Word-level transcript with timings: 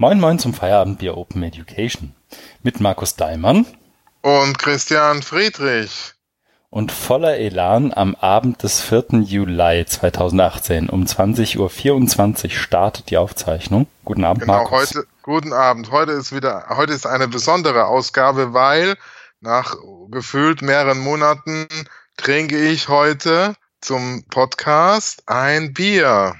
Moin 0.00 0.18
Moin 0.18 0.38
zum 0.38 0.54
Feierabendbier 0.54 1.14
Open 1.14 1.42
Education 1.42 2.14
mit 2.62 2.80
Markus 2.80 3.16
Daimann 3.16 3.66
und 4.22 4.58
Christian 4.58 5.22
Friedrich. 5.22 6.14
Und 6.70 6.90
voller 6.90 7.36
Elan 7.36 7.92
am 7.92 8.14
Abend 8.14 8.62
des 8.62 8.80
4. 8.80 9.20
Juli 9.20 9.84
2018 9.84 10.88
um 10.88 11.04
20.24 11.04 12.44
Uhr 12.44 12.50
startet 12.50 13.10
die 13.10 13.18
Aufzeichnung. 13.18 13.88
Guten 14.06 14.24
Abend, 14.24 14.40
genau, 14.40 14.54
Markus. 14.54 14.94
Heute, 14.94 15.06
guten 15.20 15.52
Abend. 15.52 15.90
Heute 15.90 16.12
ist 16.12 16.34
wieder, 16.34 16.64
heute 16.70 16.94
ist 16.94 17.06
eine 17.06 17.28
besondere 17.28 17.84
Ausgabe, 17.84 18.54
weil 18.54 18.96
nach 19.42 19.76
gefühlt 20.10 20.62
mehreren 20.62 21.00
Monaten 21.00 21.68
trinke 22.16 22.56
ich 22.56 22.88
heute 22.88 23.52
zum 23.82 24.24
Podcast 24.30 25.24
ein 25.26 25.74
Bier. 25.74 26.36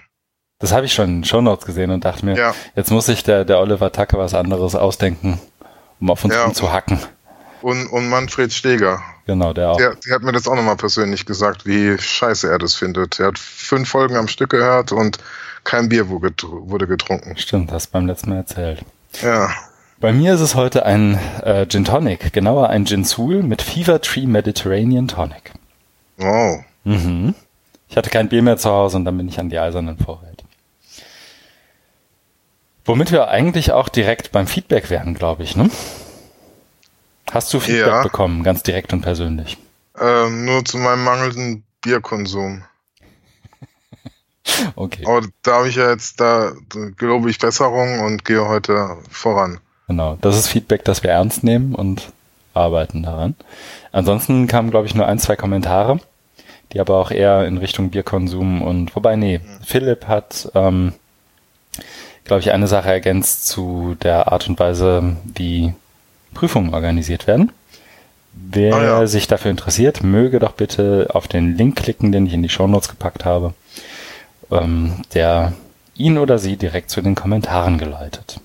Das 0.60 0.72
habe 0.72 0.86
ich 0.86 0.92
schon 0.92 1.08
in 1.08 1.24
Shownotes 1.24 1.66
gesehen 1.66 1.90
und 1.90 2.04
dachte 2.04 2.24
mir, 2.24 2.36
Ja. 2.36 2.54
jetzt 2.76 2.90
muss 2.90 3.06
sich 3.06 3.24
der, 3.24 3.44
der 3.44 3.58
Oliver 3.58 3.90
Tacke 3.92 4.16
was 4.18 4.34
anderes 4.34 4.74
ausdenken, 4.76 5.40
um 6.00 6.10
auf 6.10 6.24
uns 6.24 6.34
Ja. 6.34 6.44
rumzuhacken. 6.44 7.00
Und, 7.62 7.88
und 7.88 8.08
Manfred 8.08 8.52
Steger. 8.52 9.00
Genau, 9.26 9.52
der 9.52 9.70
auch. 9.70 9.76
Der, 9.76 9.94
der 9.96 10.14
hat 10.14 10.22
mir 10.22 10.32
das 10.32 10.46
auch 10.48 10.54
nochmal 10.54 10.76
persönlich 10.76 11.26
gesagt, 11.26 11.66
wie 11.66 11.98
scheiße 11.98 12.48
er 12.50 12.58
das 12.58 12.74
findet. 12.74 13.20
Er 13.20 13.28
hat 13.28 13.38
fünf 13.38 13.88
Folgen 13.90 14.16
am 14.16 14.28
Stück 14.28 14.50
gehört 14.50 14.92
und 14.92 15.18
kein 15.64 15.88
Bier 15.90 16.08
wurde 16.08 16.28
getr- 16.28 16.68
wurde 16.70 16.86
getrunken. 16.86 17.36
Stimmt, 17.36 17.70
hast 17.72 17.88
du 17.88 17.92
beim 17.92 18.06
letzten 18.06 18.30
Mal 18.30 18.36
erzählt. 18.36 18.82
Ja. 19.22 19.50
Bei 19.98 20.12
mir 20.14 20.32
ist 20.34 20.40
es 20.40 20.54
heute 20.54 20.86
ein 20.86 21.18
äh, 21.42 21.66
Gin 21.66 21.84
Tonic, 21.84 22.32
genauer 22.32 22.70
ein 22.70 22.86
Gin 22.86 23.04
Soul 23.04 23.42
mit 23.42 23.60
Fever 23.60 24.00
Tree 24.00 24.26
Mediterranean 24.26 25.06
Tonic. 25.08 25.52
Wow. 26.16 26.60
Mhm. 26.84 27.34
Ich 27.88 27.96
hatte 27.98 28.08
kein 28.08 28.28
Bier 28.30 28.40
mehr 28.42 28.56
zu 28.56 28.70
Hause 28.70 28.96
und 28.96 29.04
dann 29.04 29.18
bin 29.18 29.28
ich 29.28 29.38
an 29.38 29.50
die 29.50 29.58
eisernen 29.58 29.98
Vorräte. 29.98 30.29
Womit 32.84 33.12
wir 33.12 33.28
eigentlich 33.28 33.72
auch 33.72 33.88
direkt 33.88 34.32
beim 34.32 34.46
Feedback 34.46 34.90
wären, 34.90 35.14
glaube 35.14 35.42
ich, 35.42 35.56
ne? 35.56 35.70
Hast 37.30 37.52
du 37.54 37.60
Feedback 37.60 37.86
Ja. 37.86 38.02
bekommen, 38.02 38.42
ganz 38.42 38.62
direkt 38.62 38.92
und 38.92 39.02
persönlich? 39.02 39.58
Ähm, 40.00 40.44
nur 40.46 40.64
zu 40.64 40.78
meinem 40.78 41.04
mangelnden 41.04 41.64
Bierkonsum. 41.82 42.64
Okay, 44.74 45.04
Aber 45.06 45.26
da 45.42 45.58
habe 45.58 45.68
ich 45.68 45.76
ja 45.76 45.90
jetzt, 45.90 46.20
da 46.20 46.52
gelobe 46.96 47.30
ich 47.30 47.38
Besserung 47.38 48.00
und 48.00 48.24
gehe 48.24 48.46
heute 48.48 48.96
voran. 49.10 49.60
genau. 49.86 50.18
Das 50.20 50.36
ist 50.36 50.48
Feedback, 50.48 50.84
das 50.84 51.02
wir 51.02 51.10
ernst 51.10 51.44
nehmen 51.44 51.74
und 51.74 52.10
arbeiten 52.52 53.02
daran. 53.02 53.36
Ansonsten 53.92 54.46
kamen, 54.48 54.70
glaube 54.70 54.86
ich, 54.86 54.94
nur 54.94 55.06
ein, 55.06 55.18
zwei 55.18 55.36
Kommentare, 55.36 56.00
die 56.72 56.80
aber 56.80 56.96
auch 56.96 57.10
eher 57.10 57.46
in 57.46 57.58
Richtung 57.58 57.90
Bierkonsum 57.90 58.60
und 58.62 58.94
wobei, 58.96 59.14
nee, 59.16 59.40
Philipp 59.64 60.08
hat, 60.08 60.50
ähm, 60.54 60.94
glaube 62.30 62.42
ich, 62.42 62.52
eine 62.52 62.68
Sache 62.68 62.88
ergänzt 62.90 63.48
zu 63.48 63.96
der 64.04 64.30
Art 64.30 64.48
und 64.48 64.56
Weise, 64.60 65.16
wie 65.34 65.74
Prüfungen 66.32 66.72
organisiert 66.72 67.26
werden. 67.26 67.50
Wer 68.32 68.72
Ah, 68.76 68.84
ja. 68.84 69.06
sich 69.08 69.26
dafür 69.26 69.50
interessiert, 69.50 70.04
möge 70.04 70.38
doch 70.38 70.52
bitte 70.52 71.08
auf 71.12 71.26
den 71.26 71.56
Link 71.56 71.74
klicken, 71.74 72.12
den 72.12 72.26
ich 72.26 72.32
in 72.32 72.44
die 72.44 72.48
Shownotes 72.48 72.88
gepackt 72.88 73.24
habe, 73.24 73.52
ähm, 74.52 75.02
der 75.12 75.54
ihn 75.96 76.18
oder 76.18 76.38
sie 76.38 76.56
direkt 76.56 76.90
zu 76.90 77.02
den 77.02 77.16
Kommentaren 77.16 77.78
geleitet. 77.78 78.38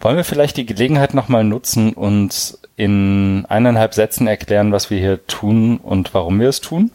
Wollen 0.00 0.16
wir 0.16 0.24
vielleicht 0.24 0.56
die 0.56 0.64
Gelegenheit 0.64 1.12
nochmal 1.12 1.44
nutzen 1.44 1.92
und 1.92 2.56
in 2.76 3.44
eineinhalb 3.50 3.92
Sätzen 3.92 4.26
erklären, 4.26 4.72
was 4.72 4.88
wir 4.88 4.98
hier 4.98 5.26
tun 5.26 5.76
und 5.76 6.14
warum 6.14 6.40
wir 6.40 6.48
es 6.48 6.62
tun? 6.62 6.90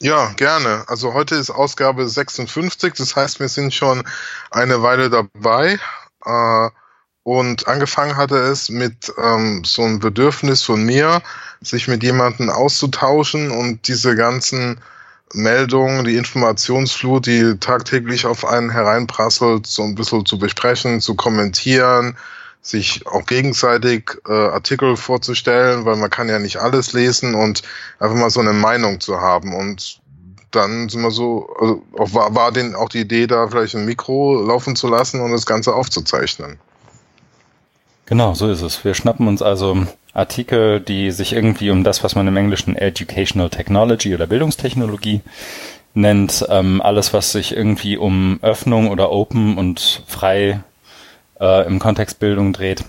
Ja, 0.00 0.32
gerne. 0.36 0.84
Also 0.88 1.14
heute 1.14 1.36
ist 1.36 1.50
Ausgabe 1.50 2.08
56, 2.08 2.94
das 2.94 3.16
heißt, 3.16 3.40
wir 3.40 3.48
sind 3.48 3.72
schon 3.72 4.04
eine 4.50 4.82
Weile 4.82 5.08
dabei. 5.10 5.78
Äh, 6.24 6.68
und 7.22 7.66
angefangen 7.66 8.16
hatte 8.16 8.36
es 8.36 8.68
mit 8.68 9.12
ähm, 9.20 9.64
so 9.64 9.82
einem 9.82 9.98
Bedürfnis 9.98 10.62
von 10.62 10.84
mir, 10.84 11.22
sich 11.60 11.88
mit 11.88 12.02
jemandem 12.02 12.50
auszutauschen 12.50 13.50
und 13.50 13.88
diese 13.88 14.14
ganzen 14.14 14.80
Meldungen, 15.32 16.04
die 16.04 16.16
Informationsflut, 16.16 17.26
die 17.26 17.58
tagtäglich 17.58 18.26
auf 18.26 18.44
einen 18.44 18.70
hereinprasselt, 18.70 19.66
so 19.66 19.82
ein 19.82 19.94
bisschen 19.94 20.24
zu 20.24 20.38
besprechen, 20.38 21.00
zu 21.00 21.16
kommentieren, 21.16 22.16
sich 22.66 23.06
auch 23.06 23.24
gegenseitig 23.26 24.10
äh, 24.28 24.32
Artikel 24.32 24.96
vorzustellen, 24.96 25.84
weil 25.84 25.96
man 25.96 26.10
kann 26.10 26.28
ja 26.28 26.38
nicht 26.38 26.56
alles 26.56 26.92
lesen 26.92 27.34
und 27.34 27.62
einfach 28.00 28.16
mal 28.16 28.30
so 28.30 28.40
eine 28.40 28.52
Meinung 28.52 29.00
zu 29.00 29.20
haben. 29.20 29.54
Und 29.54 30.00
dann 30.50 30.88
sind 30.88 31.02
wir 31.02 31.12
so, 31.12 31.48
also 31.60 31.82
auch 31.96 32.12
war, 32.12 32.34
war 32.34 32.52
den 32.52 32.74
auch 32.74 32.88
die 32.88 33.00
Idee, 33.00 33.26
da 33.26 33.46
vielleicht 33.46 33.76
ein 33.76 33.84
Mikro 33.84 34.42
laufen 34.42 34.74
zu 34.74 34.88
lassen 34.88 35.20
und 35.20 35.30
das 35.30 35.46
Ganze 35.46 35.74
aufzuzeichnen. 35.74 36.58
Genau, 38.06 38.34
so 38.34 38.50
ist 38.50 38.62
es. 38.62 38.84
Wir 38.84 38.94
schnappen 38.94 39.28
uns 39.28 39.42
also 39.42 39.86
Artikel, 40.12 40.80
die 40.80 41.10
sich 41.10 41.32
irgendwie 41.32 41.70
um 41.70 41.84
das, 41.84 42.02
was 42.02 42.14
man 42.14 42.26
im 42.26 42.36
Englischen 42.36 42.76
Educational 42.76 43.50
Technology 43.50 44.14
oder 44.14 44.26
Bildungstechnologie 44.26 45.20
nennt, 45.94 46.44
ähm, 46.48 46.80
alles, 46.82 47.12
was 47.12 47.32
sich 47.32 47.56
irgendwie 47.56 47.96
um 47.96 48.38
Öffnung 48.42 48.88
oder 48.88 49.10
Open 49.10 49.56
und 49.56 50.02
frei 50.06 50.60
äh, 51.40 51.66
im 51.66 51.78
Kontext 51.78 52.18
Bildung 52.18 52.52
dreht, 52.52 52.84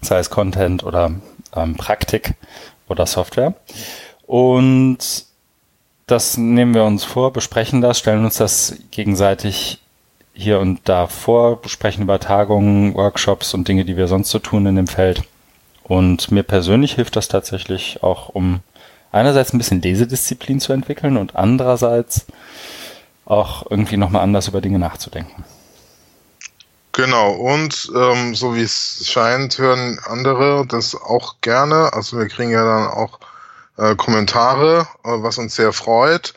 sei 0.00 0.18
es 0.18 0.30
Content 0.30 0.84
oder 0.84 1.12
ähm, 1.54 1.76
Praktik 1.76 2.34
oder 2.88 3.06
Software. 3.06 3.54
Und 4.26 5.26
das 6.06 6.36
nehmen 6.36 6.74
wir 6.74 6.84
uns 6.84 7.04
vor, 7.04 7.32
besprechen 7.32 7.80
das, 7.80 7.98
stellen 7.98 8.24
uns 8.24 8.36
das 8.36 8.76
gegenseitig 8.90 9.80
hier 10.32 10.60
und 10.60 10.80
da 10.84 11.06
vor, 11.06 11.60
besprechen 11.60 12.04
über 12.04 12.20
Tagungen, 12.20 12.94
Workshops 12.94 13.54
und 13.54 13.66
Dinge, 13.66 13.84
die 13.84 13.96
wir 13.96 14.06
sonst 14.06 14.30
so 14.30 14.38
tun 14.38 14.66
in 14.66 14.76
dem 14.76 14.86
Feld. 14.86 15.22
Und 15.82 16.30
mir 16.30 16.42
persönlich 16.42 16.94
hilft 16.94 17.16
das 17.16 17.28
tatsächlich 17.28 18.02
auch, 18.02 18.28
um 18.28 18.60
einerseits 19.10 19.52
ein 19.52 19.58
bisschen 19.58 19.82
Lesedisziplin 19.82 20.60
zu 20.60 20.72
entwickeln 20.72 21.16
und 21.16 21.34
andererseits 21.34 22.26
auch 23.24 23.68
irgendwie 23.70 23.96
nochmal 23.96 24.22
anders 24.22 24.48
über 24.48 24.60
Dinge 24.60 24.78
nachzudenken. 24.78 25.44
Genau, 26.98 27.30
und 27.30 27.92
ähm, 27.94 28.34
so 28.34 28.56
wie 28.56 28.62
es 28.62 29.08
scheint, 29.08 29.56
hören 29.56 30.00
andere 30.04 30.66
das 30.66 30.96
auch 30.96 31.36
gerne. 31.42 31.92
Also 31.92 32.18
wir 32.18 32.26
kriegen 32.26 32.50
ja 32.50 32.64
dann 32.64 32.88
auch 32.88 33.20
äh, 33.76 33.94
Kommentare, 33.94 34.88
äh, 35.04 35.10
was 35.10 35.38
uns 35.38 35.54
sehr 35.54 35.72
freut. 35.72 36.34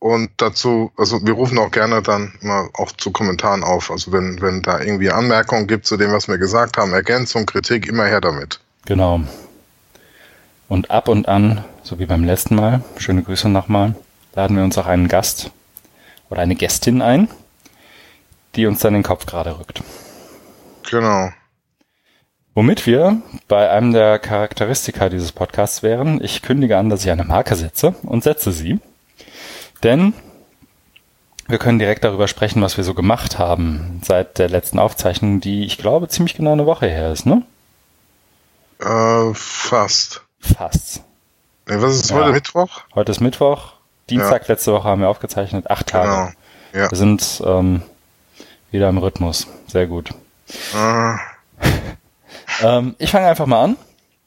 Und 0.00 0.32
dazu, 0.38 0.90
also 0.96 1.24
wir 1.24 1.34
rufen 1.34 1.56
auch 1.56 1.70
gerne 1.70 2.02
dann 2.02 2.32
immer 2.40 2.68
auch 2.74 2.90
zu 2.90 3.12
Kommentaren 3.12 3.62
auf. 3.62 3.92
Also 3.92 4.10
wenn, 4.10 4.40
wenn 4.40 4.60
da 4.62 4.80
irgendwie 4.80 5.12
Anmerkungen 5.12 5.68
gibt 5.68 5.86
zu 5.86 5.96
dem, 5.96 6.10
was 6.10 6.26
wir 6.26 6.38
gesagt 6.38 6.76
haben, 6.76 6.92
Ergänzung, 6.92 7.46
Kritik, 7.46 7.86
immer 7.86 8.06
her 8.06 8.20
damit. 8.20 8.58
Genau. 8.86 9.20
Und 10.68 10.90
ab 10.90 11.06
und 11.06 11.28
an, 11.28 11.64
so 11.84 12.00
wie 12.00 12.06
beim 12.06 12.24
letzten 12.24 12.56
Mal, 12.56 12.82
schöne 12.96 13.22
Grüße 13.22 13.48
nochmal, 13.48 13.94
laden 14.34 14.56
wir 14.56 14.64
uns 14.64 14.76
auch 14.78 14.86
einen 14.86 15.06
Gast 15.06 15.52
oder 16.28 16.42
eine 16.42 16.56
Gästin 16.56 17.02
ein, 17.02 17.28
die 18.56 18.66
uns 18.66 18.80
dann 18.80 18.94
den 18.94 19.02
Kopf 19.02 19.26
gerade 19.26 19.58
rückt. 19.58 19.82
Genau. 20.90 21.30
Womit 22.54 22.86
wir 22.86 23.22
bei 23.48 23.70
einem 23.70 23.92
der 23.92 24.18
Charakteristika 24.18 25.08
dieses 25.08 25.32
Podcasts 25.32 25.82
wären, 25.82 26.22
ich 26.22 26.42
kündige 26.42 26.76
an, 26.76 26.88
dass 26.90 27.04
ich 27.04 27.10
eine 27.10 27.24
Marke 27.24 27.54
setze 27.54 27.94
und 28.02 28.24
setze 28.24 28.50
sie. 28.52 28.80
Denn 29.82 30.12
wir 31.46 31.58
können 31.58 31.78
direkt 31.78 32.04
darüber 32.04 32.28
sprechen, 32.28 32.60
was 32.62 32.76
wir 32.76 32.84
so 32.84 32.94
gemacht 32.94 33.38
haben 33.38 34.00
seit 34.04 34.38
der 34.38 34.48
letzten 34.48 34.78
Aufzeichnung, 34.78 35.40
die 35.40 35.64
ich 35.64 35.78
glaube 35.78 36.08
ziemlich 36.08 36.34
genau 36.34 36.52
eine 36.52 36.66
Woche 36.66 36.86
her 36.88 37.12
ist, 37.12 37.26
ne? 37.26 37.42
Äh, 38.80 39.34
fast. 39.34 40.22
Fast. 40.40 41.02
Ne, 41.66 41.80
was 41.82 41.96
ist 41.96 42.10
Ja. 42.10 42.16
heute 42.16 42.32
Mittwoch? 42.32 42.82
Heute 42.94 43.12
ist 43.12 43.20
Mittwoch, 43.20 43.74
Dienstag 44.08 44.48
letzte 44.48 44.72
Woche 44.72 44.88
haben 44.88 45.00
wir 45.02 45.08
aufgezeichnet, 45.08 45.70
acht 45.70 45.86
Tage. 45.86 46.34
Genau. 46.72 46.84
Ja. 46.84 46.90
Wir 46.90 46.98
sind 46.98 47.42
ähm, 47.44 47.82
wieder 48.70 48.88
im 48.88 48.98
Rhythmus. 48.98 49.46
Sehr 49.66 49.86
gut. 49.86 50.10
Äh, 50.74 51.14
Ähm, 52.62 52.94
ich 52.98 53.10
fange 53.10 53.26
einfach 53.26 53.46
mal 53.46 53.64
an. 53.64 53.76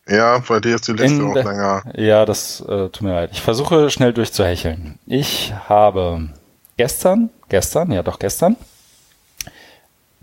ja, 0.08 0.40
bei 0.40 0.60
dir 0.60 0.76
ist 0.76 0.88
die 0.88 0.94
Liste 0.94 1.22
In 1.22 1.30
auch 1.30 1.36
länger. 1.36 1.84
Ja, 1.96 2.26
das 2.26 2.62
äh, 2.62 2.90
tut 2.90 3.02
mir 3.02 3.14
leid. 3.14 3.30
Ich 3.34 3.42
versuche 3.42 3.90
schnell 3.92 4.12
durchzuhecheln. 4.14 4.98
Ich 5.06 5.54
habe 5.70 6.30
gestern, 6.78 7.30
gestern, 7.50 7.92
ja 7.92 8.02
doch 8.02 8.18
gestern, 8.18 8.56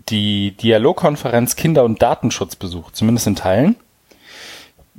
die 0.09 0.51
Dialogkonferenz 0.57 1.55
Kinder- 1.55 1.85
und 1.85 2.01
Datenschutz 2.01 2.55
besucht, 2.57 2.95
zumindest 2.97 3.27
in 3.27 3.35
Teilen. 3.35 3.75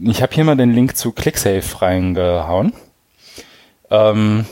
Ich 0.00 0.22
habe 0.22 0.34
hier 0.34 0.44
mal 0.44 0.56
den 0.56 0.72
Link 0.72 0.96
zu 0.96 1.12
ClickSafe 1.12 1.82
reingehauen, 1.82 2.72
ähm, 3.90 4.46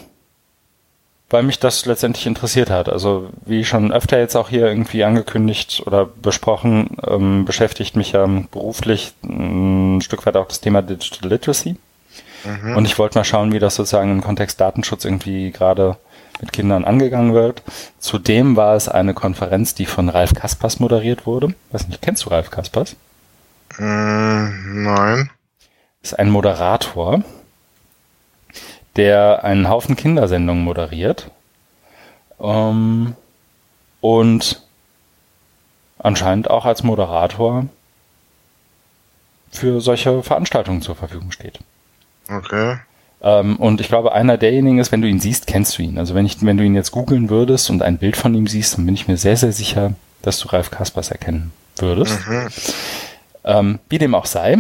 weil 1.31 1.45
mich 1.45 1.61
das 1.61 1.87
letztendlich 1.87 2.27
interessiert 2.27 2.71
hat. 2.71 2.89
Also 2.89 3.31
wie 3.47 3.65
schon 3.65 3.93
öfter 3.93 4.19
jetzt 4.19 4.37
auch 4.37 4.49
hier 4.49 4.67
irgendwie 4.67 5.05
angekündigt 5.05 5.83
oder 5.87 6.05
besprochen, 6.05 6.97
ähm, 7.07 7.45
beschäftigt 7.45 7.97
mich 7.97 8.13
ja 8.13 8.27
beruflich 8.51 9.15
ein 9.23 10.01
Stück 10.03 10.27
weit 10.27 10.37
auch 10.37 10.49
das 10.49 10.61
Thema 10.61 10.83
Digital 10.83 11.31
Literacy. 11.31 11.77
Mhm. 12.45 12.77
Und 12.77 12.85
ich 12.85 12.99
wollte 12.99 13.19
mal 13.19 13.25
schauen, 13.25 13.53
wie 13.53 13.61
das 13.61 13.77
sozusagen 13.77 14.11
im 14.11 14.23
Kontext 14.23 14.61
Datenschutz 14.61 15.05
irgendwie 15.05 15.53
gerade 15.53 15.97
mit 16.41 16.53
Kindern 16.53 16.85
angegangen 16.85 17.35
wird. 17.35 17.63
Zudem 17.99 18.57
war 18.57 18.75
es 18.75 18.89
eine 18.89 19.15
Konferenz, 19.15 19.75
die 19.75 19.87
von 19.87 20.09
Ralf 20.09 20.35
Kaspers 20.35 20.81
moderiert 20.81 21.27
wurde. 21.27 21.55
Weiß 21.71 21.87
nicht, 21.89 22.03
kennst 22.03 22.25
du 22.25 22.31
Ralf 22.31 22.51
Kaspers? 22.51 22.97
Mm, 23.79 24.83
nein. 24.83 25.31
Ist 26.03 26.19
ein 26.19 26.31
Moderator, 26.31 27.23
der 28.97 29.45
einen 29.45 29.69
Haufen 29.69 29.97
Kindersendungen 29.97 30.65
moderiert. 30.65 31.31
Ähm, 32.41 33.15
und 34.01 34.63
anscheinend 35.99 36.51
auch 36.51 36.65
als 36.65 36.83
Moderator 36.83 37.67
für 39.51 39.81
solche 39.81 40.23
Veranstaltungen 40.23 40.83
zur 40.83 40.97
Verfügung 40.97 41.33
steht. 41.33 41.59
Okay. 42.29 42.79
Ähm, 43.23 43.57
und 43.57 43.81
ich 43.81 43.89
glaube, 43.89 44.13
einer 44.13 44.39
derjenigen 44.39 44.79
ist, 44.79 44.93
wenn 44.93 45.03
du 45.03 45.09
ihn 45.09 45.21
siehst, 45.21 45.47
kennst 45.47 45.77
du 45.77 45.83
ihn. 45.83 45.99
Also 45.99 46.15
wenn 46.15 46.25
ich, 46.25 46.43
wenn 46.45 46.57
du 46.57 46.65
ihn 46.65 46.75
jetzt 46.75 46.93
googeln 46.93 47.29
würdest 47.29 47.69
und 47.69 47.83
ein 47.83 47.99
Bild 47.99 48.17
von 48.17 48.35
ihm 48.35 48.47
siehst, 48.47 48.77
dann 48.77 48.87
bin 48.87 48.95
ich 48.95 49.09
mir 49.09 49.17
sehr, 49.17 49.37
sehr 49.37 49.53
sicher, 49.53 49.93
dass 50.23 50.39
du 50.39 50.49
Ralf 50.49 50.71
Kaspers 50.71 51.11
erkennen 51.11 51.53
würdest. 51.77 52.27
Mhm. 52.27 52.49
Ähm, 53.45 53.79
wie 53.89 53.99
dem 53.99 54.15
auch 54.15 54.27
sei, 54.27 54.59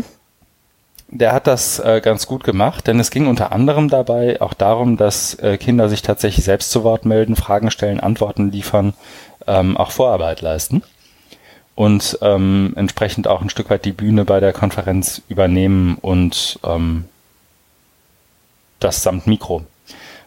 der 1.10 1.32
hat 1.32 1.46
das 1.46 1.80
äh, 1.80 2.00
ganz 2.02 2.26
gut 2.26 2.44
gemacht, 2.44 2.86
denn 2.86 3.00
es 3.00 3.10
ging 3.10 3.26
unter 3.26 3.52
anderem 3.52 3.88
dabei 3.88 4.40
auch 4.40 4.54
darum, 4.54 4.96
dass 4.96 5.34
äh, 5.34 5.58
Kinder 5.58 5.88
sich 5.88 6.02
tatsächlich 6.02 6.44
selbst 6.44 6.70
zu 6.70 6.84
Wort 6.84 7.04
melden, 7.04 7.36
Fragen 7.36 7.70
stellen, 7.70 8.00
Antworten 8.00 8.50
liefern, 8.52 8.94
ähm, 9.46 9.76
auch 9.76 9.90
Vorarbeit 9.90 10.40
leisten 10.40 10.82
und 11.74 12.18
ähm, 12.22 12.74
entsprechend 12.76 13.26
auch 13.26 13.42
ein 13.42 13.50
Stück 13.50 13.70
weit 13.70 13.84
die 13.84 13.92
Bühne 13.92 14.24
bei 14.24 14.38
der 14.38 14.52
Konferenz 14.52 15.22
übernehmen 15.28 15.98
und 16.00 16.58
ähm, 16.64 17.06
das 18.78 19.02
samt 19.02 19.26
Mikro. 19.26 19.64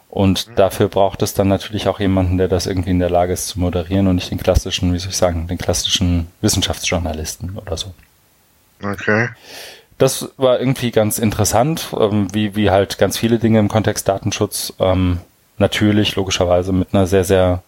Und 0.09 0.47
mhm. 0.47 0.55
dafür 0.55 0.89
braucht 0.89 1.21
es 1.21 1.33
dann 1.33 1.47
natürlich 1.47 1.87
auch 1.87 1.99
jemanden, 1.99 2.37
der 2.37 2.47
das 2.47 2.67
irgendwie 2.67 2.91
in 2.91 2.99
der 2.99 3.09
Lage 3.09 3.33
ist 3.33 3.47
zu 3.47 3.59
moderieren 3.59 4.07
und 4.07 4.15
nicht 4.15 4.31
den 4.31 4.37
klassischen, 4.37 4.93
wie 4.93 4.99
soll 4.99 5.09
ich 5.09 5.17
sagen, 5.17 5.47
den 5.47 5.57
klassischen 5.57 6.27
Wissenschaftsjournalisten 6.41 7.57
oder 7.57 7.77
so. 7.77 7.93
Okay. 8.83 9.29
Das 9.97 10.29
war 10.37 10.59
irgendwie 10.59 10.91
ganz 10.91 11.19
interessant, 11.19 11.89
ähm, 11.99 12.27
wie, 12.33 12.55
wie 12.55 12.71
halt 12.71 12.97
ganz 12.97 13.17
viele 13.17 13.39
Dinge 13.39 13.59
im 13.59 13.69
Kontext 13.69 14.07
Datenschutz 14.07 14.73
ähm, 14.79 15.19
natürlich 15.57 16.15
logischerweise 16.15 16.73
mit 16.73 16.93
einer 16.93 17.07
sehr, 17.07 17.23
sehr 17.23 17.63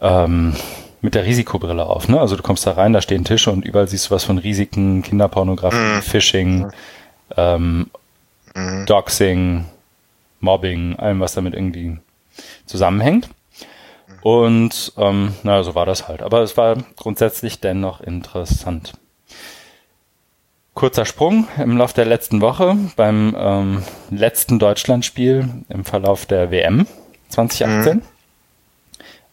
ähm, 0.00 0.54
mit 1.00 1.14
der 1.14 1.24
Risikobrille 1.24 1.86
auf. 1.86 2.08
Ne? 2.08 2.20
Also 2.20 2.36
du 2.36 2.42
kommst 2.42 2.66
da 2.66 2.72
rein, 2.72 2.92
da 2.92 3.00
stehen 3.00 3.24
Tische 3.24 3.50
und 3.50 3.64
überall 3.64 3.88
siehst 3.88 4.06
du 4.06 4.14
was 4.14 4.24
von 4.24 4.38
Risiken, 4.38 5.02
Kinderpornografie, 5.02 5.76
mhm. 5.76 6.02
Phishing, 6.02 6.72
ähm, 7.36 7.90
mhm. 8.54 8.86
Doxing, 8.86 9.64
Mobbing, 10.40 10.96
allem, 10.96 11.20
was 11.20 11.34
damit 11.34 11.54
irgendwie 11.54 11.98
zusammenhängt. 12.66 13.28
Und 14.22 14.92
ähm, 14.96 15.34
naja, 15.42 15.62
so 15.62 15.74
war 15.74 15.86
das 15.86 16.08
halt. 16.08 16.22
Aber 16.22 16.42
es 16.42 16.56
war 16.56 16.76
grundsätzlich 16.96 17.60
dennoch 17.60 18.00
interessant. 18.00 18.94
Kurzer 20.78 21.06
Sprung 21.06 21.48
im 21.60 21.76
Lauf 21.76 21.92
der 21.92 22.04
letzten 22.04 22.40
Woche 22.40 22.76
beim 22.94 23.34
ähm, 23.36 23.82
letzten 24.12 24.60
Deutschlandspiel 24.60 25.48
im 25.68 25.84
Verlauf 25.84 26.24
der 26.24 26.52
WM 26.52 26.86
2018 27.30 27.96
mhm. 27.96 28.02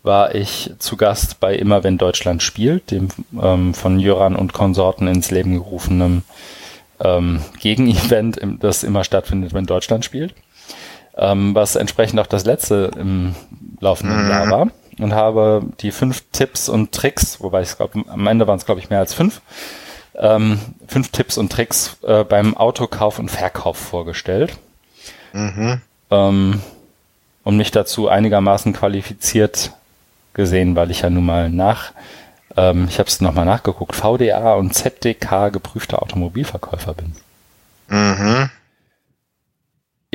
war 0.01 0.33
ich 0.33 0.71
zu 0.79 0.97
Gast 0.97 1.39
bei 1.39 1.55
Immer 1.55 1.83
wenn 1.83 1.99
Deutschland 1.99 2.41
spielt, 2.41 2.89
dem 2.89 3.09
ähm, 3.39 3.75
von 3.75 3.99
Jöran 3.99 4.35
und 4.35 4.53
Konsorten 4.53 5.07
ins 5.07 5.29
Leben 5.29 5.53
gerufenen 5.53 6.23
ähm, 6.99 7.41
Gegenevent, 7.59 8.39
das 8.59 8.81
immer 8.81 9.03
stattfindet, 9.03 9.53
wenn 9.53 9.67
Deutschland 9.67 10.03
spielt 10.03 10.33
ähm, 11.15 11.53
was 11.53 11.75
entsprechend 11.75 12.19
auch 12.19 12.25
das 12.25 12.45
letzte 12.45 12.89
im 12.99 13.35
laufenden 13.79 14.23
mhm. 14.23 14.29
Jahr 14.31 14.49
war 14.49 14.67
und 14.97 15.13
habe 15.13 15.61
die 15.81 15.91
fünf 15.91 16.23
Tipps 16.31 16.69
und 16.69 16.91
Tricks, 16.91 17.39
wobei 17.39 17.61
ich 17.61 17.77
glaube, 17.77 18.03
am 18.07 18.25
Ende 18.25 18.47
waren 18.47 18.57
es 18.57 18.65
glaube 18.65 18.81
ich 18.81 18.89
mehr 18.89 18.97
als 18.97 19.13
fünf, 19.13 19.41
ähm, 20.19 20.59
fünf 20.87 21.09
Tipps 21.09 21.37
und 21.37 21.51
Tricks 21.51 21.97
äh, 22.03 22.23
beim 22.23 22.55
Autokauf 22.55 23.19
und 23.19 23.29
Verkauf 23.29 23.77
vorgestellt. 23.77 24.57
Mhm. 25.33 25.81
Ähm, 26.11 26.61
und 27.43 27.57
mich 27.57 27.71
dazu 27.71 28.09
einigermaßen 28.09 28.73
qualifiziert 28.73 29.71
gesehen, 30.33 30.75
weil 30.75 30.91
ich 30.91 31.01
ja 31.01 31.09
nun 31.09 31.25
mal 31.25 31.49
nach, 31.49 31.91
ähm, 32.57 32.87
ich 32.89 32.99
habe 32.99 33.07
es 33.07 33.21
nochmal 33.21 33.45
nachgeguckt, 33.45 33.95
VDA 33.95 34.53
und 34.53 34.73
ZDK 34.73 35.49
geprüfter 35.51 36.01
Automobilverkäufer 36.01 36.93
bin. 36.93 37.15
Mhm. 37.87 38.49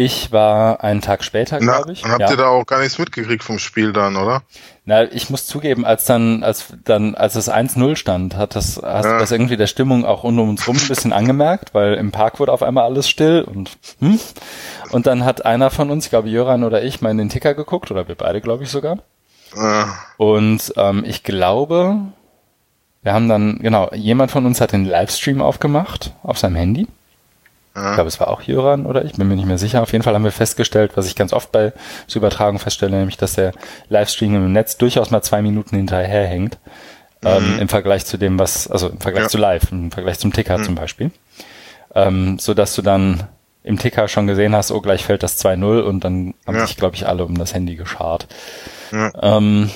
Ich 0.02 0.32
war 0.32 0.82
einen 0.82 1.02
Tag 1.02 1.22
später, 1.22 1.58
glaube 1.58 1.92
ich. 1.92 2.02
Und 2.04 2.12
habt 2.12 2.22
ja. 2.22 2.30
ihr 2.30 2.36
da 2.38 2.46
auch 2.46 2.64
gar 2.64 2.80
nichts 2.80 2.98
mitgekriegt 2.98 3.44
vom 3.44 3.58
Spiel 3.58 3.92
dann, 3.92 4.16
oder? 4.16 4.40
Na, 4.86 5.02
ich 5.02 5.28
muss 5.28 5.44
zugeben, 5.44 5.84
als 5.84 6.06
dann, 6.06 6.42
als 6.42 6.68
dann, 6.84 7.14
als 7.14 7.34
es 7.34 7.50
1-0 7.50 7.96
stand, 7.96 8.34
hat 8.34 8.56
das, 8.56 8.80
hast 8.82 9.04
ja. 9.04 9.18
das 9.18 9.30
irgendwie 9.30 9.58
der 9.58 9.66
Stimmung 9.66 10.06
auch 10.06 10.24
um 10.24 10.38
uns 10.38 10.66
rum 10.66 10.78
ein 10.78 10.88
bisschen 10.88 11.12
angemerkt, 11.12 11.74
weil 11.74 11.96
im 11.96 12.12
Park 12.12 12.40
wurde 12.40 12.50
auf 12.50 12.62
einmal 12.62 12.84
alles 12.84 13.10
still 13.10 13.42
und 13.42 13.72
hm. 13.98 14.18
Und 14.90 15.06
dann 15.06 15.26
hat 15.26 15.44
einer 15.44 15.68
von 15.68 15.90
uns, 15.90 16.06
ich 16.06 16.10
glaube 16.10 16.30
Jöran 16.30 16.64
oder 16.64 16.82
ich, 16.82 17.02
mal 17.02 17.10
in 17.10 17.18
den 17.18 17.28
Ticker 17.28 17.52
geguckt, 17.52 17.90
oder 17.90 18.08
wir 18.08 18.14
beide, 18.14 18.40
glaube 18.40 18.64
ich 18.64 18.70
sogar. 18.70 19.00
Ja. 19.54 19.98
Und 20.16 20.72
ähm, 20.78 21.04
ich 21.06 21.24
glaube, 21.24 21.98
wir 23.02 23.12
haben 23.12 23.28
dann, 23.28 23.58
genau, 23.58 23.90
jemand 23.92 24.30
von 24.30 24.46
uns 24.46 24.62
hat 24.62 24.72
den 24.72 24.86
Livestream 24.86 25.42
aufgemacht 25.42 26.14
auf 26.22 26.38
seinem 26.38 26.56
Handy. 26.56 26.86
Ich 27.72 27.94
glaube, 27.94 28.08
es 28.08 28.18
war 28.18 28.28
auch 28.28 28.42
Jöran 28.42 28.84
oder 28.84 29.04
ich 29.04 29.12
bin 29.12 29.28
mir 29.28 29.36
nicht 29.36 29.46
mehr 29.46 29.58
sicher. 29.58 29.80
Auf 29.80 29.92
jeden 29.92 30.02
Fall 30.02 30.14
haben 30.14 30.24
wir 30.24 30.32
festgestellt, 30.32 30.92
was 30.96 31.06
ich 31.06 31.14
ganz 31.14 31.32
oft 31.32 31.52
bei 31.52 31.72
Übertragung 32.12 32.58
feststelle, 32.58 32.96
nämlich, 32.96 33.16
dass 33.16 33.34
der 33.34 33.52
Livestream 33.88 34.34
im 34.34 34.52
Netz 34.52 34.76
durchaus 34.76 35.10
mal 35.10 35.22
zwei 35.22 35.40
Minuten 35.40 35.76
hinterherhängt. 35.76 36.58
Ähm, 37.22 37.42
mhm. 37.42 37.52
Ähm, 37.52 37.60
Im 37.60 37.68
Vergleich 37.68 38.06
zu 38.06 38.16
dem, 38.16 38.38
was, 38.38 38.68
also 38.68 38.88
im 38.88 38.98
Vergleich 38.98 39.24
ja. 39.24 39.28
zu 39.28 39.38
live, 39.38 39.70
im 39.70 39.92
Vergleich 39.92 40.18
zum 40.18 40.32
Ticker 40.32 40.58
mhm. 40.58 40.64
zum 40.64 40.74
Beispiel. 40.74 41.10
Ähm, 41.94 42.38
so 42.38 42.54
dass 42.54 42.74
du 42.74 42.82
dann 42.82 43.28
im 43.62 43.78
Ticker 43.78 44.08
schon 44.08 44.26
gesehen 44.26 44.54
hast, 44.54 44.72
oh, 44.72 44.80
gleich 44.80 45.04
fällt 45.04 45.22
das 45.22 45.42
2-0 45.44 45.80
und 45.80 46.02
dann 46.02 46.34
haben 46.46 46.56
ja. 46.56 46.66
sich, 46.66 46.76
glaube 46.76 46.96
ich, 46.96 47.06
alle 47.06 47.24
um 47.24 47.36
das 47.36 47.54
Handy 47.54 47.76
geschart. 47.76 48.26
Ja. 48.90 49.12
Ähm, 49.20 49.70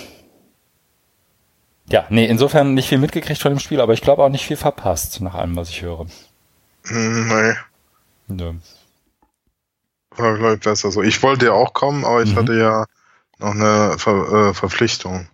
ja, 1.91 2.07
nee, 2.09 2.25
insofern 2.25 2.75
nicht 2.75 2.89
viel 2.89 2.99
mitgekriegt 2.99 3.41
von 3.41 3.53
dem 3.53 3.59
Spiel, 3.59 3.81
aber 3.81 3.93
ich 3.93 4.01
glaube 4.01 4.23
auch 4.23 4.31
nicht 4.31 4.47
viel 4.47 4.57
verpasst, 4.57 5.21
nach 5.21 5.35
allem, 5.35 5.55
was 5.55 5.69
ich 5.69 5.83
höre. 5.83 6.07
Mhm, 6.85 7.29
nee. 7.29 7.55
Nö. 8.29 8.55
War, 10.11 10.55
ich, 10.55 10.61
besser 10.61 10.91
so. 10.91 11.03
Ich 11.03 11.23
wollte 11.23 11.47
ja 11.47 11.53
auch 11.53 11.73
kommen, 11.73 12.05
aber 12.05 12.23
ich 12.23 12.33
mhm. 12.33 12.37
hatte 12.37 12.55
ja 12.59 12.87
noch 13.39 13.51
eine 13.51 13.99
Ver 13.99 14.51
äh, 14.51 14.55
Verpflichtung. 14.55 15.29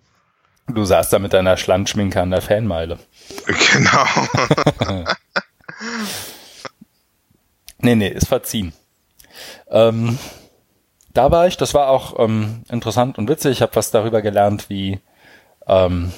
Du 0.67 0.85
saßt 0.85 1.13
da 1.13 1.19
mit 1.19 1.33
deiner 1.33 1.57
Schlandschminke 1.57 2.21
an 2.21 2.31
der 2.31 2.43
Fanmeile. 2.43 2.99
Genau. 3.73 5.05
nee, 7.79 7.94
nee, 7.94 8.09
ist 8.09 8.29
verziehen. 8.29 8.73
Ähm, 9.69 10.19
da 11.15 11.31
war 11.31 11.47
ich, 11.47 11.56
das 11.56 11.75
war 11.75 11.89
auch 11.89 12.19
ähm, 12.19 12.63
interessant 12.69 13.19
und 13.19 13.29
witzig. 13.29 13.53
Ich 13.53 13.63
habe 13.63 13.77
was 13.77 13.91
darüber 13.91 14.23
gelernt, 14.23 14.69
wie 14.69 15.01
ähm, 15.67 16.13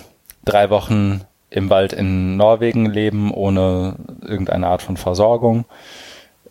drei 0.44 0.70
Wochen 0.70 1.22
im 1.50 1.70
Wald 1.70 1.92
in 1.92 2.36
Norwegen 2.36 2.86
leben 2.86 3.32
ohne 3.32 3.96
irgendeine 4.22 4.66
Art 4.66 4.82
von 4.82 4.96
Versorgung. 4.96 5.66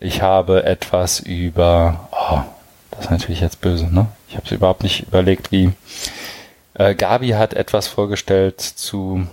Ich 0.04 0.20
habe 0.20 0.64
etwas 0.64 1.20
über, 1.20 2.08
oh, 2.10 2.40
das 2.90 3.04
ist 3.04 3.10
natürlich 3.12 3.40
jetzt 3.40 3.60
böse, 3.60 3.86
ne? 3.86 4.08
Ich 4.28 4.34
habe 4.34 4.44
es 4.44 4.50
überhaupt 4.50 4.82
nicht 4.82 5.06
überlegt, 5.06 5.52
wie. 5.52 5.70
Äh, 6.74 6.96
Gabi 6.96 7.28
hat 7.28 7.54
etwas 7.54 7.86
vorgestellt 7.86 8.60
zu, 8.60 9.28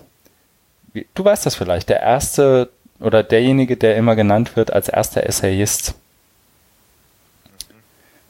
wie, 0.93 1.07
du 1.15 1.25
weißt 1.25 1.47
das 1.47 1.55
vielleicht, 1.55 1.89
der 1.89 2.01
erste 2.01 2.69
oder 2.99 3.23
derjenige, 3.23 3.77
der 3.77 3.95
immer 3.95 4.15
genannt 4.15 4.55
wird 4.55 4.71
als 4.71 4.89
erster 4.89 5.25
Essayist. 5.25 5.95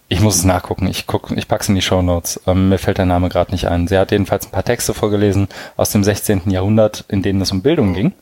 Ich 0.07 0.21
muss 0.21 0.37
es 0.37 0.45
nachgucken. 0.45 0.87
Ich 0.87 1.07
guck, 1.07 1.31
ich 1.31 1.49
pack's 1.49 1.67
in 1.67 1.75
die 1.75 1.81
Show 1.81 2.01
Notes. 2.01 2.39
Ähm, 2.47 2.69
mir 2.69 2.77
fällt 2.77 2.99
der 2.99 3.05
Name 3.05 3.27
gerade 3.27 3.51
nicht 3.51 3.67
ein. 3.67 3.89
Sie 3.89 3.97
hat 3.97 4.11
jedenfalls 4.11 4.47
ein 4.47 4.51
paar 4.51 4.63
Texte 4.63 4.93
vorgelesen 4.93 5.49
aus 5.75 5.91
dem 5.91 6.05
16. 6.05 6.49
Jahrhundert, 6.49 7.03
in 7.09 7.21
denen 7.21 7.41
es 7.41 7.51
um 7.51 7.61
Bildung 7.61 7.93
ging. 7.93 8.13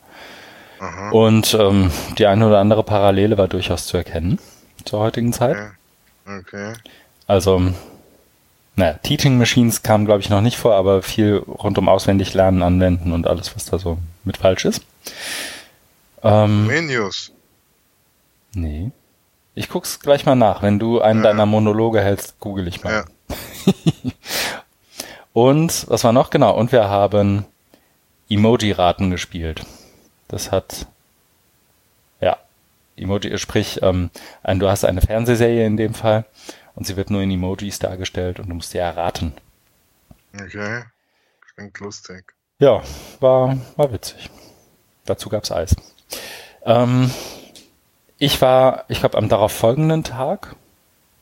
Aha. 0.80 1.10
Und 1.10 1.54
ähm, 1.58 1.90
die 2.18 2.26
eine 2.26 2.46
oder 2.46 2.58
andere 2.58 2.82
Parallele 2.82 3.38
war 3.38 3.48
durchaus 3.48 3.86
zu 3.86 3.96
erkennen 3.96 4.38
zur 4.84 5.00
heutigen 5.00 5.32
Zeit. 5.32 5.56
Okay. 6.24 6.38
okay. 6.38 6.72
Also, 7.26 7.72
naja, 8.76 8.94
Teaching 9.02 9.38
Machines 9.38 9.82
kam, 9.82 10.06
glaube 10.06 10.20
ich, 10.20 10.30
noch 10.30 10.40
nicht 10.40 10.56
vor, 10.56 10.74
aber 10.74 11.02
viel 11.02 11.36
rund 11.36 11.78
um 11.78 11.88
auswendig 11.88 12.32
lernen, 12.34 12.62
anwenden 12.62 13.12
und 13.12 13.26
alles, 13.26 13.54
was 13.54 13.64
da 13.64 13.78
so 13.78 13.98
mit 14.24 14.36
falsch 14.36 14.64
ist. 14.64 14.84
Ähm, 16.22 16.66
Menus. 16.66 17.32
Nee. 18.54 18.90
Ich 19.54 19.68
guck's 19.68 20.00
gleich 20.00 20.24
mal 20.26 20.36
nach. 20.36 20.62
Wenn 20.62 20.78
du 20.78 21.00
einen 21.00 21.24
ja. 21.24 21.30
deiner 21.30 21.46
Monologe 21.46 22.00
hältst, 22.00 22.38
google 22.38 22.68
ich 22.68 22.84
mal. 22.84 23.04
Ja. 23.26 23.72
und 25.32 25.86
was 25.88 26.04
war 26.04 26.12
noch? 26.12 26.30
Genau. 26.30 26.54
Und 26.56 26.72
wir 26.72 26.88
haben 26.88 27.44
Emoji-Raten 28.30 29.10
gespielt. 29.10 29.64
Das 30.28 30.52
hat 30.52 30.86
ja 32.20 32.36
Emoji, 32.96 33.36
sprich, 33.38 33.80
ähm, 33.82 34.10
ein, 34.42 34.58
du 34.58 34.68
hast 34.68 34.84
eine 34.84 35.00
Fernsehserie 35.00 35.66
in 35.66 35.76
dem 35.76 35.94
Fall 35.94 36.24
und 36.74 36.86
sie 36.86 36.96
wird 36.96 37.10
nur 37.10 37.22
in 37.22 37.30
Emojis 37.30 37.78
dargestellt 37.78 38.38
und 38.38 38.48
du 38.48 38.54
musst 38.54 38.74
dir 38.74 38.82
erraten, 38.82 39.32
Okay, 40.34 40.84
klingt 41.54 41.80
lustig. 41.80 42.34
Ja, 42.60 42.82
war, 43.20 43.56
war 43.76 43.92
witzig. 43.92 44.30
Dazu 45.04 45.28
gab's 45.28 45.50
Eis. 45.50 45.74
Ähm, 46.64 47.10
ich 48.18 48.40
war, 48.40 48.84
ich 48.88 49.00
glaube, 49.00 49.16
am 49.16 49.28
darauf 49.28 49.52
folgenden 49.52 50.04
Tag, 50.04 50.54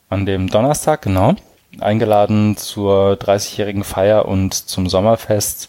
an 0.08 0.26
dem 0.26 0.48
Donnerstag, 0.48 1.02
genau, 1.02 1.34
eingeladen 1.78 2.56
zur 2.56 3.12
30-jährigen 3.12 3.84
Feier 3.84 4.26
und 4.26 4.54
zum 4.54 4.88
Sommerfest 4.88 5.68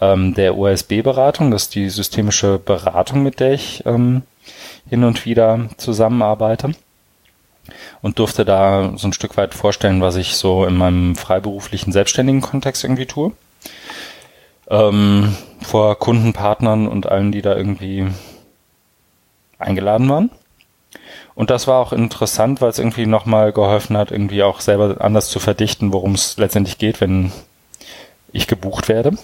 ähm, 0.00 0.34
der 0.34 0.56
OSB-Beratung. 0.56 1.50
Das 1.50 1.64
ist 1.64 1.74
die 1.74 1.88
systemische 1.88 2.58
Beratung, 2.58 3.22
mit 3.22 3.40
der 3.40 3.52
ich 3.52 3.84
ähm, 3.86 4.22
hin 4.88 5.04
und 5.04 5.24
wieder 5.24 5.68
zusammenarbeite. 5.76 6.72
Und 8.02 8.18
durfte 8.18 8.44
da 8.44 8.92
so 8.96 9.06
ein 9.06 9.12
Stück 9.12 9.36
weit 9.36 9.54
vorstellen, 9.54 10.00
was 10.00 10.16
ich 10.16 10.36
so 10.36 10.64
in 10.64 10.76
meinem 10.76 11.14
freiberuflichen, 11.14 11.92
selbstständigen 11.92 12.40
Kontext 12.40 12.82
irgendwie 12.82 13.06
tue. 13.06 13.32
Ähm, 14.68 15.36
vor 15.60 15.98
Kunden, 15.98 16.32
Partnern 16.32 16.88
und 16.88 17.06
allen, 17.06 17.32
die 17.32 17.42
da 17.42 17.54
irgendwie 17.54 18.08
eingeladen 19.58 20.08
waren. 20.08 20.30
Und 21.34 21.50
das 21.50 21.66
war 21.66 21.80
auch 21.80 21.92
interessant, 21.92 22.60
weil 22.60 22.70
es 22.70 22.78
irgendwie 22.78 23.06
nochmal 23.06 23.52
geholfen 23.52 23.96
hat, 23.96 24.10
irgendwie 24.10 24.42
auch 24.42 24.60
selber 24.60 24.96
anders 25.00 25.28
zu 25.28 25.38
verdichten, 25.38 25.92
worum 25.92 26.14
es 26.14 26.36
letztendlich 26.38 26.78
geht, 26.78 27.00
wenn 27.00 27.32
ich 28.32 28.46
gebucht 28.46 28.88
werde. 28.88 29.16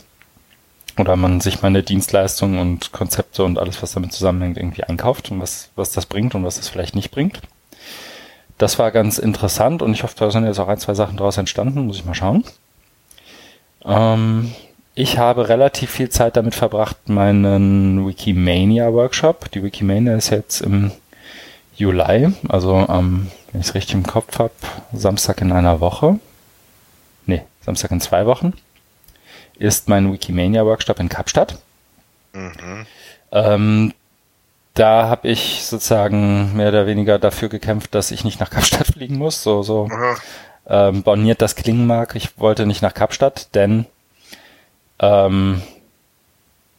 Oder 0.98 1.16
man 1.16 1.40
sich 1.40 1.62
meine 1.62 1.82
Dienstleistungen 1.82 2.58
und 2.58 2.92
Konzepte 2.92 3.44
und 3.44 3.58
alles, 3.58 3.82
was 3.82 3.92
damit 3.92 4.12
zusammenhängt, 4.12 4.56
irgendwie 4.56 4.84
einkauft 4.84 5.30
und 5.30 5.40
was, 5.40 5.68
was 5.76 5.92
das 5.92 6.06
bringt 6.06 6.34
und 6.34 6.44
was 6.44 6.56
das 6.56 6.68
vielleicht 6.68 6.94
nicht 6.94 7.10
bringt. 7.10 7.40
Das 8.58 8.78
war 8.78 8.90
ganz 8.90 9.18
interessant 9.18 9.82
und 9.82 9.92
ich 9.92 10.02
hoffe, 10.02 10.14
da 10.18 10.30
sind 10.30 10.46
jetzt 10.46 10.58
auch 10.58 10.68
ein, 10.68 10.78
zwei 10.78 10.94
Sachen 10.94 11.18
daraus 11.18 11.36
entstanden, 11.36 11.86
muss 11.86 11.98
ich 11.98 12.06
mal 12.06 12.14
schauen. 12.14 12.44
Ähm, 13.84 14.52
ich 14.94 15.18
habe 15.18 15.50
relativ 15.50 15.90
viel 15.90 16.08
Zeit 16.08 16.38
damit 16.38 16.54
verbracht, 16.54 17.10
meinen 17.10 18.06
Wikimania-Workshop. 18.06 19.50
Die 19.50 19.62
Wikimania 19.62 20.16
ist 20.16 20.30
jetzt 20.30 20.62
im 20.62 20.90
Juli, 21.76 22.32
also 22.48 22.86
ähm, 22.88 23.30
wenn 23.52 23.60
ich 23.60 23.68
es 23.68 23.74
richtig 23.74 23.94
im 23.96 24.06
Kopf 24.06 24.38
habe, 24.38 24.54
Samstag 24.94 25.42
in 25.42 25.52
einer 25.52 25.80
Woche. 25.80 26.18
Nee, 27.26 27.42
Samstag 27.60 27.90
in 27.90 28.00
zwei 28.00 28.24
Wochen 28.24 28.54
ist 29.58 29.88
mein 29.88 30.12
Wikimania-Workshop 30.12 31.00
in 31.00 31.08
Kapstadt. 31.08 31.58
Mhm. 32.32 32.86
Ähm, 33.32 33.94
da 34.74 35.08
habe 35.08 35.28
ich 35.28 35.64
sozusagen 35.64 36.54
mehr 36.56 36.68
oder 36.68 36.86
weniger 36.86 37.18
dafür 37.18 37.48
gekämpft, 37.48 37.94
dass 37.94 38.10
ich 38.10 38.24
nicht 38.24 38.40
nach 38.40 38.50
Kapstadt 38.50 38.86
fliegen 38.92 39.16
muss. 39.16 39.42
So, 39.42 39.62
so 39.62 39.88
ähm, 40.66 41.02
borniert 41.02 41.42
das 41.42 41.56
klingen 41.56 41.86
mag. 41.86 42.14
Ich 42.14 42.38
wollte 42.38 42.66
nicht 42.66 42.82
nach 42.82 42.94
Kapstadt, 42.94 43.54
denn 43.54 43.86
ähm, 44.98 45.62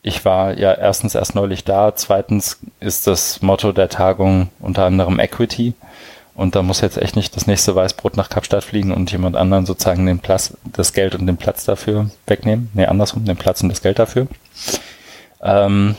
ich 0.01 0.23
war 0.25 0.57
ja 0.57 0.73
erstens 0.73 1.15
erst 1.15 1.35
neulich 1.35 1.63
da, 1.63 1.95
zweitens 1.95 2.59
ist 2.79 3.07
das 3.07 3.41
Motto 3.41 3.71
der 3.71 3.89
Tagung 3.89 4.49
unter 4.59 4.85
anderem 4.85 5.19
Equity. 5.19 5.73
Und 6.37 6.55
da 6.55 6.61
muss 6.61 6.81
jetzt 6.81 6.99
echt 6.99 7.15
nicht 7.15 7.35
das 7.35 7.47
nächste 7.47 7.75
Weißbrot 7.75 8.15
nach 8.15 8.29
Kapstadt 8.29 8.63
fliegen 8.63 8.93
und 8.93 9.11
jemand 9.11 9.35
anderen 9.35 9.65
sozusagen 9.65 10.05
den 10.05 10.19
Platz, 10.19 10.53
das 10.71 10.93
Geld 10.93 11.15
und 11.15 11.25
den 11.25 11.37
Platz 11.37 11.65
dafür 11.65 12.11
wegnehmen. 12.27 12.69
Nee, 12.75 12.85
andersrum, 12.85 13.25
den 13.25 13.37
Platz 13.37 13.63
und 13.63 13.69
das 13.69 13.81
Geld 13.81 13.97
dafür. 13.97 14.27
Ähm, 15.41 15.95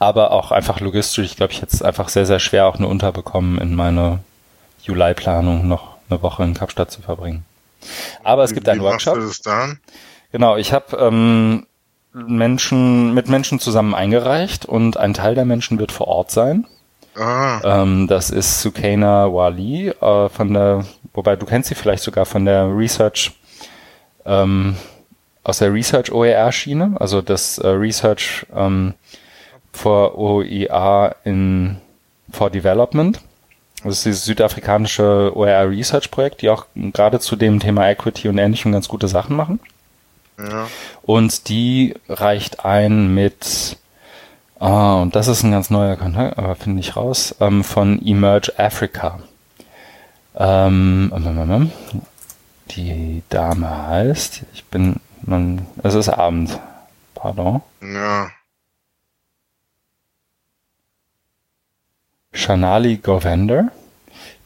aber 0.00 0.32
auch 0.32 0.50
einfach 0.50 0.80
logistisch, 0.80 1.24
ich 1.24 1.36
glaube, 1.36 1.52
ich 1.52 1.62
hätte 1.62 1.72
es 1.72 1.82
einfach 1.82 2.08
sehr, 2.08 2.26
sehr 2.26 2.40
schwer 2.40 2.66
auch 2.66 2.80
nur 2.80 2.90
unterbekommen, 2.90 3.60
in 3.60 3.76
meine 3.76 4.18
Juli-Planung 4.82 5.68
noch 5.68 5.98
eine 6.10 6.20
Woche 6.20 6.42
in 6.42 6.54
Kapstadt 6.54 6.90
zu 6.90 7.00
verbringen. 7.00 7.44
Aber 8.24 8.42
es 8.42 8.54
gibt 8.54 8.68
einen 8.68 8.80
Workshop. 8.82 9.14
Genau, 10.32 10.56
ich 10.56 10.72
habe 10.72 10.96
ähm, 10.96 11.64
Menschen 12.12 13.14
mit 13.14 13.28
Menschen 13.28 13.60
zusammen 13.60 13.94
eingereicht 13.94 14.66
und 14.66 14.96
ein 14.96 15.14
Teil 15.14 15.36
der 15.36 15.44
Menschen 15.44 15.78
wird 15.78 15.92
vor 15.92 16.08
Ort 16.08 16.32
sein. 16.32 16.66
Ah. 17.16 17.60
Ähm, 17.82 18.06
das 18.08 18.30
ist 18.30 18.60
Sukaina 18.60 19.32
Wali 19.32 19.88
äh, 19.88 20.28
von 20.28 20.52
der, 20.52 20.84
wobei 21.12 21.36
du 21.36 21.46
kennst 21.46 21.68
sie 21.68 21.74
vielleicht 21.74 22.02
sogar 22.02 22.26
von 22.26 22.44
der 22.44 22.76
Research 22.76 23.32
ähm, 24.24 24.76
aus 25.44 25.58
der 25.58 25.72
Research 25.72 26.10
OER 26.10 26.50
Schiene, 26.52 26.96
also 26.98 27.20
das 27.20 27.58
äh, 27.58 27.68
Research 27.68 28.46
ähm, 28.54 28.94
for 29.72 30.18
OER 30.18 31.16
in 31.24 31.76
for 32.32 32.50
Development. 32.50 33.20
Das 33.82 33.98
ist 33.98 34.06
dieses 34.06 34.24
südafrikanische 34.24 35.32
OER 35.34 35.68
Research 35.68 36.10
Projekt, 36.10 36.40
die 36.40 36.48
auch 36.48 36.66
gerade 36.74 37.20
zu 37.20 37.36
dem 37.36 37.60
Thema 37.60 37.88
Equity 37.90 38.28
und 38.28 38.38
Ähnlichem 38.38 38.72
ganz 38.72 38.88
gute 38.88 39.08
Sachen 39.08 39.36
machen. 39.36 39.60
Ja. 40.38 40.68
Und 41.02 41.48
die 41.48 41.94
reicht 42.08 42.64
ein 42.64 43.14
mit, 43.14 43.76
ah, 44.68 45.02
und 45.02 45.14
das 45.14 45.28
ist 45.28 45.42
ein 45.42 45.52
ganz 45.52 45.70
neuer 45.70 45.96
Kontakt, 45.96 46.38
aber 46.38 46.54
finde 46.56 46.80
ich 46.80 46.96
raus, 46.96 47.34
ähm, 47.40 47.64
von 47.64 48.04
Emerge 48.04 48.52
Africa. 48.58 49.20
Ähm, 50.36 51.12
ähm, 51.14 51.26
ähm, 51.26 51.50
ähm, 51.50 51.72
die 52.70 53.22
Dame 53.28 53.88
heißt, 53.88 54.42
ich 54.52 54.64
bin, 54.64 54.96
man, 55.22 55.66
es 55.82 55.94
ist 55.94 56.08
Abend, 56.08 56.58
pardon. 57.14 57.62
Ja. 57.80 58.28
Shanali 62.32 62.96
Govender 62.96 63.70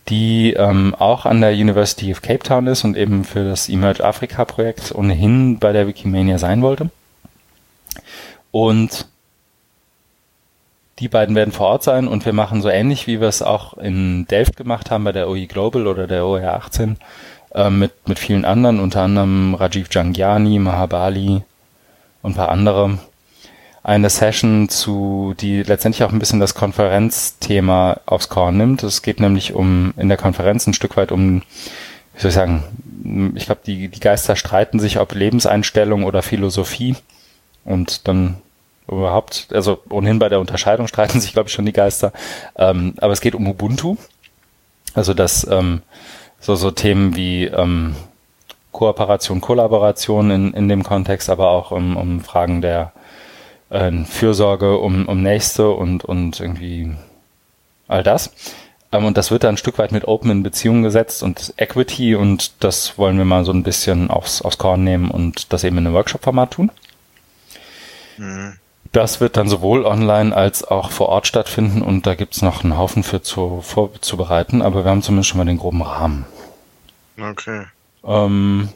die 0.08 0.54
ähm, 0.54 0.94
auch 0.98 1.26
an 1.26 1.40
der 1.40 1.52
University 1.52 2.10
of 2.12 2.22
Cape 2.22 2.40
Town 2.40 2.66
ist 2.66 2.84
und 2.84 2.96
eben 2.96 3.24
für 3.24 3.44
das 3.44 3.68
Emerge 3.68 4.04
Africa 4.04 4.44
Projekt 4.44 4.94
ohnehin 4.94 5.58
bei 5.58 5.72
der 5.72 5.86
Wikimania 5.86 6.38
sein 6.38 6.62
wollte. 6.62 6.90
Und 8.50 9.06
die 10.98 11.08
beiden 11.08 11.34
werden 11.34 11.52
vor 11.52 11.68
Ort 11.68 11.84
sein 11.84 12.08
und 12.08 12.24
wir 12.24 12.32
machen 12.32 12.62
so 12.62 12.68
ähnlich, 12.68 13.06
wie 13.06 13.20
wir 13.20 13.28
es 13.28 13.42
auch 13.42 13.76
in 13.76 14.26
Delft 14.26 14.56
gemacht 14.56 14.90
haben 14.90 15.04
bei 15.04 15.12
der 15.12 15.28
OE 15.28 15.46
Global 15.46 15.86
oder 15.86 16.06
der 16.06 16.26
OER 16.26 16.54
18 16.54 16.96
äh, 17.54 17.70
mit, 17.70 18.08
mit 18.08 18.18
vielen 18.18 18.44
anderen, 18.44 18.80
unter 18.80 19.02
anderem 19.02 19.54
Rajiv 19.54 19.88
Jangiani, 19.90 20.58
Mahabali 20.58 21.42
und 22.22 22.32
ein 22.32 22.34
paar 22.34 22.48
andere, 22.48 22.98
eine 23.82 24.10
Session 24.10 24.68
zu, 24.68 25.34
die 25.40 25.62
letztendlich 25.62 26.04
auch 26.04 26.12
ein 26.12 26.18
bisschen 26.18 26.40
das 26.40 26.54
Konferenzthema 26.54 28.00
aufs 28.06 28.28
Korn 28.28 28.56
nimmt. 28.56 28.82
Es 28.82 29.02
geht 29.02 29.20
nämlich 29.20 29.54
um 29.54 29.94
in 29.96 30.08
der 30.08 30.18
Konferenz 30.18 30.66
ein 30.66 30.74
Stück 30.74 30.96
weit 30.96 31.12
um, 31.12 31.42
wie 32.14 32.20
soll 32.20 32.30
ich 32.30 32.34
sagen, 32.34 32.64
ich 33.36 33.46
glaube, 33.46 33.60
die, 33.64 33.88
die 33.88 34.00
Geister 34.00 34.36
streiten 34.36 34.80
sich, 34.80 34.98
ob 34.98 35.14
Lebenseinstellung 35.14 36.04
oder 36.04 36.22
Philosophie. 36.22 36.96
Und 37.64 38.08
dann 38.08 38.38
überhaupt, 38.88 39.48
also 39.52 39.80
ohnehin 39.90 40.18
bei 40.18 40.28
der 40.28 40.40
Unterscheidung 40.40 40.88
streiten 40.88 41.20
sich, 41.20 41.32
glaube 41.32 41.48
ich, 41.48 41.54
schon 41.54 41.66
die 41.66 41.72
Geister. 41.72 42.12
Ähm, 42.56 42.94
aber 42.98 43.12
es 43.12 43.20
geht 43.20 43.34
um 43.34 43.46
Ubuntu. 43.46 43.96
Also 44.94 45.14
das 45.14 45.46
ähm, 45.48 45.82
so, 46.40 46.56
so 46.56 46.70
Themen 46.70 47.14
wie 47.14 47.44
ähm, 47.44 47.94
Kooperation, 48.72 49.40
Kollaboration 49.40 50.30
in, 50.30 50.54
in 50.54 50.68
dem 50.68 50.82
Kontext, 50.82 51.30
aber 51.30 51.50
auch 51.50 51.70
um, 51.70 51.96
um 51.96 52.20
Fragen 52.20 52.62
der 52.62 52.92
äh, 53.70 53.92
Fürsorge 54.04 54.78
um, 54.78 55.06
um 55.08 55.22
Nächste 55.22 55.70
und, 55.70 56.04
und 56.04 56.40
irgendwie 56.40 56.94
all 57.86 58.02
das. 58.02 58.32
Ähm, 58.92 59.04
und 59.04 59.16
das 59.16 59.30
wird 59.30 59.44
dann 59.44 59.54
ein 59.54 59.58
Stück 59.58 59.78
weit 59.78 59.92
mit 59.92 60.06
Open 60.06 60.30
in 60.30 60.42
Beziehung 60.42 60.82
gesetzt 60.82 61.22
und 61.22 61.54
Equity 61.56 62.14
und 62.14 62.62
das 62.64 62.98
wollen 62.98 63.18
wir 63.18 63.24
mal 63.24 63.44
so 63.44 63.52
ein 63.52 63.62
bisschen 63.62 64.10
aufs, 64.10 64.42
aufs 64.42 64.58
Korn 64.58 64.84
nehmen 64.84 65.10
und 65.10 65.52
das 65.52 65.64
eben 65.64 65.78
in 65.78 65.86
einem 65.86 65.94
Workshop-Format 65.94 66.52
tun. 66.52 66.70
Mhm. 68.16 68.58
Das 68.92 69.20
wird 69.20 69.36
dann 69.36 69.48
sowohl 69.48 69.84
online 69.84 70.34
als 70.34 70.64
auch 70.64 70.90
vor 70.90 71.08
Ort 71.10 71.26
stattfinden 71.26 71.82
und 71.82 72.06
da 72.06 72.14
gibt's 72.14 72.40
noch 72.40 72.64
einen 72.64 72.78
Haufen 72.78 73.02
für 73.02 73.22
zu, 73.22 73.60
vorzubereiten, 73.60 74.62
aber 74.62 74.84
wir 74.84 74.90
haben 74.90 75.02
zumindest 75.02 75.28
schon 75.28 75.38
mal 75.38 75.44
den 75.44 75.58
groben 75.58 75.82
Rahmen. 75.82 76.24
Okay. 77.20 77.64
Ähm, 78.04 78.70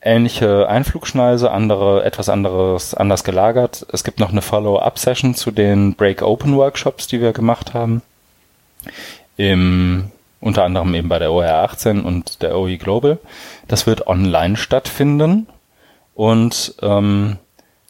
ähnliche 0.00 0.68
Einflugschneise, 0.68 1.50
andere, 1.50 2.04
etwas 2.04 2.28
anderes, 2.28 2.94
anders 2.94 3.24
gelagert. 3.24 3.86
Es 3.92 4.04
gibt 4.04 4.20
noch 4.20 4.30
eine 4.30 4.42
Follow-up-Session 4.42 5.34
zu 5.34 5.50
den 5.50 5.94
Break-Open-Workshops, 5.94 7.06
die 7.06 7.20
wir 7.20 7.32
gemacht 7.32 7.74
haben. 7.74 8.02
Im, 9.36 10.10
unter 10.40 10.64
anderem 10.64 10.94
eben 10.94 11.08
bei 11.08 11.18
der 11.18 11.32
OR 11.32 11.46
18 11.46 12.04
und 12.04 12.42
der 12.42 12.56
OE 12.56 12.78
Global. 12.78 13.18
Das 13.66 13.86
wird 13.86 14.06
online 14.06 14.56
stattfinden 14.56 15.46
und 16.14 16.74
ähm, 16.80 17.38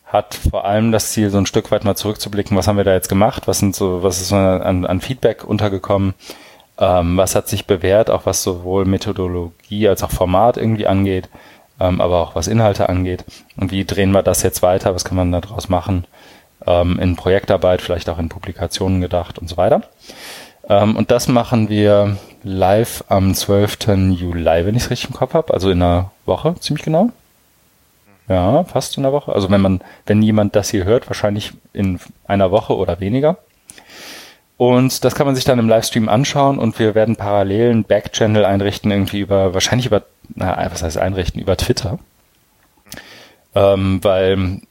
hat 0.09 0.35
vor 0.35 0.65
allem 0.65 0.93
das 0.93 1.13
Ziel, 1.13 1.31
so 1.31 1.39
ein 1.39 1.47
Stück 1.47 1.71
weit 1.71 1.85
mal 1.85 1.97
zurückzublicken, 1.97 2.57
was 2.57 2.67
haben 2.67 2.77
wir 2.77 2.85
da 2.85 2.95
jetzt 2.95 3.09
gemacht, 3.09 3.47
was 3.47 3.59
sind 3.59 3.77
so, 3.77 4.03
was 4.03 4.21
ist 4.21 4.33
an, 4.33 4.85
an 4.85 5.01
Feedback 5.01 5.45
untergekommen, 5.45 6.15
ähm, 6.79 7.17
was 7.17 7.35
hat 7.35 7.49
sich 7.49 7.67
bewährt, 7.67 8.11
auch 8.11 8.27
was 8.27 8.43
sowohl 8.43 8.85
Methodologie 8.85 9.89
als 9.89 10.03
auch 10.03 10.11
Format 10.11 10.57
irgendwie 10.57 10.87
angeht 10.87 11.29
ähm, 11.81 12.01
aber 12.01 12.21
auch 12.21 12.35
was 12.35 12.49
Inhalte 12.49 12.89
angeht. 12.89 13.25
Und 13.57 13.71
wie 13.71 13.85
drehen 13.85 14.11
wir 14.13 14.23
das 14.23 14.43
jetzt 14.43 14.63
weiter? 14.63 14.95
Was 14.95 15.05
kann 15.05 15.17
man 15.17 15.33
daraus 15.33 15.69
machen? 15.69 16.07
Ähm, 16.67 16.99
in 16.99 17.17
Projektarbeit, 17.17 17.83
vielleicht 17.83 18.09
auch 18.09 18.19
in 18.19 18.29
Publikationen 18.29 19.01
gedacht 19.01 19.39
und 19.39 19.49
so 19.49 19.57
weiter. 19.57 19.83
Ähm, 20.69 20.97
und 20.97 21.11
das 21.11 21.29
machen 21.29 21.69
wir 21.69 22.17
live 22.43 23.05
am 23.09 23.35
12. 23.35 23.79
Juli, 24.11 24.67
wenn 24.67 24.75
ich 24.75 24.85
es 24.85 24.91
richtig 24.91 25.11
im 25.11 25.17
Kopf 25.17 25.35
habe, 25.35 25.55
also 25.55 25.71
in 25.71 25.83
einer 25.83 26.11
Woche, 26.27 26.55
ziemlich 26.61 26.85
genau. 26.85 27.11
Ja, 28.29 28.65
fast 28.65 28.97
in 28.97 29.05
der 29.05 29.13
Woche. 29.13 29.33
Also 29.33 29.51
wenn 29.51 29.61
man, 29.61 29.81
wenn 30.07 30.23
jemand 30.23 30.55
das 30.55 30.71
hier 30.71 30.85
hört, 30.85 31.09
wahrscheinlich 31.09 31.53
in 31.73 31.99
einer 32.27 32.51
Woche 32.51 32.77
oder 32.77 33.01
weniger. 33.01 33.39
Und 34.59 35.03
das 35.05 35.15
kann 35.15 35.27
man 35.27 35.37
sich 35.37 35.45
dann 35.45 35.61
im 35.61 35.69
Livestream 35.69 36.09
anschauen 36.09 36.59
und 36.59 36.81
wir 36.81 36.97
werden 36.97 37.15
parallel 37.17 37.71
einen 37.71 37.85
Backchannel 37.85 38.45
einrichten, 38.45 38.91
irgendwie 38.91 39.21
über, 39.21 39.55
wahrscheinlich 39.55 39.87
über, 39.87 40.03
na, 40.35 40.69
was 40.71 40.83
heißt 40.83 40.99
einrichten, 40.99 41.41
über 41.41 41.57
Twitter. 41.57 42.01
Ähm, 43.55 44.01
weil 44.03 44.63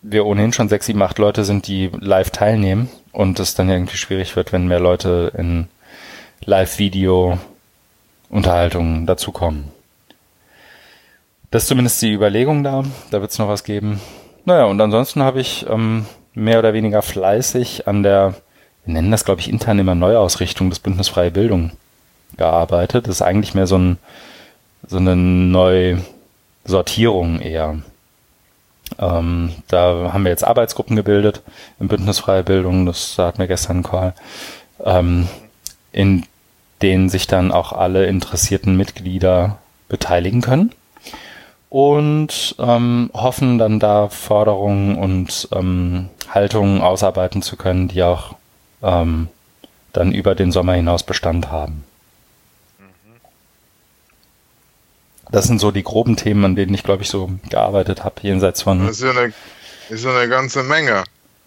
wir 0.00 0.24
ohnehin 0.26 0.52
schon 0.52 0.68
sechs, 0.68 0.86
sieben, 0.86 1.02
acht 1.02 1.18
Leute 1.18 1.42
sind, 1.44 1.66
die 1.66 1.90
live 1.98 2.30
teilnehmen 2.30 2.88
und 3.12 3.40
es 3.40 3.56
dann 3.56 3.68
irgendwie 3.68 3.96
schwierig 3.96 4.36
wird, 4.36 4.52
wenn 4.52 4.68
mehr 4.68 4.78
Leute 4.78 5.32
in 5.36 5.66
Live-Video-Unterhaltungen 6.44 9.06
dazukommen. 9.06 9.72
Das 11.56 11.62
ist 11.62 11.68
zumindest 11.68 12.02
die 12.02 12.12
Überlegung 12.12 12.62
da. 12.62 12.84
Da 13.10 13.22
wird 13.22 13.30
es 13.30 13.38
noch 13.38 13.48
was 13.48 13.64
geben. 13.64 13.98
Naja, 14.44 14.66
und 14.66 14.78
ansonsten 14.78 15.22
habe 15.22 15.40
ich 15.40 15.64
ähm, 15.70 16.04
mehr 16.34 16.58
oder 16.58 16.74
weniger 16.74 17.00
fleißig 17.00 17.88
an 17.88 18.02
der 18.02 18.34
wir 18.84 18.92
nennen 18.92 19.10
das, 19.10 19.24
glaube 19.24 19.40
ich, 19.40 19.48
intern 19.48 19.78
immer 19.78 19.94
Neuausrichtung 19.94 20.68
des 20.68 20.80
Bündnis 20.80 21.08
Freie 21.08 21.30
Bildung 21.30 21.70
gearbeitet. 22.36 23.06
Das 23.06 23.14
ist 23.14 23.22
eigentlich 23.22 23.54
mehr 23.54 23.66
so, 23.66 23.78
ein, 23.78 23.96
so 24.86 24.98
eine 24.98 25.16
Neusortierung 25.16 27.40
eher. 27.40 27.78
Ähm, 28.98 29.52
da 29.68 30.10
haben 30.12 30.24
wir 30.24 30.30
jetzt 30.30 30.46
Arbeitsgruppen 30.46 30.94
gebildet 30.94 31.40
im 31.80 31.88
Bündnis 31.88 32.18
Freie 32.18 32.44
Bildung, 32.44 32.84
das 32.84 33.16
hat 33.16 33.38
mir 33.38 33.48
gestern 33.48 33.82
Call, 33.82 34.12
ähm, 34.84 35.26
in 35.90 36.26
denen 36.82 37.08
sich 37.08 37.26
dann 37.26 37.50
auch 37.50 37.72
alle 37.72 38.04
interessierten 38.04 38.76
Mitglieder 38.76 39.56
beteiligen 39.88 40.42
können 40.42 40.74
und 41.68 42.54
ähm, 42.58 43.10
hoffen 43.12 43.58
dann 43.58 43.80
da 43.80 44.08
Forderungen 44.08 44.96
und 44.96 45.48
ähm, 45.52 46.08
Haltungen 46.28 46.80
ausarbeiten 46.80 47.42
zu 47.42 47.56
können, 47.56 47.88
die 47.88 48.02
auch 48.02 48.36
ähm, 48.82 49.28
dann 49.92 50.12
über 50.12 50.34
den 50.34 50.52
Sommer 50.52 50.74
hinaus 50.74 51.02
Bestand 51.02 51.50
haben. 51.50 51.84
Das 55.30 55.46
sind 55.46 55.58
so 55.58 55.72
die 55.72 55.82
groben 55.82 56.16
Themen, 56.16 56.44
an 56.44 56.54
denen 56.54 56.72
ich, 56.74 56.84
glaube 56.84 57.02
ich, 57.02 57.08
so 57.08 57.30
gearbeitet 57.50 58.04
habe, 58.04 58.14
jenseits 58.22 58.62
von. 58.62 58.86
Das 58.86 58.98
ist 58.98 59.02
ja 59.02 59.10
eine, 59.10 59.32
ist 59.88 60.04
ja 60.04 60.16
eine 60.16 60.28
ganze 60.28 60.62
Menge. 60.62 61.02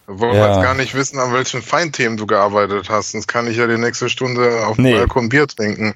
Wollen 0.06 0.34
ja. 0.34 0.42
wir 0.42 0.54
jetzt 0.54 0.62
gar 0.62 0.74
nicht 0.74 0.94
wissen, 0.94 1.18
an 1.18 1.32
welchen 1.32 1.62
Feinthemen 1.62 2.18
du 2.18 2.26
gearbeitet 2.26 2.90
hast. 2.90 3.12
Sonst 3.12 3.26
kann 3.26 3.46
ich 3.46 3.56
ja 3.56 3.66
die 3.66 3.78
nächste 3.78 4.10
Stunde 4.10 4.66
auf 4.66 4.76
dem 4.76 4.84
nee. 4.84 4.94
Balkon 4.94 5.28
Bier 5.28 5.46
trinken. 5.46 5.94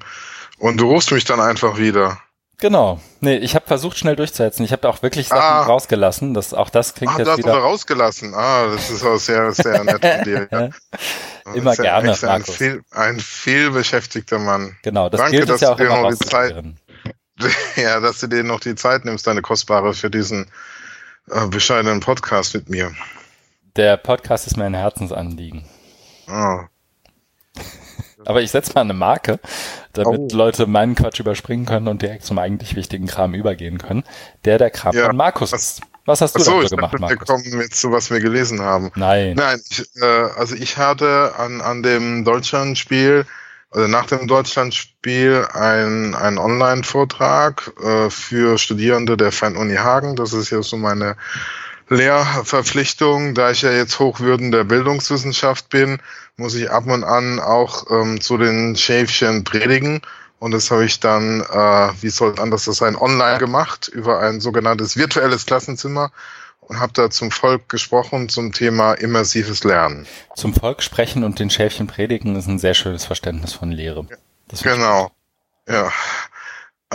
Und 0.57 0.77
du 0.77 0.89
rufst 0.89 1.11
mich 1.11 1.25
dann 1.25 1.41
einfach 1.41 1.77
wieder. 1.77 2.17
Genau. 2.57 3.01
Nee, 3.19 3.37
ich 3.37 3.53
habe 3.55 3.67
versucht, 3.67 3.97
schnell 3.97 4.15
durchzusetzen. 4.15 4.63
Ich 4.63 4.71
habe 4.71 4.81
da 4.81 4.89
auch 4.89 5.01
wirklich 5.01 5.27
Sachen 5.27 5.41
ah. 5.41 5.63
rausgelassen. 5.63 6.33
Das, 6.33 6.53
auch 6.53 6.69
das 6.69 6.93
klingt 6.93 7.13
ah, 7.13 7.17
jetzt 7.17 7.27
das 7.27 7.37
wieder... 7.37 7.49
hast 7.49 7.57
du 7.57 7.63
rausgelassen. 7.63 8.33
Ah, 8.33 8.67
das 8.67 8.89
ist 8.89 9.03
auch 9.03 9.17
sehr, 9.17 9.51
sehr 9.51 9.83
nett 9.83 10.05
von 10.05 10.23
dir. 10.23 10.47
Ja. 10.51 10.69
Immer 11.53 11.73
ja 11.75 11.99
gerne, 11.99 12.13
ein, 12.13 12.17
Markus. 12.21 12.55
Viel, 12.55 12.81
ein 12.91 13.19
vielbeschäftigter 13.19 14.39
Mann. 14.39 14.75
Genau, 14.83 15.09
das 15.09 15.19
Danke, 15.19 15.37
gilt 15.37 15.49
dass 15.49 15.61
ja 15.61 15.71
auch 15.71 15.77
du 15.77 15.83
dir 15.83 15.89
immer 15.89 16.09
noch 16.09 16.17
die 16.17 16.25
Zeit, 16.25 16.63
Ja, 17.75 17.99
dass 17.99 18.19
du 18.19 18.27
dir 18.27 18.43
noch 18.43 18.59
die 18.59 18.75
Zeit 18.75 19.05
nimmst, 19.05 19.27
deine 19.27 19.41
kostbare, 19.41 19.93
für 19.93 20.09
diesen 20.09 20.49
äh, 21.29 21.47
bescheidenen 21.47 21.99
Podcast 21.99 22.55
mit 22.55 22.69
mir. 22.69 22.91
Der 23.75 23.97
Podcast 23.97 24.47
ist 24.47 24.57
mir 24.57 24.65
ein 24.65 24.73
Herzensanliegen. 24.73 25.65
Oh. 26.27 26.61
Aber 28.25 28.41
ich 28.41 28.51
setze 28.51 28.73
mal 28.73 28.81
eine 28.81 28.93
Marke, 28.93 29.39
damit 29.93 30.33
oh. 30.33 30.35
Leute 30.35 30.67
meinen 30.67 30.95
Quatsch 30.95 31.19
überspringen 31.19 31.65
können 31.65 31.87
und 31.87 32.01
direkt 32.01 32.25
zum 32.25 32.37
eigentlich 32.39 32.75
wichtigen 32.75 33.07
Kram 33.07 33.33
übergehen 33.33 33.77
können. 33.77 34.03
Der 34.43 34.57
der 34.57 34.71
Kram 34.71 34.95
ja, 34.95 35.07
von 35.07 35.15
Markus 35.15 35.53
ist. 35.53 35.81
Was 36.07 36.21
hast 36.21 36.35
du 36.35 36.39
Achso, 36.39 36.61
so 36.61 36.75
gemacht, 36.75 36.99
Markus? 36.99 37.19
Wir 37.19 37.25
kommen 37.25 37.61
jetzt 37.61 37.79
zu, 37.79 37.91
was 37.91 38.11
wir 38.11 38.19
gelesen 38.19 38.61
haben. 38.61 38.91
Nein. 38.95 39.33
Nein, 39.35 39.59
ich, 39.69 39.83
äh, 39.99 40.05
also 40.05 40.55
ich 40.55 40.77
hatte 40.77 41.33
an, 41.37 41.61
an 41.61 41.81
dem 41.81 42.23
Deutschlandspiel, 42.23 43.25
also 43.71 43.87
nach 43.87 44.05
dem 44.05 44.27
Deutschlandspiel, 44.27 45.47
ein, 45.53 46.13
einen 46.13 46.37
Online-Vortrag 46.37 47.73
äh, 47.83 48.09
für 48.11 48.59
Studierende 48.59 49.17
der 49.17 49.31
Fernuni 49.31 49.75
Hagen. 49.75 50.15
Das 50.15 50.31
ist 50.33 50.51
ja 50.51 50.61
so 50.61 50.77
meine 50.77 51.17
Lehrverpflichtung. 51.89 53.33
Da 53.33 53.49
ich 53.49 53.63
ja 53.63 53.71
jetzt 53.71 53.97
Hochwürden 53.97 54.51
der 54.51 54.63
Bildungswissenschaft 54.63 55.69
bin, 55.69 55.97
muss 56.37 56.55
ich 56.55 56.69
ab 56.69 56.87
und 56.87 57.03
an 57.03 57.39
auch 57.39 57.89
ähm, 57.89 58.21
zu 58.21 58.37
den 58.37 58.75
Schäfchen 58.75 59.43
predigen. 59.43 60.01
Und 60.39 60.51
das 60.51 60.69
habe 60.69 60.85
ich 60.85 60.99
dann, 60.99 61.41
äh, 61.41 61.91
wie 62.01 62.09
soll 62.09 62.33
es 62.33 62.39
anders 62.39 62.65
sein, 62.65 62.95
online 62.95 63.37
gemacht 63.37 63.87
über 63.87 64.19
ein 64.19 64.41
sogenanntes 64.41 64.97
virtuelles 64.97 65.45
Klassenzimmer 65.45 66.11
und 66.59 66.79
habe 66.79 66.93
da 66.93 67.09
zum 67.09 67.31
Volk 67.31 67.69
gesprochen 67.69 68.27
zum 68.29 68.51
Thema 68.51 68.93
immersives 68.93 69.63
Lernen. 69.63 70.05
Zum 70.35 70.53
Volk 70.53 70.83
sprechen 70.83 71.23
und 71.23 71.39
den 71.39 71.49
Schäfchen 71.49 71.87
predigen 71.87 72.35
ist 72.35 72.47
ein 72.47 72.59
sehr 72.59 72.73
schönes 72.73 73.05
Verständnis 73.05 73.53
von 73.53 73.71
Lehre. 73.71 74.05
genau. 74.61 75.11
Ja. 75.67 75.91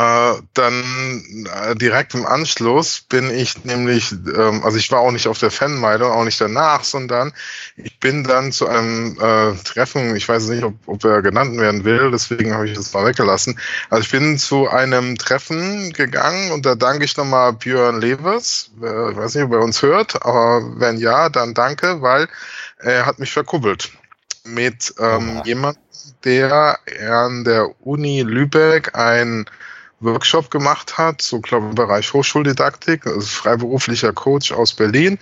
Äh, 0.00 0.34
dann 0.54 1.46
äh, 1.62 1.74
direkt 1.74 2.14
im 2.14 2.24
Anschluss 2.24 3.02
bin 3.02 3.28
ich 3.28 3.64
nämlich, 3.64 4.12
ähm, 4.12 4.62
also 4.64 4.78
ich 4.78 4.90
war 4.90 5.00
auch 5.00 5.10
nicht 5.10 5.26
auf 5.26 5.38
der 5.38 5.50
Fanmeile, 5.50 6.06
auch 6.06 6.24
nicht 6.24 6.40
danach, 6.40 6.84
sondern 6.84 7.32
ich 7.76 7.98
bin 8.00 8.24
dann 8.24 8.50
zu 8.50 8.66
einem 8.66 9.18
äh, 9.20 9.54
Treffen, 9.62 10.16
ich 10.16 10.26
weiß 10.26 10.48
nicht, 10.48 10.62
ob, 10.62 10.74
ob 10.86 11.04
er 11.04 11.20
genannt 11.20 11.58
werden 11.58 11.84
will, 11.84 12.10
deswegen 12.12 12.54
habe 12.54 12.66
ich 12.66 12.76
das 12.76 12.94
mal 12.94 13.04
weggelassen. 13.04 13.58
Also 13.90 14.04
ich 14.04 14.10
bin 14.10 14.38
zu 14.38 14.70
einem 14.70 15.18
Treffen 15.18 15.92
gegangen 15.92 16.52
und 16.52 16.64
da 16.64 16.76
danke 16.76 17.04
ich 17.04 17.16
nochmal 17.18 17.52
Björn 17.52 18.00
Levers, 18.00 18.70
ich 18.76 18.82
weiß 18.82 19.34
nicht, 19.34 19.44
ob 19.44 19.52
er 19.52 19.60
uns 19.60 19.82
hört, 19.82 20.24
aber 20.24 20.80
wenn 20.80 20.96
ja, 20.96 21.28
dann 21.28 21.52
danke, 21.52 22.00
weil 22.00 22.26
er 22.78 23.04
hat 23.04 23.18
mich 23.18 23.32
verkuppelt 23.32 23.90
mit 24.44 24.94
ähm, 24.98 25.42
jemandem, 25.44 25.82
der 26.24 26.78
an 27.10 27.44
der 27.44 27.68
Uni 27.84 28.22
Lübeck 28.22 28.96
ein 28.96 29.46
Workshop 30.00 30.50
gemacht 30.50 30.98
hat, 30.98 31.22
so 31.22 31.40
glaube 31.40 31.66
ich 31.66 31.70
im 31.70 31.74
Bereich 31.74 32.12
Hochschuldidaktik, 32.12 33.06
also 33.06 33.20
freiberuflicher 33.20 34.12
Coach 34.12 34.52
aus 34.52 34.72
Berlin. 34.72 35.18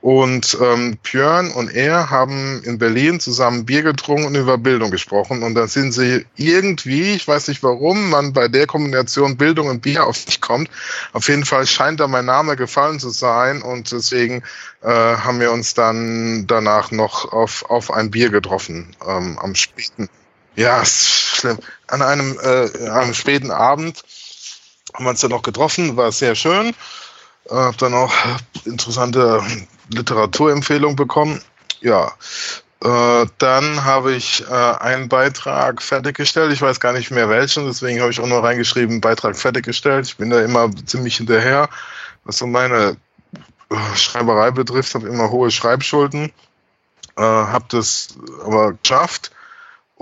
Und 0.00 0.58
ähm, 0.60 0.98
Björn 1.02 1.50
und 1.52 1.74
er 1.74 2.10
haben 2.10 2.62
in 2.64 2.76
Berlin 2.76 3.20
zusammen 3.20 3.64
Bier 3.64 3.82
getrunken 3.82 4.26
und 4.26 4.34
über 4.34 4.58
Bildung 4.58 4.90
gesprochen. 4.90 5.42
Und 5.42 5.54
dann 5.54 5.66
sind 5.66 5.92
sie 5.92 6.26
irgendwie, 6.36 7.14
ich 7.14 7.26
weiß 7.26 7.48
nicht 7.48 7.62
warum, 7.62 8.10
man 8.10 8.34
bei 8.34 8.48
der 8.48 8.66
Kombination 8.66 9.38
Bildung 9.38 9.68
und 9.68 9.80
Bier 9.80 10.04
auf 10.06 10.26
mich 10.26 10.42
kommt. 10.42 10.68
Auf 11.14 11.28
jeden 11.28 11.46
Fall 11.46 11.66
scheint 11.66 12.00
da 12.00 12.06
mein 12.06 12.26
Name 12.26 12.54
gefallen 12.54 13.00
zu 13.00 13.08
sein. 13.08 13.62
Und 13.62 13.92
deswegen 13.92 14.42
äh, 14.82 14.88
haben 14.90 15.40
wir 15.40 15.50
uns 15.52 15.72
dann 15.72 16.46
danach 16.46 16.90
noch 16.90 17.32
auf, 17.32 17.64
auf 17.70 17.90
ein 17.90 18.10
Bier 18.10 18.28
getroffen 18.28 18.94
ähm, 19.08 19.38
am 19.38 19.54
späten 19.54 20.10
ja, 20.56 20.82
ist 20.82 21.36
schlimm. 21.36 21.58
An 21.94 22.02
einem, 22.02 22.38
äh, 22.40 22.90
einem 22.90 23.14
späten 23.14 23.52
Abend 23.52 24.02
haben 24.92 25.04
wir 25.04 25.10
uns 25.10 25.20
dann 25.20 25.30
noch 25.30 25.42
getroffen, 25.42 25.96
war 25.96 26.10
sehr 26.10 26.34
schön. 26.34 26.74
Äh, 27.48 27.54
hab 27.54 27.78
dann 27.78 27.94
auch 27.94 28.12
interessante 28.64 29.40
Literaturempfehlungen 29.90 30.96
bekommen. 30.96 31.40
Ja, 31.80 32.12
äh, 32.82 33.26
dann 33.38 33.84
habe 33.84 34.12
ich 34.12 34.44
äh, 34.46 34.52
einen 34.52 35.08
Beitrag 35.08 35.80
fertiggestellt. 35.80 36.52
Ich 36.52 36.60
weiß 36.60 36.80
gar 36.80 36.92
nicht 36.92 37.10
mehr 37.10 37.28
welchen, 37.28 37.66
deswegen 37.66 38.00
habe 38.00 38.10
ich 38.10 38.20
auch 38.20 38.26
nur 38.26 38.42
reingeschrieben, 38.42 39.00
Beitrag 39.00 39.36
fertiggestellt. 39.36 40.06
Ich 40.06 40.16
bin 40.16 40.30
da 40.30 40.40
immer 40.42 40.68
ziemlich 40.84 41.16
hinterher, 41.16 41.68
was 42.24 42.38
so 42.38 42.46
meine 42.46 42.96
äh, 43.70 43.96
Schreiberei 43.96 44.50
betrifft. 44.50 44.94
Habe 44.94 45.08
immer 45.08 45.30
hohe 45.30 45.50
Schreibschulden. 45.50 46.32
Äh, 47.16 47.22
habe 47.22 47.66
das 47.68 48.08
aber 48.44 48.72
geschafft. 48.74 49.30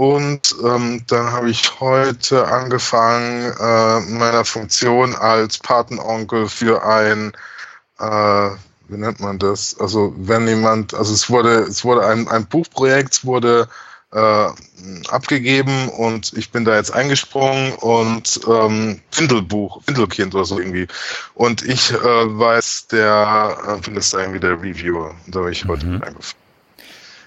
Und 0.02 0.56
ähm, 0.64 1.04
dann 1.06 1.30
habe 1.30 1.48
ich 1.48 1.78
heute 1.78 2.48
angefangen, 2.48 3.52
äh, 3.56 4.00
meiner 4.00 4.44
Funktion 4.44 5.14
als 5.14 5.58
Patenonkel 5.58 6.48
für 6.48 6.84
ein, 6.84 7.32
äh, 8.00 8.50
wie 8.88 8.96
nennt 8.96 9.20
man 9.20 9.38
das? 9.38 9.78
Also 9.78 10.12
wenn 10.16 10.48
jemand, 10.48 10.92
also 10.92 11.14
es 11.14 11.30
wurde, 11.30 11.60
es 11.60 11.84
wurde 11.84 12.04
ein, 12.04 12.26
ein 12.26 12.46
Buchprojekt, 12.46 13.24
wurde 13.24 13.68
äh, 14.10 14.48
abgegeben 15.08 15.88
und 15.90 16.32
ich 16.36 16.50
bin 16.50 16.64
da 16.64 16.74
jetzt 16.74 16.92
eingesprungen 16.92 17.72
und 17.74 18.40
ähm, 18.48 19.00
Findelbuch, 19.12 19.84
Findelkind 19.84 20.34
oder 20.34 20.46
so 20.46 20.58
irgendwie. 20.58 20.88
Und 21.34 21.62
ich 21.62 21.92
äh, 21.92 21.96
weiß 21.96 22.88
der, 22.88 23.56
äh, 23.68 23.80
bin 23.82 23.94
da 23.94 24.18
irgendwie 24.18 24.40
der 24.40 24.60
Reviewer. 24.60 25.14
Und 25.26 25.32
da 25.32 25.38
habe 25.38 25.52
ich 25.52 25.64
heute 25.64 25.86
mhm. 25.86 26.02
angefangen. 26.02 26.41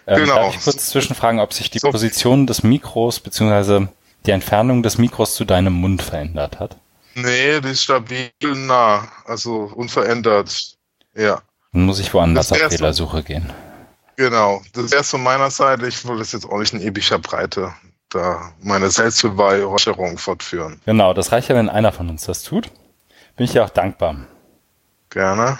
Ähm, 0.07 0.23
genau. 0.23 0.35
Darf 0.35 0.55
ich 0.55 0.63
kurz 0.63 0.89
zwischenfragen, 0.89 1.39
ob 1.39 1.53
sich 1.53 1.69
die 1.69 1.79
so. 1.79 1.89
Position 1.89 2.47
des 2.47 2.63
Mikros 2.63 3.19
beziehungsweise 3.19 3.89
die 4.25 4.31
Entfernung 4.31 4.83
des 4.83 4.97
Mikros 4.97 5.35
zu 5.35 5.45
deinem 5.45 5.73
Mund 5.73 6.01
verändert 6.01 6.59
hat? 6.59 6.77
Nee, 7.15 7.61
die 7.61 7.69
ist 7.69 7.83
stabil 7.83 8.31
nah, 8.41 9.07
also 9.25 9.71
unverändert. 9.75 10.75
Ja. 11.15 11.41
Dann 11.71 11.85
muss 11.85 11.99
ich 11.99 12.13
woanders 12.13 12.51
auf 12.51 12.57
Fehlersuche 12.57 13.23
gehen. 13.23 13.51
Genau, 14.17 14.61
das 14.73 14.91
wäre 14.91 15.03
von 15.03 15.23
meiner 15.23 15.49
Seite. 15.49 15.87
Ich 15.87 16.05
will 16.07 16.17
das 16.17 16.31
jetzt 16.31 16.45
auch 16.45 16.59
nicht 16.59 16.73
in 16.73 16.81
epischer 16.81 17.19
Breite 17.19 17.73
da 18.09 18.53
meine 18.61 18.89
Selbstbeweihräucherung 18.89 20.17
fortführen. 20.17 20.79
Genau, 20.85 21.13
das 21.13 21.31
reicht 21.31 21.49
ja, 21.49 21.55
wenn 21.55 21.69
einer 21.69 21.91
von 21.91 22.09
uns 22.09 22.25
das 22.25 22.43
tut. 22.43 22.71
Bin 23.35 23.45
ich 23.45 23.53
ja 23.53 23.65
auch 23.65 23.69
dankbar. 23.69 24.15
Gerne. 25.09 25.59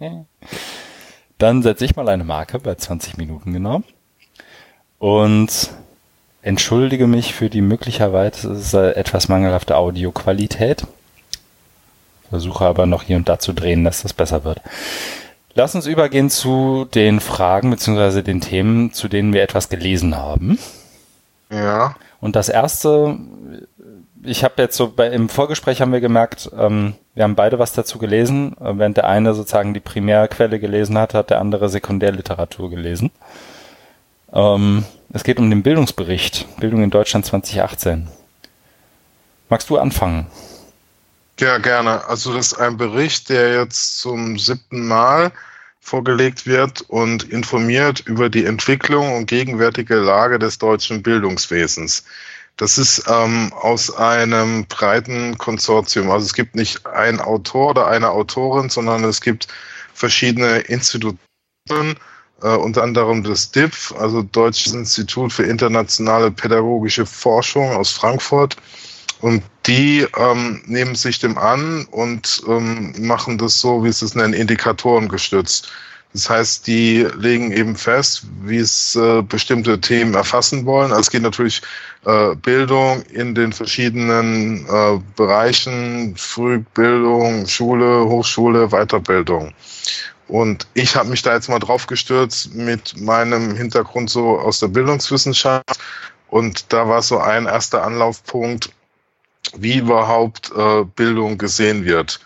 Dann 1.42 1.60
setze 1.60 1.84
ich 1.84 1.96
mal 1.96 2.08
eine 2.08 2.22
Marke 2.22 2.60
bei 2.60 2.76
20 2.76 3.16
Minuten 3.16 3.52
genau. 3.52 3.82
Und 5.00 5.70
entschuldige 6.40 7.08
mich 7.08 7.34
für 7.34 7.50
die 7.50 7.62
möglicherweise 7.62 8.94
etwas 8.94 9.28
mangelhafte 9.28 9.76
Audioqualität. 9.76 10.86
Versuche 12.30 12.64
aber 12.64 12.86
noch 12.86 13.02
hier 13.02 13.16
und 13.16 13.28
da 13.28 13.40
zu 13.40 13.54
drehen, 13.54 13.82
dass 13.82 14.02
das 14.02 14.12
besser 14.12 14.44
wird. 14.44 14.60
Lass 15.54 15.74
uns 15.74 15.86
übergehen 15.86 16.30
zu 16.30 16.86
den 16.94 17.18
Fragen 17.18 17.70
bzw. 17.70 18.22
den 18.22 18.40
Themen, 18.40 18.92
zu 18.92 19.08
denen 19.08 19.32
wir 19.32 19.42
etwas 19.42 19.68
gelesen 19.68 20.16
haben. 20.16 20.60
Ja. 21.50 21.96
Und 22.20 22.36
das 22.36 22.50
erste, 22.50 23.18
ich 24.24 24.44
habe 24.44 24.62
jetzt 24.62 24.76
so 24.76 24.88
bei, 24.88 25.08
im 25.08 25.28
Vorgespräch 25.28 25.80
haben 25.80 25.92
wir 25.92 26.00
gemerkt, 26.00 26.50
ähm, 26.56 26.94
wir 27.14 27.24
haben 27.24 27.34
beide 27.34 27.58
was 27.58 27.72
dazu 27.72 27.98
gelesen. 27.98 28.56
Äh, 28.58 28.78
während 28.78 28.96
der 28.96 29.06
eine 29.08 29.34
sozusagen 29.34 29.74
die 29.74 29.80
Primärquelle 29.80 30.60
gelesen 30.60 30.96
hat, 30.98 31.14
hat 31.14 31.30
der 31.30 31.40
andere 31.40 31.68
Sekundärliteratur 31.68 32.70
gelesen. 32.70 33.10
Ähm, 34.32 34.84
es 35.12 35.24
geht 35.24 35.38
um 35.38 35.50
den 35.50 35.62
Bildungsbericht, 35.62 36.46
Bildung 36.58 36.82
in 36.82 36.90
Deutschland 36.90 37.26
2018. 37.26 38.08
Magst 39.48 39.68
du 39.68 39.76
anfangen? 39.76 40.26
Ja, 41.38 41.58
gerne. 41.58 42.06
Also 42.06 42.32
das 42.32 42.52
ist 42.52 42.54
ein 42.54 42.76
Bericht, 42.76 43.28
der 43.28 43.54
jetzt 43.54 43.98
zum 43.98 44.38
siebten 44.38 44.86
Mal 44.86 45.32
vorgelegt 45.80 46.46
wird 46.46 46.82
und 46.82 47.24
informiert 47.24 48.00
über 48.06 48.30
die 48.30 48.46
Entwicklung 48.46 49.16
und 49.16 49.26
gegenwärtige 49.26 49.96
Lage 49.96 50.38
des 50.38 50.58
deutschen 50.58 51.02
Bildungswesens. 51.02 52.04
Das 52.56 52.78
ist 52.78 53.04
ähm, 53.08 53.52
aus 53.54 53.94
einem 53.94 54.66
breiten 54.66 55.38
Konsortium. 55.38 56.10
Also 56.10 56.26
es 56.26 56.34
gibt 56.34 56.54
nicht 56.54 56.86
einen 56.86 57.20
Autor 57.20 57.70
oder 57.70 57.86
eine 57.86 58.10
Autorin, 58.10 58.68
sondern 58.68 59.04
es 59.04 59.20
gibt 59.20 59.48
verschiedene 59.94 60.58
Institutionen, 60.58 61.18
äh, 62.42 62.48
unter 62.48 62.82
anderem 62.82 63.22
das 63.22 63.50
DIPF, 63.50 63.94
also 63.98 64.22
Deutsches 64.22 64.74
Institut 64.74 65.32
für 65.32 65.44
internationale 65.44 66.30
pädagogische 66.30 67.06
Forschung 67.06 67.70
aus 67.72 67.90
Frankfurt. 67.90 68.56
Und 69.20 69.42
die 69.66 70.06
ähm, 70.18 70.62
nehmen 70.66 70.96
sich 70.96 71.20
dem 71.20 71.38
an 71.38 71.86
und 71.92 72.42
ähm, 72.48 72.92
machen 72.98 73.38
das 73.38 73.60
so, 73.60 73.84
wie 73.84 73.92
sie 73.92 74.04
es 74.04 74.16
nennen, 74.16 74.34
Indikatoren 74.34 75.08
gestützt. 75.08 75.70
Das 76.12 76.28
heißt, 76.28 76.66
die 76.66 77.06
legen 77.16 77.52
eben 77.52 77.74
fest, 77.74 78.24
wie 78.42 78.58
es 78.58 78.94
äh, 78.96 79.22
bestimmte 79.22 79.80
Themen 79.80 80.14
erfassen 80.14 80.66
wollen. 80.66 80.90
Also 80.90 81.00
es 81.00 81.10
geht 81.10 81.22
natürlich 81.22 81.62
äh, 82.04 82.34
Bildung 82.34 83.02
in 83.02 83.34
den 83.34 83.52
verschiedenen 83.52 84.66
äh, 84.66 85.00
Bereichen, 85.16 86.14
Frühbildung, 86.16 87.46
Schule, 87.46 88.04
Hochschule, 88.04 88.68
Weiterbildung. 88.68 89.54
Und 90.28 90.66
ich 90.74 90.96
habe 90.96 91.08
mich 91.08 91.22
da 91.22 91.34
jetzt 91.34 91.48
mal 91.48 91.58
drauf 91.58 91.86
gestürzt 91.86 92.54
mit 92.54 93.00
meinem 93.00 93.54
Hintergrund 93.56 94.10
so 94.10 94.38
aus 94.38 94.60
der 94.60 94.68
Bildungswissenschaft. 94.68 95.78
Und 96.28 96.72
da 96.72 96.88
war 96.88 97.02
so 97.02 97.18
ein 97.18 97.46
erster 97.46 97.84
Anlaufpunkt, 97.84 98.70
wie 99.56 99.78
überhaupt 99.78 100.50
äh, 100.56 100.84
Bildung 100.84 101.38
gesehen 101.38 101.84
wird. 101.84 102.20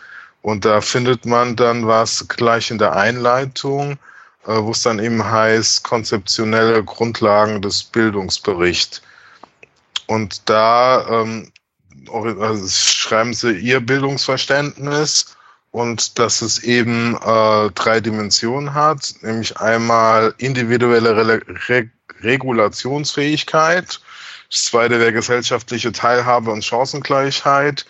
Und 0.47 0.65
da 0.65 0.81
findet 0.81 1.27
man 1.27 1.57
dann 1.57 1.89
was 1.89 2.29
gleich 2.29 2.71
in 2.71 2.79
der 2.79 2.95
Einleitung, 2.95 3.99
äh, 4.47 4.55
wo 4.55 4.71
es 4.71 4.81
dann 4.81 5.01
eben 5.01 5.29
heißt, 5.29 5.83
konzeptionelle 5.83 6.85
Grundlagen 6.85 7.61
des 7.61 7.83
Bildungsberichts. 7.83 9.03
Und 10.07 10.49
da 10.49 11.05
ähm, 11.09 11.51
also 12.13 12.69
schreiben 12.69 13.35
sie 13.35 13.55
ihr 13.59 13.81
Bildungsverständnis 13.81 15.37
und 15.73 16.17
dass 16.17 16.43
es 16.43 16.63
eben 16.63 17.17
äh, 17.17 17.71
drei 17.73 18.01
Dimensionen 18.01 18.73
hat, 18.73 19.15
nämlich 19.23 19.57
einmal 19.57 20.33
individuelle 20.39 21.17
Re 21.17 21.41
Re 21.69 21.91
Regulationsfähigkeit, 22.21 24.01
das 24.49 24.65
zweite 24.67 25.01
wäre 25.01 25.13
gesellschaftliche 25.13 25.91
Teilhabe 25.91 26.53
und 26.53 26.65
Chancengleichheit 26.65 27.85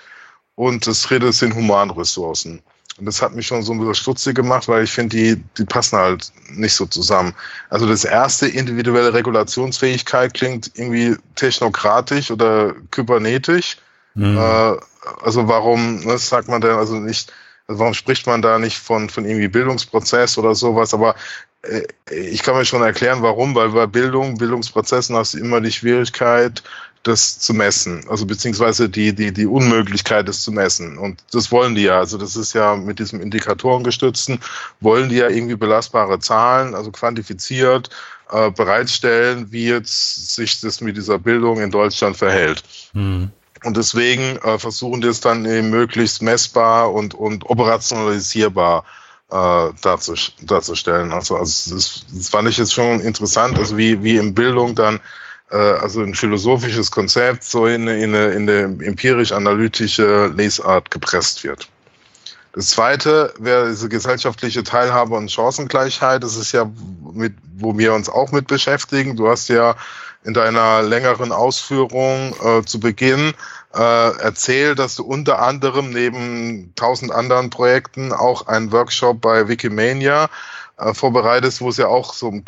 und 0.56 0.86
das 0.86 1.02
dritte 1.02 1.32
sind 1.32 1.54
Humanressourcen. 1.54 2.60
Und 2.98 3.04
das 3.04 3.20
hat 3.20 3.34
mich 3.34 3.46
schon 3.46 3.62
so 3.62 3.72
ein 3.72 3.78
bisschen 3.78 3.94
stutzig 3.94 4.34
gemacht, 4.34 4.68
weil 4.68 4.84
ich 4.84 4.90
finde, 4.90 5.16
die, 5.16 5.42
die 5.58 5.64
passen 5.64 5.98
halt 5.98 6.32
nicht 6.50 6.74
so 6.74 6.86
zusammen. 6.86 7.34
Also 7.68 7.86
das 7.86 8.04
erste, 8.04 8.48
individuelle 8.48 9.12
Regulationsfähigkeit, 9.12 10.32
klingt 10.32 10.70
irgendwie 10.74 11.16
technokratisch 11.34 12.30
oder 12.30 12.74
kybernetisch. 12.90 13.76
Mhm. 14.14 14.38
Äh, 14.38 14.76
also 15.22 15.46
warum, 15.46 16.00
ne, 16.00 16.16
sagt 16.16 16.48
man 16.48 16.62
denn 16.62 16.76
also 16.76 16.94
nicht, 16.94 17.32
also 17.68 17.80
warum 17.80 17.94
spricht 17.94 18.26
man 18.26 18.40
da 18.40 18.58
nicht 18.58 18.78
von, 18.78 19.10
von 19.10 19.26
irgendwie 19.26 19.48
Bildungsprozess 19.48 20.38
oder 20.38 20.54
sowas? 20.54 20.94
Aber 20.94 21.16
äh, 21.62 21.82
ich 22.10 22.42
kann 22.42 22.56
mir 22.56 22.64
schon 22.64 22.82
erklären, 22.82 23.20
warum, 23.20 23.54
weil 23.54 23.70
bei 23.70 23.86
Bildung, 23.86 24.38
Bildungsprozessen 24.38 25.16
hast 25.16 25.34
du 25.34 25.38
immer 25.38 25.60
die 25.60 25.72
Schwierigkeit, 25.72 26.62
das 27.06 27.38
zu 27.38 27.54
messen, 27.54 28.04
also 28.08 28.26
beziehungsweise 28.26 28.88
die, 28.88 29.14
die, 29.14 29.32
die 29.32 29.46
Unmöglichkeit, 29.46 30.28
das 30.28 30.42
zu 30.42 30.50
messen. 30.50 30.98
Und 30.98 31.22
das 31.32 31.52
wollen 31.52 31.74
die 31.74 31.82
ja. 31.82 31.98
Also 31.98 32.18
das 32.18 32.34
ist 32.36 32.52
ja 32.52 32.74
mit 32.74 32.98
diesem 32.98 33.20
Indikatorengestützten, 33.20 34.40
wollen 34.80 35.08
die 35.08 35.16
ja 35.16 35.28
irgendwie 35.28 35.56
belastbare 35.56 36.18
Zahlen, 36.18 36.74
also 36.74 36.90
quantifiziert, 36.90 37.90
äh, 38.30 38.50
bereitstellen, 38.50 39.52
wie 39.52 39.68
jetzt 39.68 40.34
sich 40.34 40.60
das 40.60 40.80
mit 40.80 40.96
dieser 40.96 41.18
Bildung 41.18 41.60
in 41.60 41.70
Deutschland 41.70 42.16
verhält. 42.16 42.64
Mhm. 42.92 43.30
Und 43.62 43.76
deswegen 43.76 44.36
äh, 44.38 44.58
versuchen 44.58 45.00
die 45.00 45.08
es 45.08 45.20
dann 45.20 45.44
eben 45.44 45.70
möglichst 45.70 46.22
messbar 46.22 46.92
und, 46.92 47.14
und 47.14 47.48
operationalisierbar 47.48 48.84
äh, 49.30 49.68
darzustellen. 49.80 51.12
Also, 51.12 51.36
also 51.36 51.74
das, 51.74 52.04
das 52.12 52.28
fand 52.28 52.48
ich 52.48 52.58
jetzt 52.58 52.74
schon 52.74 53.00
interessant, 53.00 53.58
also 53.58 53.76
wie, 53.76 54.02
wie 54.02 54.16
in 54.16 54.34
Bildung 54.34 54.74
dann 54.74 55.00
also 55.54 56.02
ein 56.02 56.14
philosophisches 56.14 56.90
Konzept 56.90 57.44
so 57.44 57.66
in, 57.66 57.86
in, 57.86 58.14
in 58.14 58.48
eine 58.48 58.84
empirisch-analytische 58.84 60.32
Lesart 60.34 60.90
gepresst 60.90 61.44
wird. 61.44 61.68
Das 62.56 62.70
zweite 62.70 63.34
wäre 63.38 63.68
diese 63.68 63.90
gesellschaftliche 63.90 64.64
Teilhabe 64.64 65.14
und 65.14 65.30
Chancengleichheit. 65.30 66.24
Das 66.24 66.36
ist 66.36 66.52
ja 66.52 66.70
mit, 67.12 67.34
wo 67.58 67.76
wir 67.76 67.92
uns 67.92 68.08
auch 68.08 68.32
mit 68.32 68.46
beschäftigen. 68.46 69.14
Du 69.14 69.28
hast 69.28 69.48
ja 69.48 69.76
in 70.24 70.32
deiner 70.32 70.82
längeren 70.82 71.32
Ausführung 71.32 72.34
äh, 72.42 72.62
zu 72.64 72.80
Beginn 72.80 73.34
äh, 73.74 74.18
erzählt, 74.18 74.78
dass 74.78 74.94
du 74.94 75.04
unter 75.04 75.40
anderem 75.40 75.90
neben 75.90 76.72
tausend 76.76 77.12
anderen 77.12 77.50
Projekten 77.50 78.12
auch 78.12 78.46
einen 78.46 78.72
Workshop 78.72 79.20
bei 79.20 79.48
Wikimania 79.48 80.30
äh, 80.78 80.94
vorbereitest, 80.94 81.60
wo 81.60 81.68
es 81.68 81.76
ja 81.76 81.88
auch 81.88 82.14
so 82.14 82.28
um 82.28 82.44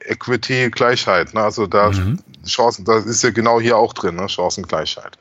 Equity, 0.00 0.70
Gleichheit, 0.70 1.34
ne? 1.34 1.42
also 1.42 1.66
da 1.66 1.90
mhm. 1.90 2.18
Chancen, 2.46 2.84
das 2.84 3.06
ist 3.06 3.22
ja 3.22 3.30
genau 3.30 3.60
hier 3.60 3.76
auch 3.76 3.92
drin, 3.92 4.16
ne? 4.16 4.28
Chancengleichheit. 4.28 5.18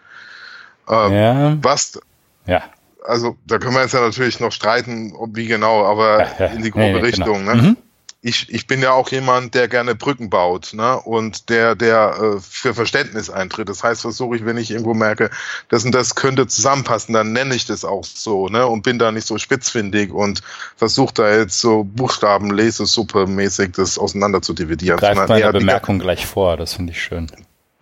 Ähm, 0.89 1.13
ja. 1.13 1.57
Was? 1.61 1.99
Ja. 2.45 2.63
Also 3.05 3.37
da 3.45 3.59
können 3.59 3.75
wir 3.75 3.81
jetzt 3.81 3.93
ja 3.93 4.01
natürlich 4.01 4.39
noch 4.39 4.51
streiten, 4.51 5.13
ob 5.15 5.35
wie 5.35 5.47
genau, 5.47 5.85
aber 5.85 6.19
ja, 6.19 6.29
ja. 6.39 6.45
in 6.47 6.63
die 6.63 6.71
grobe 6.71 6.93
nee. 6.93 6.99
Richtung. 6.99 7.45
Genau. 7.45 7.55
Ne? 7.55 7.61
Mhm 7.61 7.77
ich, 8.21 8.49
ich 8.49 8.67
bin 8.67 8.81
ja 8.81 8.91
auch 8.91 9.09
jemand, 9.11 9.55
der 9.55 9.69
gerne 9.69 9.95
Brücken 9.95 10.29
baut 10.29 10.73
ne? 10.73 10.99
und 10.99 11.49
der, 11.49 11.75
der 11.75 12.17
äh, 12.19 12.39
für 12.41 12.73
Verständnis 12.73 13.29
eintritt. 13.29 13.69
Das 13.69 13.81
heißt, 13.81 14.01
versuche 14.01 14.35
ich, 14.35 14.45
wenn 14.45 14.57
ich 14.57 14.71
irgendwo 14.71 14.93
merke, 14.93 15.29
das 15.69 15.85
und 15.85 15.93
das 15.93 16.15
könnte 16.15 16.47
zusammenpassen, 16.47 17.13
dann 17.13 17.31
nenne 17.31 17.55
ich 17.55 17.65
das 17.65 17.85
auch 17.85 18.03
so 18.03 18.49
ne? 18.49 18.67
und 18.67 18.81
bin 18.81 18.99
da 18.99 19.13
nicht 19.13 19.25
so 19.25 19.37
spitzfindig 19.37 20.11
und 20.11 20.41
versuche 20.75 21.13
da 21.13 21.33
jetzt 21.33 21.61
so 21.61 21.85
Buchstaben, 21.85 22.51
Lesesuppe 22.51 23.25
mäßig 23.25 23.71
das 23.73 23.97
auseinander 23.97 24.41
zu 24.41 24.53
dividieren. 24.53 24.99
Greift 24.99 25.29
meine 25.29 25.53
Bemerkung 25.53 25.99
gleich 25.99 26.25
vor, 26.25 26.57
das 26.57 26.73
finde 26.73 26.91
ich 26.91 27.01
schön. 27.01 27.31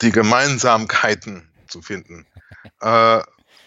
Die 0.02 0.12
Gemeinsamkeiten 0.12 1.50
zu 1.67 1.82
finden. 1.82 2.28
äh, 2.82 3.21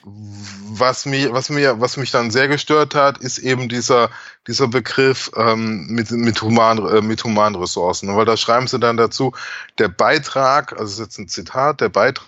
was 0.05 1.07
mir, 1.07 1.33
was 1.33 1.51
mir, 1.51 1.81
was 1.81 1.97
mich 1.97 2.11
dann 2.11 2.31
sehr 2.31 2.49
gestört 2.49 2.95
hat, 2.95 3.19
ist 3.19 3.39
eben 3.39 3.69
dieser, 3.69 4.11
dieser 4.47 4.69
Begriff 4.69 5.31
ähm, 5.37 5.87
mit, 5.89 6.11
mit, 6.11 6.41
human, 6.41 6.79
äh, 6.87 7.01
mit 7.03 7.23
humanen 7.23 7.61
Ressourcen. 7.61 8.15
Weil 8.17 8.25
da 8.25 8.37
schreiben 8.37 8.67
sie 8.67 8.79
dann 8.79 8.97
dazu, 8.97 9.33
der 9.79 9.89
Beitrag, 9.89 10.73
also 10.73 10.85
das 10.85 10.93
ist 10.93 10.99
jetzt 10.99 11.19
ein 11.19 11.29
Zitat, 11.29 11.81
der 11.81 11.91
Beitrag 11.91 12.25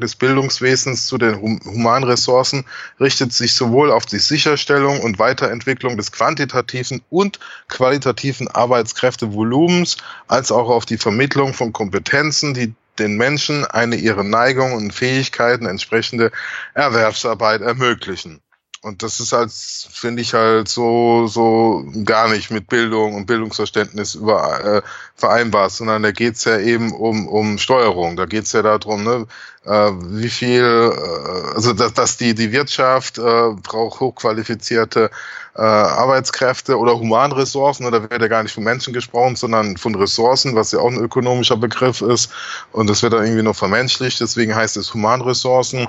des 0.00 0.16
Bildungswesens 0.16 1.06
zu 1.06 1.16
den 1.16 1.40
hum 1.40 1.60
humanen 1.64 2.08
Ressourcen 2.08 2.64
richtet 2.98 3.32
sich 3.32 3.54
sowohl 3.54 3.92
auf 3.92 4.04
die 4.04 4.18
Sicherstellung 4.18 5.00
und 5.00 5.20
Weiterentwicklung 5.20 5.96
des 5.96 6.10
quantitativen 6.10 7.02
und 7.08 7.38
qualitativen 7.68 8.48
Arbeitskräftevolumens 8.48 9.98
als 10.26 10.50
auch 10.50 10.70
auf 10.70 10.86
die 10.86 10.98
Vermittlung 10.98 11.54
von 11.54 11.72
Kompetenzen, 11.72 12.52
die 12.52 12.74
den 12.98 13.16
Menschen 13.16 13.64
eine 13.64 13.96
ihren 13.96 14.30
Neigungen 14.30 14.74
und 14.74 14.92
Fähigkeiten 14.92 15.66
entsprechende 15.66 16.32
Erwerbsarbeit 16.74 17.60
ermöglichen. 17.60 18.40
Und 18.86 19.02
das 19.02 19.18
ist 19.18 19.32
halt, 19.32 19.50
finde 19.50 20.22
ich 20.22 20.32
halt 20.32 20.68
so, 20.68 21.26
so 21.26 21.84
gar 22.04 22.28
nicht 22.28 22.52
mit 22.52 22.68
Bildung 22.68 23.16
und 23.16 23.26
Bildungsverständnis 23.26 24.14
über, 24.14 24.64
äh, 24.64 24.82
vereinbar, 25.16 25.70
sondern 25.70 26.04
da 26.04 26.12
geht's 26.12 26.44
ja 26.44 26.60
eben 26.60 26.92
um, 26.92 27.26
um 27.26 27.58
Steuerung. 27.58 28.14
Da 28.14 28.26
geht's 28.26 28.52
ja 28.52 28.62
darum, 28.62 29.02
ne, 29.02 29.26
äh, 29.64 29.90
wie 29.90 30.28
viel, 30.28 30.62
äh, 30.62 31.54
also 31.56 31.72
dass, 31.72 31.94
dass 31.94 32.16
die, 32.16 32.36
die 32.36 32.52
Wirtschaft 32.52 33.18
äh, 33.18 33.50
braucht 33.60 33.98
hochqualifizierte 33.98 35.10
äh, 35.56 35.62
Arbeitskräfte 35.62 36.78
oder 36.78 36.96
Humanressourcen, 36.96 37.90
da 37.90 38.08
wird 38.08 38.22
ja 38.22 38.28
gar 38.28 38.44
nicht 38.44 38.54
von 38.54 38.62
Menschen 38.62 38.92
gesprochen, 38.92 39.34
sondern 39.34 39.76
von 39.78 39.96
Ressourcen, 39.96 40.54
was 40.54 40.70
ja 40.70 40.78
auch 40.78 40.92
ein 40.92 41.00
ökonomischer 41.00 41.56
Begriff 41.56 42.02
ist. 42.02 42.30
Und 42.70 42.88
das 42.88 43.02
wird 43.02 43.14
dann 43.14 43.24
irgendwie 43.24 43.42
nur 43.42 43.54
vermenschlicht, 43.54 44.20
deswegen 44.20 44.54
heißt 44.54 44.76
es 44.76 44.94
Humanressourcen 44.94 45.88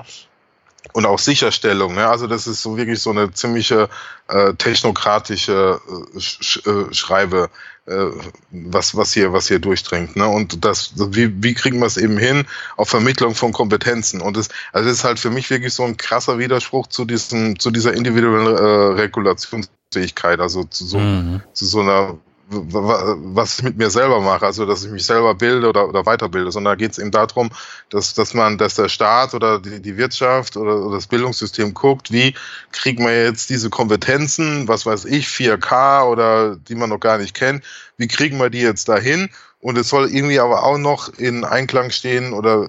und 0.98 1.06
auch 1.06 1.20
Sicherstellung. 1.20 1.94
Ne? 1.94 2.08
Also 2.08 2.26
das 2.26 2.48
ist 2.48 2.60
so 2.60 2.76
wirklich 2.76 3.00
so 3.00 3.10
eine 3.10 3.32
ziemliche 3.32 3.88
äh, 4.26 4.52
technokratische 4.54 5.80
äh, 6.16 6.20
Sch 6.20 6.60
äh, 6.66 6.92
Schreibe, 6.92 7.50
äh, 7.86 8.06
was 8.50 8.96
was 8.96 9.12
hier 9.12 9.32
was 9.32 9.46
hier 9.46 9.60
durchdringt. 9.60 10.16
Ne? 10.16 10.26
Und 10.26 10.64
das 10.64 10.94
wie 10.96 11.40
wie 11.40 11.54
kriegen 11.54 11.78
wir 11.78 11.86
es 11.86 11.98
eben 11.98 12.18
hin 12.18 12.46
auf 12.76 12.88
Vermittlung 12.88 13.36
von 13.36 13.52
Kompetenzen? 13.52 14.20
Und 14.20 14.36
das 14.36 14.48
also 14.72 14.88
das 14.88 14.98
ist 14.98 15.04
halt 15.04 15.20
für 15.20 15.30
mich 15.30 15.48
wirklich 15.50 15.72
so 15.72 15.84
ein 15.84 15.96
krasser 15.96 16.40
Widerspruch 16.40 16.88
zu 16.88 17.04
diesem 17.04 17.60
zu 17.60 17.70
dieser 17.70 17.94
individuellen 17.94 18.56
äh, 18.56 19.00
Regulationsfähigkeit, 19.00 20.40
also 20.40 20.64
zu 20.64 20.84
so 20.84 20.98
mhm. 20.98 21.42
zu 21.52 21.64
so 21.64 21.80
einer 21.80 22.18
was 22.50 23.58
ich 23.58 23.64
mit 23.64 23.76
mir 23.76 23.90
selber 23.90 24.20
mache, 24.20 24.46
also 24.46 24.64
dass 24.64 24.84
ich 24.84 24.90
mich 24.90 25.04
selber 25.04 25.34
bilde 25.34 25.68
oder, 25.68 25.88
oder 25.88 26.06
weiterbilde, 26.06 26.50
sondern 26.50 26.72
da 26.72 26.76
geht 26.76 26.92
es 26.92 26.98
eben 26.98 27.10
darum, 27.10 27.50
dass, 27.90 28.14
dass 28.14 28.32
man, 28.32 28.56
dass 28.56 28.74
der 28.74 28.88
Staat 28.88 29.34
oder 29.34 29.58
die, 29.58 29.80
die 29.82 29.96
Wirtschaft 29.98 30.56
oder, 30.56 30.76
oder 30.76 30.96
das 30.96 31.06
Bildungssystem 31.06 31.74
guckt, 31.74 32.10
wie 32.10 32.34
kriegt 32.72 33.00
man 33.00 33.12
jetzt 33.12 33.50
diese 33.50 33.68
Kompetenzen, 33.68 34.66
was 34.66 34.86
weiß 34.86 35.04
ich, 35.04 35.26
4K 35.26 36.06
oder 36.06 36.56
die 36.56 36.74
man 36.74 36.88
noch 36.88 37.00
gar 37.00 37.18
nicht 37.18 37.34
kennt, 37.34 37.64
wie 37.98 38.08
kriegen 38.08 38.38
wir 38.38 38.48
die 38.48 38.62
jetzt 38.62 38.88
dahin? 38.88 39.28
Und 39.60 39.76
es 39.76 39.88
soll 39.88 40.08
irgendwie 40.08 40.40
aber 40.40 40.62
auch 40.62 40.78
noch 40.78 41.12
in 41.18 41.44
Einklang 41.44 41.90
stehen 41.90 42.32
oder 42.32 42.68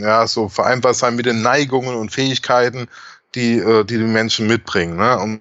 ja, 0.00 0.26
so 0.26 0.48
vereinbar 0.48 0.94
sein 0.94 1.16
mit 1.16 1.26
den 1.26 1.42
Neigungen 1.42 1.96
und 1.96 2.12
Fähigkeiten, 2.12 2.86
die, 3.34 3.58
äh, 3.58 3.84
die 3.84 3.96
die 3.98 4.04
Menschen 4.04 4.46
mitbringen. 4.46 4.96
Ne? 4.96 5.18
Und 5.18 5.40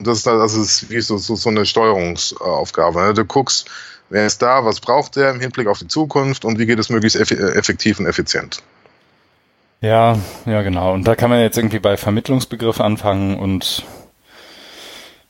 das 0.00 0.18
ist, 0.18 0.26
das 0.26 0.54
ist 0.54 0.90
wie 0.90 1.00
so, 1.00 1.18
so, 1.18 1.36
so 1.36 1.50
eine 1.50 1.66
Steuerungsaufgabe. 1.66 3.00
Ne? 3.00 3.14
Du 3.14 3.24
guckst, 3.24 3.68
wer 4.08 4.26
ist 4.26 4.42
da, 4.42 4.64
was 4.64 4.80
braucht 4.80 5.16
der 5.16 5.30
im 5.30 5.40
Hinblick 5.40 5.66
auf 5.66 5.78
die 5.78 5.88
Zukunft 5.88 6.44
und 6.44 6.58
wie 6.58 6.66
geht 6.66 6.78
es 6.78 6.88
möglichst 6.88 7.18
effektiv 7.18 8.00
und 8.00 8.06
effizient. 8.06 8.62
Ja, 9.80 10.18
ja, 10.44 10.62
genau. 10.62 10.92
Und 10.92 11.04
da 11.04 11.16
kann 11.16 11.30
man 11.30 11.40
jetzt 11.40 11.56
irgendwie 11.56 11.78
bei 11.78 11.96
Vermittlungsbegriff 11.96 12.80
anfangen 12.80 13.38
und 13.38 13.84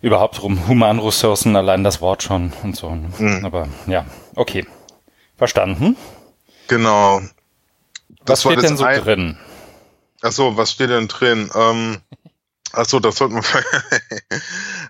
überhaupt 0.00 0.42
rum 0.42 0.66
Humanressourcen, 0.66 1.54
allein 1.56 1.85
das 1.85 2.00
Wort 2.00 2.22
schon 2.22 2.52
und 2.62 2.74
so. 2.74 2.94
Ne? 2.94 3.11
Mhm. 3.18 3.44
Aber 3.44 3.68
ja, 3.87 4.06
okay. 4.35 4.66
Verstanden. 5.37 5.96
Genau. 6.68 7.20
Das 8.24 8.44
was 8.44 8.52
steht 8.52 8.64
denn 8.64 8.76
so 8.76 8.85
ein... 8.85 9.00
drin? 9.00 9.38
Achso, 10.22 10.56
was 10.56 10.72
steht 10.72 10.90
denn 10.90 11.09
drin? 11.09 11.50
Ähm, 11.54 11.98
Achso, 12.72 13.00
das 13.00 13.16
sollten 13.16 13.37
wir. 13.37 13.44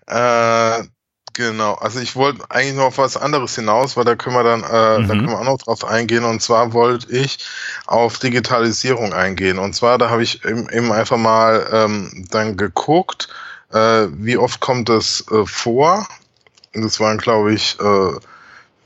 äh, 0.80 0.84
genau. 1.32 1.74
Also 1.74 2.00
ich 2.00 2.16
wollte 2.16 2.44
eigentlich 2.50 2.74
noch 2.74 2.86
auf 2.86 2.98
was 2.98 3.16
anderes 3.16 3.54
hinaus, 3.54 3.96
weil 3.96 4.04
da 4.04 4.16
können 4.16 4.36
wir 4.36 4.44
dann, 4.44 4.62
äh, 4.62 4.98
mhm. 4.98 5.08
da 5.08 5.14
können 5.14 5.28
wir 5.30 5.38
auch 5.38 5.44
noch 5.44 5.58
drauf 5.58 5.84
eingehen. 5.84 6.24
Und 6.24 6.42
zwar 6.42 6.72
wollte 6.72 7.10
ich 7.10 7.38
auf 7.86 8.18
Digitalisierung 8.18 9.12
eingehen. 9.12 9.58
Und 9.58 9.74
zwar, 9.74 9.98
da 9.98 10.10
habe 10.10 10.22
ich 10.22 10.44
eben 10.44 10.92
einfach 10.92 11.16
mal 11.16 11.68
ähm, 11.72 12.26
dann 12.30 12.56
geguckt, 12.56 13.28
äh, 13.72 14.06
wie 14.12 14.36
oft 14.36 14.60
kommt 14.60 14.88
das 14.88 15.24
äh, 15.30 15.46
vor. 15.46 16.06
Das 16.72 17.00
waren, 17.00 17.18
glaube 17.18 17.52
ich, 17.54 17.78
äh, 17.80 18.12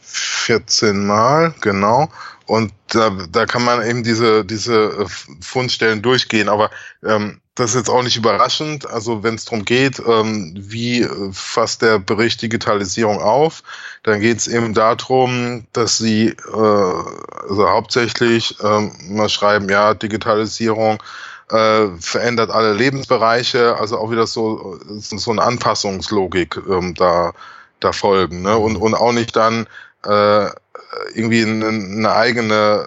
14 0.00 1.06
Mal, 1.06 1.54
genau. 1.60 2.08
Und 2.46 2.72
da, 2.88 3.10
da 3.30 3.46
kann 3.46 3.64
man 3.64 3.82
eben 3.82 4.04
diese, 4.04 4.44
diese 4.44 4.74
äh, 4.74 5.06
Fundstellen 5.40 6.02
durchgehen. 6.02 6.48
Aber 6.48 6.70
ähm, 7.04 7.40
das 7.54 7.70
ist 7.70 7.76
jetzt 7.76 7.90
auch 7.90 8.02
nicht 8.02 8.16
überraschend. 8.16 8.88
Also 8.88 9.22
wenn 9.22 9.36
es 9.36 9.44
darum 9.44 9.64
geht, 9.64 10.02
ähm, 10.06 10.54
wie 10.56 11.02
äh, 11.02 11.30
fasst 11.32 11.82
der 11.82 11.98
Bericht 11.98 12.42
Digitalisierung 12.42 13.20
auf, 13.20 13.62
dann 14.02 14.20
geht 14.20 14.38
es 14.38 14.48
eben 14.48 14.74
darum, 14.74 15.66
dass 15.72 15.98
sie 15.98 16.28
äh, 16.28 16.34
also 16.52 17.68
hauptsächlich 17.68 18.56
ähm, 18.62 18.92
mal 19.08 19.28
schreiben, 19.28 19.68
ja, 19.68 19.94
Digitalisierung 19.94 21.02
äh, 21.50 21.86
verändert 22.00 22.50
alle 22.50 22.72
Lebensbereiche, 22.72 23.76
also 23.78 23.98
auch 23.98 24.10
wieder 24.10 24.26
so, 24.26 24.80
so 24.98 25.30
eine 25.30 25.42
Anpassungslogik 25.42 26.56
ähm, 26.68 26.94
da, 26.94 27.34
da 27.78 27.92
folgen. 27.92 28.42
Ne? 28.42 28.56
Und, 28.56 28.76
und 28.76 28.94
auch 28.94 29.12
nicht 29.12 29.36
dann 29.36 29.66
äh, 30.04 30.48
irgendwie 31.14 31.42
eine, 31.42 32.12
eigene, 32.12 32.86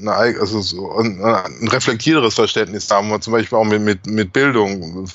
eine, 0.00 0.12
also 0.12 0.60
so 0.60 0.92
ein, 0.98 1.20
reflektierteres 1.68 2.34
Verständnis 2.34 2.90
haben, 2.90 3.08
wo 3.08 3.12
man 3.12 3.22
zum 3.22 3.32
Beispiel 3.32 3.58
auch 3.58 3.64
mit, 3.64 3.82
mit, 3.82 4.06
mit 4.06 4.32
Bildung 4.32 5.06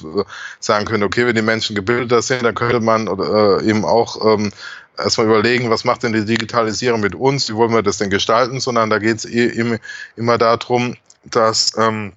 sagen 0.60 0.86
könnte, 0.86 1.06
okay, 1.06 1.26
wenn 1.26 1.36
die 1.36 1.42
Menschen 1.42 1.76
gebildeter 1.76 2.22
sind, 2.22 2.44
dann 2.44 2.56
könnte 2.56 2.80
man 2.80 3.08
oder, 3.08 3.60
äh, 3.62 3.70
eben 3.70 3.86
auch 3.86 4.26
ähm, 4.26 4.52
erstmal 4.98 5.28
überlegen, 5.28 5.70
was 5.70 5.84
macht 5.84 6.04
denn 6.04 6.14
die 6.14 6.26
Digitalisierung 6.26 7.02
mit 7.02 7.16
uns, 7.16 7.50
wie 7.50 7.56
wollen 7.56 7.74
wir 7.74 7.84
das 7.84 7.98
denn 7.98 8.10
gestalten, 8.10 8.60
sondern 8.60 8.90
da 8.90 9.00
geht 9.00 9.18
es 9.18 9.26
eh, 9.26 9.80
immer 10.16 10.38
darum, 10.38 10.96
dass 11.26 11.74
ähm, 11.78 12.14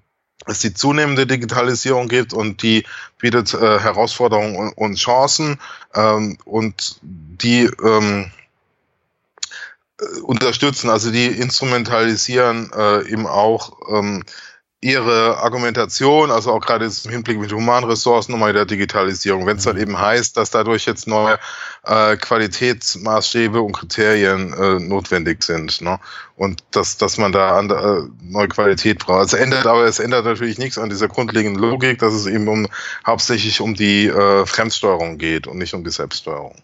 es 0.47 0.61
die 0.61 0.73
zunehmende 0.73 1.27
Digitalisierung 1.27 2.09
gibt 2.09 2.33
und 2.33 2.63
die 2.63 2.85
bietet 3.19 3.53
äh, 3.55 3.79
Herausforderungen 3.79 4.57
und, 4.57 4.73
und 4.73 4.97
Chancen 4.97 5.59
ähm, 5.95 6.39
und 6.45 6.99
die 7.03 7.69
ähm, 7.85 8.31
unterstützen, 10.23 10.91
also 10.91 11.11
die 11.11 11.27
instrumentalisieren 11.27 12.71
äh, 12.77 13.09
eben 13.09 13.27
auch 13.27 13.73
ähm, 13.93 14.25
ihre 14.83 15.37
Argumentation, 15.39 16.31
also 16.31 16.53
auch 16.53 16.61
gerade 16.61 16.87
im 16.87 17.11
Hinblick 17.11 17.39
mit 17.39 17.53
Humanressourcen 17.53 18.35
und 18.35 18.55
der 18.55 18.65
Digitalisierung, 18.65 19.45
wenn 19.45 19.59
es 19.59 19.65
dann 19.65 19.77
mhm. 19.77 19.83
eben 19.83 19.99
heißt, 19.99 20.39
dass 20.39 20.51
dadurch 20.51 20.87
jetzt 20.87 21.07
neue 21.07 21.39
äh, 21.85 22.17
Qualitätsmaßstäbe 22.17 23.61
und 23.61 23.73
Kriterien 23.73 24.55
äh, 24.55 24.79
notwendig 24.79 25.43
sind, 25.43 25.83
ne? 25.83 26.01
und 26.37 26.65
dass 26.71 26.97
dass 26.97 27.19
man 27.19 27.33
da 27.33 27.59
an, 27.59 27.71
äh, 27.71 28.09
neue 28.23 28.49
Qualität 28.49 29.01
braucht. 29.01 29.19
Also 29.19 29.37
ändert, 29.37 29.67
aber 29.67 29.85
es 29.85 29.99
ändert 29.99 30.25
natürlich 30.25 30.57
nichts 30.57 30.79
an 30.79 30.89
dieser 30.89 31.09
grundlegenden 31.09 31.61
Logik, 31.61 31.99
dass 31.99 32.15
es 32.15 32.25
eben 32.25 32.49
um 32.49 32.67
hauptsächlich 33.07 33.61
um 33.61 33.75
die 33.75 34.07
äh, 34.07 34.47
Fremdsteuerung 34.47 35.19
geht 35.19 35.47
und 35.47 35.59
nicht 35.59 35.75
um 35.75 35.85
die 35.85 35.91
Selbststeuerung. 35.91 36.57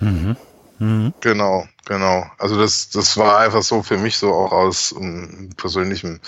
Mhm. 0.00 0.36
Mhm. 0.78 1.14
Genau, 1.20 1.66
genau. 1.84 2.26
Also 2.38 2.58
das, 2.58 2.90
das 2.90 3.16
war 3.16 3.38
einfach 3.38 3.62
so 3.62 3.82
für 3.82 3.98
mich 3.98 4.16
so 4.16 4.32
auch 4.32 4.52
aus 4.52 4.92
um, 4.92 5.04
ähm, 5.04 5.50
persönlichem, 5.56 6.20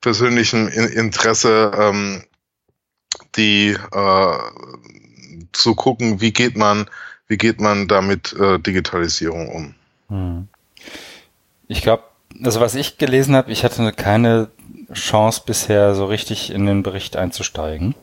persönlichem 0.00 0.68
Interesse, 0.68 1.72
ähm, 1.76 2.24
die 3.36 3.76
äh, 3.92 4.38
zu 5.52 5.74
gucken, 5.74 6.20
wie 6.20 6.32
geht 6.32 6.56
man, 6.56 6.86
wie 7.26 7.38
geht 7.38 7.60
man 7.60 7.88
damit 7.88 8.32
äh, 8.34 8.58
Digitalisierung 8.58 9.48
um. 9.48 9.74
Mhm. 10.08 10.48
Ich 11.68 11.82
glaube, 11.82 12.04
also 12.42 12.60
was 12.60 12.74
ich 12.74 12.98
gelesen 12.98 13.34
habe, 13.34 13.50
ich 13.52 13.64
hatte 13.64 13.92
keine 13.92 14.50
Chance 14.92 15.42
bisher 15.46 15.94
so 15.94 16.06
richtig 16.06 16.50
in 16.50 16.66
den 16.66 16.82
Bericht 16.82 17.16
einzusteigen. 17.16 17.94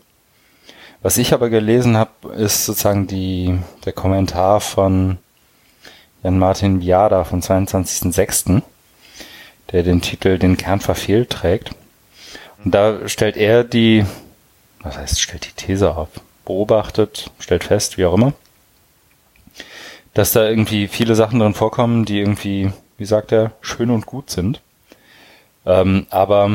Was 1.02 1.18
ich 1.18 1.34
aber 1.34 1.50
gelesen 1.50 1.98
habe, 1.98 2.34
ist 2.36 2.66
sozusagen 2.66 3.08
die, 3.08 3.60
der 3.86 3.94
Kommentar 3.94 4.62
von 4.62 5.20
Jan-Martin 6.24 6.82
Viada 6.82 7.24
vom 7.24 7.40
22.06., 7.40 8.62
der 9.72 9.84
den 9.84 10.02
Titel 10.02 10.40
Den 10.40 10.58
Kern 10.58 10.80
verfehlt 10.80 11.30
trägt. 11.30 11.72
Und 12.64 12.74
da 12.74 13.08
stellt 13.08 13.38
er 13.38 13.64
die, 13.64 14.06
was 14.82 14.98
heißt, 14.98 15.22
stellt 15.22 15.46
die 15.46 15.52
These 15.56 15.96
auf, 15.96 16.10
beobachtet, 16.46 17.32
stellt 17.40 17.64
fest, 17.64 17.98
wie 17.98 18.06
auch 18.06 18.14
immer, 18.14 18.34
dass 20.14 20.32
da 20.32 20.48
irgendwie 20.48 20.88
viele 20.88 21.16
Sachen 21.16 21.40
drin 21.40 21.54
vorkommen, 21.54 22.06
die 22.06 22.20
irgendwie, 22.20 22.72
wie 22.98 23.06
sagt 23.06 23.32
er, 23.32 23.52
schön 23.62 23.92
und 23.92 24.06
gut 24.06 24.30
sind. 24.30 24.62
Ähm, 25.66 26.08
aber 26.10 26.46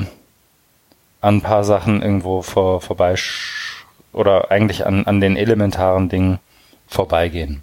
an 1.20 1.36
ein 1.36 1.42
paar 1.42 1.62
Sachen 1.62 2.02
irgendwo 2.02 2.42
vor, 2.42 2.80
vorbei 2.80 3.14
oder 4.12 4.50
eigentlich 4.50 4.84
an, 4.86 5.06
an 5.06 5.20
den 5.20 5.36
elementaren 5.36 6.08
Dingen 6.08 6.40
vorbeigehen. 6.88 7.62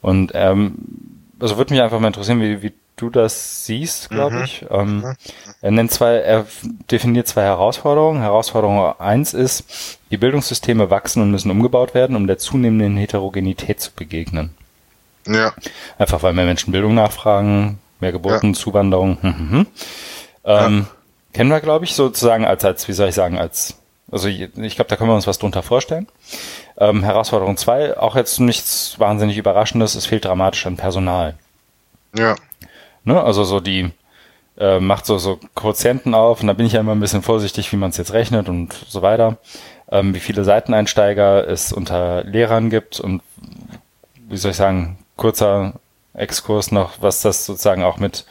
Und 0.00 0.32
ähm, 0.34 0.76
also 1.40 1.56
würde 1.56 1.74
mich 1.74 1.82
einfach 1.82 2.00
mal 2.00 2.08
interessieren, 2.08 2.40
wie, 2.40 2.62
wie 2.62 2.72
du 2.96 3.10
das 3.10 3.66
siehst, 3.66 4.10
glaube 4.10 4.36
mhm. 4.36 4.44
ich. 4.44 4.66
Ähm, 4.70 4.96
mhm. 4.98 5.16
Er 5.60 5.70
nennt 5.70 5.90
zwei, 5.92 6.14
er 6.14 6.46
definiert 6.90 7.28
zwei 7.28 7.42
Herausforderungen. 7.42 8.22
Herausforderung 8.22 8.98
eins 8.98 9.34
ist, 9.34 9.98
die 10.10 10.16
Bildungssysteme 10.16 10.90
wachsen 10.90 11.22
und 11.22 11.30
müssen 11.30 11.50
umgebaut 11.50 11.94
werden, 11.94 12.16
um 12.16 12.26
der 12.26 12.38
zunehmenden 12.38 12.96
Heterogenität 12.96 13.80
zu 13.80 13.92
begegnen. 13.92 14.54
Ja. 15.26 15.52
Einfach 15.98 16.22
weil 16.22 16.32
mehr 16.32 16.46
Menschen 16.46 16.72
Bildung 16.72 16.94
nachfragen, 16.94 17.78
mehr 18.00 18.12
Geburten, 18.12 18.52
ja. 18.52 18.58
Zuwanderung. 18.58 19.18
Hm, 19.20 19.38
hm, 19.38 19.50
hm. 19.50 19.66
Ähm, 20.44 20.78
ja. 20.78 20.86
Kennen 21.32 21.50
wir, 21.50 21.60
glaube 21.60 21.84
ich, 21.84 21.94
sozusagen 21.94 22.46
als, 22.46 22.64
als, 22.64 22.88
wie 22.88 22.92
soll 22.92 23.08
ich 23.08 23.14
sagen, 23.14 23.36
als 23.36 23.76
Also 24.16 24.28
ich 24.28 24.76
glaube, 24.76 24.88
da 24.88 24.96
können 24.96 25.10
wir 25.10 25.14
uns 25.14 25.26
was 25.26 25.38
drunter 25.38 25.62
vorstellen. 25.62 26.08
Ähm, 26.78 27.02
Herausforderung 27.02 27.58
zwei, 27.58 27.98
auch 27.98 28.16
jetzt 28.16 28.40
nichts 28.40 28.98
wahnsinnig 28.98 29.36
Überraschendes, 29.36 29.94
es 29.94 30.06
fehlt 30.06 30.24
dramatisch 30.24 30.64
an 30.64 30.78
Personal. 30.78 31.34
Ja. 32.16 32.34
Ne? 33.04 33.22
Also 33.22 33.44
so 33.44 33.60
die 33.60 33.90
äh, 34.56 34.80
macht 34.80 35.04
so, 35.04 35.18
so 35.18 35.38
Quotienten 35.54 36.14
auf 36.14 36.40
und 36.40 36.46
da 36.46 36.54
bin 36.54 36.64
ich 36.64 36.72
ja 36.72 36.80
immer 36.80 36.94
ein 36.94 37.00
bisschen 37.00 37.20
vorsichtig, 37.20 37.70
wie 37.72 37.76
man 37.76 37.90
es 37.90 37.98
jetzt 37.98 38.14
rechnet 38.14 38.48
und 38.48 38.72
so 38.88 39.02
weiter. 39.02 39.36
Ähm, 39.90 40.14
wie 40.14 40.20
viele 40.20 40.44
Seiteneinsteiger 40.44 41.46
es 41.46 41.70
unter 41.70 42.24
Lehrern 42.24 42.70
gibt 42.70 42.98
und 42.98 43.20
wie 44.30 44.38
soll 44.38 44.52
ich 44.52 44.56
sagen, 44.56 44.96
kurzer 45.16 45.74
Exkurs 46.14 46.72
noch, 46.72 47.02
was 47.02 47.20
das 47.20 47.44
sozusagen 47.44 47.84
auch 47.84 47.98
mit 47.98 48.24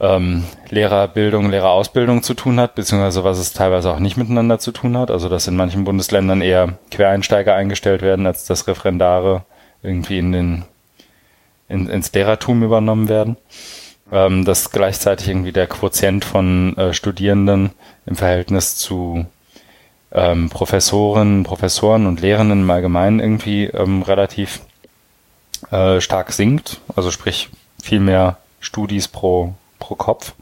ähm, 0.00 0.44
Lehrerbildung, 0.70 1.50
Lehrerausbildung 1.50 2.22
zu 2.22 2.34
tun 2.34 2.58
hat, 2.58 2.74
beziehungsweise 2.74 3.24
was 3.24 3.38
es 3.38 3.52
teilweise 3.52 3.92
auch 3.92 4.00
nicht 4.00 4.16
miteinander 4.16 4.58
zu 4.58 4.72
tun 4.72 4.96
hat. 4.96 5.10
Also 5.10 5.28
dass 5.28 5.46
in 5.46 5.56
manchen 5.56 5.84
Bundesländern 5.84 6.40
eher 6.40 6.78
Quereinsteiger 6.90 7.54
eingestellt 7.54 8.02
werden, 8.02 8.26
als 8.26 8.44
dass 8.44 8.66
Referendare 8.66 9.44
irgendwie 9.82 10.18
in 10.18 10.32
den 10.32 10.64
in, 11.68 11.88
ins 11.88 12.12
Lehrertum 12.12 12.62
übernommen 12.62 13.08
werden. 13.08 13.36
Ähm, 14.12 14.44
dass 14.44 14.70
gleichzeitig 14.70 15.28
irgendwie 15.28 15.52
der 15.52 15.66
Quotient 15.66 16.24
von 16.24 16.76
äh, 16.76 16.92
Studierenden 16.92 17.70
im 18.04 18.16
Verhältnis 18.16 18.76
zu 18.76 19.24
ähm, 20.12 20.50
Professoren, 20.50 21.42
Professoren 21.42 22.06
und 22.06 22.20
Lehrenden 22.20 22.62
im 22.62 22.70
Allgemeinen 22.70 23.18
irgendwie 23.18 23.64
ähm, 23.64 24.02
relativ 24.02 24.60
äh, 25.70 26.00
stark 26.00 26.32
sinkt. 26.32 26.80
Also 26.94 27.10
sprich 27.10 27.48
viel 27.82 28.00
mehr 28.00 28.36
Studis 28.60 29.08
pro 29.08 29.54
pro 29.84 29.94
Kopf 29.94 30.34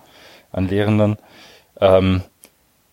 an 0.52 0.68
Lehrenden. 0.68 1.18
Ähm, 1.80 2.22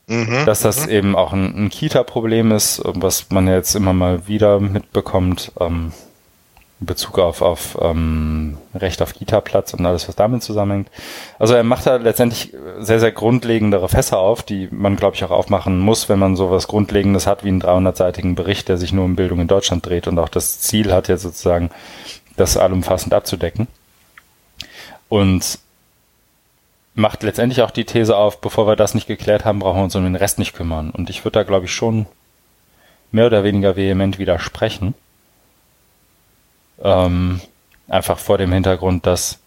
mhm, 0.07 0.45
dass 0.45 0.61
das 0.61 0.87
mhm. 0.87 0.91
eben 0.91 1.15
auch 1.15 1.31
ein, 1.31 1.65
ein 1.65 1.69
Kita-Problem 1.69 2.51
ist, 2.51 2.81
was 2.83 3.29
man 3.29 3.47
jetzt 3.47 3.75
immer 3.75 3.93
mal 3.93 4.27
wieder 4.27 4.59
mitbekommt, 4.59 5.51
ähm, 5.59 5.91
in 6.81 6.85
Bezug 6.87 7.19
auf, 7.19 7.41
auf 7.41 7.77
ähm, 7.81 8.57
Recht 8.73 9.01
auf 9.01 9.13
Kita-Platz 9.13 9.73
und 9.73 9.85
alles, 9.85 10.07
was 10.07 10.15
damit 10.15 10.41
zusammenhängt. 10.41 10.89
Also 11.37 11.53
er 11.53 11.63
macht 11.63 11.85
da 11.85 11.97
letztendlich 11.97 12.55
sehr, 12.79 13.01
sehr 13.01 13.11
grundlegendere 13.11 13.89
Fässer 13.89 14.17
auf, 14.17 14.43
die 14.43 14.69
man, 14.71 14.95
glaube 14.95 15.15
ich, 15.15 15.23
auch 15.25 15.31
aufmachen 15.31 15.79
muss, 15.79 16.07
wenn 16.07 16.19
man 16.19 16.37
sowas 16.37 16.67
Grundlegendes 16.67 17.27
hat 17.27 17.43
wie 17.43 17.49
einen 17.49 17.61
300-seitigen 17.61 18.33
Bericht, 18.33 18.69
der 18.69 18.77
sich 18.77 18.93
nur 18.93 19.05
um 19.05 19.17
Bildung 19.17 19.41
in 19.41 19.47
Deutschland 19.47 19.85
dreht 19.85 20.07
und 20.07 20.17
auch 20.19 20.29
das 20.29 20.61
Ziel 20.61 20.93
hat, 20.93 21.09
jetzt 21.09 21.23
sozusagen 21.23 21.69
das 22.37 22.55
allumfassend 22.55 23.13
abzudecken. 23.13 23.67
Und 25.09 25.59
macht 26.99 27.23
letztendlich 27.23 27.61
auch 27.61 27.71
die 27.71 27.85
These 27.85 28.15
auf, 28.15 28.41
bevor 28.41 28.67
wir 28.67 28.75
das 28.75 28.93
nicht 28.93 29.07
geklärt 29.07 29.45
haben, 29.45 29.59
brauchen 29.59 29.77
wir 29.77 29.83
uns 29.85 29.95
um 29.95 30.03
den 30.03 30.15
Rest 30.15 30.37
nicht 30.37 30.53
kümmern. 30.53 30.91
Und 30.91 31.09
ich 31.09 31.23
würde 31.23 31.39
da, 31.39 31.43
glaube 31.43 31.65
ich, 31.65 31.73
schon 31.73 32.05
mehr 33.11 33.25
oder 33.25 33.43
weniger 33.43 33.75
vehement 33.75 34.19
widersprechen. 34.19 34.93
Ähm, 36.81 37.41
einfach 37.87 38.19
vor 38.19 38.37
dem 38.37 38.51
Hintergrund, 38.51 39.05
dass 39.05 39.39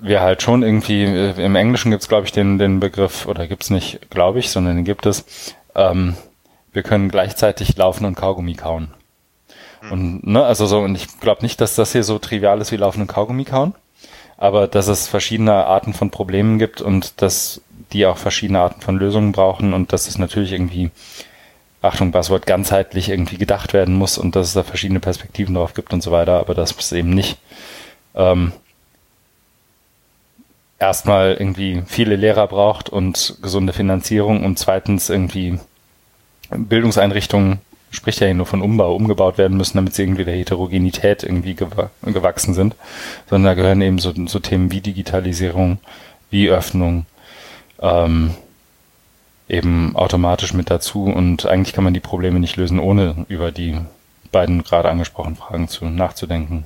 wir 0.00 0.20
halt 0.20 0.40
schon 0.40 0.62
irgendwie, 0.62 1.04
äh, 1.04 1.44
im 1.44 1.56
Englischen 1.56 1.90
gibt 1.90 2.02
es, 2.02 2.08
glaube 2.08 2.26
ich, 2.26 2.32
den, 2.32 2.58
den 2.58 2.80
Begriff, 2.80 3.26
oder 3.26 3.46
gibt 3.46 3.64
es 3.64 3.70
nicht, 3.70 4.08
glaube 4.08 4.38
ich, 4.38 4.50
sondern 4.50 4.76
den 4.76 4.84
gibt 4.84 5.04
es, 5.04 5.54
ähm, 5.74 6.16
wir 6.72 6.82
können 6.82 7.10
gleichzeitig 7.10 7.76
laufen 7.76 8.06
und 8.06 8.14
Kaugummi 8.14 8.54
kauen. 8.54 8.94
Hm. 9.80 9.92
Und, 9.92 10.26
ne, 10.26 10.44
also 10.44 10.66
so, 10.66 10.80
und 10.80 10.94
ich 10.94 11.20
glaube 11.20 11.42
nicht, 11.42 11.60
dass 11.60 11.74
das 11.74 11.92
hier 11.92 12.04
so 12.04 12.18
trivial 12.18 12.60
ist 12.60 12.72
wie 12.72 12.76
laufen 12.76 13.02
und 13.02 13.08
Kaugummi 13.08 13.44
kauen 13.44 13.74
aber 14.40 14.66
dass 14.66 14.88
es 14.88 15.06
verschiedene 15.06 15.66
Arten 15.66 15.92
von 15.92 16.10
Problemen 16.10 16.58
gibt 16.58 16.80
und 16.80 17.22
dass 17.22 17.60
die 17.92 18.06
auch 18.06 18.16
verschiedene 18.16 18.60
Arten 18.60 18.80
von 18.80 18.96
Lösungen 18.96 19.32
brauchen 19.32 19.74
und 19.74 19.92
dass 19.92 20.08
es 20.08 20.16
natürlich 20.16 20.52
irgendwie, 20.52 20.90
Achtung, 21.82 22.10
Buzzword, 22.10 22.46
ganzheitlich 22.46 23.10
irgendwie 23.10 23.36
gedacht 23.36 23.74
werden 23.74 23.94
muss 23.94 24.16
und 24.16 24.34
dass 24.34 24.48
es 24.48 24.54
da 24.54 24.62
verschiedene 24.62 24.98
Perspektiven 24.98 25.54
drauf 25.54 25.74
gibt 25.74 25.92
und 25.92 26.02
so 26.02 26.10
weiter, 26.10 26.40
aber 26.40 26.54
dass 26.54 26.74
es 26.76 26.92
eben 26.92 27.10
nicht 27.10 27.38
ähm, 28.14 28.52
erstmal 30.78 31.34
irgendwie 31.34 31.82
viele 31.86 32.16
Lehrer 32.16 32.46
braucht 32.46 32.88
und 32.88 33.36
gesunde 33.42 33.74
Finanzierung 33.74 34.42
und 34.42 34.58
zweitens 34.58 35.10
irgendwie 35.10 35.60
Bildungseinrichtungen 36.48 37.60
spricht 37.90 38.20
ja 38.20 38.26
hier 38.26 38.34
nur 38.34 38.46
von 38.46 38.62
Umbau, 38.62 38.94
umgebaut 38.94 39.38
werden 39.38 39.56
müssen, 39.56 39.76
damit 39.76 39.94
sie 39.94 40.02
irgendwie 40.02 40.24
der 40.24 40.34
Heterogenität 40.34 41.22
irgendwie 41.22 41.54
gewachsen 41.54 42.54
sind, 42.54 42.76
sondern 43.28 43.50
da 43.50 43.54
gehören 43.54 43.82
eben 43.82 43.98
so, 43.98 44.12
so 44.26 44.38
Themen 44.38 44.70
wie 44.70 44.80
Digitalisierung, 44.80 45.78
wie 46.30 46.50
Öffnung, 46.50 47.06
ähm, 47.80 48.34
eben 49.48 49.96
automatisch 49.96 50.54
mit 50.54 50.70
dazu 50.70 51.04
und 51.04 51.46
eigentlich 51.46 51.74
kann 51.74 51.84
man 51.84 51.94
die 51.94 52.00
Probleme 52.00 52.38
nicht 52.38 52.56
lösen, 52.56 52.78
ohne 52.78 53.26
über 53.28 53.50
die 53.50 53.78
beiden 54.30 54.62
gerade 54.62 54.88
angesprochenen 54.88 55.36
Fragen 55.36 55.68
zu 55.68 55.86
nachzudenken. 55.86 56.64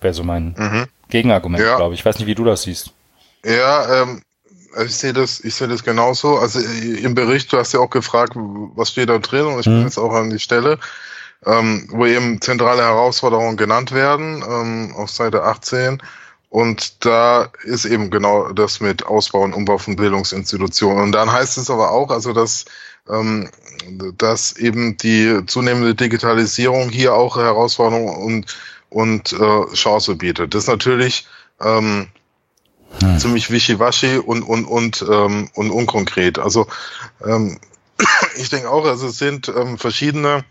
Wäre 0.00 0.14
so 0.14 0.24
mein 0.24 0.54
mhm. 0.56 0.86
Gegenargument, 1.10 1.62
ja. 1.62 1.76
glaube 1.76 1.94
ich. 1.94 2.00
Ich 2.00 2.06
weiß 2.06 2.18
nicht, 2.18 2.26
wie 2.26 2.34
du 2.34 2.44
das 2.44 2.62
siehst. 2.62 2.92
Ja, 3.44 4.02
ähm, 4.02 4.22
ich 4.84 4.96
sehe 4.96 5.12
das, 5.12 5.40
ich 5.40 5.54
sehe 5.54 5.68
das 5.68 5.84
genauso. 5.84 6.38
Also 6.38 6.60
äh, 6.60 7.00
im 7.00 7.14
Bericht, 7.14 7.52
du 7.52 7.58
hast 7.58 7.72
ja 7.72 7.80
auch 7.80 7.90
gefragt, 7.90 8.32
was 8.34 8.90
steht 8.90 9.08
da 9.08 9.18
drin, 9.18 9.46
und 9.46 9.60
ich 9.60 9.66
mhm. 9.66 9.76
bin 9.76 9.82
jetzt 9.84 9.98
auch 9.98 10.12
an 10.12 10.30
die 10.30 10.38
Stelle, 10.38 10.78
ähm, 11.46 11.88
wo 11.90 12.06
eben 12.06 12.40
zentrale 12.40 12.82
Herausforderungen 12.82 13.56
genannt 13.56 13.92
werden, 13.92 14.42
ähm, 14.48 14.94
auf 14.96 15.10
Seite 15.10 15.44
18. 15.44 16.02
Und 16.50 17.04
da 17.04 17.50
ist 17.64 17.84
eben 17.84 18.10
genau 18.10 18.52
das 18.52 18.80
mit 18.80 19.04
Ausbau 19.04 19.42
und 19.42 19.52
Umbau 19.52 19.78
von 19.78 19.96
Bildungsinstitutionen. 19.96 21.02
Und 21.02 21.12
dann 21.12 21.30
heißt 21.30 21.58
es 21.58 21.70
aber 21.70 21.90
auch, 21.90 22.10
also 22.10 22.32
dass, 22.32 22.64
ähm, 23.10 23.50
dass 24.16 24.56
eben 24.56 24.96
die 24.96 25.42
zunehmende 25.46 25.94
Digitalisierung 25.94 26.88
hier 26.88 27.14
auch 27.14 27.36
Herausforderungen 27.36 28.16
und, 28.16 28.56
und 28.88 29.32
äh, 29.34 29.74
Chance 29.74 30.14
bietet. 30.14 30.54
Das 30.54 30.64
ist 30.64 30.68
natürlich 30.68 31.26
ähm, 31.60 32.08
hm. 33.00 33.18
ziemlich 33.18 33.50
wischiwaschi 33.50 34.18
und, 34.18 34.42
und, 34.42 34.64
und, 34.64 35.04
ähm, 35.08 35.50
und 35.54 35.70
unkonkret. 35.70 36.38
Also 36.38 36.66
ähm, 37.24 37.58
ich 38.36 38.50
denke 38.50 38.70
auch, 38.70 38.84
also 38.84 39.08
es 39.08 39.18
sind 39.18 39.48
ähm, 39.48 39.78
verschiedene 39.78 40.44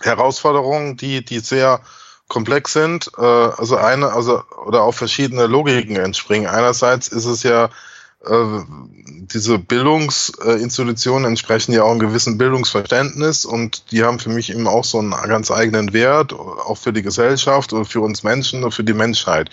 Herausforderungen, 0.00 0.96
die, 0.96 1.24
die 1.24 1.40
sehr 1.40 1.80
komplex 2.28 2.72
sind, 2.72 3.10
äh, 3.18 3.22
also 3.22 3.76
eine, 3.76 4.12
also 4.12 4.42
oder 4.64 4.82
auch 4.82 4.94
verschiedene 4.94 5.46
Logiken 5.46 5.96
entspringen. 5.96 6.48
Einerseits 6.48 7.08
ist 7.08 7.26
es 7.26 7.42
ja 7.42 7.70
äh, 8.24 8.60
diese 9.32 9.58
Bildungsinstitutionen 9.58 11.26
entsprechen 11.26 11.72
ja 11.72 11.84
auch 11.84 11.90
einem 11.90 12.00
gewissen 12.00 12.38
Bildungsverständnis 12.38 13.44
und 13.44 13.90
die 13.92 14.04
haben 14.04 14.18
für 14.18 14.28
mich 14.28 14.50
eben 14.50 14.66
auch 14.66 14.84
so 14.84 14.98
einen 14.98 15.10
ganz 15.10 15.50
eigenen 15.50 15.92
Wert, 15.92 16.32
auch 16.32 16.76
für 16.76 16.92
die 16.92 17.02
Gesellschaft 17.02 17.72
und 17.72 17.86
für 17.86 18.00
uns 18.00 18.22
Menschen 18.22 18.64
und 18.64 18.72
für 18.72 18.84
die 18.84 18.94
Menschheit. 18.94 19.50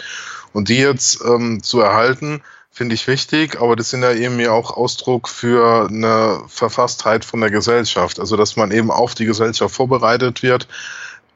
Und 0.57 0.69
die 0.69 0.79
jetzt 0.79 1.21
ähm, 1.23 1.61
zu 1.61 1.81
erhalten, 1.81 2.41
finde 2.71 2.95
ich 2.95 3.05
wichtig, 3.05 3.61
aber 3.61 3.75
das 3.75 3.91
sind 3.91 4.01
ja 4.01 4.11
eben 4.13 4.39
ja 4.39 4.53
auch 4.53 4.75
Ausdruck 4.75 5.29
für 5.29 5.87
eine 5.87 6.41
Verfasstheit 6.47 7.23
von 7.25 7.41
der 7.41 7.51
Gesellschaft. 7.51 8.19
Also 8.19 8.37
dass 8.37 8.55
man 8.55 8.71
eben 8.71 8.89
auf 8.89 9.13
die 9.13 9.25
Gesellschaft 9.25 9.75
vorbereitet 9.75 10.41
wird 10.41 10.67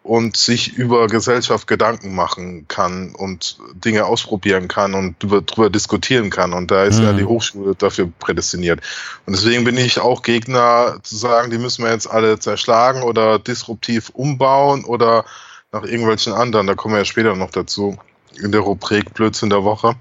und 0.02 0.38
sich 0.38 0.74
über 0.74 1.06
Gesellschaft 1.06 1.68
Gedanken 1.68 2.16
machen 2.16 2.68
kann 2.68 3.14
und 3.14 3.60
Dinge 3.76 4.06
ausprobieren 4.06 4.68
kann 4.68 4.96
und 4.96 5.18
drüber, 5.20 5.70
diskutieren 5.70 6.32
kann. 6.32 6.52
Und 6.54 6.72
da 6.72 6.86
ist 6.86 6.98
mhm. 6.98 7.06
ja 7.06 7.14
die 7.14 7.26
Hochschule 7.26 7.76
dafür 7.76 8.12
prädestiniert. 8.18 8.82
Und 9.28 9.36
deswegen 9.36 9.64
bin 9.66 9.78
ich 9.78 10.00
auch 10.00 10.24
Gegner 10.24 10.98
zu 11.04 11.16
sagen, 11.16 11.52
die 11.52 11.60
müssen 11.60 11.86
wir 11.86 11.92
jetzt 11.92 12.10
alle 12.10 12.40
zerschlagen 12.40 13.04
oder 13.04 13.38
disruptiv 13.38 14.10
umbauen 14.10 14.84
oder 14.84 15.26
nach 15.72 15.84
irgendwelchen 15.84 16.34
anderen. 16.34 16.66
Da 16.66 16.74
kommen 16.74 16.96
wir 16.96 17.02
ja 17.02 17.06
später 17.06 17.36
noch 17.36 17.52
dazu 17.52 18.00
in 18.42 18.52
der 18.52 18.62
Rubrik 18.62 19.14
Blödsinn 19.14 19.50
der 19.50 19.64
Woche, 19.64 19.96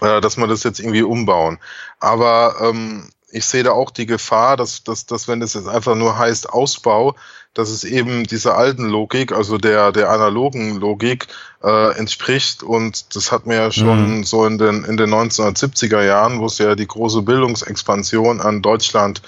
äh, 0.00 0.20
dass 0.20 0.36
man 0.36 0.48
das 0.48 0.62
jetzt 0.62 0.80
irgendwie 0.80 1.02
umbauen. 1.02 1.58
Aber 2.00 2.56
ähm, 2.60 3.08
ich 3.30 3.44
sehe 3.44 3.62
da 3.62 3.72
auch 3.72 3.90
die 3.90 4.06
Gefahr, 4.06 4.56
dass, 4.56 4.84
dass, 4.84 5.06
dass 5.06 5.28
wenn 5.28 5.40
das 5.40 5.54
jetzt 5.54 5.68
einfach 5.68 5.94
nur 5.94 6.18
heißt 6.18 6.48
Ausbau, 6.48 7.14
dass 7.54 7.70
es 7.70 7.84
eben 7.84 8.24
dieser 8.24 8.56
alten 8.56 8.84
Logik, 8.84 9.32
also 9.32 9.56
der, 9.56 9.90
der 9.90 10.10
analogen 10.10 10.78
Logik, 10.78 11.26
äh, 11.62 11.96
entspricht. 11.96 12.62
Und 12.62 13.16
das 13.16 13.32
hat 13.32 13.46
mir 13.46 13.56
ja 13.56 13.72
schon 13.72 14.18
mhm. 14.18 14.24
so 14.24 14.44
in 14.44 14.58
den, 14.58 14.84
in 14.84 14.96
den 14.96 15.10
1970er 15.10 16.02
Jahren, 16.02 16.40
wo 16.40 16.46
es 16.46 16.58
ja 16.58 16.74
die 16.74 16.86
große 16.86 17.22
Bildungsexpansion 17.22 18.40
an 18.40 18.62
Deutschland 18.62 19.22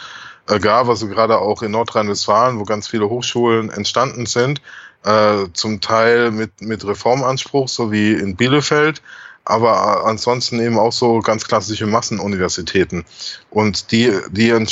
äh, 0.47 0.59
gab, 0.59 0.89
also 0.89 1.09
gerade 1.09 1.39
auch 1.39 1.63
in 1.63 1.73
Nordrhein-Westfalen, 1.73 2.59
wo 2.59 2.65
ganz 2.65 2.87
viele 2.87 3.09
Hochschulen 3.09 3.71
entstanden 3.71 4.27
sind, 4.27 4.61
äh, 5.05 5.47
zum 5.53 5.81
Teil 5.81 6.31
mit, 6.31 6.61
mit 6.61 6.87
Reformanspruch, 6.87 7.69
so 7.69 7.93
wie 7.93 8.13
in 8.13 8.37
Bielefeld, 8.37 9.03
aber 9.45 10.05
ansonsten 10.05 10.61
eben 10.61 10.79
auch 10.79 10.93
so 10.93 11.21
ganz 11.21 11.47
klassische 11.47 11.87
Massenuniversitäten. 11.87 13.05
Und 13.51 13.93
die, 13.93 14.13
die 14.31 14.67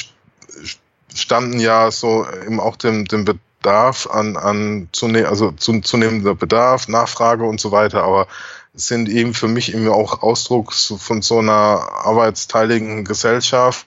standen 1.15 1.59
ja 1.61 1.91
so 1.91 2.27
eben 2.45 2.61
auch 2.61 2.77
dem, 2.77 3.07
dem 3.07 3.25
Bedarf 3.25 4.07
an, 4.07 4.37
an 4.37 4.89
zune 4.93 5.29
also 5.29 5.53
zunehmender 5.53 6.35
Bedarf, 6.35 6.89
Nachfrage 6.89 7.45
und 7.45 7.61
so 7.61 7.73
weiter, 7.73 8.03
aber 8.05 8.29
sind 8.75 9.09
eben 9.09 9.33
für 9.33 9.49
mich 9.49 9.73
eben 9.73 9.89
auch 9.89 10.23
Ausdruck 10.23 10.75
von 10.75 11.23
so 11.23 11.39
einer 11.39 11.53
arbeitsteiligen 11.53 13.05
Gesellschaft 13.05 13.87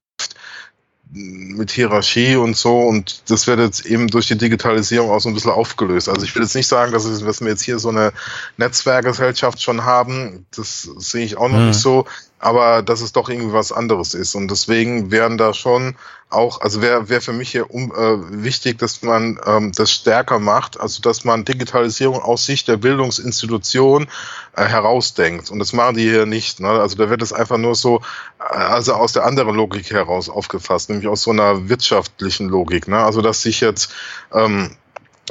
mit 1.12 1.72
Hierarchie 1.72 2.36
und 2.36 2.56
so 2.56 2.82
und 2.82 3.24
das 3.30 3.48
wird 3.48 3.60
jetzt 3.60 3.86
eben 3.86 4.08
durch 4.08 4.28
die 4.28 4.38
Digitalisierung 4.38 5.10
auch 5.10 5.20
so 5.20 5.30
ein 5.30 5.34
bisschen 5.34 5.52
aufgelöst. 5.52 6.08
Also 6.08 6.24
ich 6.24 6.36
will 6.36 6.44
jetzt 6.44 6.56
nicht 6.56 6.68
sagen, 6.68 6.92
dass, 6.92 7.06
es, 7.06 7.24
dass 7.24 7.42
wir 7.42 7.48
jetzt 7.48 7.64
hier 7.64 7.80
so 7.80 7.90
eine 7.90 8.14
Netzwerkgesellschaft 8.58 9.62
schon 9.62 9.86
haben, 9.86 10.46
das 10.56 10.84
sehe 10.84 11.26
ich 11.26 11.38
auch 11.38 11.50
noch 11.50 11.60
mhm. 11.60 11.68
nicht 11.68 11.80
so, 11.80 12.06
aber 12.40 12.82
dass 12.82 13.02
es 13.02 13.12
doch 13.12 13.30
irgendwie 13.30 13.54
was 13.54 13.72
anderes 13.72 14.14
ist. 14.14 14.34
Und 14.34 14.50
deswegen 14.50 15.12
wären 15.12 15.38
da 15.38 15.54
schon 15.54 15.96
auch, 16.30 16.62
also 16.62 16.82
wäre 16.82 17.10
wär 17.10 17.22
für 17.22 17.34
mich 17.34 17.52
hier 17.52 17.70
um, 17.72 17.92
äh, 17.92 18.44
wichtig, 18.44 18.78
dass 18.78 19.02
man 19.02 19.40
ähm, 19.46 19.72
das 19.76 19.92
stärker 19.92 20.40
macht, 20.40 20.80
also 20.80 21.02
dass 21.02 21.26
man 21.26 21.44
Digitalisierung 21.44 22.22
aus 22.22 22.46
Sicht 22.46 22.68
der 22.68 22.78
Bildungsinstitution 22.78 24.08
äh, 24.56 24.66
herausdenkt. 24.66 25.50
Und 25.52 25.60
das 25.60 25.74
machen 25.74 25.96
die 25.96 26.10
hier 26.10 26.26
nicht. 26.26 26.60
Ne? 26.60 26.70
Also 26.70 26.96
da 26.98 27.10
wird 27.10 27.22
es 27.22 27.34
einfach 27.34 27.58
nur 27.58 27.76
so, 27.76 28.02
äh, 28.40 28.56
also 28.56 28.94
aus 28.94 29.12
der 29.12 29.26
anderen 29.26 29.56
Logik 29.56 29.92
heraus 29.92 30.30
aufgefasst, 30.30 30.90
nämlich 30.90 31.08
aus 31.08 31.24
so 31.24 31.32
einer 31.32 31.68
wirtschaftlichen 31.68 32.48
Logik. 32.48 32.88
Ne? 32.88 32.98
Also 32.98 33.22
dass 33.22 33.42
sich 33.42 33.60
jetzt 33.60 33.92
ähm, 34.32 34.76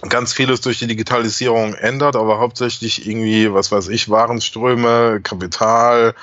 ganz 0.08 0.32
vieles 0.32 0.60
durch 0.60 0.78
die 0.78 0.86
Digitalisierung 0.86 1.74
ändert, 1.74 2.16
aber 2.16 2.38
hauptsächlich 2.38 3.06
irgendwie, 3.06 3.52
was 3.52 3.72
weiß 3.72 3.88
ich, 3.88 4.08
Warenströme, 4.08 5.20
Kapital, 5.22 6.14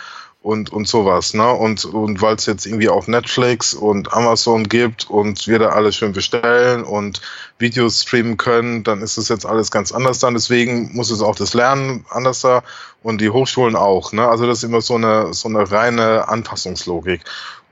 und, 0.45 0.71
und 0.71 0.87
sowas, 0.87 1.33
ne? 1.33 1.51
Und, 1.51 1.85
und 1.85 2.21
weil 2.21 2.35
es 2.35 2.45
jetzt 2.45 2.67
irgendwie 2.67 2.89
auch 2.89 3.07
Netflix 3.07 3.73
und 3.73 4.13
Amazon 4.13 4.69
gibt 4.69 5.09
und 5.09 5.47
wir 5.47 5.57
da 5.57 5.69
alles 5.69 5.95
schön 5.95 6.13
bestellen 6.13 6.83
und 6.83 7.19
Videos 7.57 8.03
streamen 8.03 8.37
können, 8.37 8.83
dann 8.83 9.01
ist 9.01 9.17
es 9.17 9.27
jetzt 9.27 9.47
alles 9.47 9.71
ganz 9.71 9.91
anders 9.91 10.19
dann. 10.19 10.35
Deswegen 10.35 10.93
muss 10.93 11.09
es 11.09 11.23
auch 11.23 11.35
das 11.35 11.55
Lernen 11.55 12.05
anders 12.11 12.41
da 12.41 12.61
und 13.01 13.21
die 13.21 13.31
Hochschulen 13.31 13.75
auch, 13.75 14.13
ne? 14.13 14.27
Also 14.27 14.45
das 14.45 14.59
ist 14.59 14.65
immer 14.65 14.81
so 14.81 14.95
eine, 14.95 15.33
so 15.33 15.49
eine 15.49 15.71
reine 15.71 16.27
Anpassungslogik. 16.27 17.21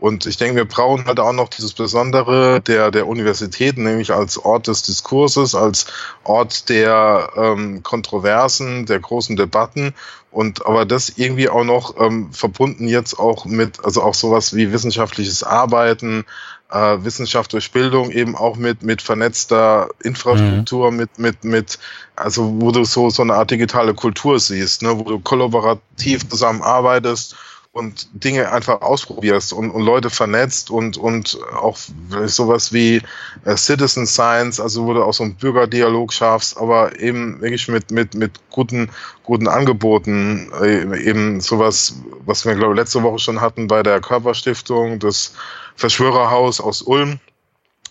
Und 0.03 0.25
ich 0.25 0.35
denke, 0.35 0.57
wir 0.57 0.65
brauchen 0.65 1.05
halt 1.05 1.21
auch 1.21 1.31
noch 1.31 1.47
dieses 1.47 1.71
Besondere 1.71 2.59
der, 2.59 2.91
der 2.91 3.07
Universitäten, 3.07 3.83
nämlich 3.83 4.11
als 4.11 4.37
Ort 4.37 4.67
des 4.67 4.81
Diskurses, 4.81 5.55
als 5.55 5.85
Ort 6.25 6.67
der 6.67 7.29
ähm, 7.37 7.83
Kontroversen, 7.83 8.85
der 8.85 8.99
großen 8.99 9.37
Debatten. 9.37 9.93
Und 10.29 10.65
aber 10.65 10.85
das 10.85 11.13
irgendwie 11.15 11.47
auch 11.47 11.63
noch 11.63 11.95
ähm, 12.01 12.33
verbunden 12.33 12.89
jetzt 12.89 13.17
auch 13.17 13.45
mit, 13.45 13.85
also 13.85 14.03
auch 14.03 14.13
sowas 14.13 14.53
wie 14.53 14.73
wissenschaftliches 14.73 15.41
Arbeiten, 15.41 16.25
äh, 16.69 16.97
Wissenschaft 16.99 17.53
durch 17.53 17.71
Bildung, 17.71 18.11
eben 18.11 18.35
auch 18.35 18.57
mit, 18.57 18.83
mit 18.83 19.01
vernetzter 19.01 19.87
Infrastruktur, 20.03 20.91
mhm. 20.91 20.97
mit, 20.97 21.17
mit, 21.17 21.43
mit, 21.45 21.79
also 22.17 22.59
wo 22.59 22.71
du 22.71 22.83
so, 22.83 23.09
so 23.09 23.21
eine 23.21 23.35
Art 23.35 23.51
digitale 23.51 23.93
Kultur 23.93 24.37
siehst, 24.37 24.81
ne, 24.81 24.99
wo 24.99 25.03
du 25.03 25.19
kollaborativ 25.21 26.27
zusammenarbeitest 26.27 27.37
und 27.73 28.07
Dinge 28.13 28.51
einfach 28.51 28.81
ausprobierst 28.81 29.51
und, 29.51 29.71
und 29.71 29.81
Leute 29.81 30.11
vernetzt 30.11 30.69
und, 30.69 30.95
und 30.95 31.39
auch 31.55 31.75
sowas 32.27 32.71
wie 32.71 33.01
äh, 33.45 33.57
Citizen 33.57 34.05
Science, 34.05 34.59
also 34.59 34.85
wo 34.85 34.93
du 34.93 35.03
auch 35.03 35.13
so 35.13 35.23
einen 35.23 35.35
Bürgerdialog 35.35 36.13
schaffst, 36.13 36.55
aber 36.55 36.99
eben 36.99 37.41
wirklich 37.41 37.67
mit, 37.67 37.89
mit, 37.89 38.13
mit 38.13 38.39
guten, 38.51 38.91
guten 39.23 39.47
Angeboten, 39.47 40.51
äh, 40.61 41.03
eben 41.03 41.41
sowas, 41.41 41.95
was 42.25 42.45
wir, 42.45 42.53
glaube 42.53 42.73
ich, 42.73 42.79
letzte 42.79 43.01
Woche 43.01 43.17
schon 43.17 43.41
hatten 43.41 43.67
bei 43.67 43.81
der 43.81 43.99
Körperstiftung, 44.01 44.99
das 44.99 45.33
Verschwörerhaus 45.75 46.61
aus 46.61 46.83
Ulm, 46.83 47.19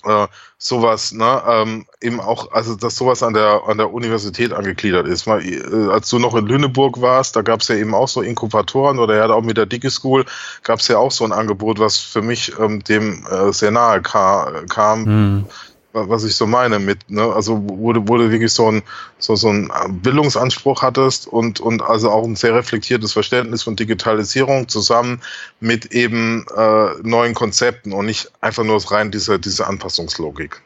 äh, 0.05 0.27
sowas, 0.59 1.13
ne, 1.13 1.43
ähm, 1.49 1.87
eben 2.01 2.21
auch, 2.21 2.53
also 2.53 2.75
dass 2.77 2.97
sowas 2.97 3.23
an 3.23 3.35
der 3.35 3.63
an 3.67 3.79
der 3.79 3.93
Universität 3.93 4.53
angegliedert 4.53 5.07
ist. 5.07 5.27
Mal, 5.27 5.45
äh, 5.45 5.91
als 5.91 6.09
du 6.09 6.19
noch 6.19 6.35
in 6.35 6.47
Lüneburg 6.47 7.01
warst, 7.01 7.37
da 7.37 7.43
gab 7.43 7.61
es 7.61 7.69
ja 7.69 7.75
eben 7.77 7.95
auch 7.95 8.09
so 8.09 8.23
Inkubatoren 8.23 8.99
oder 8.99 9.17
er 9.17 9.25
hat 9.25 9.31
auch 9.31 9.43
mit 9.43 9.57
der 9.57 9.67
DigiSchool 9.67 10.25
gab 10.63 10.79
es 10.79 10.89
ja 10.89 10.99
auch 10.99 11.13
so 11.13 11.25
ein 11.25 11.33
Angebot, 11.33 11.79
was 11.79 11.99
für 11.99 12.23
mich 12.23 12.53
ähm, 12.59 12.83
dem 12.85 13.27
äh, 13.27 13.53
sehr 13.53 13.71
nahe 13.71 14.03
kam. 14.03 14.67
kam 14.69 15.05
hm 15.05 15.47
was 15.93 16.25
ich 16.25 16.35
so 16.35 16.47
meine 16.47 16.79
mit, 16.79 17.11
ne? 17.11 17.33
Also 17.33 17.63
wo 17.65 17.93
du, 17.93 18.09
wo 18.09 18.17
du 18.17 18.31
wirklich 18.31 18.53
so 18.53 18.71
ein 18.71 18.83
so, 19.19 19.37
so 19.37 19.49
ein 19.49 19.71
Bildungsanspruch 19.89 20.83
hattest 20.83 21.27
und, 21.27 21.61
und 21.61 21.83
also 21.83 22.11
auch 22.11 22.25
ein 22.25 22.37
sehr 22.37 22.55
reflektiertes 22.55 23.13
Verständnis 23.13 23.63
von 23.63 23.77
Digitalisierung 23.77 24.69
zusammen 24.69 25.21
mit 25.61 25.93
eben 25.93 26.47
äh, 26.57 26.89
neuen 27.03 27.35
Konzepten 27.35 27.93
und 27.93 28.07
nicht 28.07 28.31
einfach 28.41 28.65
nur 28.65 28.83
rein 28.91 29.11
diese, 29.11 29.39
diese 29.39 29.67
Anpassungslogik. 29.67 30.63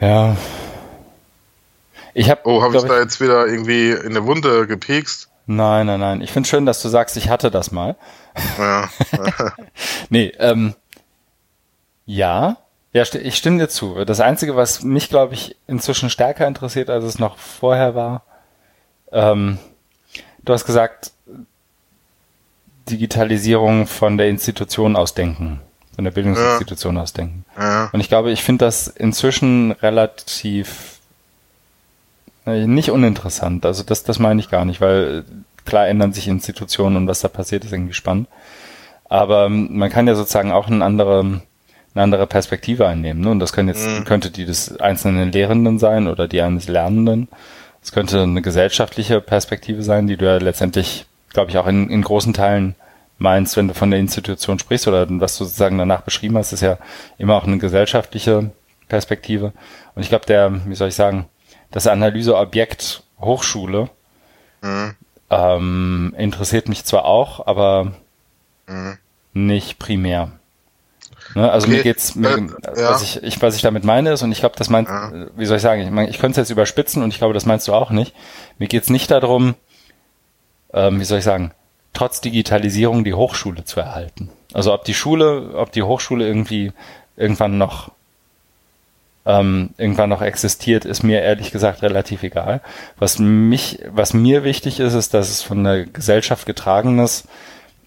Ja. 0.00 0.36
Ich 2.14 2.30
hab, 2.30 2.46
oh, 2.46 2.62
habe 2.62 2.76
ich 2.76 2.82
da 2.82 2.98
jetzt 2.98 3.20
wieder 3.20 3.46
irgendwie 3.46 3.90
in 3.90 4.08
eine 4.08 4.24
Wunde 4.24 4.66
gepekst? 4.66 5.28
Nein, 5.46 5.86
nein, 5.86 6.00
nein. 6.00 6.20
Ich 6.20 6.32
finde 6.32 6.48
schön, 6.48 6.66
dass 6.66 6.82
du 6.82 6.88
sagst, 6.88 7.16
ich 7.16 7.28
hatte 7.28 7.50
das 7.50 7.72
mal. 7.72 7.96
Ja. 8.58 8.90
nee, 10.10 10.32
ähm, 10.38 10.74
ja, 12.04 12.58
ja, 12.98 13.20
ich 13.20 13.36
stimme 13.36 13.58
dir 13.58 13.68
zu. 13.68 14.04
Das 14.04 14.20
Einzige, 14.20 14.56
was 14.56 14.82
mich, 14.82 15.08
glaube 15.08 15.34
ich, 15.34 15.56
inzwischen 15.66 16.10
stärker 16.10 16.46
interessiert, 16.46 16.90
als 16.90 17.04
es 17.04 17.18
noch 17.18 17.38
vorher 17.38 17.94
war, 17.94 18.22
ähm, 19.12 19.58
du 20.44 20.52
hast 20.52 20.64
gesagt, 20.64 21.12
Digitalisierung 22.90 23.86
von 23.86 24.18
der 24.18 24.28
Institution 24.28 24.96
ausdenken, 24.96 25.60
von 25.94 26.04
der 26.04 26.10
Bildungsinstitution 26.10 26.96
ja. 26.96 27.02
ausdenken. 27.02 27.44
Ja. 27.56 27.90
Und 27.92 28.00
ich 28.00 28.08
glaube, 28.08 28.32
ich 28.32 28.42
finde 28.42 28.64
das 28.64 28.88
inzwischen 28.88 29.72
relativ 29.72 30.98
äh, 32.46 32.66
nicht 32.66 32.90
uninteressant. 32.90 33.64
Also 33.64 33.84
das, 33.84 34.02
das 34.02 34.18
meine 34.18 34.40
ich 34.40 34.50
gar 34.50 34.64
nicht, 34.64 34.80
weil 34.80 35.24
klar 35.64 35.86
ändern 35.86 36.12
sich 36.12 36.26
Institutionen 36.26 36.96
und 36.96 37.06
was 37.06 37.20
da 37.20 37.28
passiert, 37.28 37.64
ist 37.64 37.72
irgendwie 37.72 37.94
spannend. 37.94 38.26
Aber 39.08 39.46
ähm, 39.46 39.68
man 39.78 39.90
kann 39.90 40.08
ja 40.08 40.16
sozusagen 40.16 40.50
auch 40.50 40.66
einen 40.66 40.82
anderen 40.82 41.42
eine 41.94 42.04
andere 42.04 42.26
Perspektive 42.26 42.86
einnehmen. 42.86 43.22
Ne? 43.22 43.30
Und 43.30 43.40
das 43.40 43.52
können 43.52 43.68
jetzt, 43.68 43.86
mhm. 43.86 44.04
könnte 44.04 44.30
die 44.30 44.44
des 44.44 44.78
einzelnen 44.80 45.32
Lehrenden 45.32 45.78
sein 45.78 46.06
oder 46.08 46.28
die 46.28 46.42
eines 46.42 46.68
Lernenden. 46.68 47.28
Es 47.82 47.92
könnte 47.92 48.22
eine 48.22 48.42
gesellschaftliche 48.42 49.20
Perspektive 49.20 49.82
sein, 49.82 50.06
die 50.06 50.16
du 50.16 50.26
ja 50.26 50.36
letztendlich, 50.36 51.06
glaube 51.32 51.50
ich, 51.50 51.58
auch 51.58 51.66
in, 51.66 51.90
in 51.90 52.02
großen 52.02 52.34
Teilen 52.34 52.74
meinst, 53.18 53.56
wenn 53.56 53.68
du 53.68 53.74
von 53.74 53.90
der 53.90 54.00
Institution 54.00 54.58
sprichst 54.58 54.88
oder 54.88 55.06
was 55.08 55.36
du 55.38 55.44
sozusagen 55.44 55.78
danach 55.78 56.02
beschrieben 56.02 56.36
hast, 56.36 56.52
ist 56.52 56.60
ja 56.60 56.78
immer 57.18 57.34
auch 57.36 57.46
eine 57.46 57.58
gesellschaftliche 57.58 58.50
Perspektive. 58.88 59.52
Und 59.94 60.02
ich 60.02 60.08
glaube, 60.08 60.26
der, 60.26 60.66
wie 60.66 60.74
soll 60.74 60.88
ich 60.88 60.94
sagen, 60.94 61.26
das 61.70 61.86
Analyseobjekt 61.86 63.02
Hochschule 63.20 63.90
mhm. 64.62 64.94
ähm, 65.30 66.14
interessiert 66.16 66.68
mich 66.68 66.84
zwar 66.84 67.04
auch, 67.04 67.46
aber 67.46 67.92
mhm. 68.66 68.98
nicht 69.34 69.78
primär. 69.78 70.32
Ne? 71.34 71.50
Also 71.50 71.66
okay. 71.66 71.76
mir 71.76 71.82
geht's, 71.82 72.14
mir, 72.14 72.30
äh, 72.30 72.80
ja. 72.80 72.90
was, 72.90 73.02
ich, 73.02 73.22
ich, 73.22 73.40
was 73.42 73.56
ich 73.56 73.62
damit 73.62 73.84
meine 73.84 74.12
ist, 74.12 74.22
und 74.22 74.32
ich 74.32 74.40
glaube, 74.40 74.56
das 74.56 74.70
meint, 74.70 74.88
ja. 74.88 75.12
wie 75.36 75.46
soll 75.46 75.56
ich 75.56 75.62
sagen, 75.62 75.82
ich, 75.82 75.90
mein, 75.90 76.08
ich 76.08 76.18
könnte 76.18 76.40
es 76.40 76.48
jetzt 76.48 76.52
überspitzen 76.52 77.02
und 77.02 77.10
ich 77.10 77.18
glaube, 77.18 77.34
das 77.34 77.46
meinst 77.46 77.68
du 77.68 77.74
auch 77.74 77.90
nicht. 77.90 78.14
Mir 78.58 78.68
geht's 78.68 78.90
nicht 78.90 79.10
darum, 79.10 79.54
ähm, 80.72 81.00
wie 81.00 81.04
soll 81.04 81.18
ich 81.18 81.24
sagen, 81.24 81.52
trotz 81.92 82.20
Digitalisierung 82.20 83.04
die 83.04 83.14
Hochschule 83.14 83.64
zu 83.64 83.80
erhalten. 83.80 84.30
Also 84.52 84.72
ob 84.72 84.84
die 84.84 84.94
Schule, 84.94 85.54
ob 85.54 85.72
die 85.72 85.82
Hochschule 85.82 86.26
irgendwie 86.26 86.72
irgendwann 87.16 87.58
noch 87.58 87.90
ähm, 89.28 89.70
irgendwann 89.76 90.08
noch 90.08 90.22
existiert, 90.22 90.86
ist 90.86 91.02
mir 91.02 91.20
ehrlich 91.20 91.50
gesagt 91.50 91.82
relativ 91.82 92.22
egal. 92.22 92.62
Was 92.98 93.18
mich, 93.18 93.80
was 93.90 94.14
mir 94.14 94.42
wichtig 94.42 94.80
ist, 94.80 94.94
ist, 94.94 95.12
dass 95.12 95.28
es 95.28 95.42
von 95.42 95.62
der 95.64 95.84
Gesellschaft 95.84 96.46
getragenes 96.46 97.24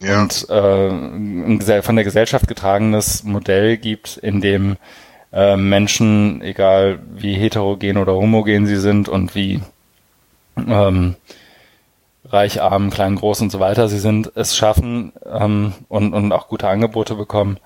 ja. 0.02 0.22
und 0.22 0.50
äh, 0.50 1.82
von 1.82 1.96
der 1.96 2.06
Gesellschaft 2.06 2.48
getragenes 2.48 3.24
Modell 3.24 3.78
gibt, 3.78 4.18
in 4.18 4.42
dem 4.42 4.78
äh, 5.32 5.56
Menschen, 5.56 6.42
egal 6.42 7.00
wie 7.14 7.34
heterogen 7.34 7.98
oder 7.98 8.14
homogen 8.14 8.66
sie 8.66 8.78
sind 8.78 9.10
und 9.10 9.36
wie 9.36 9.62
ähm, 10.58 11.16
reich, 12.26 12.62
arm, 12.62 12.90
klein, 12.90 13.16
groß 13.16 13.42
und 13.42 13.52
so 13.52 13.60
weiter 13.60 13.88
sie 13.88 14.00
sind, 14.00 14.32
es 14.36 14.56
schaffen 14.56 15.14
ähm, 15.26 15.74
und, 15.90 16.14
und 16.14 16.32
auch 16.32 16.48
gute 16.48 16.68
Angebote 16.68 17.16
bekommen, 17.16 17.58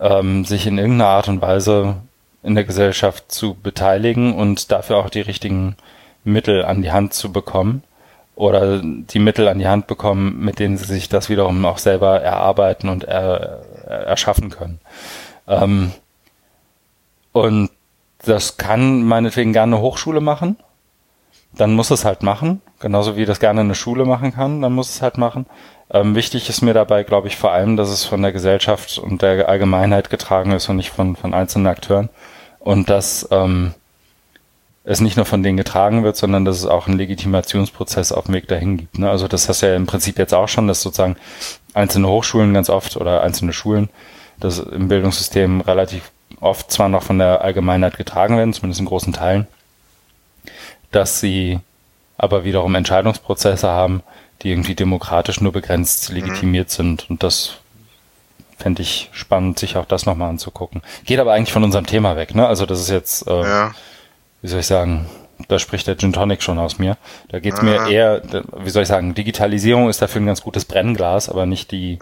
ähm, 0.00 0.44
sich 0.44 0.66
in 0.66 0.78
irgendeiner 0.78 1.10
Art 1.10 1.28
und 1.28 1.42
Weise 1.42 1.96
in 2.42 2.54
der 2.54 2.64
Gesellschaft 2.64 3.30
zu 3.32 3.54
beteiligen 3.54 4.34
und 4.34 4.70
dafür 4.70 4.98
auch 4.98 5.10
die 5.10 5.20
richtigen 5.20 5.76
Mittel 6.24 6.64
an 6.64 6.82
die 6.82 6.92
Hand 6.92 7.12
zu 7.12 7.32
bekommen 7.32 7.82
oder 8.36 8.82
die 8.82 9.18
Mittel 9.18 9.48
an 9.48 9.58
die 9.58 9.66
Hand 9.66 9.88
bekommen, 9.88 10.38
mit 10.38 10.58
denen 10.58 10.76
sie 10.76 10.84
sich 10.84 11.08
das 11.08 11.28
wiederum 11.28 11.64
auch 11.64 11.78
selber 11.78 12.20
erarbeiten 12.20 12.88
und 12.88 13.02
er, 13.02 13.62
erschaffen 13.86 14.50
können. 14.50 14.78
Ähm, 15.48 15.90
und 17.32 17.70
das 18.24 18.58
kann 18.58 19.02
meinetwegen 19.02 19.52
gerne 19.52 19.76
eine 19.76 19.82
Hochschule 19.82 20.20
machen. 20.20 20.56
Dann 21.54 21.74
muss 21.74 21.90
es 21.90 22.04
halt 22.04 22.22
machen. 22.22 22.60
Genauso 22.78 23.16
wie 23.16 23.24
das 23.24 23.40
gerne 23.40 23.62
eine 23.62 23.74
Schule 23.74 24.04
machen 24.04 24.34
kann, 24.34 24.60
dann 24.60 24.74
muss 24.74 24.90
es 24.90 25.02
halt 25.02 25.16
machen. 25.16 25.46
Ähm, 25.90 26.14
wichtig 26.14 26.50
ist 26.50 26.60
mir 26.60 26.74
dabei, 26.74 27.04
glaube 27.04 27.28
ich, 27.28 27.36
vor 27.36 27.52
allem, 27.52 27.78
dass 27.78 27.88
es 27.88 28.04
von 28.04 28.20
der 28.20 28.32
Gesellschaft 28.32 28.98
und 28.98 29.22
der 29.22 29.48
Allgemeinheit 29.48 30.10
getragen 30.10 30.52
ist 30.52 30.68
und 30.68 30.76
nicht 30.76 30.90
von, 30.90 31.16
von 31.16 31.32
einzelnen 31.32 31.68
Akteuren. 31.68 32.10
Und 32.58 32.90
dass 32.90 33.28
ähm, 33.30 33.72
es 34.86 35.00
nicht 35.00 35.16
nur 35.16 35.26
von 35.26 35.42
denen 35.42 35.56
getragen 35.56 36.04
wird, 36.04 36.16
sondern 36.16 36.44
dass 36.44 36.58
es 36.58 36.66
auch 36.66 36.86
einen 36.86 36.96
Legitimationsprozess 36.96 38.12
auf 38.12 38.26
dem 38.26 38.34
Weg 38.34 38.46
dahin 38.46 38.78
gibt. 38.78 38.98
Ne? 39.00 39.10
Also 39.10 39.26
das 39.26 39.48
hast 39.48 39.62
du 39.62 39.66
ja 39.66 39.74
im 39.74 39.86
Prinzip 39.86 40.16
jetzt 40.18 40.32
auch 40.32 40.48
schon, 40.48 40.68
dass 40.68 40.80
sozusagen 40.80 41.16
einzelne 41.74 42.08
Hochschulen 42.08 42.54
ganz 42.54 42.70
oft 42.70 42.96
oder 42.96 43.22
einzelne 43.22 43.52
Schulen 43.52 43.90
das 44.38 44.60
im 44.60 44.86
Bildungssystem 44.86 45.60
relativ 45.60 46.12
oft 46.40 46.70
zwar 46.70 46.88
noch 46.88 47.02
von 47.02 47.18
der 47.18 47.42
Allgemeinheit 47.42 47.96
getragen 47.96 48.36
werden, 48.36 48.52
zumindest 48.52 48.80
in 48.80 48.86
großen 48.86 49.12
Teilen, 49.12 49.48
dass 50.92 51.18
sie 51.18 51.58
aber 52.16 52.44
wiederum 52.44 52.74
Entscheidungsprozesse 52.74 53.68
haben, 53.68 54.02
die 54.42 54.50
irgendwie 54.50 54.74
demokratisch 54.74 55.40
nur 55.40 55.52
begrenzt 55.52 56.10
mhm. 56.10 56.16
legitimiert 56.16 56.70
sind. 56.70 57.10
Und 57.10 57.24
das 57.24 57.56
fände 58.56 58.82
ich 58.82 59.10
spannend, 59.12 59.58
sich 59.58 59.76
auch 59.76 59.86
das 59.86 60.06
nochmal 60.06 60.30
anzugucken. 60.30 60.82
Geht 61.04 61.18
aber 61.18 61.32
eigentlich 61.32 61.52
von 61.52 61.64
unserem 61.64 61.86
Thema 61.86 62.16
weg, 62.16 62.34
ne? 62.34 62.46
Also 62.46 62.66
das 62.66 62.80
ist 62.80 62.90
jetzt, 62.90 63.26
äh, 63.26 63.42
ja. 63.42 63.74
Wie 64.46 64.50
soll 64.50 64.60
ich 64.60 64.66
sagen, 64.68 65.06
da 65.48 65.58
spricht 65.58 65.88
der 65.88 65.98
Gin 65.98 66.12
Tonic 66.12 66.40
schon 66.40 66.60
aus 66.60 66.78
mir. 66.78 66.96
Da 67.30 67.40
geht's 67.40 67.62
mir 67.62 67.88
eher, 67.88 68.22
wie 68.56 68.70
soll 68.70 68.82
ich 68.82 68.88
sagen, 68.88 69.12
Digitalisierung 69.12 69.88
ist 69.88 70.00
dafür 70.00 70.20
ein 70.20 70.26
ganz 70.26 70.40
gutes 70.40 70.64
Brennglas, 70.64 71.28
aber 71.28 71.46
nicht 71.46 71.72
die, 71.72 71.98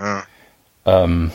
ähm, 0.85 1.33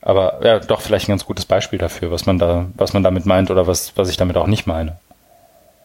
aber 0.00 0.40
ja, 0.42 0.58
doch 0.58 0.80
vielleicht 0.80 1.06
ein 1.06 1.12
ganz 1.12 1.26
gutes 1.26 1.44
Beispiel 1.44 1.78
dafür, 1.78 2.10
was 2.10 2.24
man 2.24 2.38
da, 2.38 2.64
was 2.76 2.94
man 2.94 3.02
damit 3.02 3.26
meint 3.26 3.50
oder 3.50 3.66
was, 3.66 3.94
was 3.96 4.08
ich 4.08 4.16
damit 4.16 4.38
auch 4.38 4.46
nicht 4.46 4.66
meine. 4.66 4.96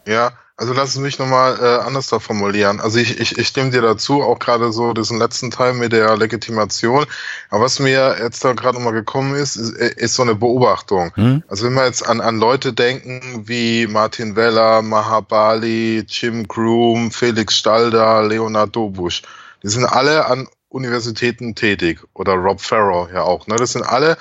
Ja, 0.08 0.32
also 0.62 0.74
lass 0.74 0.90
es 0.90 1.00
mich 1.00 1.18
nochmal 1.18 1.58
äh, 1.60 1.84
anders 1.84 2.06
da 2.06 2.20
formulieren. 2.20 2.80
Also 2.80 3.00
ich, 3.00 3.20
ich, 3.20 3.36
ich 3.36 3.48
stimme 3.48 3.72
dir 3.72 3.82
dazu, 3.82 4.22
auch 4.22 4.38
gerade 4.38 4.72
so 4.72 4.94
diesen 4.94 5.18
letzten 5.18 5.50
Teil 5.50 5.74
mit 5.74 5.92
der 5.92 6.16
Legitimation. 6.16 7.08
Aber 7.50 7.64
was 7.64 7.80
mir 7.80 8.18
jetzt 8.22 8.46
da 8.46 8.54
gerade 8.54 8.78
nochmal 8.78 8.94
gekommen 8.94 9.34
ist, 9.34 9.56
ist, 9.56 9.72
ist, 9.72 10.14
so 10.14 10.22
eine 10.22 10.36
Beobachtung. 10.36 11.12
Hm? 11.16 11.42
Also 11.48 11.66
wenn 11.66 11.74
wir 11.74 11.86
jetzt 11.86 12.08
an, 12.08 12.22
an 12.22 12.38
Leute 12.38 12.74
denken 12.74 13.42
wie 13.48 13.88
Martin 13.88 14.36
Weller, 14.36 14.84
Mahabali, 14.84 16.06
Jim 16.08 16.48
Groom, 16.48 17.10
Felix 17.10 17.58
Stalder, 17.58 18.22
Leonard 18.22 18.76
Dobusch, 18.76 19.24
die 19.64 19.68
sind 19.68 19.86
alle 19.86 20.28
an 20.28 20.48
Universitäten 20.70 21.56
tätig 21.56 22.02
oder 22.14 22.34
Rob 22.34 22.62
Farrow 22.62 23.10
ja 23.12 23.24
auch. 23.24 23.48
Ne? 23.48 23.56
Das 23.56 23.72
sind 23.72 23.82
alle 23.82 24.16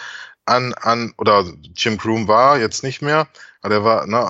an, 0.46 0.72
an, 0.72 1.12
oder 1.18 1.44
Jim 1.76 1.98
Groom 1.98 2.28
war 2.28 2.58
jetzt 2.58 2.82
nicht 2.82 3.02
mehr, 3.02 3.28
aber 3.60 3.74
der 3.74 3.84
war, 3.84 4.06
ne, 4.06 4.26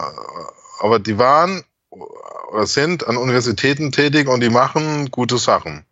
aber 0.81 0.99
die 0.99 1.17
waren 1.17 1.63
oder 1.91 2.67
sind 2.67 3.07
an 3.07 3.17
Universitäten 3.17 3.93
tätig 3.93 4.29
und 4.29 4.41
die 4.41 4.51
machen 4.51 5.11
gute 5.11 5.39
Sachen. 5.39 5.85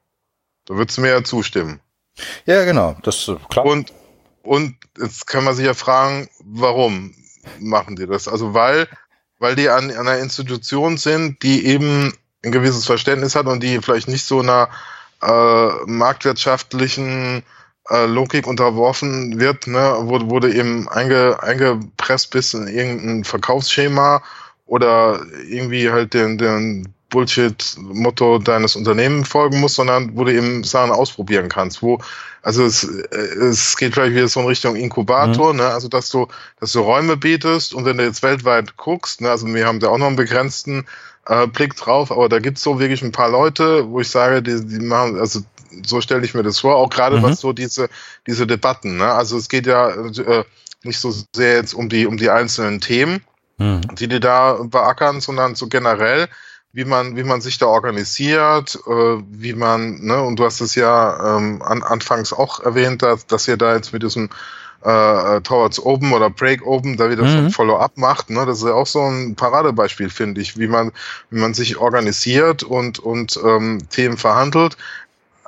Da 0.66 0.74
würdest 0.74 0.98
du 0.98 1.02
mir 1.02 1.10
ja 1.10 1.24
zustimmen. 1.24 1.80
Ja, 2.46 2.64
genau, 2.64 2.96
das 3.02 3.28
ist 3.28 3.48
klar. 3.48 3.64
Und, 3.64 3.92
und 4.42 4.76
jetzt 4.98 5.26
kann 5.26 5.44
man 5.44 5.54
sich 5.54 5.66
ja 5.66 5.74
fragen, 5.74 6.28
warum 6.44 7.14
machen 7.58 7.96
die 7.96 8.06
das? 8.06 8.28
Also 8.28 8.54
weil, 8.54 8.88
weil 9.38 9.56
die 9.56 9.68
an, 9.68 9.90
an 9.90 10.08
einer 10.08 10.18
Institution 10.18 10.98
sind, 10.98 11.42
die 11.42 11.66
eben 11.66 12.12
ein 12.44 12.52
gewisses 12.52 12.86
Verständnis 12.86 13.34
hat 13.34 13.46
und 13.46 13.62
die 13.62 13.80
vielleicht 13.80 14.08
nicht 14.08 14.24
so 14.24 14.40
einer 14.40 14.68
äh, 15.22 15.68
marktwirtschaftlichen 15.86 17.42
äh, 17.88 18.06
Logik 18.06 18.46
unterworfen 18.46 19.40
wird, 19.40 19.66
ne, 19.66 19.96
wurde, 20.02 20.30
wurde 20.30 20.54
eben 20.54 20.88
einge, 20.88 21.42
eingepresst 21.42 22.30
bis 22.30 22.54
in 22.54 22.68
irgendein 22.68 23.24
Verkaufsschema 23.24 24.22
oder 24.68 25.20
irgendwie 25.48 25.90
halt 25.90 26.14
den, 26.14 26.38
den 26.38 26.94
Bullshit-Motto 27.10 28.38
deines 28.38 28.76
Unternehmens 28.76 29.28
folgen 29.28 29.60
muss, 29.60 29.74
sondern 29.74 30.16
wo 30.16 30.24
du 30.24 30.32
eben 30.32 30.62
Sachen 30.62 30.90
ausprobieren 30.90 31.48
kannst. 31.48 31.82
Wo, 31.82 31.98
also 32.42 32.64
es, 32.64 32.84
äh, 32.84 33.16
es 33.16 33.76
geht 33.76 33.94
vielleicht 33.94 34.14
wieder 34.14 34.28
so 34.28 34.40
in 34.40 34.46
Richtung 34.46 34.76
Inkubator, 34.76 35.52
mhm. 35.52 35.60
ne? 35.60 35.68
Also 35.68 35.88
dass 35.88 36.10
du, 36.10 36.28
dass 36.60 36.72
du 36.72 36.80
Räume 36.80 37.16
bietest 37.16 37.72
und 37.74 37.86
wenn 37.86 37.96
du 37.96 38.04
jetzt 38.04 38.22
weltweit 38.22 38.76
guckst, 38.76 39.22
ne, 39.22 39.30
also 39.30 39.46
wir 39.46 39.66
haben 39.66 39.80
da 39.80 39.88
auch 39.88 39.98
noch 39.98 40.06
einen 40.06 40.16
begrenzten 40.16 40.86
äh, 41.26 41.46
Blick 41.46 41.76
drauf, 41.76 42.12
aber 42.12 42.28
da 42.28 42.38
gibt's 42.38 42.62
so 42.62 42.78
wirklich 42.78 43.02
ein 43.02 43.12
paar 43.12 43.30
Leute, 43.30 43.88
wo 43.88 44.00
ich 44.00 44.10
sage, 44.10 44.42
die, 44.42 44.64
die 44.64 44.84
machen, 44.84 45.18
also 45.18 45.40
so 45.86 46.00
stelle 46.02 46.24
ich 46.24 46.34
mir 46.34 46.42
das 46.42 46.60
vor, 46.60 46.76
auch 46.76 46.90
gerade 46.90 47.18
mhm. 47.18 47.22
was 47.22 47.40
so 47.40 47.54
diese, 47.54 47.88
diese 48.26 48.46
Debatten, 48.46 48.98
ne? 48.98 49.12
Also 49.12 49.38
es 49.38 49.48
geht 49.48 49.66
ja 49.66 49.88
äh, 49.88 50.44
nicht 50.84 51.00
so 51.00 51.14
sehr 51.34 51.54
jetzt 51.54 51.72
um 51.72 51.88
die, 51.88 52.06
um 52.06 52.18
die 52.18 52.28
einzelnen 52.28 52.80
Themen, 52.82 53.22
mhm. 53.58 53.82
die 53.94 54.08
die 54.08 54.20
da 54.20 54.54
beackern, 54.62 55.20
sondern 55.20 55.54
so 55.54 55.68
generell, 55.68 56.28
wie 56.72 56.84
man, 56.84 57.16
wie 57.16 57.24
man 57.24 57.40
sich 57.40 57.58
da 57.58 57.66
organisiert, 57.66 58.78
äh, 58.86 58.90
wie 59.30 59.54
man, 59.54 60.00
ne, 60.00 60.22
und 60.22 60.38
du 60.38 60.44
hast 60.44 60.60
es 60.60 60.74
ja 60.74 61.36
ähm, 61.36 61.62
an, 61.62 61.82
anfangs 61.82 62.32
auch 62.32 62.60
erwähnt, 62.60 63.02
dass, 63.02 63.26
dass 63.26 63.48
ihr 63.48 63.56
da 63.56 63.74
jetzt 63.74 63.92
mit 63.92 64.02
diesem 64.02 64.30
äh, 64.84 65.36
äh, 65.36 65.40
Towards 65.40 65.84
Open 65.84 66.12
oder 66.12 66.30
Break 66.30 66.64
Open 66.64 66.96
da 66.96 67.10
wieder 67.10 67.24
mhm. 67.24 67.50
Follow-up 67.50 67.96
macht. 67.96 68.30
Ne? 68.30 68.46
Das 68.46 68.58
ist 68.58 68.64
ja 68.64 68.74
auch 68.74 68.86
so 68.86 69.00
ein 69.00 69.34
Paradebeispiel, 69.34 70.08
finde 70.08 70.40
ich, 70.40 70.56
wie 70.56 70.68
man, 70.68 70.92
wie 71.30 71.40
man 71.40 71.52
sich 71.52 71.78
organisiert 71.78 72.62
und, 72.62 73.00
und 73.00 73.40
ähm, 73.44 73.80
Themen 73.90 74.16
verhandelt. 74.16 74.76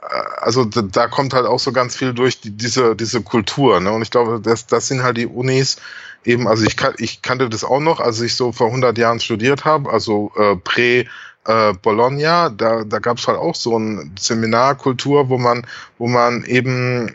Äh, 0.03 0.07
also 0.41 0.65
da, 0.65 0.83
da 0.83 1.07
kommt 1.07 1.33
halt 1.33 1.47
auch 1.47 1.61
so 1.61 1.71
ganz 1.71 1.95
viel 1.95 2.13
durch 2.13 2.41
die, 2.41 2.51
diese, 2.51 2.97
diese 2.97 3.23
Kultur. 3.23 3.79
Ne? 3.79 3.93
Und 3.93 4.03
ich 4.03 4.11
glaube, 4.11 4.41
das, 4.43 4.67
das 4.67 4.89
sind 4.89 5.05
halt 5.05 5.17
die 5.17 5.27
Unis 5.27 5.77
eben, 6.25 6.49
also 6.49 6.65
ich, 6.65 6.77
kan 6.77 6.95
ich 6.99 7.23
kannte 7.23 7.49
das 7.49 7.65
auch 7.65 7.81
noch, 7.81 8.01
als 8.01 8.21
ich 8.21 8.35
so 8.35 8.53
vor 8.53 8.69
100 8.69 8.97
Jahren 8.99 9.21
studiert 9.21 9.65
habe, 9.65 9.91
also 9.91 10.33
äh, 10.37 10.57
prä- 10.57 11.07
äh, 11.47 11.73
Bologna, 11.75 12.51
da, 12.51 12.85
da 12.85 12.99
gab 12.99 13.19
es 13.19 13.27
halt 13.27 13.39
auch 13.39 13.55
so 13.55 13.77
eine 13.77 14.11
Seminarkultur, 14.19 15.29
wo 15.29 15.39
man, 15.39 15.67
wo 15.99 16.07
man 16.07 16.45
eben 16.45 17.15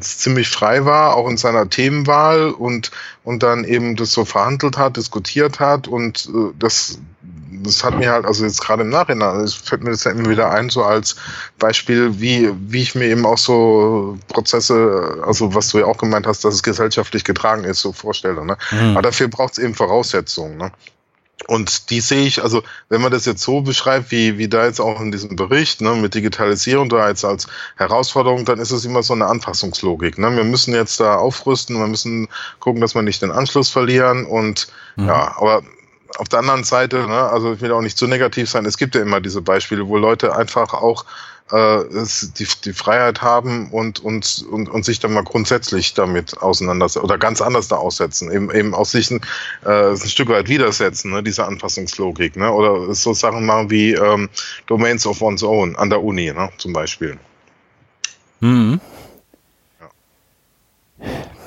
ziemlich 0.00 0.48
frei 0.48 0.84
war, 0.84 1.16
auch 1.16 1.28
in 1.28 1.36
seiner 1.36 1.68
Themenwahl 1.68 2.50
und, 2.50 2.90
und 3.24 3.42
dann 3.42 3.64
eben 3.64 3.96
das 3.96 4.12
so 4.12 4.24
verhandelt 4.24 4.76
hat, 4.76 4.96
diskutiert 4.96 5.60
hat 5.60 5.88
und 5.88 6.26
äh, 6.26 6.52
das, 6.58 7.00
das 7.62 7.84
hat 7.84 7.98
mir 7.98 8.10
halt, 8.10 8.24
also 8.24 8.44
jetzt 8.44 8.60
gerade 8.60 8.82
im 8.82 8.90
Nachhinein, 8.90 9.40
es 9.40 9.54
fällt 9.54 9.82
mir 9.82 9.90
das 9.90 10.04
ja 10.04 10.10
immer 10.10 10.28
wieder 10.28 10.50
ein, 10.50 10.70
so 10.70 10.84
als 10.84 11.16
Beispiel, 11.58 12.20
wie, 12.20 12.50
wie 12.68 12.82
ich 12.82 12.94
mir 12.94 13.06
eben 13.06 13.26
auch 13.26 13.38
so 13.38 14.18
Prozesse, 14.28 15.22
also 15.26 15.54
was 15.54 15.68
du 15.68 15.78
ja 15.78 15.86
auch 15.86 15.98
gemeint 15.98 16.26
hast, 16.26 16.44
dass 16.44 16.54
es 16.54 16.62
gesellschaftlich 16.62 17.24
getragen 17.24 17.64
ist, 17.64 17.80
so 17.80 17.92
vorstelle. 17.92 18.44
Ne? 18.44 18.56
Mhm. 18.70 18.92
Aber 18.92 19.02
dafür 19.02 19.28
braucht 19.28 19.54
es 19.54 19.58
eben 19.58 19.74
Voraussetzungen. 19.74 20.56
Ne? 20.56 20.72
Und 21.48 21.90
die 21.90 22.00
sehe 22.00 22.26
ich, 22.26 22.42
also 22.42 22.62
wenn 22.88 23.02
man 23.02 23.12
das 23.12 23.24
jetzt 23.24 23.42
so 23.42 23.60
beschreibt, 23.60 24.10
wie, 24.10 24.36
wie 24.38 24.48
da 24.48 24.64
jetzt 24.64 24.80
auch 24.80 25.00
in 25.00 25.12
diesem 25.12 25.36
Bericht, 25.36 25.80
ne, 25.80 25.94
mit 25.94 26.14
Digitalisierung 26.14 26.88
da 26.88 27.08
jetzt 27.08 27.24
als 27.24 27.46
Herausforderung, 27.76 28.44
dann 28.44 28.58
ist 28.58 28.72
es 28.72 28.84
immer 28.84 29.02
so 29.02 29.12
eine 29.12 29.26
Anpassungslogik. 29.26 30.18
Ne? 30.18 30.34
Wir 30.34 30.44
müssen 30.44 30.74
jetzt 30.74 30.98
da 30.98 31.16
aufrüsten, 31.16 31.78
wir 31.78 31.86
müssen 31.86 32.28
gucken, 32.58 32.80
dass 32.80 32.94
wir 32.94 33.02
nicht 33.02 33.22
den 33.22 33.30
Anschluss 33.30 33.68
verlieren 33.68 34.24
und 34.24 34.66
mhm. 34.96 35.06
ja, 35.06 35.36
aber 35.36 35.62
auf 36.16 36.28
der 36.28 36.40
anderen 36.40 36.64
Seite, 36.64 37.06
ne, 37.06 37.20
also 37.30 37.52
ich 37.52 37.60
will 37.60 37.72
auch 37.72 37.80
nicht 37.80 37.98
zu 37.98 38.06
negativ 38.06 38.48
sein, 38.48 38.66
es 38.66 38.76
gibt 38.76 38.94
ja 38.94 39.02
immer 39.02 39.20
diese 39.20 39.42
Beispiele, 39.42 39.86
wo 39.86 39.96
Leute 39.96 40.34
einfach 40.34 40.72
auch 40.74 41.04
äh, 41.50 41.84
die, 42.38 42.46
die 42.64 42.72
Freiheit 42.72 43.22
haben 43.22 43.70
und, 43.70 44.00
und, 44.00 44.44
und, 44.50 44.68
und 44.68 44.84
sich 44.84 44.98
dann 44.98 45.12
mal 45.12 45.22
grundsätzlich 45.22 45.94
damit 45.94 46.36
auseinandersetzen 46.38 47.04
oder 47.04 47.18
ganz 47.18 47.40
anders 47.40 47.68
da 47.68 47.76
aussetzen, 47.76 48.32
eben, 48.32 48.50
eben 48.50 48.74
aus 48.74 48.92
sich 48.92 49.10
ein, 49.10 49.20
äh, 49.64 49.90
ein 49.90 49.96
Stück 49.96 50.28
weit 50.28 50.48
widersetzen, 50.48 51.12
ne, 51.12 51.22
diese 51.22 51.44
Anpassungslogik, 51.44 52.36
ne, 52.36 52.50
oder 52.50 52.92
so 52.94 53.14
Sachen 53.14 53.46
machen 53.46 53.70
wie 53.70 53.92
ähm, 53.92 54.28
Domains 54.66 55.06
of 55.06 55.20
One's 55.22 55.42
Own 55.42 55.76
an 55.76 55.90
der 55.90 56.02
Uni, 56.02 56.32
ne, 56.32 56.50
zum 56.58 56.72
Beispiel. 56.72 57.16
Mhm. 58.40 58.80
Ja. 60.98 61.06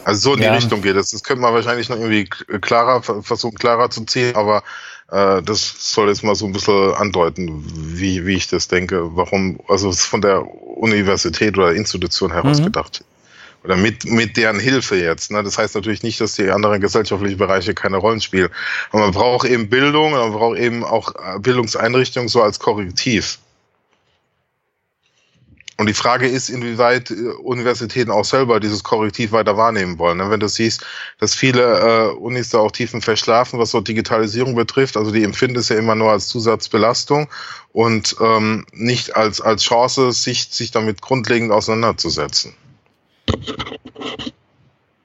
Also 0.09 0.29
so 0.29 0.33
in 0.33 0.39
die 0.39 0.47
ja. 0.47 0.53
Richtung 0.53 0.81
geht 0.81 0.95
es. 0.95 1.11
Das 1.11 1.23
könnte 1.23 1.41
man 1.41 1.53
wahrscheinlich 1.53 1.87
noch 1.87 1.97
irgendwie 1.97 2.25
klarer 2.25 3.03
versuchen, 3.03 3.57
klarer 3.57 3.91
zu 3.91 4.05
ziehen, 4.05 4.35
aber 4.35 4.63
äh, 5.11 5.43
das 5.43 5.93
soll 5.93 6.09
jetzt 6.09 6.23
mal 6.23 6.33
so 6.33 6.47
ein 6.47 6.51
bisschen 6.51 6.95
andeuten, 6.95 7.63
wie, 7.63 8.25
wie 8.25 8.35
ich 8.35 8.47
das 8.47 8.67
denke, 8.67 9.15
warum, 9.15 9.59
also 9.67 9.89
es 9.89 9.99
ist 9.99 10.05
von 10.05 10.21
der 10.21 10.43
Universität 10.47 11.57
oder 11.57 11.73
Institution 11.73 12.31
heraus 12.31 12.59
mhm. 12.59 12.65
gedacht. 12.65 13.03
Oder 13.63 13.75
mit, 13.75 14.05
mit 14.05 14.37
deren 14.37 14.59
Hilfe 14.59 14.95
jetzt. 14.95 15.31
Ne? 15.31 15.43
Das 15.43 15.57
heißt 15.57 15.75
natürlich 15.75 16.01
nicht, 16.01 16.19
dass 16.21 16.33
die 16.33 16.49
anderen 16.49 16.81
gesellschaftlichen 16.81 17.37
Bereiche 17.37 17.75
keine 17.75 17.97
Rollen 17.97 18.21
spielen. 18.21 18.49
Aber 18.91 19.01
man 19.01 19.11
braucht 19.11 19.47
eben 19.47 19.69
Bildung, 19.69 20.11
man 20.11 20.31
braucht 20.31 20.57
eben 20.57 20.83
auch 20.83 21.13
äh, 21.15 21.39
Bildungseinrichtungen 21.39 22.29
so 22.29 22.41
als 22.41 22.57
Korrektiv. 22.57 23.37
Und 25.79 25.85
die 25.85 25.93
Frage 25.93 26.27
ist, 26.27 26.49
inwieweit 26.49 27.09
äh, 27.09 27.29
Universitäten 27.41 28.11
auch 28.11 28.25
selber 28.25 28.59
dieses 28.59 28.83
Korrektiv 28.83 29.31
weiter 29.31 29.55
wahrnehmen 29.55 29.97
wollen. 29.97 30.17
Ne? 30.17 30.29
Wenn 30.29 30.41
du 30.41 30.49
siehst, 30.49 30.85
dass 31.19 31.33
viele 31.33 31.61
äh, 31.61 32.11
Unis 32.17 32.49
da 32.49 32.57
auch 32.57 32.71
tiefen 32.71 33.01
verschlafen, 33.01 33.59
was 33.59 33.71
so 33.71 33.79
Digitalisierung 33.79 34.55
betrifft, 34.55 34.97
also 34.97 35.11
die 35.11 35.23
empfinden 35.23 35.55
es 35.55 35.69
ja 35.69 35.77
immer 35.77 35.95
nur 35.95 36.11
als 36.11 36.27
Zusatzbelastung 36.27 37.29
und 37.71 38.13
ähm, 38.19 38.65
nicht 38.73 39.15
als, 39.15 39.39
als 39.39 39.63
Chance, 39.63 40.11
sich, 40.11 40.49
sich 40.51 40.71
damit 40.71 41.01
grundlegend 41.01 41.53
auseinanderzusetzen. 41.53 42.55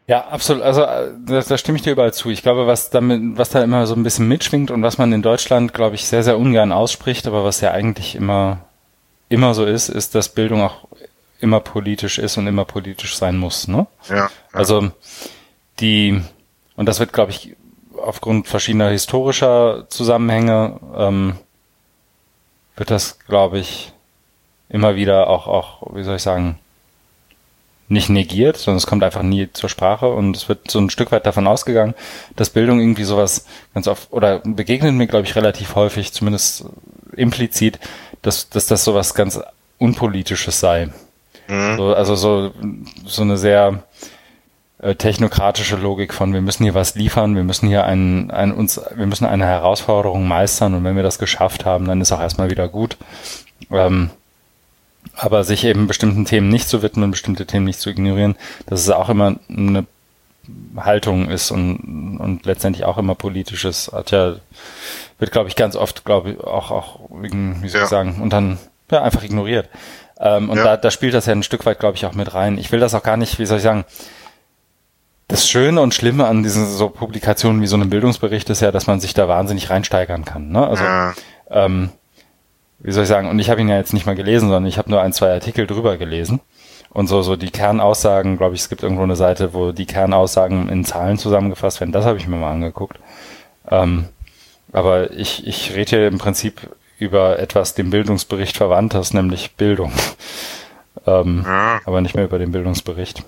Ja, 0.09 0.27
absolut. 0.27 0.64
Also 0.64 0.83
äh, 0.83 1.11
da, 1.25 1.41
da 1.41 1.57
stimme 1.57 1.77
ich 1.77 1.85
dir 1.85 1.93
überall 1.93 2.12
zu. 2.12 2.31
Ich 2.31 2.43
glaube, 2.43 2.66
was 2.66 2.91
damit, 2.91 3.39
was 3.39 3.51
da 3.51 3.62
immer 3.62 3.87
so 3.87 3.95
ein 3.95 4.03
bisschen 4.03 4.27
mitschwingt 4.27 4.72
und 4.72 4.83
was 4.83 4.99
man 4.99 5.12
in 5.12 5.22
Deutschland, 5.22 5.72
glaube 5.72 5.95
ich, 5.95 6.09
sehr, 6.09 6.25
sehr 6.25 6.37
ungern 6.37 6.72
ausspricht, 6.72 7.29
aber 7.29 7.45
was 7.45 7.61
ja 7.61 7.70
eigentlich 7.70 8.16
immer 8.16 8.64
immer 9.35 9.55
so 9.55 9.64
ist, 9.64 9.89
ist, 9.89 10.14
dass 10.14 10.30
Bildung 10.30 10.62
auch 10.62 10.89
immer 11.41 11.61
politisch 11.61 12.18
ist 12.18 12.39
und 12.39 12.47
immer 12.47 12.64
politisch 12.64 13.16
sein 13.16 13.37
muss. 13.37 13.68
Ne? 13.68 13.87
Ja, 14.09 14.16
ja. 14.16 14.30
Also 14.53 14.91
die, 15.80 16.22
und 16.76 16.87
das 16.87 17.01
wird, 17.01 17.12
glaube 17.12 17.32
ich, 17.32 17.57
aufgrund 17.97 18.49
verschiedener 18.49 18.91
historischer 18.91 19.87
Zusammenhänge 19.89 20.80
ähm, 20.97 21.35
wird 22.76 22.91
das, 22.91 23.18
glaube 23.20 23.59
ich, 23.59 23.93
immer 24.68 24.97
wieder 24.97 25.28
auch, 25.28 25.47
auch, 25.47 25.95
wie 25.95 26.03
soll 26.03 26.16
ich 26.16 26.22
sagen, 26.22 26.59
nicht 27.89 28.09
negiert, 28.09 28.57
sondern 28.57 28.78
es 28.78 28.87
kommt 28.87 29.05
einfach 29.05 29.22
nie 29.22 29.51
zur 29.53 29.68
Sprache 29.68 30.09
und 30.09 30.37
es 30.37 30.49
wird 30.49 30.70
so 30.70 30.78
ein 30.78 30.91
Stück 30.91 31.12
weit 31.12 31.26
davon 31.26 31.47
ausgegangen, 31.47 31.95
dass 32.35 32.51
Bildung 32.51 32.80
irgendwie 32.80 33.05
sowas 33.05 33.47
ganz 33.74 33.89
oft 33.89 34.11
oder 34.12 34.39
begegnet 34.39 34.95
mir, 34.95 35.07
glaube 35.07 35.26
ich, 35.26 35.37
relativ 35.37 35.74
häufig, 35.74 36.12
zumindest 36.12 36.64
implizit, 37.14 37.78
dass, 38.25 38.49
dass 38.49 38.66
das 38.66 38.85
sowas 38.85 39.14
ganz 39.14 39.41
Unpolitisches 39.79 40.59
sei. 40.61 40.89
Mhm. 41.49 41.77
So, 41.77 41.95
also 41.95 42.14
so, 42.16 42.53
so 43.05 43.22
eine 43.22 43.37
sehr 43.37 43.83
äh, 44.79 44.95
technokratische 44.95 45.77
Logik 45.77 46.14
von 46.14 46.33
wir 46.33 46.41
müssen 46.41 46.64
hier 46.64 46.75
was 46.75 46.95
liefern, 46.95 47.37
wir 47.37 47.45
müssen 47.45 47.68
hier 47.68 47.85
ein, 47.85 48.31
ein, 48.31 48.53
uns, 48.53 48.81
wir 48.95 49.07
müssen 49.07 49.27
eine 49.27 49.47
Herausforderung 49.47 50.27
meistern 50.27 50.75
und 50.75 50.85
wenn 50.85 50.97
wir 50.97 51.03
das 51.03 51.18
geschafft 51.18 51.64
haben, 51.64 51.87
dann 51.87 52.01
ist 52.01 52.12
auch 52.12 52.20
erstmal 52.20 52.51
wieder 52.51 52.68
gut. 52.68 52.97
Ähm, 53.70 54.11
aber 55.16 55.45
sich 55.45 55.64
eben 55.64 55.87
bestimmten 55.87 56.25
Themen 56.25 56.49
nicht 56.49 56.68
zu 56.68 56.83
widmen, 56.83 57.11
bestimmte 57.11 57.47
Themen 57.47 57.66
nicht 57.66 57.79
zu 57.79 57.91
ignorieren, 57.91 58.37
dass 58.66 58.81
es 58.81 58.91
auch 58.91 59.11
immer 59.11 59.37
eine 59.49 59.87
Haltung 60.76 61.28
ist 61.28 61.51
und, 61.51 62.18
und 62.20 62.47
letztendlich 62.47 62.84
auch 62.84 62.99
immer 62.99 63.14
politisches, 63.14 63.90
hat 63.92 64.11
ja, 64.11 64.36
wird 65.18 65.32
glaube 65.32 65.49
ich 65.49 65.57
ganz 65.57 65.76
oft, 65.76 66.05
glaube 66.05 66.32
ich, 66.32 66.40
auch, 66.40 66.70
auch 66.70 67.01
wegen, 67.11 67.62
wie 67.62 67.68
soll 67.68 67.80
ja. 67.80 67.84
ich 67.84 67.90
sagen, 67.90 68.20
und 68.20 68.32
dann 68.32 68.59
ja, 68.90 69.03
einfach 69.03 69.22
ignoriert. 69.22 69.68
Ähm, 70.18 70.51
und 70.51 70.59
ja. 70.59 70.64
da, 70.64 70.76
da 70.76 70.90
spielt 70.90 71.14
das 71.14 71.26
ja 71.26 71.32
ein 71.32 71.42
Stück 71.42 71.66
weit, 71.66 71.80
glaube 71.80 71.97
ich, 71.97 72.07
auch 72.07 72.14
mit 72.14 72.34
rein. 72.34 72.59
Ich 72.59 72.70
will 72.72 72.80
das 72.80 72.95
auch 72.95 73.03
gar 73.03 73.16
nicht, 73.16 73.38
wie 73.38 73.47
soll 73.47 73.59
ich 73.59 73.62
sagen, 73.64 73.84
das 75.28 75.49
Schöne 75.49 75.80
und 75.80 75.95
Schlimme 75.95 76.26
an 76.26 76.42
diesen 76.42 76.66
so 76.66 76.88
Publikationen 76.90 77.62
wie 77.62 77.66
so 77.66 77.76
einem 77.76 77.90
Bildungsbericht 77.90 78.49
ist 78.51 78.61
ja, 78.61 78.70
dass 78.70 78.86
man 78.86 79.01
sich 79.01 79.14
da 79.14 79.26
wahnsinnig 79.26 79.70
reinsteigern 79.70 80.24
kann. 80.24 80.51
Ne? 80.51 80.66
Also 80.66 80.84
ja. 80.84 81.14
ähm, 81.51 81.90
wie 82.78 82.92
soll 82.92 83.05
ich 83.05 83.09
sagen, 83.09 83.30
und 83.30 83.38
ich 83.38 83.49
habe 83.49 83.61
ihn 83.61 83.68
ja 83.68 83.76
jetzt 83.76 83.95
nicht 83.95 84.07
mal 84.07 84.14
gelesen, 84.14 84.49
sondern 84.49 84.66
ich 84.66 84.76
habe 84.76 84.90
nur 84.90 85.01
ein, 85.01 85.12
zwei 85.12 85.32
Artikel 85.32 85.66
drüber 85.66 85.97
gelesen. 85.97 86.40
Und 86.95 87.09
so, 87.09 87.22
so 87.22 87.34
die 87.34 87.51
Kernaussagen, 87.51 88.38
glaube 88.38 88.55
ich, 88.55 88.62
es 88.62 88.68
gibt 88.68 88.84
irgendwo 88.84 89.03
eine 89.03 89.16
Seite, 89.16 89.53
wo 89.53 89.72
die 89.72 89.84
Kernaussagen 89.84 90.68
in 90.68 90.84
Zahlen 90.84 91.18
zusammengefasst 91.18 91.80
werden. 91.80 91.90
Das 91.90 92.05
habe 92.05 92.18
ich 92.18 92.28
mir 92.28 92.36
mal 92.36 92.53
angeguckt. 92.53 93.01
Ähm, 93.68 94.09
aber 94.72 95.11
ich, 95.11 95.45
ich 95.45 95.74
rede 95.74 95.90
hier 95.90 96.07
im 96.07 96.18
Prinzip 96.18 96.70
über 96.99 97.40
etwas 97.40 97.74
dem 97.74 97.90
Bildungsbericht 97.90 98.57
verwandtes, 98.57 99.12
nämlich 99.12 99.57
Bildung. 99.57 99.92
ähm, 101.07 101.42
ja. 101.45 101.80
Aber 101.84 102.01
nicht 102.01 102.14
mehr 102.14 102.26
über 102.26 102.38
den 102.38 102.53
Bildungsbericht. 102.53 103.24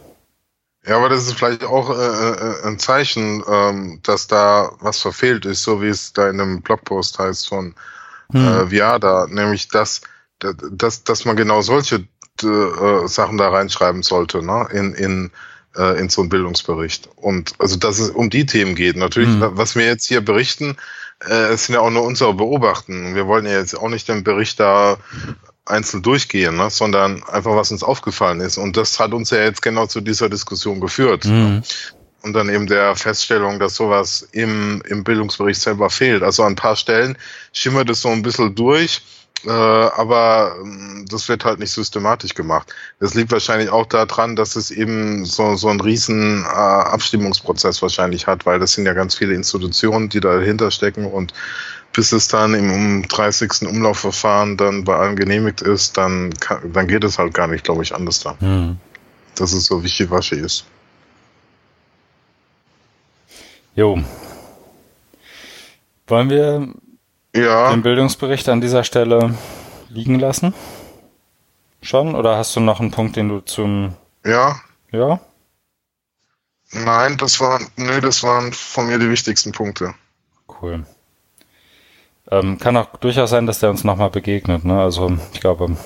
Ja, 0.87 0.99
aber 0.99 1.09
das 1.09 1.27
ist 1.27 1.33
vielleicht 1.33 1.65
auch 1.65 1.91
äh, 1.91 1.95
äh, 1.95 2.67
ein 2.69 2.79
Zeichen, 2.79 3.43
ähm, 3.51 3.99
dass 4.05 4.29
da 4.29 4.71
was 4.79 5.01
verfehlt 5.01 5.45
ist, 5.45 5.65
so 5.65 5.83
wie 5.83 5.89
es 5.89 6.13
da 6.13 6.31
in 6.31 6.41
einem 6.41 6.63
Blogpost 6.63 7.19
heißt 7.19 7.49
von 7.49 7.75
hm. 8.31 8.47
äh, 8.47 8.71
Viada, 8.71 9.27
nämlich 9.29 9.67
dass, 9.67 10.03
dass, 10.39 11.03
dass 11.03 11.25
man 11.25 11.35
genau 11.35 11.63
solche 11.63 12.07
äh, 12.43 13.09
Sachen 13.09 13.39
da 13.39 13.49
reinschreiben 13.49 14.03
sollte, 14.03 14.43
ne? 14.45 14.69
in, 14.73 14.95
in, 14.95 15.31
äh, 15.77 15.99
in 15.99 16.09
so 16.09 16.23
einen 16.23 16.31
Bildungsbericht. 16.31 17.09
Und 17.17 17.55
also 17.59 17.77
dass 17.77 17.99
es 17.99 18.11
um 18.11 18.31
die 18.31 18.47
Themen 18.47 18.75
geht. 18.75 18.97
Natürlich, 18.97 19.29
hm. 19.29 19.51
was 19.53 19.77
wir 19.77 19.87
jetzt 19.87 20.07
hier 20.07 20.21
berichten, 20.21 20.77
äh, 21.21 21.57
sind 21.57 21.75
ja 21.75 21.81
auch 21.81 21.91
nur 21.91 22.03
unsere 22.03 22.35
Beobachten. 22.35 23.15
Wir 23.15 23.27
wollen 23.27 23.47
ja 23.47 23.59
jetzt 23.59 23.75
auch 23.75 23.89
nicht 23.89 24.09
den 24.09 24.25
Bericht 24.25 24.61
da 24.61 24.99
einzeln 25.65 26.03
durchgehen, 26.03 26.57
ne, 26.57 26.71
sondern 26.71 27.23
einfach, 27.25 27.57
was 27.57 27.73
uns 27.73 27.83
aufgefallen 27.83 28.41
ist. 28.41 28.57
Und 28.57 28.77
das 28.77 29.01
hat 29.01 29.13
uns 29.13 29.31
ja 29.31 29.39
jetzt 29.39 29.63
genau 29.63 29.87
zu 29.87 30.01
dieser 30.01 30.29
Diskussion 30.29 30.81
geführt. 30.81 31.25
Ne? 31.25 31.33
Mhm 31.33 31.63
und 32.27 32.33
dann 32.33 32.49
eben 32.49 32.67
der 32.67 32.97
Feststellung, 32.97 33.61
dass 33.61 33.77
sowas 33.77 34.29
im, 34.33 34.83
im 34.89 35.05
Bildungsbericht 35.05 35.61
selber 35.61 35.91
fehlt. 35.91 36.25
Also 36.25 36.43
an 36.43 36.53
ein 36.53 36.57
paar 36.57 36.75
Stellen 36.75 37.17
schimmert 37.53 37.89
es 37.89 38.03
so 38.03 38.09
ein 38.09 38.23
bisschen 38.23 38.55
durch, 38.57 39.01
äh, 39.45 39.51
aber 39.51 40.57
äh, 40.65 41.05
das 41.09 41.29
wird 41.29 41.45
halt 41.45 41.59
nicht 41.59 41.73
systematisch 41.73 42.35
gemacht. 42.35 42.75
Das 43.01 43.15
liegt 43.15 43.33
wahrscheinlich 43.33 43.71
auch 43.71 43.87
daran, 43.87 44.37
dass 44.37 44.57
es 44.57 44.71
eben 44.71 45.25
so, 45.25 45.57
so 45.57 45.69
einen 45.69 45.81
riesen 45.81 46.43
äh, 46.45 46.47
Abstimmungsprozess 46.47 47.83
wahrscheinlich 47.83 48.27
hat, 48.27 48.47
weil 48.47 48.59
das 48.59 48.73
sind 48.73 48.87
ja 48.87 48.95
ganz 48.95 49.15
viele 49.15 49.35
Institutionen, 49.35 50.09
die 50.09 50.21
dahinter 50.21 50.71
stecken 50.71 51.07
und 51.07 51.33
bis 51.93 52.13
es 52.13 52.29
dann 52.29 52.55
im 52.55 53.09
30. 53.09 53.69
Umlaufverfahren 53.69 54.57
dann 54.57 54.85
bei 54.85 54.97
allen 54.97 55.17
genehmigt 55.17 55.63
ist, 55.63 55.97
dann, 55.97 56.33
kann, 56.35 56.73
dann 56.73 56.89
geht 56.89 57.05
es 57.05 57.19
halt 57.19 57.33
gar 57.33 57.47
nicht, 57.47 57.65
glaube 57.65 57.83
ich, 57.83 57.95
anders 57.95 58.21
da. 58.21 58.37
Mhm. 58.41 58.79
Dass 59.35 59.53
es 59.53 59.67
so 59.67 59.83
wischiwaschi 59.83 60.37
ist. 60.37 60.67
Jo. 63.75 63.99
Wollen 66.07 66.31
wir 66.31 66.75
ja. 67.37 67.71
den 67.71 67.83
Bildungsbericht 67.83 68.49
an 68.49 68.61
dieser 68.61 68.85
Stelle 68.85 69.35
liegen 69.89 70.19
lassen? 70.19 70.55
Schon? 71.83 72.15
Oder 72.15 72.37
hast 72.37 72.57
du 72.57 72.61
noch 72.61 72.81
einen 72.81 72.91
Punkt, 72.91 73.17
den 73.17 73.29
du 73.29 73.41
zum. 73.41 73.95
Ja. 74.25 74.57
Ja? 74.91 75.21
Nein, 76.73 77.17
das 77.17 77.41
waren, 77.41 77.67
nee, 77.77 78.01
das 78.01 78.23
waren 78.23 78.53
von 78.53 78.87
mir 78.87 78.99
die 78.99 79.11
wichtigsten 79.11 79.53
Punkte. 79.53 79.95
Cool. 80.61 80.85
Ähm, 82.31 82.59
kann 82.59 82.77
auch 82.77 82.97
durchaus 82.97 83.31
sein, 83.31 83.47
dass 83.47 83.61
der 83.61 83.71
uns 83.71 83.85
nochmal 83.85 84.11
begegnet, 84.11 84.65
ne? 84.65 84.81
Also, 84.81 85.17
ich 85.33 85.41
glaube, 85.41 85.77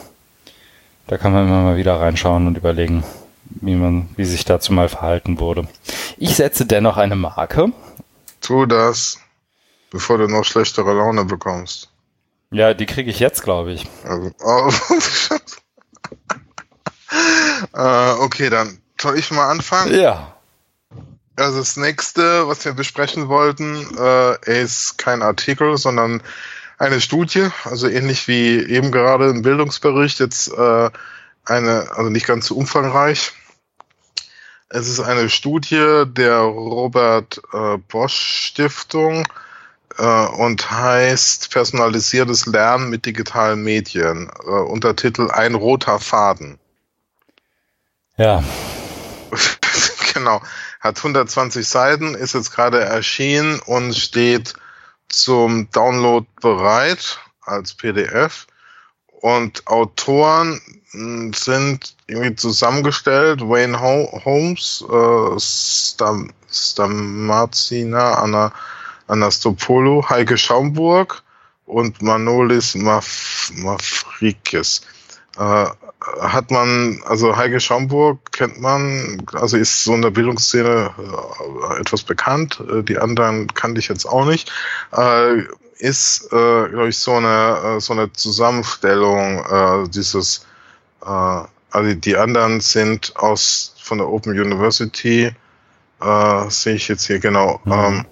da 1.06 1.18
kann 1.18 1.32
man 1.32 1.46
immer 1.46 1.62
mal 1.62 1.76
wieder 1.76 2.00
reinschauen 2.00 2.46
und 2.46 2.56
überlegen, 2.56 3.04
wie 3.44 3.74
man, 3.74 4.08
wie 4.16 4.24
sich 4.24 4.44
dazu 4.44 4.72
mal 4.72 4.88
verhalten 4.88 5.38
wurde. 5.38 5.68
Ich 6.16 6.36
setze 6.36 6.64
dennoch 6.64 6.96
eine 6.96 7.16
Marke. 7.16 7.72
Tu 8.40 8.64
das, 8.64 9.18
bevor 9.90 10.18
du 10.18 10.26
noch 10.26 10.44
schlechtere 10.44 10.92
Laune 10.94 11.24
bekommst. 11.24 11.90
Ja, 12.50 12.74
die 12.74 12.86
kriege 12.86 13.10
ich 13.10 13.20
jetzt, 13.20 13.42
glaube 13.42 13.72
ich. 13.72 13.88
Also, 14.04 14.32
oh, 14.42 14.72
äh, 17.78 18.12
okay, 18.20 18.50
dann 18.50 18.80
soll 19.00 19.18
ich 19.18 19.30
mal 19.30 19.48
anfangen? 19.48 19.94
Ja. 19.94 20.36
Also 21.36 21.58
das 21.58 21.76
nächste, 21.76 22.48
was 22.48 22.64
wir 22.64 22.72
besprechen 22.72 23.28
wollten, 23.28 23.86
äh, 23.98 24.62
ist 24.62 24.98
kein 24.98 25.22
Artikel, 25.22 25.78
sondern 25.78 26.22
eine 26.76 27.00
Studie, 27.00 27.48
also 27.64 27.88
ähnlich 27.88 28.26
wie 28.28 28.58
eben 28.58 28.90
gerade 28.90 29.28
ein 29.30 29.42
Bildungsbericht, 29.42 30.18
jetzt 30.18 30.48
äh, 30.48 30.90
eine, 31.44 31.90
also 31.94 32.10
nicht 32.10 32.26
ganz 32.26 32.46
so 32.46 32.56
umfangreich, 32.56 33.32
es 34.68 34.88
ist 34.88 35.00
eine 35.00 35.28
Studie 35.28 36.04
der 36.06 36.38
Robert 36.38 37.40
äh, 37.52 37.76
Bosch 37.76 38.46
Stiftung 38.46 39.26
äh, 39.98 40.26
und 40.26 40.70
heißt 40.70 41.50
Personalisiertes 41.50 42.46
Lernen 42.46 42.90
mit 42.90 43.06
digitalen 43.06 43.62
Medien. 43.62 44.30
Äh, 44.44 44.50
Untertitel 44.50 45.30
Ein 45.30 45.54
roter 45.54 45.98
Faden. 45.98 46.58
Ja. 48.16 48.42
genau. 50.14 50.42
Hat 50.80 50.96
120 50.96 51.66
Seiten, 51.66 52.14
ist 52.14 52.34
jetzt 52.34 52.52
gerade 52.52 52.80
erschienen 52.80 53.60
und 53.60 53.94
steht 53.94 54.54
zum 55.08 55.70
Download 55.70 56.26
bereit 56.40 57.18
als 57.42 57.74
PDF. 57.74 58.46
Und 59.20 59.66
Autoren 59.66 60.60
sind 60.92 61.94
irgendwie 62.06 62.34
zusammengestellt. 62.34 63.42
Wayne 63.42 63.80
Holmes, 63.80 64.82
äh, 64.90 65.38
Stam, 65.38 66.32
Stamazina, 66.50 68.14
Anna, 68.14 68.52
Anastopoulou, 69.10 70.08
Heike 70.08 70.38
Schaumburg 70.38 71.22
und 71.66 72.00
Manolis 72.02 72.74
Maf 72.74 73.52
Mafrikis. 73.56 74.82
Äh, 75.38 75.66
hat 76.20 76.50
man, 76.50 77.02
also 77.04 77.36
Heike 77.36 77.60
Schaumburg 77.60 78.32
kennt 78.32 78.60
man, 78.60 79.26
also 79.34 79.56
ist 79.56 79.84
so 79.84 79.94
in 79.94 80.02
der 80.02 80.10
Bildungsszene 80.10 80.90
äh, 80.98 81.80
etwas 81.80 82.02
bekannt, 82.02 82.62
äh, 82.68 82.82
die 82.82 82.98
anderen 82.98 83.52
kannte 83.54 83.80
ich 83.80 83.88
jetzt 83.88 84.06
auch 84.06 84.24
nicht, 84.24 84.50
äh, 84.96 85.42
ist, 85.78 86.26
äh, 86.32 86.68
glaube 86.68 86.88
ich, 86.88 86.98
so 86.98 87.12
eine, 87.12 87.76
äh, 87.76 87.80
so 87.80 87.92
eine 87.92 88.12
Zusammenstellung 88.12 89.88
dieses 89.90 90.46
also 91.02 91.94
die 91.94 92.14
anderen 92.14 92.60
sind 92.60 93.16
aus 93.16 93.74
von 93.82 93.96
der 93.96 94.06
Open 94.06 94.38
University, 94.38 95.34
sehe 96.48 96.74
ich 96.74 96.88
jetzt 96.88 97.06
hier 97.06 97.20
genau. 97.20 97.58
Mhm. 97.64 97.72
Ähm, 97.72 98.06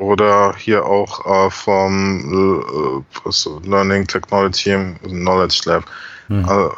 oder 0.00 0.54
hier 0.56 0.86
auch 0.86 1.46
äh, 1.46 1.50
vom 1.50 3.04
äh, 3.14 3.68
Learning 3.68 4.06
Technology 4.06 4.96
Knowledge 5.02 5.60
Lab. 5.66 5.84
Mhm. 6.28 6.44
Also, 6.46 6.74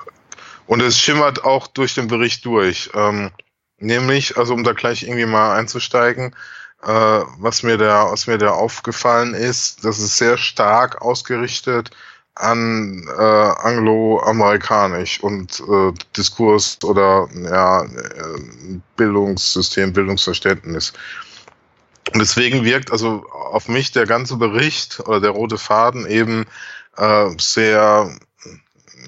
und 0.67 0.83
es 0.83 0.99
schimmert 0.99 1.45
auch 1.45 1.69
durch 1.69 1.95
den 1.95 2.09
Bericht 2.09 2.45
durch. 2.45 2.91
Ähm, 2.95 3.31
nämlich, 3.79 4.37
also 4.37 4.55
um 4.55 4.65
da 4.65 4.73
gleich 4.73 5.05
irgendwie 5.05 5.27
mal 5.27 5.57
einzusteigen, 5.57 6.35
äh, 6.83 7.21
was 7.39 7.63
mir 7.63 7.79
da, 7.79 8.11
was 8.11 8.27
mir 8.27 8.39
da 8.39 8.51
aufgefallen 8.51 9.35
ist, 9.35 9.85
das 9.85 9.99
ist 9.99 10.17
sehr 10.17 10.37
stark 10.37 11.01
ausgerichtet 11.01 11.91
an 12.35 13.07
äh, 13.19 13.23
angloamerikanisch 13.23 15.23
und 15.23 15.61
äh, 15.61 15.93
Diskurs 16.17 16.79
oder 16.83 17.29
ja, 17.35 17.83
äh, 17.83 18.81
Bildungssystem, 18.97 19.93
Bildungsverständnis. 19.93 20.95
Deswegen 22.15 22.65
wirkt 22.65 22.91
also 22.91 23.25
auf 23.31 23.69
mich 23.69 23.93
der 23.93 24.07
ganze 24.07 24.37
Bericht 24.37 25.01
oder 25.01 25.21
der 25.21 25.31
rote 25.31 25.59
Faden 25.59 26.07
eben 26.07 26.47
äh, 26.97 27.31
sehr 27.39 28.15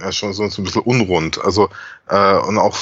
ja, 0.01 0.12
schon 0.12 0.32
so 0.32 0.42
ein 0.42 0.64
bisschen 0.64 0.82
unrund, 0.82 1.42
also 1.42 1.70
äh, 2.09 2.36
und 2.38 2.59
auch 2.59 2.76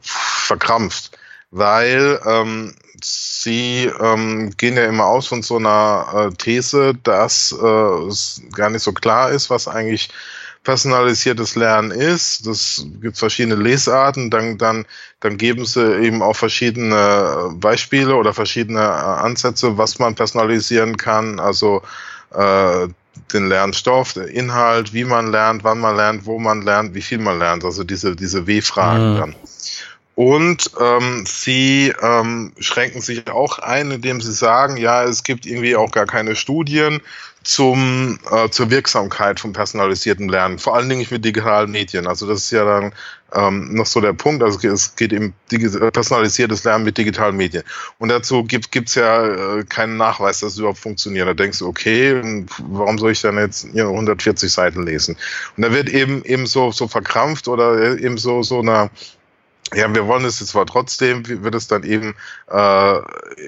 verkrampft, 0.00 1.18
weil 1.50 2.20
ähm, 2.24 2.74
sie 3.02 3.90
ähm, 4.00 4.50
gehen 4.56 4.76
ja 4.76 4.84
immer 4.86 5.06
aus 5.06 5.26
von 5.26 5.42
so 5.42 5.56
einer 5.56 6.30
äh, 6.30 6.34
These, 6.36 6.94
dass 7.02 7.52
äh, 7.52 8.06
es 8.06 8.42
gar 8.52 8.70
nicht 8.70 8.82
so 8.82 8.92
klar 8.92 9.30
ist, 9.30 9.50
was 9.50 9.68
eigentlich 9.68 10.10
personalisiertes 10.64 11.56
Lernen 11.56 11.90
ist. 11.90 12.46
Das 12.46 12.84
gibt 13.00 13.18
verschiedene 13.18 13.56
Lesarten. 13.56 14.30
Dann, 14.30 14.58
dann, 14.58 14.86
dann 15.20 15.38
geben 15.38 15.64
sie 15.64 15.98
eben 16.00 16.22
auch 16.22 16.36
verschiedene 16.36 17.50
Beispiele 17.54 18.14
oder 18.14 18.34
verschiedene 18.34 18.80
äh, 18.80 18.82
Ansätze, 18.82 19.78
was 19.78 19.98
man 19.98 20.14
personalisieren 20.14 20.96
kann. 20.96 21.40
Also 21.40 21.82
äh, 22.34 22.88
den 23.32 23.48
Lernstoff, 23.48 24.12
der 24.12 24.28
Inhalt, 24.28 24.92
wie 24.92 25.04
man 25.04 25.30
lernt, 25.30 25.64
wann 25.64 25.80
man 25.80 25.96
lernt, 25.96 26.26
wo 26.26 26.38
man 26.38 26.62
lernt, 26.62 26.94
wie 26.94 27.02
viel 27.02 27.18
man 27.18 27.38
lernt. 27.38 27.64
Also 27.64 27.84
diese, 27.84 28.14
diese 28.14 28.46
W-Fragen 28.46 29.14
mhm. 29.14 29.18
dann. 29.18 29.34
Und 30.14 30.72
ähm, 30.80 31.24
sie 31.26 31.94
ähm, 32.02 32.52
schränken 32.58 33.00
sich 33.00 33.30
auch 33.30 33.60
ein, 33.60 33.92
indem 33.92 34.20
sie 34.20 34.32
sagen, 34.32 34.76
ja, 34.76 35.04
es 35.04 35.22
gibt 35.22 35.46
irgendwie 35.46 35.76
auch 35.76 35.92
gar 35.92 36.06
keine 36.06 36.34
Studien 36.34 37.00
zum, 37.48 38.18
äh, 38.30 38.50
zur 38.50 38.70
Wirksamkeit 38.70 39.40
von 39.40 39.54
personalisiertem 39.54 40.28
Lernen, 40.28 40.58
vor 40.58 40.76
allen 40.76 40.86
Dingen 40.90 41.06
mit 41.10 41.24
digitalen 41.24 41.70
Medien. 41.70 42.06
Also 42.06 42.28
das 42.28 42.42
ist 42.42 42.50
ja 42.50 42.62
dann 42.62 42.92
ähm, 43.32 43.72
noch 43.72 43.86
so 43.86 44.02
der 44.02 44.12
Punkt. 44.12 44.42
Also 44.42 44.68
es 44.68 44.96
geht 44.96 45.14
eben 45.14 45.32
personalisiertes 45.48 46.64
Lernen 46.64 46.84
mit 46.84 46.98
digitalen 46.98 47.38
Medien. 47.38 47.62
Und 47.98 48.10
dazu 48.10 48.44
gibt 48.44 48.74
es 48.74 48.96
ja 48.96 49.56
äh, 49.56 49.64
keinen 49.64 49.96
Nachweis, 49.96 50.40
dass 50.40 50.52
es 50.52 50.58
überhaupt 50.58 50.78
funktioniert. 50.78 51.26
Da 51.26 51.32
denkst 51.32 51.60
du, 51.60 51.68
okay, 51.68 52.44
warum 52.68 52.98
soll 52.98 53.12
ich 53.12 53.22
dann 53.22 53.38
jetzt 53.38 53.64
140 53.74 54.52
Seiten 54.52 54.82
lesen? 54.82 55.16
Und 55.56 55.62
da 55.62 55.72
wird 55.72 55.88
eben 55.88 56.22
eben 56.26 56.44
so 56.44 56.70
so 56.70 56.86
verkrampft 56.86 57.48
oder 57.48 57.98
eben 57.98 58.18
so 58.18 58.42
so 58.42 58.60
einer 58.60 58.90
ja, 59.74 59.94
wir 59.94 60.06
wollen 60.06 60.24
es 60.24 60.40
jetzt 60.40 60.50
zwar 60.50 60.66
trotzdem, 60.66 61.26
wird 61.26 61.54
es 61.54 61.68
dann 61.68 61.82
eben, 61.82 62.14
äh, 62.50 62.98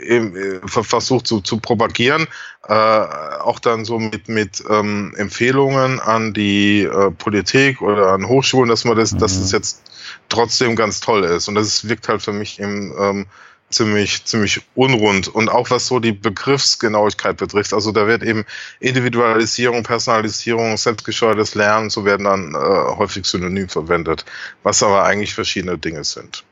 eben 0.07 0.37
äh, 0.37 0.61
versucht 0.67 1.27
zu, 1.27 1.41
zu 1.41 1.59
propagieren, 1.59 2.27
äh, 2.69 2.75
auch 2.75 3.59
dann 3.59 3.85
so 3.85 3.99
mit, 3.99 4.29
mit 4.29 4.63
ähm, 4.69 5.15
Empfehlungen 5.17 5.99
an 5.99 6.35
die 6.35 6.83
äh, 6.83 7.11
Politik 7.11 7.81
oder 7.81 8.13
an 8.13 8.29
Hochschulen, 8.29 8.69
dass 8.69 8.85
man 8.85 8.97
das, 8.97 9.13
mhm. 9.13 9.19
dass 9.19 9.37
es 9.37 9.53
jetzt 9.53 9.83
trotzdem 10.29 10.77
ganz 10.77 11.01
toll 11.01 11.25
ist. 11.25 11.49
Und 11.49 11.55
das 11.55 11.89
wirkt 11.89 12.09
halt 12.09 12.23
für 12.23 12.33
mich 12.33 12.61
eben 12.61 12.93
ähm, 12.99 13.27
ziemlich, 13.71 14.25
ziemlich 14.25 14.63
unrund. 14.75 15.29
Und 15.29 15.49
auch 15.49 15.71
was 15.71 15.87
so 15.87 16.01
die 16.01 16.13
Begriffsgenauigkeit 16.13 17.37
betrifft. 17.37 17.73
Also 17.73 17.93
da 17.93 18.07
wird 18.07 18.23
eben 18.23 18.45
Individualisierung, 18.81 19.83
Personalisierung, 19.83 20.77
selbstgesteuertes 20.77 21.55
Lernen, 21.55 21.91
so 21.91 22.05
werden 22.05 22.25
dann 22.25 22.55
äh, 22.55 22.97
häufig 22.97 23.25
synonym 23.25 23.69
verwendet, 23.69 24.25
was 24.63 24.83
aber 24.83 25.05
eigentlich 25.05 25.35
verschiedene 25.35 25.79
Dinge 25.79 26.05
sind. 26.05 26.45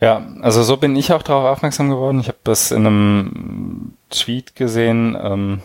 Ja, 0.00 0.26
also 0.40 0.62
so 0.62 0.76
bin 0.76 0.96
ich 0.96 1.12
auch 1.12 1.22
darauf 1.22 1.44
aufmerksam 1.44 1.88
geworden. 1.88 2.20
Ich 2.20 2.28
habe 2.28 2.38
das 2.44 2.70
in 2.70 2.86
einem 2.86 3.94
Tweet 4.10 4.54
gesehen, 4.54 5.16
ähm, 5.20 5.62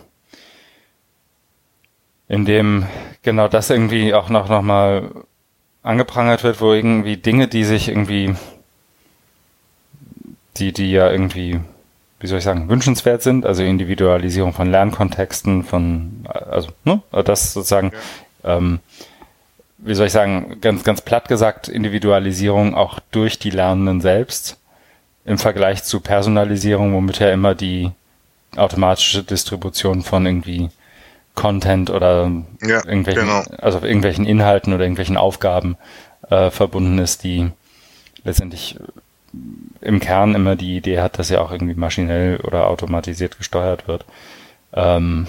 in 2.27 2.45
dem 2.45 2.85
genau 3.23 3.47
das 3.47 3.69
irgendwie 3.69 4.13
auch 4.13 4.29
noch, 4.29 4.49
noch 4.49 4.61
mal 4.61 5.11
angeprangert 5.81 6.43
wird, 6.43 6.61
wo 6.61 6.73
irgendwie 6.73 7.17
Dinge, 7.17 7.47
die 7.47 7.63
sich 7.63 7.89
irgendwie 7.89 8.35
die, 10.57 10.73
die 10.73 10.91
ja 10.91 11.09
irgendwie, 11.09 11.59
wie 12.19 12.27
soll 12.27 12.39
ich 12.39 12.43
sagen, 12.43 12.69
wünschenswert 12.69 13.21
sind, 13.21 13.45
also 13.45 13.63
Individualisierung 13.63 14.53
von 14.53 14.69
Lernkontexten, 14.69 15.63
von, 15.63 16.27
also, 16.27 16.69
ne, 16.83 17.01
das 17.23 17.53
sozusagen, 17.53 17.91
ja. 18.43 18.57
ähm, 18.57 18.79
wie 19.77 19.93
soll 19.93 20.07
ich 20.07 20.13
sagen, 20.13 20.57
ganz, 20.61 20.83
ganz 20.83 21.01
platt 21.01 21.27
gesagt, 21.27 21.69
Individualisierung 21.69 22.75
auch 22.75 22.99
durch 23.11 23.39
die 23.39 23.51
Lernenden 23.51 24.01
selbst 24.01 24.57
im 25.25 25.37
Vergleich 25.37 25.83
zu 25.83 26.01
Personalisierung, 26.01 26.93
womit 26.93 27.19
ja 27.19 27.31
immer 27.31 27.55
die 27.55 27.91
automatische 28.57 29.23
Distribution 29.23 30.01
von 30.01 30.25
irgendwie 30.25 30.69
Content 31.35 31.89
oder 31.89 32.29
ja, 32.61 32.83
irgendwelchen, 32.85 33.27
genau. 33.27 33.43
also 33.59 33.79
irgendwelchen 33.81 34.25
Inhalten 34.25 34.73
oder 34.73 34.83
irgendwelchen 34.83 35.17
Aufgaben 35.17 35.77
äh, 36.29 36.49
verbunden 36.49 36.97
ist, 36.97 37.23
die 37.23 37.51
letztendlich 38.23 38.77
im 39.81 39.99
Kern 39.99 40.35
immer 40.35 40.55
die 40.55 40.77
Idee 40.77 40.99
hat, 40.99 41.19
dass 41.19 41.29
ja 41.29 41.41
auch 41.41 41.51
irgendwie 41.51 41.75
maschinell 41.75 42.37
oder 42.37 42.67
automatisiert 42.67 43.37
gesteuert 43.37 43.87
wird. 43.87 44.05
Ähm, 44.73 45.27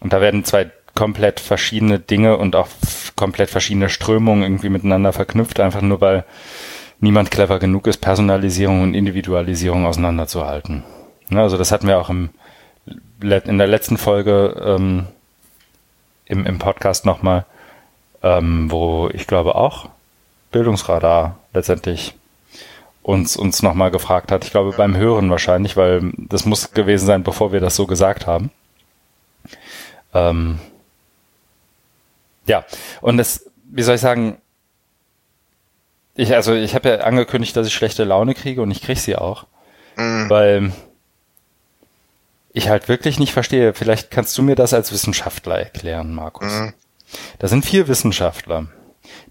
und 0.00 0.12
da 0.12 0.20
werden 0.20 0.44
zwei 0.44 0.70
komplett 0.94 1.40
verschiedene 1.40 1.98
Dinge 1.98 2.36
und 2.36 2.56
auch 2.56 2.68
komplett 3.16 3.50
verschiedene 3.50 3.88
Strömungen 3.88 4.42
irgendwie 4.42 4.68
miteinander 4.68 5.12
verknüpft, 5.12 5.60
einfach 5.60 5.80
nur 5.80 6.00
weil 6.00 6.24
niemand 7.00 7.30
clever 7.30 7.58
genug 7.58 7.86
ist, 7.86 7.98
Personalisierung 7.98 8.82
und 8.82 8.94
Individualisierung 8.94 9.86
auseinanderzuhalten. 9.86 10.84
Ja, 11.30 11.42
also 11.42 11.56
das 11.56 11.72
hatten 11.72 11.88
wir 11.88 11.98
auch 11.98 12.10
im, 12.10 12.30
in 13.20 13.58
der 13.58 13.66
letzten 13.66 13.96
Folge 13.96 14.60
ähm, 14.64 15.06
im, 16.26 16.46
im 16.46 16.58
Podcast 16.58 17.06
nochmal, 17.06 17.46
ähm, 18.22 18.70
wo 18.70 19.08
ich 19.12 19.26
glaube 19.26 19.54
auch 19.54 19.88
Bildungsradar 20.50 21.38
letztendlich 21.54 22.14
uns, 23.02 23.36
uns 23.36 23.62
nochmal 23.62 23.90
gefragt 23.90 24.30
hat. 24.30 24.44
Ich 24.44 24.50
glaube 24.50 24.72
beim 24.76 24.96
Hören 24.96 25.30
wahrscheinlich, 25.30 25.76
weil 25.76 26.12
das 26.16 26.44
muss 26.44 26.72
gewesen 26.72 27.06
sein, 27.06 27.22
bevor 27.22 27.52
wir 27.52 27.60
das 27.60 27.76
so 27.76 27.86
gesagt 27.86 28.26
haben. 28.26 28.50
Ähm, 30.14 30.58
ja, 32.46 32.64
und 33.00 33.16
das, 33.16 33.50
wie 33.64 33.82
soll 33.82 33.96
ich 33.96 34.00
sagen, 34.00 34.38
ich, 36.14 36.34
also 36.34 36.54
ich 36.54 36.74
habe 36.74 36.88
ja 36.88 36.96
angekündigt, 36.98 37.56
dass 37.56 37.66
ich 37.66 37.74
schlechte 37.74 38.04
Laune 38.04 38.34
kriege 38.34 38.62
und 38.62 38.70
ich 38.70 38.82
kriege 38.82 39.00
sie 39.00 39.16
auch. 39.16 39.46
Mhm. 39.96 40.30
Weil 40.30 40.72
ich 42.52 42.68
halt 42.68 42.88
wirklich 42.88 43.18
nicht 43.18 43.32
verstehe. 43.32 43.72
Vielleicht 43.74 44.10
kannst 44.10 44.36
du 44.36 44.42
mir 44.42 44.54
das 44.54 44.74
als 44.74 44.92
Wissenschaftler 44.92 45.58
erklären, 45.58 46.14
Markus. 46.14 46.52
Mhm. 46.52 46.74
Da 47.38 47.48
sind 47.48 47.64
vier 47.64 47.88
Wissenschaftler. 47.88 48.66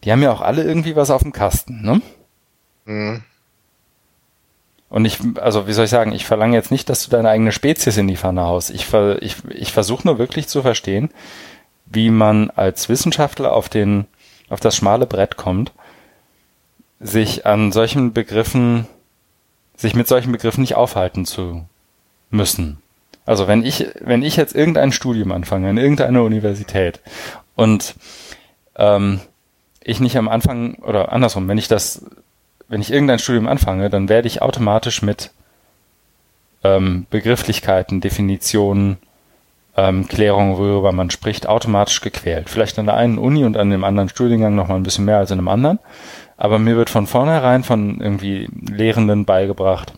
Die 0.04 0.12
haben 0.12 0.24
ja 0.24 0.32
auch 0.32 0.42
alle 0.42 0.64
irgendwie 0.64 0.96
was 0.96 1.12
auf 1.12 1.22
dem 1.22 1.32
Kasten, 1.32 1.82
ne? 1.82 2.02
Mhm. 2.86 3.24
Und 4.92 5.06
ich, 5.06 5.20
also 5.40 5.68
wie 5.68 5.74
soll 5.74 5.86
ich 5.86 5.90
sagen, 5.90 6.12
ich 6.12 6.26
verlange 6.26 6.56
jetzt 6.56 6.70
nicht, 6.70 6.90
dass 6.90 7.06
du 7.06 7.10
deine 7.10 7.30
eigene 7.30 7.54
Spezies 7.54 7.96
in 7.96 8.10
die 8.10 8.18
Pfanne 8.18 8.42
haust. 8.42 8.70
Ich, 8.72 8.86
ver, 8.86 9.22
ich, 9.22 9.38
ich 9.50 9.72
versuche 9.72 10.06
nur 10.06 10.20
wirklich 10.20 10.50
zu 10.50 10.62
verstehen, 10.62 11.10
wie 11.86 12.10
man 12.10 12.50
als 12.50 12.90
Wissenschaftler 12.90 13.54
auf 13.54 13.70
den, 13.70 14.06
auf 14.50 14.60
das 14.60 14.76
schmale 14.76 15.06
Brett 15.06 15.38
kommt, 15.38 15.72
sich 17.00 17.46
an 17.46 17.72
solchen 17.72 18.12
Begriffen, 18.12 18.86
sich 19.78 19.96
mit 19.96 20.10
solchen 20.10 20.34
Begriffen 20.34 20.60
nicht 20.60 20.76
aufhalten 20.76 21.26
zu 21.26 21.64
müssen. 22.30 22.78
Also 23.26 23.48
wenn 23.48 23.64
ich, 23.64 23.88
wenn 24.02 24.24
ich 24.24 24.36
jetzt 24.36 24.54
irgendein 24.54 24.92
Studium 24.92 25.32
anfange 25.32 25.70
in 25.70 25.78
irgendeiner 25.78 26.24
Universität 26.24 27.00
und 27.56 27.96
ähm, 28.76 29.22
ich 29.82 30.02
nicht 30.02 30.18
am 30.18 30.28
Anfang 30.28 30.76
oder 30.76 31.14
andersrum, 31.14 31.48
wenn 31.48 31.58
ich 31.58 31.70
das 31.70 32.04
wenn 32.72 32.80
ich 32.80 32.92
irgendein 32.92 33.20
Studium 33.20 33.48
anfange, 33.48 33.90
dann 33.90 34.08
werde 34.08 34.30
ich 34.30 34.42
automatisch 34.42 35.02
mit 35.02 35.32
ähm, 36.64 37.06
Begrifflichkeiten, 37.10 38.00
Definitionen, 38.00 38.98
ähm, 39.76 40.08
Klärungen, 40.08 40.58
worüber 40.58 40.94
man 40.94 41.10
spricht, 41.10 41.48
automatisch 41.48 42.00
gequält. 42.00 42.50
Vielleicht 42.50 42.80
an 42.80 42.86
der 42.86 42.96
einen 42.96 43.18
Uni 43.18 43.44
und 43.44 43.58
an 43.58 43.72
dem 43.72 43.84
anderen 43.84 44.08
Studiengang 44.08 44.56
noch 44.56 44.70
mal 44.70 44.76
ein 44.76 44.84
bisschen 44.84 45.04
mehr 45.04 45.18
als 45.18 45.32
in 45.32 45.40
einem 45.40 45.50
anderen. 45.50 45.80
Aber 46.38 46.60
mir 46.60 46.78
wird 46.78 46.90
von 46.90 47.08
vornherein 47.08 47.66
von 47.66 48.00
irgendwie 48.00 48.48
Lehrenden 48.66 49.26
beigebracht, 49.26 49.94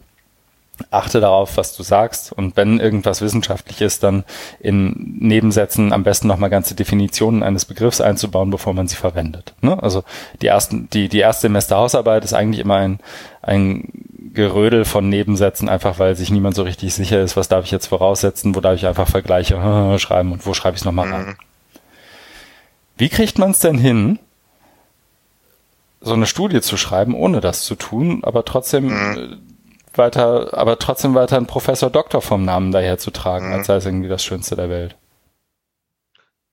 achte 0.89 1.19
darauf, 1.19 1.57
was 1.57 1.75
du 1.75 1.83
sagst 1.83 2.31
und 2.31 2.57
wenn 2.57 2.79
irgendwas 2.79 3.21
wissenschaftlich 3.21 3.81
ist, 3.81 4.03
dann 4.03 4.23
in 4.59 5.17
Nebensätzen 5.19 5.93
am 5.93 6.03
besten 6.03 6.27
nochmal 6.27 6.49
ganze 6.49 6.75
Definitionen 6.75 7.43
eines 7.43 7.65
Begriffs 7.65 8.01
einzubauen, 8.01 8.49
bevor 8.49 8.73
man 8.73 8.87
sie 8.87 8.95
verwendet. 8.95 9.53
Ne? 9.61 9.81
Also 9.81 10.03
die 10.41 10.47
ersten, 10.47 10.89
die, 10.91 11.09
die 11.09 11.19
erste 11.19 11.43
Semesterhausarbeit 11.43 12.23
ist 12.25 12.33
eigentlich 12.33 12.59
immer 12.59 12.77
ein, 12.77 12.99
ein 13.41 13.87
Gerödel 14.33 14.83
von 14.83 15.09
Nebensätzen, 15.09 15.69
einfach 15.69 15.99
weil 15.99 16.15
sich 16.15 16.31
niemand 16.31 16.55
so 16.55 16.63
richtig 16.63 16.93
sicher 16.93 17.21
ist, 17.21 17.37
was 17.37 17.49
darf 17.49 17.65
ich 17.65 17.71
jetzt 17.71 17.87
voraussetzen, 17.87 18.55
wo 18.55 18.59
darf 18.59 18.75
ich 18.75 18.87
einfach 18.87 19.07
Vergleiche 19.07 19.55
schreiben 19.99 20.31
und 20.31 20.45
wo 20.45 20.55
schreibe 20.55 20.75
ich 20.75 20.81
es 20.81 20.85
nochmal 20.85 21.07
mhm. 21.07 21.13
rein. 21.13 21.35
Wie 22.97 23.09
kriegt 23.09 23.37
man 23.37 23.51
es 23.51 23.59
denn 23.59 23.77
hin, 23.77 24.19
so 26.01 26.13
eine 26.13 26.25
Studie 26.25 26.61
zu 26.61 26.77
schreiben, 26.77 27.15
ohne 27.15 27.41
das 27.41 27.63
zu 27.63 27.75
tun, 27.75 28.23
aber 28.23 28.43
trotzdem 28.43 28.87
mhm 28.87 29.52
weiter, 29.97 30.57
aber 30.57 30.79
trotzdem 30.79 31.15
weiter 31.15 31.37
einen 31.37 31.47
Professor 31.47 31.89
Doktor 31.89 32.21
vom 32.21 32.45
Namen 32.45 32.71
daher 32.71 32.97
zu 32.97 33.11
tragen, 33.11 33.47
mhm. 33.47 33.53
als 33.53 33.67
sei 33.67 33.75
es 33.75 33.85
irgendwie 33.85 34.09
das 34.09 34.23
Schönste 34.23 34.55
der 34.55 34.69
Welt. 34.69 34.95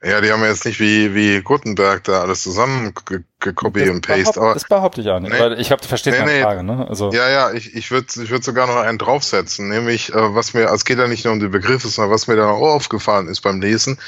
Ja, 0.03 0.23
die 0.23 0.33
haben 0.33 0.43
jetzt 0.43 0.65
nicht 0.65 0.81
wie, 0.81 1.15
wie 1.15 1.43
Gutenberg 1.43 2.05
da 2.05 2.23
alles 2.23 2.43
zusammen 2.43 2.95
gekopiert 3.39 3.91
und 3.91 4.07
paste. 4.07 4.41
Aber, 4.41 4.55
das 4.55 4.65
behaupte 4.65 5.03
ich 5.03 5.11
auch 5.11 5.21
nicht. 5.21 5.33
Nee, 5.33 5.39
weil 5.39 5.61
ich 5.61 5.67
glaube, 5.67 5.83
du 5.83 5.89
verstehst 5.89 6.19
nee, 6.19 6.25
meine 6.25 6.39
nee, 6.39 6.43
Frage, 6.43 6.63
ne? 6.63 6.87
Also. 6.89 7.13
Ja, 7.13 7.29
ja, 7.29 7.53
ich, 7.53 7.75
ich 7.75 7.91
würde 7.91 8.07
ich 8.23 8.31
würd 8.31 8.43
sogar 8.43 8.67
noch 8.67 8.77
einen 8.77 8.97
draufsetzen. 8.97 9.69
Nämlich, 9.69 10.15
äh, 10.15 10.35
was 10.35 10.55
mir, 10.55 10.63
also 10.63 10.77
es 10.77 10.85
geht 10.87 10.99
ja 10.99 11.07
nicht 11.07 11.27
nur 11.27 11.35
um 11.35 11.41
die 11.41 11.49
Begriffe, 11.49 11.89
sondern 11.89 12.15
was 12.15 12.29
mir 12.29 12.37
dann 12.37 12.49
auch 12.49 12.63
aufgefallen 12.63 13.29
ist 13.29 13.43
beim 13.43 13.61
Lesen. 13.61 13.99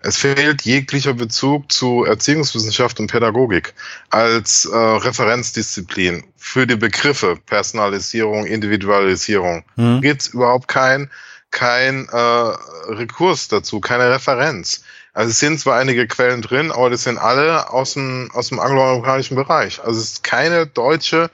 Es 0.00 0.18
fehlt 0.18 0.62
jeglicher 0.62 1.14
Bezug 1.14 1.72
zu 1.72 2.04
Erziehungswissenschaft 2.04 3.00
und 3.00 3.10
Pädagogik 3.10 3.74
als 4.10 4.64
äh, 4.64 4.76
Referenzdisziplin 4.76 6.24
für 6.36 6.66
die 6.66 6.76
Begriffe 6.76 7.38
Personalisierung, 7.46 8.46
Individualisierung. 8.46 9.64
Hm. 9.76 10.00
Gibt 10.00 10.22
es 10.22 10.28
überhaupt 10.28 10.68
kein, 10.68 11.10
kein 11.50 12.08
äh, 12.08 12.16
Rekurs 12.16 13.48
dazu, 13.48 13.80
keine 13.80 14.10
Referenz. 14.10 14.84
Also 15.16 15.30
es 15.30 15.38
sind 15.38 15.58
zwar 15.58 15.78
einige 15.78 16.06
Quellen 16.06 16.42
drin, 16.42 16.70
aber 16.70 16.90
das 16.90 17.04
sind 17.04 17.16
alle 17.16 17.70
aus 17.70 17.94
dem, 17.94 18.30
aus 18.34 18.50
dem 18.50 18.60
angloamerikanischen 18.60 19.34
Bereich. 19.34 19.82
Also 19.82 19.98
es 19.98 20.12
ist 20.12 20.24
keine 20.24 20.66
deutsche, 20.66 21.30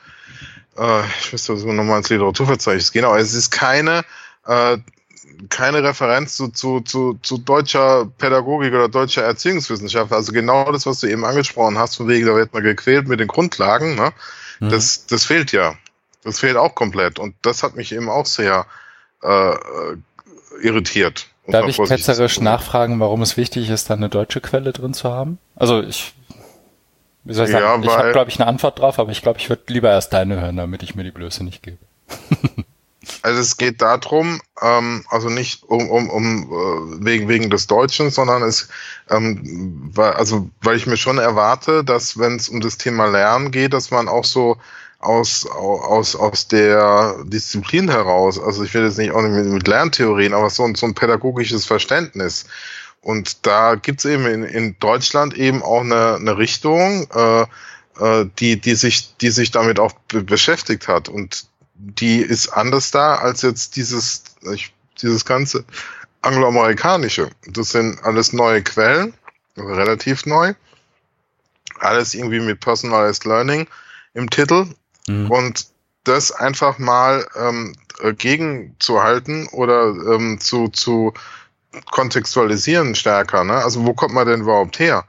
äh, 0.78 1.02
ich 1.20 1.32
müsste 1.32 1.54
nochmal 1.54 1.98
ins 1.98 2.08
Literaturverzeichnis 2.08 2.92
gehen, 2.92 3.04
aber 3.04 3.18
es 3.18 3.34
ist 3.34 3.50
keine, 3.50 4.04
äh, 4.46 4.78
keine 5.48 5.82
Referenz 5.82 6.36
zu, 6.36 6.48
zu, 6.48 6.80
zu, 6.80 7.18
zu 7.22 7.38
deutscher 7.38 8.06
Pädagogik 8.18 8.72
oder 8.72 8.88
deutscher 8.88 9.22
Erziehungswissenschaft. 9.22 10.12
Also 10.12 10.32
genau 10.32 10.70
das, 10.72 10.86
was 10.86 11.00
du 11.00 11.06
eben 11.06 11.24
angesprochen 11.24 11.78
hast, 11.78 11.96
von 11.96 12.08
wegen, 12.08 12.26
da 12.26 12.34
wird 12.34 12.52
man 12.52 12.62
gequält 12.62 13.08
mit 13.08 13.20
den 13.20 13.28
Grundlagen, 13.28 13.94
ne? 13.94 14.12
Mhm. 14.60 14.70
Das, 14.70 15.06
das 15.06 15.24
fehlt 15.24 15.52
ja. 15.52 15.74
Das 16.24 16.40
fehlt 16.40 16.56
auch 16.56 16.74
komplett. 16.74 17.18
Und 17.18 17.34
das 17.42 17.62
hat 17.62 17.76
mich 17.76 17.92
eben 17.92 18.08
auch 18.08 18.26
sehr 18.26 18.66
äh, 19.22 19.54
irritiert. 20.62 21.26
Darf 21.48 21.66
ich 21.66 21.76
ketzerisch 21.76 22.40
nachfragen, 22.40 23.00
warum 23.00 23.22
es 23.22 23.36
wichtig 23.36 23.68
ist, 23.68 23.90
da 23.90 23.94
eine 23.94 24.08
deutsche 24.08 24.40
Quelle 24.40 24.72
drin 24.72 24.94
zu 24.94 25.10
haben? 25.10 25.38
Also 25.56 25.82
ich, 25.82 26.14
wie 27.24 27.34
soll 27.34 27.46
ich 27.46 27.52
sagen, 27.52 27.82
ja, 27.82 27.90
ich 27.90 27.98
habe, 27.98 28.12
glaube 28.12 28.30
ich, 28.30 28.40
eine 28.40 28.48
Antwort 28.48 28.78
drauf, 28.78 29.00
aber 29.00 29.10
ich 29.10 29.22
glaube, 29.22 29.40
ich 29.40 29.48
würde 29.48 29.62
lieber 29.66 29.90
erst 29.90 30.12
deine 30.12 30.40
hören, 30.40 30.56
damit 30.56 30.84
ich 30.84 30.94
mir 30.94 31.02
die 31.02 31.10
Blöße 31.10 31.42
nicht 31.42 31.62
gebe. 31.62 31.78
also 33.22 33.40
es 33.40 33.57
geht 33.57 33.82
darum, 33.82 34.40
ähm, 34.61 35.05
also 35.09 35.28
nicht 35.28 35.64
um, 35.64 35.90
um, 35.90 36.11
um 36.11 36.42
äh, 36.44 37.05
wegen, 37.05 37.28
wegen 37.28 37.50
des 37.50 37.66
Deutschen, 37.66 38.11
sondern 38.11 38.42
es, 38.42 38.68
ähm, 39.11 39.90
weil, 39.94 40.12
also 40.12 40.50
weil 40.62 40.76
ich 40.76 40.86
mir 40.86 40.96
schon 40.96 41.18
erwarte, 41.18 41.84
dass 41.84 42.18
wenn 42.18 42.36
es 42.36 42.48
um 42.48 42.61
das 42.61 42.78
Thema 42.78 43.07
Lernen 43.07 43.50
geht, 43.50 43.72
dass 43.72 43.90
man 43.90 44.09
auch 44.09 44.24
so 44.24 44.57
aus, 45.00 45.46
aus, 45.46 46.14
aus 46.14 46.46
der 46.46 47.16
Disziplin 47.24 47.90
heraus, 47.90 48.38
also 48.38 48.62
ich 48.62 48.72
will 48.72 48.84
jetzt 48.84 48.98
nicht 48.98 49.11
auch 49.11 49.22
nicht 49.22 49.34
mit, 49.34 49.46
mit 49.46 49.66
Lerntheorien, 49.66 50.32
aber 50.32 50.48
so, 50.48 50.72
so 50.74 50.86
ein 50.86 50.94
pädagogisches 50.94 51.66
Verständnis. 51.66 52.46
Und 53.00 53.44
da 53.46 53.74
gibt's 53.74 54.05
eben 54.05 54.26
in, 54.26 54.44
in 54.44 54.76
Deutschland 54.78 55.34
eben 55.34 55.61
auch 55.61 55.80
eine, 55.80 56.14
eine 56.14 56.38
Richtung, 56.38 57.09
äh, 57.12 57.42
äh, 57.98 58.26
die, 58.38 58.61
die, 58.61 58.76
sich, 58.76 59.16
die 59.16 59.30
sich 59.30 59.50
damit 59.50 59.80
auch 59.80 59.92
beschäftigt 60.07 60.86
hat. 60.86 61.09
Und 61.09 61.46
die 61.84 62.20
ist 62.20 62.48
anders 62.48 62.90
da 62.90 63.16
als 63.16 63.42
jetzt 63.42 63.76
dieses, 63.76 64.24
ich, 64.52 64.74
dieses 65.00 65.24
ganze 65.24 65.64
angloamerikanische. 66.22 67.30
Das 67.46 67.70
sind 67.70 68.02
alles 68.04 68.32
neue 68.32 68.62
Quellen, 68.62 69.14
relativ 69.56 70.26
neu. 70.26 70.54
Alles 71.80 72.14
irgendwie 72.14 72.40
mit 72.40 72.60
Personalized 72.60 73.24
Learning 73.24 73.66
im 74.14 74.30
Titel 74.30 74.66
Mhm. 75.06 75.30
Und 75.30 75.66
das 76.04 76.32
einfach 76.32 76.78
mal 76.78 77.26
ähm, 77.36 77.74
gegenzuhalten 78.16 79.46
oder 79.48 79.86
ähm, 79.86 80.40
zu, 80.40 80.68
zu 80.68 81.12
kontextualisieren 81.90 82.94
stärker. 82.94 83.44
Ne? 83.44 83.54
Also 83.54 83.86
wo 83.86 83.94
kommt 83.94 84.14
man 84.14 84.26
denn 84.26 84.42
überhaupt 84.42 84.78
her? 84.78 85.04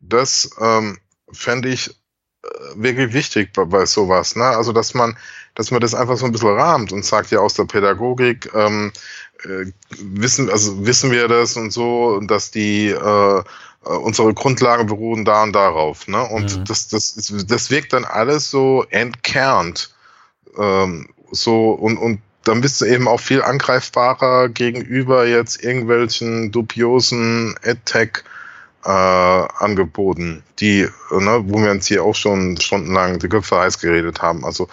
Das 0.00 0.50
ähm, 0.60 0.98
fände 1.32 1.70
ich 1.70 1.90
äh, 2.42 2.48
wirklich 2.74 3.14
wichtig 3.14 3.52
bei, 3.52 3.64
bei 3.64 3.86
sowas. 3.86 4.36
Ne? 4.36 4.44
Also 4.44 4.72
dass 4.72 4.94
man, 4.94 5.16
dass 5.58 5.72
man 5.72 5.80
das 5.80 5.92
einfach 5.92 6.16
so 6.16 6.24
ein 6.24 6.30
bisschen 6.30 6.56
rahmt 6.56 6.92
und 6.92 7.04
sagt 7.04 7.32
ja 7.32 7.40
aus 7.40 7.54
der 7.54 7.64
Pädagogik 7.64 8.48
ähm, 8.54 8.92
äh, 9.42 9.66
wissen, 10.00 10.48
also 10.50 10.86
wissen 10.86 11.10
wir 11.10 11.26
das 11.26 11.56
und 11.56 11.72
so, 11.72 12.20
dass 12.20 12.52
die 12.52 12.90
äh, 12.90 13.42
unsere 13.82 14.34
Grundlagen 14.34 14.86
beruhen 14.86 15.24
da 15.24 15.42
und 15.42 15.52
darauf. 15.52 16.06
Ne? 16.06 16.22
Und 16.22 16.58
mhm. 16.58 16.64
das, 16.64 16.86
das, 16.86 17.32
das 17.44 17.70
wirkt 17.72 17.92
dann 17.92 18.04
alles 18.04 18.52
so 18.52 18.84
entkernt. 18.90 19.92
Ähm, 20.56 21.08
so 21.32 21.70
und, 21.70 21.96
und 21.96 22.20
dann 22.44 22.60
bist 22.60 22.80
du 22.80 22.84
eben 22.84 23.08
auch 23.08 23.18
viel 23.18 23.42
angreifbarer 23.42 24.50
gegenüber 24.50 25.26
jetzt 25.26 25.64
irgendwelchen 25.64 26.52
dubiosen 26.52 27.56
AdTech 27.64 28.22
äh, 28.84 28.90
Angeboten, 28.90 30.44
die, 30.60 30.88
ne, 31.10 31.42
wo 31.46 31.60
wir 31.60 31.72
uns 31.72 31.88
hier 31.88 32.04
auch 32.04 32.14
schon 32.14 32.60
stundenlang 32.60 33.18
die 33.18 33.28
Köpfe 33.28 33.58
heiß 33.58 33.80
geredet 33.80 34.22
haben. 34.22 34.44
Also 34.44 34.68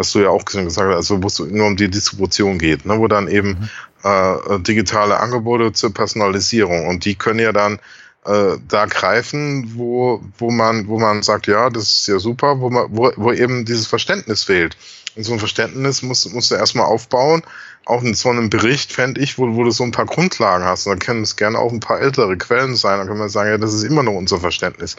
was 0.00 0.12
du 0.12 0.20
ja 0.20 0.30
auch 0.30 0.46
gesagt 0.46 0.66
hast, 0.66 0.78
also 0.78 1.22
wo 1.22 1.26
es 1.26 1.38
nur 1.38 1.66
um 1.66 1.76
die 1.76 1.90
Distribution 1.90 2.58
geht, 2.58 2.86
ne, 2.86 2.98
wo 2.98 3.06
dann 3.06 3.28
eben 3.28 3.48
mhm. 3.50 3.68
äh, 4.02 4.58
digitale 4.60 5.20
Angebote 5.20 5.74
zur 5.74 5.92
Personalisierung 5.92 6.86
und 6.88 7.04
die 7.04 7.16
können 7.16 7.38
ja 7.38 7.52
dann 7.52 7.78
äh, 8.24 8.56
da 8.66 8.86
greifen, 8.86 9.72
wo, 9.76 10.22
wo 10.38 10.50
man, 10.50 10.88
wo 10.88 10.98
man 10.98 11.22
sagt, 11.22 11.48
ja, 11.48 11.68
das 11.68 11.82
ist 11.82 12.08
ja 12.08 12.18
super, 12.18 12.60
wo 12.60 12.70
man, 12.70 12.86
wo, 12.88 13.12
wo 13.16 13.30
eben 13.30 13.66
dieses 13.66 13.86
Verständnis 13.86 14.44
fehlt. 14.44 14.74
Und 15.16 15.24
so 15.24 15.34
ein 15.34 15.38
Verständnis 15.38 16.02
musst, 16.02 16.32
musst 16.32 16.50
du 16.50 16.54
erstmal 16.54 16.86
aufbauen. 16.86 17.42
Auch 17.84 18.02
in 18.02 18.14
so 18.14 18.28
einem 18.28 18.48
Bericht 18.48 18.92
fände 18.92 19.20
ich, 19.20 19.38
wo, 19.38 19.54
wo 19.56 19.64
du 19.64 19.70
so 19.70 19.82
ein 19.82 19.90
paar 19.90 20.06
Grundlagen 20.06 20.64
hast. 20.64 20.86
Und 20.86 20.92
dann 20.92 20.98
können 21.00 21.22
es 21.22 21.36
gerne 21.36 21.58
auch 21.58 21.72
ein 21.72 21.80
paar 21.80 22.00
ältere 22.00 22.36
Quellen 22.38 22.76
sein. 22.76 22.98
Dann 22.98 23.08
kann 23.08 23.18
man 23.18 23.28
sagen, 23.28 23.50
ja, 23.50 23.58
das 23.58 23.74
ist 23.74 23.82
immer 23.82 24.04
noch 24.04 24.12
unser 24.12 24.38
Verständnis. 24.38 24.96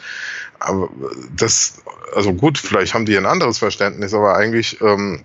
Aber 0.64 0.88
das, 1.36 1.82
also 2.14 2.32
gut, 2.32 2.58
vielleicht 2.58 2.94
haben 2.94 3.06
die 3.06 3.16
ein 3.16 3.26
anderes 3.26 3.58
Verständnis, 3.58 4.14
aber 4.14 4.36
eigentlich 4.36 4.80
ähm, 4.80 5.24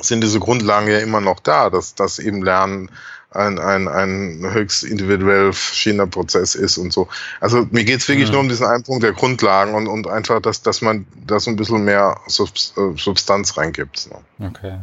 sind 0.00 0.22
diese 0.22 0.40
Grundlagen 0.40 0.88
ja 0.88 0.98
immer 0.98 1.20
noch 1.20 1.40
da, 1.40 1.70
dass 1.70 1.94
das 1.94 2.18
eben 2.18 2.42
Lernen 2.42 2.90
ein, 3.32 3.58
ein, 3.58 3.86
ein 3.86 4.52
höchst 4.52 4.82
individuell 4.82 5.52
verschiedener 5.52 6.06
Prozess 6.06 6.54
ist 6.54 6.78
und 6.78 6.92
so. 6.92 7.08
Also 7.40 7.66
mir 7.70 7.84
geht's 7.84 8.08
wirklich 8.08 8.28
mhm. 8.28 8.32
nur 8.32 8.40
um 8.42 8.48
diesen 8.48 8.66
einen 8.66 8.82
Punkt 8.82 9.04
der 9.04 9.12
Grundlagen 9.12 9.74
und, 9.74 9.86
und 9.86 10.08
einfach, 10.08 10.40
dass, 10.40 10.62
dass 10.62 10.82
man 10.82 11.06
da 11.26 11.38
so 11.38 11.50
ein 11.50 11.56
bisschen 11.56 11.84
mehr 11.84 12.20
äh, 12.26 12.96
Substanz 12.96 13.56
reingibt. 13.56 13.98
So. 13.98 14.20
Okay. 14.40 14.78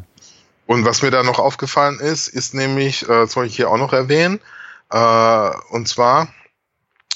Und 0.66 0.86
was 0.86 1.02
mir 1.02 1.12
da 1.12 1.24
noch 1.24 1.40
aufgefallen 1.40 2.00
ist, 2.00 2.28
ist 2.28 2.54
nämlich, 2.54 3.04
äh, 3.04 3.08
das 3.08 3.36
wollte 3.36 3.50
ich 3.50 3.56
hier 3.56 3.70
auch 3.70 3.78
noch 3.78 3.94
erwähnen, 3.94 4.40
äh, 4.92 5.52
und 5.70 5.88
zwar, 5.88 6.30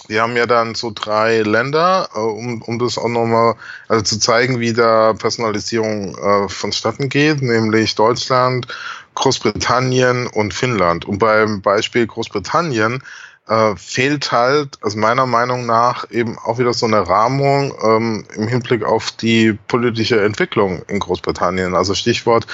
wir 0.07 0.21
haben 0.21 0.35
ja 0.35 0.45
dann 0.45 0.75
so 0.75 0.91
drei 0.93 1.41
Länder, 1.41 2.09
äh, 2.13 2.19
um, 2.19 2.61
um 2.61 2.79
das 2.79 2.97
auch 2.97 3.07
nochmal 3.07 3.55
also 3.87 4.03
zu 4.03 4.19
zeigen, 4.19 4.59
wie 4.59 4.73
da 4.73 5.13
Personalisierung 5.13 6.17
äh, 6.17 6.49
vonstatten 6.49 7.09
geht, 7.09 7.41
nämlich 7.41 7.95
Deutschland, 7.95 8.67
Großbritannien 9.15 10.27
und 10.27 10.53
Finnland. 10.53 11.05
Und 11.05 11.19
beim 11.19 11.61
Beispiel 11.61 12.07
Großbritannien 12.07 13.03
äh, 13.47 13.75
fehlt 13.75 14.31
halt, 14.31 14.77
also 14.81 14.97
meiner 14.97 15.25
Meinung 15.25 15.65
nach, 15.65 16.09
eben 16.09 16.37
auch 16.37 16.57
wieder 16.59 16.73
so 16.73 16.85
eine 16.85 17.07
Rahmung 17.07 17.73
ähm, 17.83 18.25
im 18.35 18.47
Hinblick 18.47 18.83
auf 18.83 19.11
die 19.11 19.57
politische 19.67 20.23
Entwicklung 20.23 20.83
in 20.87 20.99
Großbritannien. 20.99 21.75
Also 21.75 21.93
Stichwort 21.93 22.47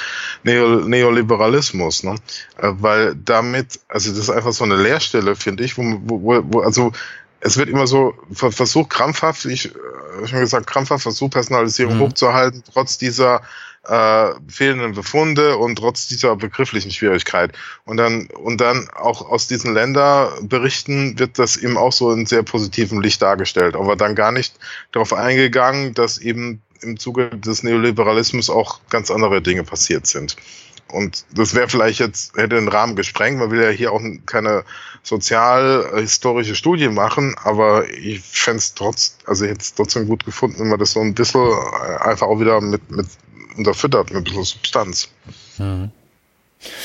Neo 0.44 0.80
Neoliberalismus. 0.80 2.04
Ne? 2.04 2.16
Äh, 2.58 2.72
weil 2.80 3.16
damit, 3.16 3.80
also 3.88 4.10
das 4.10 4.20
ist 4.20 4.30
einfach 4.30 4.54
so 4.54 4.64
eine 4.64 4.76
Leerstelle, 4.76 5.36
finde 5.36 5.66
ich, 5.66 5.78
wo, 5.78 5.84
wo, 6.04 6.42
wo, 6.44 6.62
also 6.62 6.92
es 7.40 7.58
wird 7.58 7.70
immer 7.70 7.88
so 7.88 8.16
versucht, 8.32 8.90
krampfhaft, 8.90 9.46
ich 9.46 9.68
äh, 9.68 10.28
schon 10.28 10.40
gesagt, 10.40 10.68
krampfhaft 10.68 11.04
versucht, 11.04 11.34
Personalisierung 11.34 11.98
mhm. 11.98 12.02
hochzuhalten, 12.02 12.64
trotz 12.72 12.98
dieser 12.98 13.42
äh, 13.88 14.32
fehlenden 14.48 14.94
Befunde 14.94 15.58
und 15.58 15.78
trotz 15.78 16.08
dieser 16.08 16.36
begrifflichen 16.36 16.92
Schwierigkeit. 16.92 17.54
Und 17.86 17.98
dann, 17.98 18.28
und 18.28 18.60
dann 18.60 18.90
auch 18.94 19.30
aus 19.30 19.48
diesen 19.48 19.74
Länderberichten 19.74 21.18
wird 21.20 21.40
das 21.40 21.58
eben 21.58 21.78
auch 21.78 21.94
so 21.94 22.12
in 22.12 22.26
sehr 22.26 22.44
positivem 22.44 23.02
Licht 23.02 23.22
dargestellt, 23.22 23.76
aber 23.76 23.96
dann 23.96 24.16
gar 24.16 24.32
nicht 24.32 24.56
darauf 24.92 25.14
eingegangen, 25.14 25.94
dass 25.94 26.18
eben 26.18 26.62
im 26.82 27.00
Zuge 27.00 27.30
des 27.30 27.64
Neoliberalismus 27.64 28.50
auch 28.50 28.80
ganz 28.90 29.10
andere 29.10 29.42
Dinge 29.42 29.64
passiert 29.64 30.06
sind. 30.06 30.36
Und 30.92 31.26
das 31.34 31.54
wäre 31.54 31.70
vielleicht 31.70 32.00
jetzt, 32.00 32.36
hätte 32.36 32.56
den 32.56 32.68
Rahmen 32.68 32.96
gesprengt. 32.96 33.40
Man 33.40 33.52
will 33.52 33.62
ja 33.62 33.70
hier 33.70 33.92
auch 33.92 34.02
keine 34.26 34.64
sozialhistorische 35.04 36.56
Studie 36.56 36.90
machen, 36.90 37.36
aber 37.44 37.90
ich 37.90 38.22
fände 38.22 38.60
es 38.60 38.74
trotz, 38.74 39.18
also 39.26 39.46
jetzt 39.46 39.78
trotzdem 39.78 40.08
gut 40.08 40.26
gefunden, 40.26 40.60
wenn 40.60 40.70
man 40.70 40.80
das 40.80 40.92
so 40.92 41.02
ein 41.02 41.14
bisschen 41.14 41.42
einfach 42.00 42.28
auch 42.28 42.40
wieder 42.40 42.62
mit, 42.62 42.90
mit 42.92 43.08
unterfüttert 43.58 44.10
mit 44.10 44.18
ein 44.18 44.24
bisschen 44.24 44.44
Substanz. 44.44 45.10
Mhm. 45.58 45.92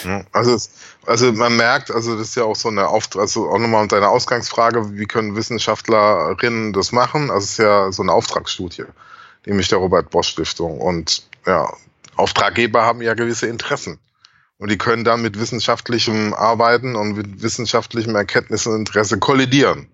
Ja, 0.05 0.23
also, 0.33 0.55
es, 0.55 0.71
also 1.07 1.33
man 1.33 1.57
merkt, 1.57 1.91
also 1.91 2.17
das 2.17 2.29
ist 2.29 2.37
ja 2.37 2.45
auch 2.45 2.57
so 2.57 2.69
eine 2.69 2.89
Auftrag, 2.89 3.23
also 3.23 3.49
auch 3.49 3.59
nochmal 3.59 3.89
deine 3.89 4.09
Ausgangsfrage, 4.09 4.97
wie 4.99 5.07
können 5.07 5.35
Wissenschaftlerinnen 5.35 6.73
das 6.73 6.93
machen? 6.93 7.31
Also 7.31 7.45
es 7.45 7.51
ist 7.53 7.59
ja 7.59 7.91
so 7.91 8.03
eine 8.03 8.13
Auftragsstudie, 8.13 8.85
nämlich 9.47 9.69
der 9.69 9.79
Robert 9.79 10.11
Bosch 10.11 10.29
Stiftung. 10.29 10.79
Und 10.81 11.27
ja, 11.47 11.73
Auftraggeber 12.23 12.83
haben 12.83 13.03
ja 13.03 13.15
gewisse 13.15 13.47
Interessen. 13.49 13.99
Und 14.59 14.71
die 14.71 14.79
können 14.79 15.03
dann 15.03 15.23
mit 15.23 15.41
wissenschaftlichem 15.41 16.35
Arbeiten 16.35 16.95
und 16.95 17.17
mit 17.17 17.43
wissenschaftlichem 17.43 18.15
Erkenntnis 18.15 18.67
und 18.67 18.77
Interesse 18.77 19.19
kollidieren. 19.19 19.89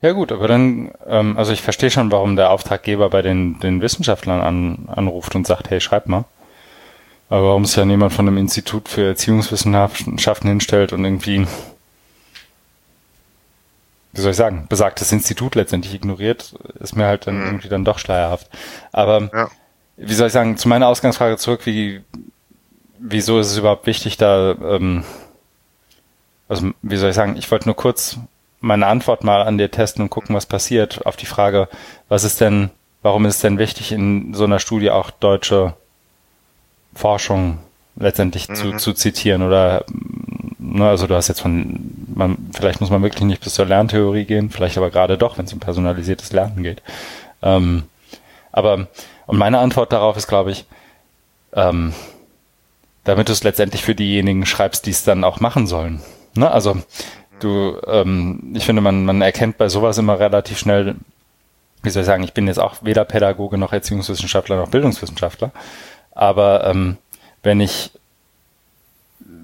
Ja 0.00 0.12
gut, 0.12 0.32
aber 0.32 0.48
dann, 0.48 0.92
ähm, 1.06 1.36
also 1.36 1.52
ich 1.52 1.62
verstehe 1.62 1.90
schon, 1.90 2.10
warum 2.10 2.36
der 2.36 2.50
Auftraggeber 2.50 3.10
bei 3.10 3.22
den, 3.22 3.58
den 3.60 3.80
Wissenschaftlern 3.80 4.40
an, 4.40 4.88
anruft 4.88 5.34
und 5.34 5.46
sagt, 5.46 5.70
hey, 5.70 5.80
schreib 5.80 6.06
mal. 6.08 6.24
Aber 7.28 7.48
warum 7.48 7.64
sich 7.64 7.76
ja 7.76 7.84
niemand 7.84 8.12
von 8.12 8.28
einem 8.28 8.36
Institut 8.36 8.88
für 8.88 9.08
Erziehungswissenschaften 9.08 10.48
hinstellt 10.48 10.92
und 10.92 11.04
irgendwie, 11.04 11.46
wie 14.12 14.20
soll 14.20 14.32
ich 14.32 14.36
sagen, 14.36 14.66
besagtes 14.68 15.10
Institut 15.10 15.54
letztendlich 15.54 15.94
ignoriert, 15.94 16.54
ist 16.80 16.96
mir 16.96 17.06
halt 17.06 17.26
dann 17.26 17.38
mhm. 17.40 17.46
irgendwie 17.46 17.68
dann 17.68 17.84
doch 17.84 17.98
schleierhaft. 17.98 18.50
Aber 18.92 19.30
ja. 19.32 19.50
Wie 19.96 20.14
soll 20.14 20.28
ich 20.28 20.32
sagen, 20.32 20.56
zu 20.56 20.68
meiner 20.68 20.88
Ausgangsfrage 20.88 21.36
zurück, 21.36 21.66
wie, 21.66 22.00
wieso 22.98 23.38
ist 23.38 23.48
es 23.48 23.58
überhaupt 23.58 23.86
wichtig, 23.86 24.16
da, 24.16 24.52
ähm, 24.52 25.04
also 26.48 26.70
wie 26.82 26.96
soll 26.96 27.10
ich 27.10 27.16
sagen, 27.16 27.36
ich 27.36 27.50
wollte 27.50 27.68
nur 27.68 27.76
kurz 27.76 28.18
meine 28.60 28.86
Antwort 28.86 29.24
mal 29.24 29.42
an 29.42 29.58
dir 29.58 29.70
testen 29.70 30.02
und 30.02 30.10
gucken, 30.10 30.34
was 30.34 30.46
passiert, 30.46 31.06
auf 31.06 31.16
die 31.16 31.26
Frage, 31.26 31.68
was 32.08 32.24
ist 32.24 32.40
denn, 32.40 32.70
warum 33.02 33.26
ist 33.26 33.36
es 33.36 33.40
denn 33.40 33.58
wichtig, 33.58 33.92
in 33.92 34.34
so 34.34 34.44
einer 34.44 34.58
Studie 34.58 34.90
auch 34.90 35.10
deutsche 35.10 35.74
Forschung 36.94 37.58
letztendlich 37.96 38.48
mhm. 38.48 38.54
zu, 38.54 38.72
zu 38.72 38.92
zitieren 38.94 39.42
oder 39.42 39.84
ne, 40.58 40.88
also 40.88 41.06
du 41.06 41.14
hast 41.14 41.28
jetzt 41.28 41.40
von 41.40 41.94
man 42.14 42.38
vielleicht 42.52 42.80
muss 42.80 42.90
man 42.90 43.02
wirklich 43.02 43.24
nicht 43.24 43.42
bis 43.42 43.54
zur 43.54 43.66
Lerntheorie 43.66 44.24
gehen, 44.24 44.50
vielleicht 44.50 44.78
aber 44.78 44.90
gerade 44.90 45.18
doch, 45.18 45.38
wenn 45.38 45.44
es 45.44 45.52
um 45.52 45.60
personalisiertes 45.60 46.32
Lernen 46.32 46.62
geht. 46.62 46.82
Ähm, 47.42 47.84
aber 48.52 48.88
und 49.26 49.38
meine 49.38 49.58
Antwort 49.58 49.92
darauf 49.92 50.16
ist, 50.16 50.26
glaube 50.26 50.50
ich, 50.50 50.66
ähm, 51.52 51.92
damit 53.04 53.28
du 53.28 53.32
es 53.32 53.44
letztendlich 53.44 53.82
für 53.82 53.94
diejenigen 53.94 54.46
schreibst, 54.46 54.86
die 54.86 54.90
es 54.90 55.04
dann 55.04 55.24
auch 55.24 55.40
machen 55.40 55.66
sollen. 55.66 56.00
Ne? 56.34 56.50
Also 56.50 56.76
du, 57.40 57.78
ähm, 57.86 58.52
ich 58.54 58.64
finde, 58.64 58.82
man, 58.82 59.04
man 59.04 59.20
erkennt 59.22 59.58
bei 59.58 59.68
sowas 59.68 59.98
immer 59.98 60.18
relativ 60.18 60.58
schnell, 60.58 60.96
wie 61.82 61.90
soll 61.90 62.02
ich 62.02 62.06
sagen, 62.06 62.24
ich 62.24 62.32
bin 62.32 62.46
jetzt 62.46 62.60
auch 62.60 62.76
weder 62.82 63.04
Pädagoge 63.04 63.58
noch 63.58 63.72
Erziehungswissenschaftler 63.72 64.56
noch 64.56 64.68
Bildungswissenschaftler, 64.68 65.52
aber 66.12 66.66
ähm, 66.66 66.96
wenn 67.42 67.60
ich 67.60 67.90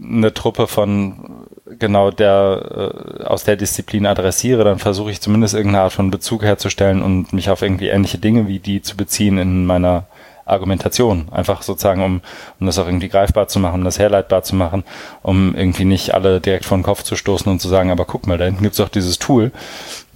eine 0.03 0.33
Truppe 0.33 0.67
von 0.67 1.47
genau 1.79 2.11
der 2.11 3.21
äh, 3.21 3.25
aus 3.25 3.45
der 3.45 3.57
Disziplin 3.57 4.07
adressiere, 4.07 4.65
dann 4.65 4.79
versuche 4.79 5.11
ich 5.11 5.21
zumindest 5.21 5.55
irgendeine 5.55 5.85
Art 5.85 5.93
von 5.93 6.11
Bezug 6.11 6.43
herzustellen 6.43 7.03
und 7.03 7.33
mich 7.33 7.51
auf 7.51 7.63
irgendwie 7.63 7.89
ähnliche 7.89 8.19
Dinge 8.19 8.49
wie 8.49 8.59
die 8.59 8.83
zu 8.83 8.97
beziehen 8.97 9.39
in 9.39 9.67
meiner 9.67 10.05
Argumentation. 10.45 11.29
Einfach 11.31 11.63
sozusagen, 11.63 12.03
um, 12.03 12.21
um 12.59 12.67
das 12.67 12.79
auch 12.79 12.87
irgendwie 12.87 13.09
greifbar 13.09 13.49
zu 13.49 13.61
machen, 13.61 13.81
um 13.81 13.85
das 13.85 13.99
herleitbar 13.99 14.43
zu 14.43 14.57
machen, 14.57 14.85
um 15.23 15.55
irgendwie 15.55 15.85
nicht 15.85 16.15
alle 16.15 16.41
direkt 16.41 16.65
vor 16.65 16.77
den 16.77 16.83
Kopf 16.83 17.03
zu 17.03 17.17
stoßen 17.17 17.51
und 17.51 17.61
zu 17.61 17.69
sagen, 17.69 17.91
aber 17.91 18.05
guck 18.05 18.27
mal, 18.27 18.39
da 18.39 18.47
hinten 18.47 18.63
gibt's 18.63 18.79
doch 18.79 18.89
dieses 18.89 19.19
Tool. 19.19 19.53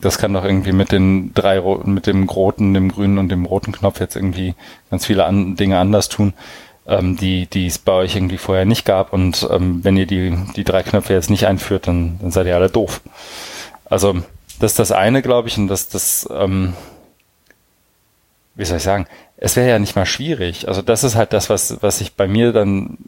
Das 0.01 0.19
kann 0.19 0.35
doch 0.35 0.45
irgendwie 0.45 0.73
mit 0.73 0.93
den 0.93 1.33
drei 1.35 1.63
mit 1.85 2.07
dem 2.07 2.29
roten, 2.29 2.75
dem 2.75 2.91
grünen 2.91 3.19
und 3.19 3.29
dem 3.31 3.47
roten 3.47 3.73
Knopf 3.73 4.01
jetzt 4.01 4.17
irgendwie 4.17 4.55
ganz 4.91 5.07
viele 5.07 5.25
an, 5.25 5.57
Dinge 5.57 5.79
anders 5.79 6.09
tun 6.09 6.35
ähm, 6.87 7.17
die, 7.17 7.47
die 7.47 7.67
es 7.67 7.79
bei 7.79 7.93
euch 7.93 8.17
irgendwie 8.17 8.39
vorher 8.39 8.65
nicht 8.65 8.85
gab. 8.85 9.13
Und 9.13 9.49
ähm, 9.51 9.83
wenn 9.85 9.97
ihr 9.97 10.07
die, 10.07 10.37
die 10.57 10.65
drei 10.65 10.83
Knöpfe 10.83 11.13
jetzt 11.13 11.31
nicht 11.31 11.47
einführt, 11.47 11.87
dann, 11.87 12.19
dann 12.21 12.31
seid 12.31 12.47
ihr 12.47 12.57
alle 12.57 12.71
doof. 12.71 13.01
Also 13.85 14.15
das 14.59 14.73
ist 14.73 14.79
das 14.79 14.93
eine, 14.93 15.23
glaube 15.23 15.49
ich, 15.49 15.59
und 15.59 15.69
das, 15.69 15.89
das, 15.89 16.29
ähm, 16.33 16.75
wie 18.55 18.65
soll 18.65 18.79
ich 18.79 18.83
sagen, 18.83 19.07
es 19.37 19.57
wäre 19.57 19.69
ja 19.69 19.79
nicht 19.79 19.97
mal 19.97 20.07
schwierig. 20.07 20.69
Also 20.69 20.83
das 20.83 21.05
ist 21.05 21.17
halt 21.17 21.33
das, 21.33 21.51
was, 21.51 21.83
was 21.83 22.01
ich 22.01 22.15
bei 22.15 22.29
mir 22.29 22.53
dann, 22.53 22.99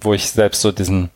wo 0.00 0.14
ich 0.14 0.30
selbst 0.30 0.60
so 0.60 0.72
diesen, 0.72 1.10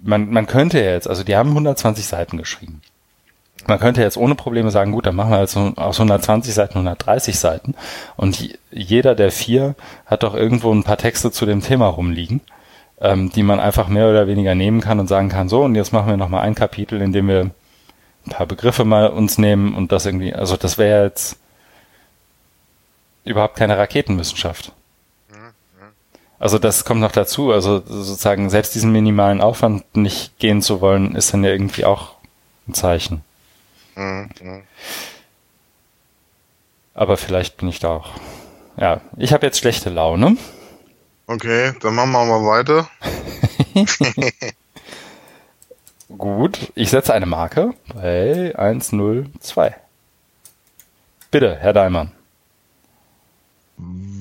man, 0.00 0.30
man 0.30 0.46
könnte 0.46 0.78
ja 0.82 0.92
jetzt, 0.92 1.08
also 1.08 1.24
die 1.24 1.36
haben 1.36 1.50
120 1.50 2.06
Seiten 2.06 2.36
geschrieben. 2.36 2.82
Man 3.66 3.78
könnte 3.78 4.02
jetzt 4.02 4.16
ohne 4.16 4.34
Probleme 4.34 4.70
sagen, 4.70 4.92
gut, 4.92 5.06
dann 5.06 5.14
machen 5.14 5.30
wir 5.30 5.40
jetzt 5.40 5.56
aus 5.56 6.00
120 6.00 6.52
Seiten 6.52 6.74
130 6.74 7.38
Seiten 7.38 7.74
und 8.16 8.58
jeder 8.70 9.14
der 9.14 9.30
vier 9.30 9.76
hat 10.04 10.24
doch 10.24 10.34
irgendwo 10.34 10.72
ein 10.72 10.82
paar 10.82 10.96
Texte 10.96 11.30
zu 11.30 11.46
dem 11.46 11.60
Thema 11.60 11.86
rumliegen, 11.86 12.40
ähm, 13.00 13.30
die 13.30 13.44
man 13.44 13.60
einfach 13.60 13.86
mehr 13.86 14.08
oder 14.10 14.26
weniger 14.26 14.56
nehmen 14.56 14.80
kann 14.80 14.98
und 14.98 15.06
sagen 15.06 15.28
kann, 15.28 15.48
so 15.48 15.62
und 15.62 15.76
jetzt 15.76 15.92
machen 15.92 16.08
wir 16.08 16.16
nochmal 16.16 16.42
ein 16.42 16.56
Kapitel, 16.56 17.00
in 17.00 17.12
dem 17.12 17.28
wir 17.28 17.50
ein 18.26 18.30
paar 18.30 18.46
Begriffe 18.46 18.84
mal 18.84 19.08
uns 19.08 19.38
nehmen 19.38 19.74
und 19.74 19.92
das 19.92 20.06
irgendwie, 20.06 20.34
also 20.34 20.56
das 20.56 20.76
wäre 20.76 21.04
jetzt 21.04 21.38
überhaupt 23.24 23.56
keine 23.56 23.78
Raketenwissenschaft. 23.78 24.72
Also 26.42 26.58
das 26.58 26.84
kommt 26.84 27.00
noch 27.00 27.12
dazu. 27.12 27.52
Also 27.52 27.80
sozusagen 27.86 28.50
selbst 28.50 28.74
diesen 28.74 28.90
minimalen 28.90 29.40
Aufwand 29.40 29.96
nicht 29.96 30.36
gehen 30.40 30.60
zu 30.60 30.80
wollen, 30.80 31.14
ist 31.14 31.32
dann 31.32 31.44
ja 31.44 31.50
irgendwie 31.50 31.84
auch 31.84 32.16
ein 32.66 32.74
Zeichen. 32.74 33.22
Aber 36.94 37.16
vielleicht 37.16 37.56
bin 37.58 37.68
ich 37.68 37.78
da 37.78 37.96
auch. 37.96 38.10
Ja, 38.76 39.00
ich 39.16 39.32
habe 39.32 39.46
jetzt 39.46 39.58
schlechte 39.58 39.90
Laune. 39.90 40.36
Okay, 41.26 41.72
dann 41.80 41.94
machen 41.94 42.12
wir 42.12 42.24
mal 42.24 42.44
weiter. 42.46 42.88
Gut, 46.18 46.72
ich 46.74 46.90
setze 46.90 47.14
eine 47.14 47.26
Marke 47.26 47.74
bei 47.94 48.52
102. 48.56 49.76
Bitte, 51.30 51.56
Herr 51.56 51.72
Daimann 51.72 52.12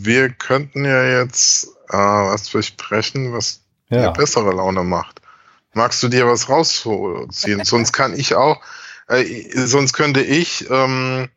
wir 0.03 0.29
könnten 0.29 0.85
ja 0.85 1.03
jetzt 1.03 1.67
äh, 1.89 1.97
was 1.97 2.49
besprechen, 2.49 3.33
was 3.33 3.61
ja. 3.89 4.11
bessere 4.11 4.51
Laune 4.51 4.83
macht. 4.83 5.21
Magst 5.73 6.01
du 6.03 6.07
dir 6.07 6.27
was 6.27 6.49
rausziehen? 6.49 7.63
sonst 7.63 7.93
kann 7.93 8.17
ich 8.17 8.35
auch, 8.35 8.61
äh, 9.11 9.49
sonst 9.53 9.93
könnte 9.93 10.21
ich, 10.21 10.69
ähm, 10.69 11.29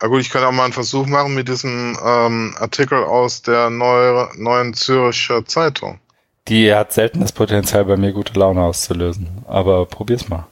gut, 0.00 0.20
ich 0.20 0.30
könnte 0.30 0.48
auch 0.48 0.52
mal 0.52 0.64
einen 0.64 0.72
Versuch 0.72 1.06
machen 1.06 1.34
mit 1.34 1.48
diesem 1.48 1.98
ähm, 2.04 2.54
Artikel 2.58 3.04
aus 3.04 3.42
der 3.42 3.70
neue, 3.70 4.30
neuen 4.36 4.74
Zürcher 4.74 5.44
Zeitung. 5.46 6.00
Die 6.48 6.74
hat 6.74 6.92
selten 6.92 7.20
das 7.20 7.32
Potenzial, 7.32 7.84
bei 7.84 7.96
mir 7.96 8.12
gute 8.12 8.38
Laune 8.38 8.62
auszulösen. 8.62 9.28
Aber 9.46 9.86
probier's 9.86 10.28
mal. 10.28 10.46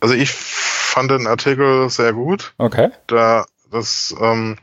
Also 0.00 0.14
ich 0.14 0.30
fand 0.30 1.10
den 1.10 1.26
Artikel 1.26 1.90
sehr 1.90 2.12
gut. 2.12 2.54
Okay. 2.58 2.90
Da 3.06 3.44
das 3.74 4.14
ähm, 4.20 4.56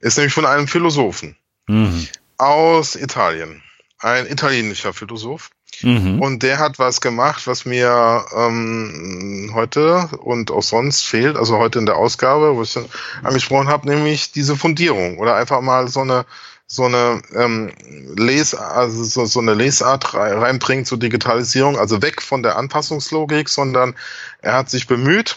ist 0.00 0.16
nämlich 0.16 0.32
von 0.32 0.46
einem 0.46 0.66
Philosophen 0.66 1.36
mhm. 1.66 2.08
aus 2.38 2.96
Italien. 2.96 3.62
Ein 3.98 4.26
italienischer 4.26 4.92
Philosoph. 4.92 5.50
Mhm. 5.82 6.20
Und 6.20 6.42
der 6.42 6.58
hat 6.58 6.78
was 6.78 7.00
gemacht, 7.00 7.46
was 7.46 7.64
mir 7.64 8.24
ähm, 8.36 9.50
heute 9.54 10.08
und 10.18 10.50
auch 10.50 10.62
sonst 10.62 11.02
fehlt, 11.02 11.36
also 11.36 11.58
heute 11.58 11.78
in 11.78 11.86
der 11.86 11.96
Ausgabe, 11.96 12.56
wo 12.56 12.62
ich 12.62 12.78
angesprochen 13.22 13.68
habe, 13.68 13.88
nämlich 13.88 14.32
diese 14.32 14.56
Fundierung 14.56 15.18
oder 15.18 15.36
einfach 15.36 15.60
mal 15.60 15.88
so 15.88 16.00
eine 16.00 16.24
so 16.66 16.84
eine 16.84 17.22
ähm, 17.34 17.72
Les 18.16 18.54
also 18.54 19.04
so, 19.04 19.26
so 19.26 19.40
eine 19.40 19.54
Lesart 19.54 20.14
reinbringt 20.14 20.86
zur 20.86 20.98
Digitalisierung, 20.98 21.78
also 21.78 22.00
weg 22.00 22.22
von 22.22 22.42
der 22.42 22.56
Anpassungslogik, 22.56 23.48
sondern 23.48 23.94
er 24.40 24.54
hat 24.54 24.70
sich 24.70 24.86
bemüht, 24.86 25.36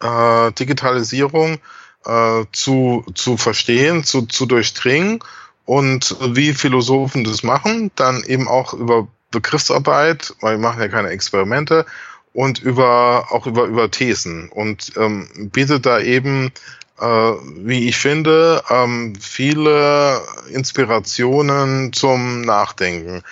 äh, 0.00 0.52
Digitalisierung 0.52 1.58
äh, 2.04 2.44
zu, 2.52 3.04
zu 3.14 3.36
verstehen, 3.36 4.04
zu, 4.04 4.22
zu 4.22 4.46
durchdringen 4.46 5.18
und 5.66 6.16
wie 6.20 6.54
Philosophen 6.54 7.24
das 7.24 7.42
machen, 7.42 7.90
dann 7.96 8.22
eben 8.24 8.48
auch 8.48 8.72
über 8.72 9.08
Begriffsarbeit, 9.30 10.34
weil 10.40 10.56
wir 10.56 10.58
machen 10.58 10.80
ja 10.80 10.88
keine 10.88 11.08
Experimente, 11.08 11.86
und 12.32 12.60
über 12.60 13.26
auch 13.30 13.46
über 13.46 13.64
über 13.64 13.90
Thesen 13.90 14.48
und 14.50 14.92
ähm, 14.96 15.28
bietet 15.52 15.86
da 15.86 16.00
eben, 16.00 16.52
äh, 17.00 17.04
wie 17.04 17.88
ich 17.88 17.96
finde, 17.96 18.62
ähm, 18.70 19.14
viele 19.20 20.22
Inspirationen 20.52 21.92
zum 21.92 22.42
Nachdenken. 22.42 23.22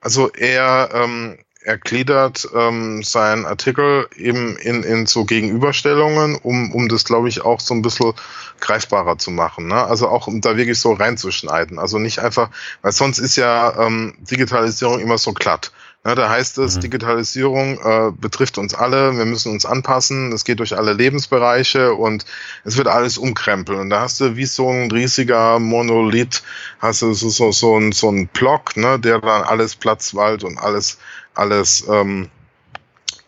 Also 0.00 0.30
er 0.32 0.90
ähm, 0.94 1.38
er 1.66 1.78
gliedert 1.78 2.48
ähm, 2.54 3.02
seinen 3.02 3.44
Artikel 3.44 4.08
eben 4.16 4.56
in, 4.56 4.84
in 4.84 5.06
so 5.06 5.24
Gegenüberstellungen, 5.24 6.36
um, 6.36 6.72
um 6.72 6.88
das, 6.88 7.04
glaube 7.04 7.28
ich, 7.28 7.44
auch 7.44 7.58
so 7.58 7.74
ein 7.74 7.82
bisschen 7.82 8.12
greifbarer 8.60 9.18
zu 9.18 9.32
machen. 9.32 9.66
Ne? 9.66 9.84
Also 9.84 10.08
auch 10.08 10.28
um 10.28 10.40
da 10.40 10.56
wirklich 10.56 10.78
so 10.78 10.92
reinzuschneiden. 10.92 11.80
Also 11.80 11.98
nicht 11.98 12.20
einfach, 12.20 12.50
weil 12.82 12.92
sonst 12.92 13.18
ist 13.18 13.34
ja 13.34 13.84
ähm, 13.84 14.14
Digitalisierung 14.20 15.00
immer 15.00 15.18
so 15.18 15.32
glatt. 15.32 15.72
Ne? 16.04 16.14
Da 16.14 16.30
heißt 16.30 16.56
es, 16.58 16.76
mhm. 16.76 16.80
Digitalisierung 16.82 17.80
äh, 17.80 18.12
betrifft 18.16 18.58
uns 18.58 18.72
alle, 18.72 19.18
wir 19.18 19.24
müssen 19.24 19.50
uns 19.50 19.66
anpassen, 19.66 20.30
es 20.32 20.44
geht 20.44 20.60
durch 20.60 20.76
alle 20.76 20.92
Lebensbereiche 20.92 21.94
und 21.94 22.26
es 22.62 22.76
wird 22.76 22.86
alles 22.86 23.18
umkrempeln. 23.18 23.80
Und 23.80 23.90
da 23.90 24.02
hast 24.02 24.20
du 24.20 24.36
wie 24.36 24.46
so 24.46 24.70
ein 24.70 24.88
riesiger 24.92 25.58
Monolith, 25.58 26.44
hast 26.78 27.02
du 27.02 27.12
so, 27.12 27.28
so, 27.28 27.50
so, 27.50 27.76
ein, 27.76 27.90
so 27.90 28.08
ein 28.08 28.28
Block, 28.28 28.76
ne, 28.76 29.00
der 29.00 29.18
dann 29.18 29.42
alles 29.42 29.74
Platzwald 29.74 30.44
und 30.44 30.58
alles 30.58 30.98
alles 31.36 31.84
ähm, 31.88 32.28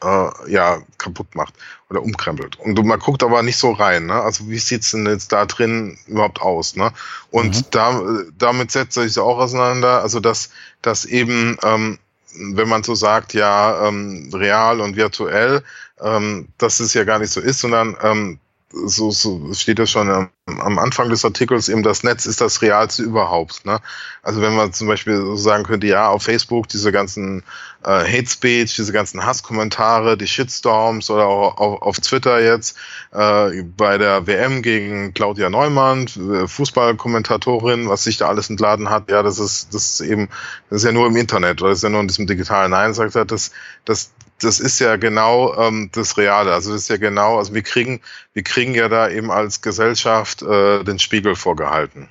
äh, 0.02 0.50
ja 0.50 0.78
kaputt 0.98 1.34
macht 1.34 1.54
oder 1.90 2.02
umkrempelt. 2.02 2.58
Und 2.58 2.82
man 2.84 2.98
guckt 2.98 3.22
aber 3.22 3.42
nicht 3.42 3.56
so 3.56 3.72
rein. 3.72 4.06
Ne? 4.06 4.14
Also 4.14 4.48
wie 4.48 4.58
sieht's 4.58 4.90
denn 4.90 5.06
jetzt 5.06 5.32
da 5.32 5.46
drin 5.46 5.98
überhaupt 6.06 6.40
aus? 6.40 6.76
Ne? 6.76 6.92
Und 7.30 7.56
mhm. 7.56 7.64
da, 7.70 8.02
damit 8.38 8.70
setzt 8.70 8.94
sich 8.94 9.18
auch 9.18 9.38
auseinander. 9.38 10.02
Also 10.02 10.20
dass, 10.20 10.50
dass 10.82 11.04
eben 11.04 11.56
ähm, 11.62 11.98
wenn 12.38 12.68
man 12.68 12.82
so 12.82 12.94
sagt, 12.94 13.34
ja, 13.34 13.88
ähm, 13.88 14.30
real 14.32 14.80
und 14.80 14.96
virtuell, 14.96 15.62
ähm, 16.00 16.48
dass 16.58 16.80
es 16.80 16.94
ja 16.94 17.04
gar 17.04 17.18
nicht 17.18 17.32
so 17.32 17.40
ist, 17.40 17.60
sondern 17.60 17.96
ähm, 18.02 18.38
so, 18.70 19.10
so 19.10 19.54
steht 19.54 19.78
das 19.78 19.90
schon 19.90 20.10
am, 20.10 20.30
am, 20.46 20.78
Anfang 20.78 21.08
des 21.08 21.24
Artikels, 21.24 21.68
eben 21.68 21.82
das 21.82 22.02
Netz 22.02 22.26
ist 22.26 22.40
das 22.40 22.60
Realste 22.60 23.02
überhaupt. 23.02 23.64
Ne? 23.64 23.80
Also 24.22 24.42
wenn 24.42 24.54
man 24.54 24.74
zum 24.74 24.88
Beispiel 24.88 25.16
so 25.16 25.36
sagen 25.36 25.64
könnte, 25.64 25.86
ja, 25.86 26.08
auf 26.08 26.24
Facebook 26.24 26.68
diese 26.68 26.92
ganzen 26.92 27.42
äh, 27.82 28.04
Hate 28.04 28.28
Speech, 28.28 28.76
diese 28.76 28.92
ganzen 28.92 29.24
Hasskommentare, 29.24 30.18
die 30.18 30.26
Shitstorms 30.26 31.08
oder 31.08 31.26
auch 31.26 31.56
auf, 31.56 31.82
auf 31.82 32.00
Twitter 32.00 32.40
jetzt 32.40 32.76
äh, 33.12 33.62
bei 33.62 33.96
der 33.96 34.26
WM 34.26 34.60
gegen 34.60 35.14
Claudia 35.14 35.48
Neumann, 35.48 36.06
äh, 36.06 36.46
Fußballkommentatorin, 36.46 37.88
was 37.88 38.04
sich 38.04 38.18
da 38.18 38.28
alles 38.28 38.50
entladen 38.50 38.90
hat, 38.90 39.10
ja, 39.10 39.22
das 39.22 39.38
ist, 39.38 39.72
das 39.72 39.92
ist 39.92 40.00
eben, 40.00 40.28
das 40.68 40.82
ist 40.82 40.84
ja 40.84 40.92
nur 40.92 41.06
im 41.06 41.16
Internet 41.16 41.62
oder 41.62 41.70
das 41.70 41.78
ist 41.78 41.84
ja 41.84 41.88
nur 41.88 42.00
in 42.00 42.08
diesem 42.08 42.26
digitalen 42.26 42.70
Nein, 42.70 42.92
sagt 42.92 43.16
er, 43.16 43.24
das, 43.24 43.50
das, 43.86 44.10
das 44.40 44.60
ist 44.60 44.78
ja 44.78 44.96
genau 44.96 45.54
ähm, 45.56 45.90
das 45.92 46.16
Reale. 46.16 46.52
Also 46.52 46.72
das 46.72 46.82
ist 46.82 46.90
ja 46.90 46.96
genau, 46.96 47.38
also 47.38 47.54
wir 47.54 47.62
kriegen, 47.62 48.00
wir 48.34 48.42
kriegen 48.42 48.74
ja 48.74 48.88
da 48.88 49.08
eben 49.08 49.30
als 49.30 49.60
Gesellschaft 49.60 50.42
äh, 50.42 50.84
den 50.84 50.98
Spiegel 50.98 51.34
vorgehalten. 51.34 52.08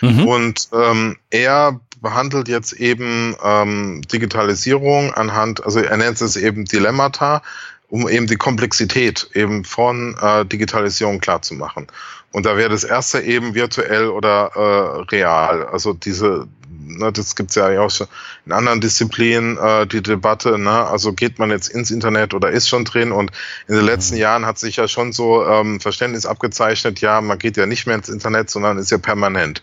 Mhm. 0.00 0.26
Und 0.26 0.68
ähm, 0.72 1.16
er 1.30 1.80
behandelt 2.00 2.48
jetzt 2.48 2.72
eben 2.74 3.34
ähm, 3.42 4.02
Digitalisierung 4.02 5.14
anhand, 5.14 5.64
also 5.64 5.80
er 5.80 5.96
nennt 5.96 6.20
es 6.20 6.36
eben 6.36 6.64
Dilemmata, 6.64 7.42
um 7.88 8.08
eben 8.08 8.26
die 8.26 8.36
Komplexität 8.36 9.30
eben 9.34 9.64
von 9.64 10.16
äh, 10.20 10.44
Digitalisierung 10.44 11.20
klarzumachen. 11.20 11.86
Und 12.32 12.46
da 12.46 12.56
wäre 12.56 12.70
das 12.70 12.84
erste 12.84 13.20
eben 13.20 13.54
virtuell 13.54 14.08
oder 14.08 14.50
äh, 14.54 15.14
real. 15.14 15.66
Also 15.66 15.92
diese 15.92 16.48
ne, 16.86 17.12
das 17.12 17.36
gibt's 17.36 17.54
ja 17.54 17.80
auch 17.80 17.90
schon 17.90 18.06
in 18.46 18.52
anderen 18.52 18.80
Disziplinen, 18.80 19.58
äh, 19.58 19.86
die 19.86 20.02
Debatte, 20.02 20.58
ne, 20.58 20.86
also 20.86 21.12
geht 21.12 21.38
man 21.38 21.50
jetzt 21.50 21.68
ins 21.68 21.90
Internet 21.90 22.34
oder 22.34 22.50
ist 22.50 22.68
schon 22.68 22.84
drin 22.84 23.12
und 23.12 23.30
in 23.68 23.74
den 23.74 23.84
letzten 23.84 24.14
mhm. 24.14 24.20
Jahren 24.20 24.46
hat 24.46 24.58
sich 24.58 24.76
ja 24.76 24.88
schon 24.88 25.12
so 25.12 25.46
ähm, 25.46 25.80
Verständnis 25.80 26.26
abgezeichnet, 26.26 27.00
ja, 27.00 27.20
man 27.20 27.38
geht 27.38 27.56
ja 27.56 27.66
nicht 27.66 27.86
mehr 27.86 27.96
ins 27.96 28.08
Internet, 28.08 28.50
sondern 28.50 28.78
ist 28.78 28.90
ja 28.90 28.98
permanent. 28.98 29.62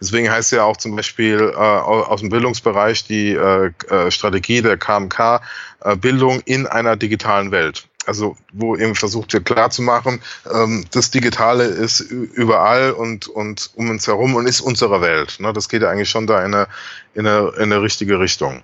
Deswegen 0.00 0.28
heißt 0.28 0.50
ja 0.50 0.64
auch 0.64 0.76
zum 0.76 0.96
Beispiel 0.96 1.52
äh, 1.54 1.56
aus 1.56 2.20
dem 2.20 2.28
Bildungsbereich 2.28 3.04
die 3.04 3.34
äh, 3.34 3.70
äh 3.88 4.10
Strategie 4.10 4.60
der 4.60 4.76
KMK 4.76 5.40
äh, 5.80 5.94
Bildung 5.94 6.40
in 6.44 6.66
einer 6.66 6.96
digitalen 6.96 7.52
Welt 7.52 7.86
also 8.06 8.36
wo 8.52 8.76
eben 8.76 8.94
versucht 8.94 9.32
wird 9.32 9.44
klarzumachen, 9.44 10.20
ähm, 10.52 10.84
das 10.90 11.10
Digitale 11.10 11.64
ist 11.64 12.00
überall 12.00 12.92
und, 12.92 13.28
und 13.28 13.70
um 13.74 13.90
uns 13.90 14.06
herum 14.06 14.34
und 14.34 14.46
ist 14.46 14.60
unsere 14.60 15.00
Welt. 15.00 15.38
Ne? 15.38 15.52
Das 15.52 15.68
geht 15.68 15.82
ja 15.82 15.90
eigentlich 15.90 16.10
schon 16.10 16.26
da 16.26 16.44
in 16.44 16.54
eine, 16.54 16.68
in 17.14 17.26
eine, 17.26 17.52
in 17.56 17.64
eine 17.64 17.82
richtige 17.82 18.18
Richtung. 18.18 18.62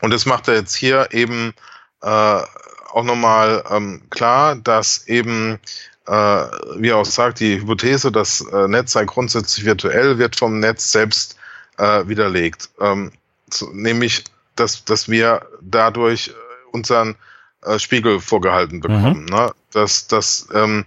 Und 0.00 0.12
das 0.12 0.26
macht 0.26 0.48
er 0.48 0.54
jetzt 0.54 0.74
hier 0.74 1.08
eben 1.12 1.54
äh, 2.02 2.06
auch 2.06 3.02
nochmal 3.02 3.64
ähm, 3.70 4.02
klar, 4.10 4.56
dass 4.56 5.08
eben, 5.08 5.58
äh, 6.06 6.12
wie 6.12 6.90
er 6.90 6.98
auch 6.98 7.06
sagt, 7.06 7.40
die 7.40 7.60
Hypothese, 7.60 8.12
das 8.12 8.40
äh, 8.40 8.68
Netz 8.68 8.92
sei 8.92 9.04
grundsätzlich 9.04 9.64
virtuell, 9.64 10.18
wird 10.18 10.36
vom 10.36 10.60
Netz 10.60 10.92
selbst 10.92 11.36
äh, 11.78 12.06
widerlegt. 12.06 12.70
Ähm, 12.80 13.12
so, 13.50 13.70
nämlich, 13.72 14.24
dass, 14.54 14.84
dass 14.84 15.08
wir 15.08 15.46
dadurch 15.60 16.32
unseren 16.70 17.16
äh, 17.64 17.78
Spiegel 17.78 18.20
vorgehalten 18.20 18.80
bekommen. 18.80 19.20
Mhm. 19.20 19.26
Ne? 19.26 19.50
Dass, 19.72 20.06
dass 20.06 20.48
ähm, 20.52 20.84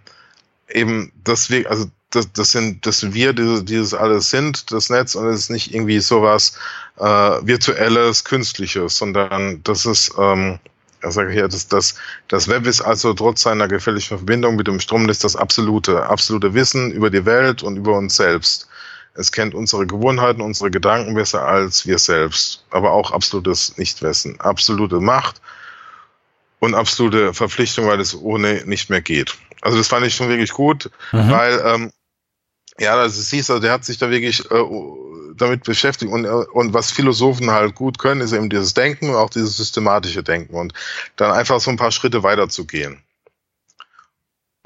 eben, 0.69 1.11
dass 1.23 1.49
wir, 1.49 1.69
also 1.69 1.85
das, 2.11 2.31
das 2.31 2.51
sind, 2.51 2.85
dass 2.85 3.13
wir 3.13 3.33
diese, 3.33 3.63
dieses 3.63 3.93
alles 3.93 4.29
sind, 4.29 4.71
das 4.71 4.89
Netz, 4.89 5.15
und 5.15 5.27
es 5.27 5.41
ist 5.41 5.49
nicht 5.49 5.73
irgendwie 5.73 5.99
sowas 5.99 6.57
äh, 6.97 7.03
virtuelles, 7.03 8.23
künstliches, 8.23 8.97
sondern 8.97 9.61
das 9.63 9.85
ist, 9.85 10.13
ähm, 10.17 10.59
ich 11.03 11.13
sage 11.13 11.31
hier, 11.31 11.47
das, 11.47 11.67
das, 11.67 11.95
das 12.27 12.47
Web 12.47 12.65
ist 12.65 12.81
also 12.81 13.13
trotz 13.13 13.41
seiner 13.41 13.67
gefährlichen 13.67 14.17
Verbindung 14.17 14.55
mit 14.55 14.67
dem 14.67 14.79
Stromnetz 14.79 15.19
das 15.19 15.35
absolute, 15.35 16.07
absolute 16.07 16.53
Wissen 16.53 16.91
über 16.91 17.09
die 17.09 17.25
Welt 17.25 17.61
und 17.61 17.77
über 17.77 17.97
uns 17.97 18.15
selbst. 18.15 18.67
Es 19.13 19.31
kennt 19.31 19.55
unsere 19.55 19.85
Gewohnheiten, 19.85 20.41
unsere 20.41 20.71
Gedanken 20.71 21.15
besser 21.15 21.45
als 21.45 21.85
wir 21.87 21.97
selbst, 21.97 22.63
aber 22.69 22.91
auch 22.91 23.11
absolutes 23.11 23.77
Nichtwissen, 23.77 24.39
absolute 24.39 24.99
Macht 24.99 25.41
und 26.59 26.75
absolute 26.75 27.33
Verpflichtung, 27.33 27.87
weil 27.87 27.99
es 27.99 28.15
ohne 28.15 28.63
nicht 28.65 28.89
mehr 28.89 29.01
geht. 29.01 29.35
Also 29.61 29.77
das 29.77 29.87
fand 29.87 30.05
ich 30.05 30.15
schon 30.15 30.29
wirklich 30.29 30.51
gut, 30.51 30.89
mhm. 31.11 31.31
weil 31.31 31.61
ähm, 31.65 31.91
ja, 32.79 32.95
das 32.95 33.17
ist 33.17 33.29
siehst, 33.29 33.49
also 33.49 33.61
der 33.61 33.71
hat 33.71 33.85
sich 33.85 33.97
da 33.97 34.09
wirklich 34.09 34.49
äh, 34.51 34.63
damit 35.35 35.63
beschäftigt 35.63 36.11
und, 36.11 36.25
äh, 36.25 36.29
und 36.29 36.73
was 36.73 36.91
Philosophen 36.91 37.51
halt 37.51 37.75
gut 37.75 37.97
können, 37.97 38.21
ist 38.21 38.33
eben 38.33 38.49
dieses 38.49 38.73
Denken 38.73 39.09
und 39.09 39.15
auch 39.15 39.29
dieses 39.29 39.57
systematische 39.57 40.23
Denken 40.23 40.55
und 40.55 40.73
dann 41.15 41.31
einfach 41.31 41.59
so 41.59 41.71
ein 41.71 41.77
paar 41.77 41.91
Schritte 41.91 42.23
weiter 42.23 42.49
zu 42.49 42.65
gehen. 42.65 43.03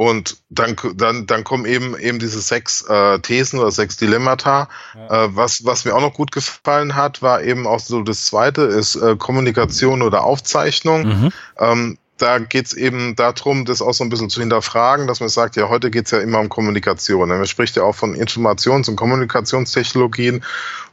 Und 0.02 0.38
dann, 0.49 0.76
dann, 0.95 1.28
dann 1.28 1.43
kommen 1.43 1.66
eben 1.66 1.95
eben 1.95 2.18
diese 2.18 2.41
sechs 2.41 2.82
äh, 2.89 3.20
Thesen 3.20 3.60
oder 3.60 3.70
sechs 3.70 3.97
Dilemmata. 3.97 4.68
Ja. 4.95 5.26
Äh, 5.26 5.36
was, 5.36 5.64
was 5.64 5.86
mir 5.86 5.93
auch 5.93 6.02
noch 6.02 6.16
gut 6.16 6.32
gefallen 6.32 6.95
hat, 6.95 7.22
war 7.22 7.43
eben 7.43 7.68
auch 7.68 7.80
so 7.80 8.02
das 8.02 8.26
zweite, 8.26 8.64
ist 8.64 8.95
äh, 8.95 9.16
Kommunikation 9.16 10.02
oder 10.02 10.24
Aufzeichnung. 10.24 11.04
Mhm. 11.04 11.30
Ähm, 11.60 11.97
da 12.22 12.38
geht 12.38 12.67
es 12.67 12.74
eben 12.74 13.15
darum, 13.15 13.65
das 13.65 13.82
auch 13.82 13.93
so 13.93 14.03
ein 14.03 14.09
bisschen 14.09 14.30
zu 14.30 14.41
hinterfragen, 14.41 15.07
dass 15.07 15.19
man 15.19 15.30
sagt, 15.30 15.55
ja, 15.55 15.69
heute 15.69 15.89
geht 15.89 16.05
es 16.05 16.11
ja 16.11 16.19
immer 16.19 16.39
um 16.39 16.49
Kommunikation. 16.49 17.30
Man 17.30 17.47
spricht 17.47 17.76
ja 17.76 17.84
auch 17.84 17.95
von 17.95 18.15
Informations- 18.15 18.89
und 18.89 18.95
Kommunikationstechnologien 18.95 20.43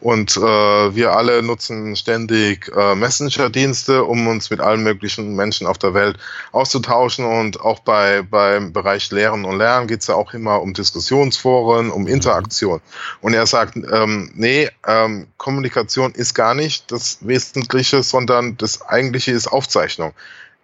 und 0.01 0.37
äh, 0.37 0.41
wir 0.41 1.13
alle 1.13 1.43
nutzen 1.43 1.97
ständig 1.97 2.71
äh, 2.75 2.95
Messenger-Dienste, 2.95 4.05
um 4.05 4.27
uns 4.29 4.49
mit 4.49 4.61
allen 4.61 4.83
möglichen 4.83 5.35
Menschen 5.35 5.67
auf 5.67 5.77
der 5.77 5.93
Welt 5.93 6.19
auszutauschen. 6.53 7.25
Und 7.25 7.61
auch 7.61 7.81
bei 7.81 8.23
beim 8.23 8.73
Bereich 8.73 9.11
Lehren 9.11 9.45
und 9.45 9.59
Lernen 9.59 9.89
geht 9.89 10.01
es 10.01 10.07
ja 10.07 10.15
auch 10.15 10.33
immer 10.33 10.63
um 10.63 10.73
Diskussionsforen, 10.73 11.91
um 11.91 12.07
Interaktion. 12.07 12.81
Und 13.21 13.35
er 13.35 13.47
sagt, 13.47 13.77
ähm, 13.77 14.31
nee, 14.35 14.71
ähm, 14.87 15.27
Kommunikation 15.37 16.13
ist 16.13 16.35
gar 16.35 16.55
nicht 16.55 16.91
das 16.93 17.19
Wesentliche, 17.21 18.03
sondern 18.03 18.57
das 18.57 18.83
Eigentliche 18.89 19.33
ist 19.33 19.49
Aufzeichnung. 19.49 20.15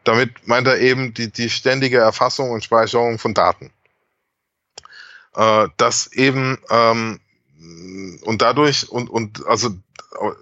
Damit 0.05 0.47
meint 0.47 0.67
er 0.67 0.79
eben 0.79 1.15
die, 1.15 1.31
die 1.31 1.51
ständige 1.51 1.99
Erfassung 1.99 2.51
und 2.51 2.63
Speicherung 2.63 3.19
von 3.19 3.35
Daten. 3.35 3.71
Äh, 5.35 5.69
das 5.77 6.13
eben 6.13 6.59
ähm, 6.71 7.21
und 8.23 8.43
dadurch 8.43 8.89
und 8.91 9.09
und 9.09 9.47
also 9.47 9.71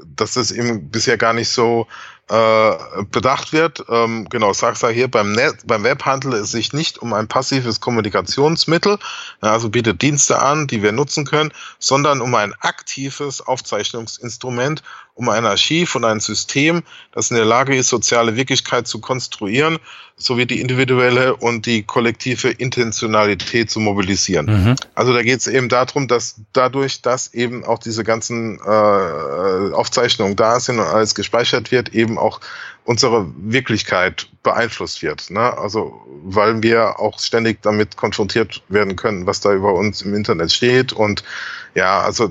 dass 0.04 0.34
das 0.34 0.50
eben 0.50 0.90
bisher 0.90 1.16
gar 1.16 1.32
nicht 1.32 1.48
so 1.48 1.86
äh, 2.28 2.76
bedacht 3.10 3.52
wird. 3.52 3.84
Ähm, 3.88 4.26
genau, 4.30 4.52
sagst 4.52 4.82
du 4.82 4.88
hier 4.88 5.10
beim, 5.10 5.32
Net, 5.32 5.56
beim 5.66 5.82
Web 5.82 6.04
handelt 6.04 6.34
es 6.34 6.52
sich 6.52 6.72
nicht 6.72 6.98
um 6.98 7.12
ein 7.12 7.28
passives 7.28 7.80
Kommunikationsmittel, 7.80 8.98
also 9.40 9.68
bietet 9.68 10.02
Dienste 10.02 10.40
an, 10.40 10.66
die 10.66 10.82
wir 10.82 10.92
nutzen 10.92 11.24
können, 11.24 11.52
sondern 11.78 12.20
um 12.20 12.34
ein 12.34 12.54
aktives 12.60 13.40
Aufzeichnungsinstrument, 13.40 14.82
um 15.14 15.28
ein 15.28 15.44
Archiv 15.44 15.94
und 15.94 16.04
ein 16.04 16.20
System, 16.20 16.82
das 17.12 17.30
in 17.30 17.36
der 17.36 17.44
Lage 17.44 17.76
ist, 17.76 17.88
soziale 17.88 18.34
Wirklichkeit 18.36 18.86
zu 18.86 19.00
konstruieren, 19.00 19.78
sowie 20.16 20.46
die 20.46 20.60
individuelle 20.60 21.36
und 21.36 21.66
die 21.66 21.82
kollektive 21.82 22.48
Intentionalität 22.48 23.70
zu 23.70 23.80
mobilisieren. 23.80 24.46
Mhm. 24.46 24.76
Also 24.94 25.12
da 25.12 25.22
geht 25.22 25.40
es 25.40 25.48
eben 25.48 25.68
darum, 25.68 26.08
dass 26.08 26.36
dadurch, 26.52 27.02
dass 27.02 27.34
eben 27.34 27.64
auch 27.64 27.78
diese 27.78 28.04
ganzen 28.04 28.58
äh, 28.58 28.62
Aufzeichnungen 29.72 30.36
da 30.36 30.60
sind 30.60 30.78
und 30.78 30.86
alles 30.86 31.14
gespeichert 31.14 31.70
wird, 31.70 31.90
eben 31.94 32.18
auch 32.18 32.40
unsere 32.84 33.32
Wirklichkeit 33.36 34.28
beeinflusst 34.42 35.02
wird. 35.02 35.30
Ne? 35.30 35.56
Also 35.56 36.00
weil 36.24 36.62
wir 36.62 36.98
auch 36.98 37.20
ständig 37.20 37.62
damit 37.62 37.96
konfrontiert 37.96 38.62
werden 38.68 38.96
können, 38.96 39.26
was 39.26 39.40
da 39.40 39.52
über 39.52 39.74
uns 39.74 40.02
im 40.02 40.14
Internet 40.14 40.52
steht 40.52 40.92
und 40.92 41.22
ja, 41.74 42.00
also 42.00 42.28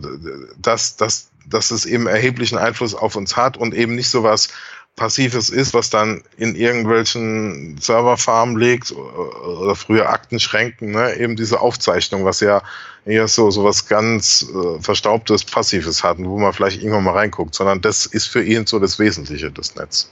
dass, 0.57 0.97
dass, 0.97 1.29
dass 1.45 1.71
es 1.71 1.85
eben 1.85 2.07
erheblichen 2.07 2.57
Einfluss 2.57 2.93
auf 2.93 3.15
uns 3.15 3.37
hat 3.37 3.57
und 3.57 3.73
eben 3.73 3.95
nicht 3.95 4.09
so 4.09 4.23
was 4.23 4.49
Passives 4.95 5.49
ist, 5.49 5.73
was 5.73 5.89
dann 5.89 6.23
in 6.37 6.55
irgendwelchen 6.55 7.77
Serverfarmen 7.79 8.57
liegt 8.57 8.91
oder 8.91 9.75
früher 9.75 10.09
Aktenschränken, 10.09 10.91
ne? 10.91 11.15
eben 11.15 11.35
diese 11.35 11.61
Aufzeichnung, 11.61 12.25
was 12.25 12.39
ja 12.41 12.61
eher 13.05 13.27
so, 13.27 13.49
so 13.51 13.63
was 13.63 13.87
ganz 13.87 14.45
äh, 14.53 14.79
Verstaubtes, 14.81 15.43
Passives 15.43 16.03
hatten, 16.03 16.29
wo 16.29 16.37
man 16.37 16.53
vielleicht 16.53 16.81
irgendwann 16.81 17.05
mal 17.05 17.13
reinguckt, 17.13 17.55
sondern 17.55 17.81
das 17.81 18.05
ist 18.05 18.27
für 18.27 18.43
ihn 18.43 18.67
so 18.67 18.79
das 18.79 18.99
Wesentliche 18.99 19.51
des 19.51 19.75
Netz. 19.75 20.11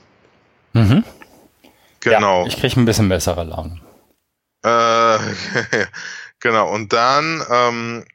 Mhm. 0.74 1.04
Genau. 2.00 2.44
Ja, 2.44 2.48
ich 2.48 2.58
kriege 2.58 2.80
ein 2.80 2.86
bisschen 2.86 3.10
bessere 3.10 3.44
Laune. 3.44 3.80
Äh, 4.64 5.20
genau, 6.40 6.74
und 6.74 6.94
dann 6.94 7.44
ähm, 7.52 8.06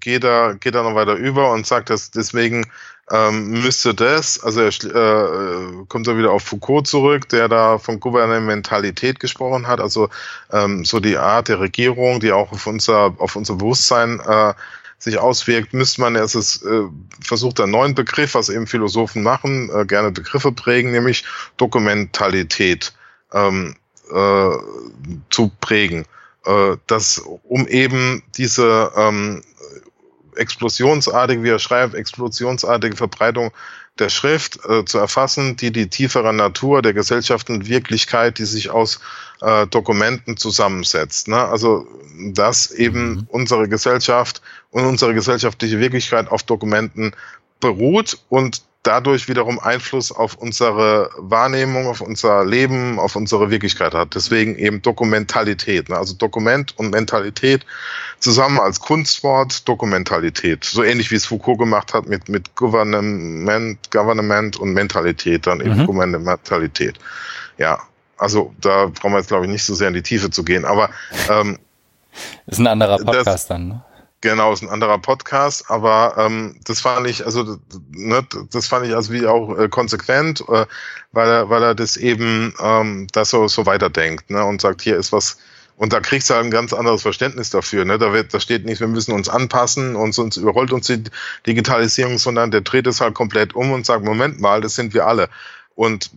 geht, 0.00 0.24
er, 0.24 0.54
geht 0.54 0.74
er 0.74 0.82
noch 0.82 0.94
weiter 0.94 1.14
über 1.14 1.52
und 1.52 1.66
sagt, 1.66 1.90
dass 1.90 2.10
deswegen 2.10 2.64
ähm, 3.10 3.50
müsste 3.62 3.94
das, 3.94 4.42
also 4.42 4.60
er 4.60 4.68
äh, 4.68 5.84
kommt 5.88 6.06
da 6.06 6.16
wieder 6.16 6.30
auf 6.30 6.44
Foucault 6.44 6.86
zurück, 6.86 7.28
der 7.28 7.48
da 7.48 7.78
von 7.78 8.00
Gouvernementalität 8.00 9.20
gesprochen 9.20 9.66
hat, 9.66 9.80
also 9.80 10.08
ähm, 10.52 10.84
so 10.84 11.00
die 11.00 11.16
Art 11.16 11.48
der 11.48 11.60
Regierung, 11.60 12.20
die 12.20 12.32
auch 12.32 12.52
auf 12.52 12.66
unser, 12.66 13.14
auf 13.18 13.36
unser 13.36 13.56
Bewusstsein 13.56 14.20
äh, 14.20 14.54
sich 14.98 15.18
auswirkt, 15.18 15.74
müsste 15.74 16.00
man 16.00 16.14
erst 16.14 16.36
es, 16.36 16.62
äh, 16.62 16.84
versucht 17.20 17.60
einen 17.60 17.72
neuen 17.72 17.94
Begriff, 17.94 18.34
was 18.34 18.48
eben 18.48 18.68
Philosophen 18.68 19.22
machen, 19.22 19.68
äh, 19.74 19.84
gerne 19.84 20.12
Begriffe 20.12 20.52
prägen, 20.52 20.92
nämlich 20.92 21.24
Dokumentalität. 21.56 22.92
Ähm, 23.32 23.74
äh, 24.12 24.50
zu 25.30 25.50
prägen. 25.60 26.04
Äh, 26.44 26.76
das, 26.86 27.18
um 27.44 27.66
eben 27.66 28.22
diese 28.36 28.92
ähm, 28.96 29.42
explosionsartige, 30.36 31.42
wie 31.42 31.50
er 31.50 31.58
schreibt, 31.58 31.94
explosionsartige 31.94 32.96
Verbreitung 32.96 33.52
der 33.98 34.08
Schrift 34.08 34.58
äh, 34.66 34.84
zu 34.84 34.98
erfassen, 34.98 35.56
die 35.56 35.70
die 35.70 35.88
tiefere 35.88 36.32
Natur 36.32 36.80
der 36.80 36.94
Gesellschaft 36.94 37.50
und 37.50 37.68
Wirklichkeit, 37.68 38.38
die 38.38 38.46
sich 38.46 38.70
aus 38.70 39.00
äh, 39.42 39.66
Dokumenten 39.66 40.36
zusammensetzt. 40.36 41.28
Ne? 41.28 41.36
Also 41.36 41.86
dass 42.32 42.70
eben 42.70 43.14
mhm. 43.14 43.26
unsere 43.28 43.68
Gesellschaft 43.68 44.40
und 44.70 44.84
unsere 44.84 45.14
gesellschaftliche 45.14 45.78
Wirklichkeit 45.80 46.28
auf 46.30 46.42
Dokumenten 46.42 47.12
beruht 47.60 48.18
und 48.28 48.62
dadurch 48.82 49.28
wiederum 49.28 49.60
Einfluss 49.60 50.10
auf 50.10 50.34
unsere 50.34 51.10
Wahrnehmung, 51.16 51.86
auf 51.86 52.00
unser 52.00 52.44
Leben, 52.44 52.98
auf 52.98 53.14
unsere 53.14 53.50
Wirklichkeit 53.50 53.94
hat. 53.94 54.14
Deswegen 54.14 54.56
eben 54.56 54.82
Dokumentalität. 54.82 55.88
Ne? 55.88 55.96
Also 55.96 56.14
Dokument 56.14 56.76
und 56.78 56.90
Mentalität 56.90 57.64
zusammen 58.22 58.60
als 58.60 58.80
Kunstwort 58.80 59.68
Dokumentalität. 59.68 60.64
So 60.64 60.82
ähnlich 60.82 61.10
wie 61.10 61.16
es 61.16 61.26
Foucault 61.26 61.58
gemacht 61.58 61.92
hat 61.92 62.06
mit, 62.06 62.28
mit 62.28 62.54
Government, 62.54 63.90
Government 63.90 64.56
und 64.56 64.72
Mentalität, 64.72 65.46
dann 65.46 65.60
eben 65.60 65.74
mhm. 65.74 65.80
Dokumentalität. 65.80 66.98
Ja, 67.58 67.80
also 68.16 68.54
da 68.60 68.86
brauchen 68.86 69.12
wir 69.12 69.18
jetzt, 69.18 69.28
glaube 69.28 69.46
ich, 69.46 69.50
nicht 69.50 69.64
so 69.64 69.74
sehr 69.74 69.88
in 69.88 69.94
die 69.94 70.02
Tiefe 70.02 70.30
zu 70.30 70.44
gehen. 70.44 70.64
Aber 70.64 70.90
ähm, 71.28 71.58
ist 72.46 72.58
ein 72.58 72.66
anderer 72.68 72.98
Podcast 72.98 73.26
das, 73.26 73.46
dann, 73.48 73.68
ne? 73.68 73.84
Genau, 74.20 74.52
ist 74.52 74.62
ein 74.62 74.68
anderer 74.68 74.98
Podcast, 74.98 75.68
aber 75.68 76.14
ähm, 76.16 76.60
das 76.64 76.80
fand 76.80 77.08
ich, 77.08 77.26
also 77.26 77.56
ne, 77.90 78.24
das 78.52 78.68
fand 78.68 78.86
ich 78.86 78.94
also 78.94 79.12
wie 79.12 79.26
auch 79.26 79.58
äh, 79.58 79.68
konsequent, 79.68 80.44
äh, 80.48 80.66
weil 81.10 81.28
er, 81.28 81.50
weil 81.50 81.64
er 81.64 81.74
das 81.74 81.96
eben 81.96 82.54
ähm, 82.60 83.08
das 83.10 83.30
so, 83.30 83.48
so 83.48 83.66
weiterdenkt, 83.66 84.30
ne, 84.30 84.44
und 84.44 84.60
sagt, 84.60 84.80
hier 84.80 84.96
ist 84.96 85.10
was, 85.10 85.38
und 85.82 85.92
da 85.92 85.98
kriegst 85.98 86.30
du 86.30 86.34
halt 86.34 86.44
ein 86.44 86.52
ganz 86.52 86.72
anderes 86.72 87.02
Verständnis 87.02 87.50
dafür. 87.50 87.84
Ne? 87.84 87.98
Da, 87.98 88.12
wird, 88.12 88.32
da 88.32 88.38
steht 88.38 88.64
nicht, 88.64 88.78
wir 88.78 88.86
müssen 88.86 89.10
uns 89.10 89.28
anpassen 89.28 89.96
und 89.96 90.12
sonst 90.12 90.36
überrollt 90.36 90.72
uns 90.72 90.86
die 90.86 91.02
Digitalisierung, 91.44 92.18
sondern 92.18 92.52
der 92.52 92.60
dreht 92.60 92.86
es 92.86 93.00
halt 93.00 93.14
komplett 93.14 93.56
um 93.56 93.72
und 93.72 93.84
sagt, 93.84 94.04
Moment 94.04 94.40
mal, 94.40 94.60
das 94.60 94.76
sind 94.76 94.94
wir 94.94 95.08
alle. 95.08 95.28
Und 95.74 96.12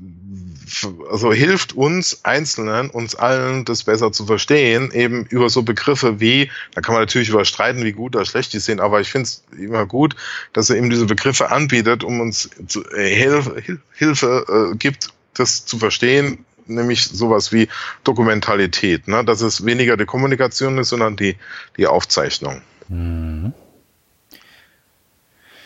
also 1.09 1.33
hilft 1.33 1.73
uns 1.73 2.23
Einzelnen, 2.23 2.91
uns 2.91 3.15
allen 3.15 3.65
das 3.65 3.85
besser 3.85 4.11
zu 4.11 4.27
verstehen, 4.27 4.91
eben 4.91 5.25
über 5.25 5.49
so 5.49 5.63
Begriffe 5.63 6.19
wie, 6.19 6.51
da 6.75 6.81
kann 6.81 6.93
man 6.93 7.01
natürlich 7.01 7.29
überstreiten, 7.29 7.83
wie 7.83 7.93
gut 7.93 8.15
oder 8.15 8.25
schlecht 8.25 8.53
die 8.53 8.59
sind, 8.59 8.79
aber 8.79 9.01
ich 9.01 9.09
finde 9.09 9.23
es 9.23 9.43
immer 9.57 9.87
gut, 9.87 10.15
dass 10.53 10.69
er 10.69 10.75
eben 10.75 10.91
diese 10.91 11.07
Begriffe 11.07 11.49
anbietet, 11.49 12.03
um 12.03 12.21
uns 12.21 12.51
zu, 12.67 12.87
äh, 12.91 13.15
Hilfe, 13.15 13.79
Hilfe 13.95 14.45
äh, 14.47 14.77
gibt, 14.77 15.09
das 15.33 15.65
zu 15.65 15.79
verstehen, 15.79 16.45
nämlich 16.67 17.05
sowas 17.05 17.51
wie 17.51 17.67
Dokumentalität, 18.03 19.07
ne? 19.07 19.23
dass 19.23 19.41
es 19.41 19.65
weniger 19.65 19.97
die 19.97 20.05
Kommunikation 20.05 20.77
ist, 20.77 20.89
sondern 20.89 21.15
die, 21.15 21.37
die 21.77 21.87
Aufzeichnung. 21.87 22.61
Mhm. 22.87 23.53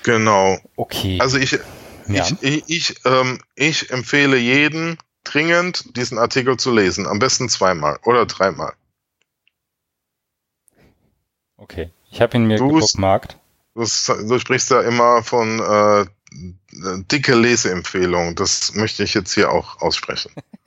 Genau. 0.04 0.58
Okay. 0.76 1.18
Also 1.20 1.38
ich, 1.38 1.60
ja. 2.08 2.26
Ich, 2.26 2.42
ich, 2.42 2.64
ich, 2.68 2.96
ähm, 3.06 3.40
ich 3.56 3.92
empfehle 3.92 4.38
jeden 4.38 4.98
dringend, 5.24 5.96
diesen 5.96 6.18
Artikel 6.18 6.58
zu 6.58 6.74
lesen. 6.74 7.06
Am 7.06 7.20
besten 7.20 7.50
zweimal 7.50 8.00
oder 8.04 8.26
dreimal. 8.26 8.74
Okay. 11.58 11.92
Ich 12.10 12.22
habe 12.22 12.38
ihn 12.38 12.46
mir 12.46 12.58
du, 12.58 12.70
gebookmarkt. 12.70 13.38
Du, 13.76 13.82
du 13.84 14.40
sprichst 14.40 14.72
ja 14.72 14.82
immer 14.82 15.24
von 15.24 15.60
äh, 15.60 16.06
dicke 17.12 17.36
Leseempfehlung. 17.36 18.36
Das 18.36 18.74
möchte 18.74 19.04
ich 19.04 19.14
jetzt 19.14 19.34
hier 19.34 19.52
auch 19.52 19.82
aussprechen. 19.82 20.32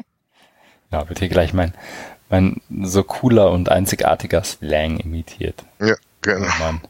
ja, 0.92 1.08
wird 1.08 1.18
hier 1.18 1.28
gleich 1.28 1.52
mein, 1.52 1.72
mein 2.28 2.60
so 2.82 3.02
cooler 3.02 3.50
und 3.50 3.68
einzigartiger 3.70 4.44
Slang 4.44 4.98
imitiert. 4.98 5.64
Ja, 5.80 5.94
genau. 6.20 6.46
Oh 6.46 6.88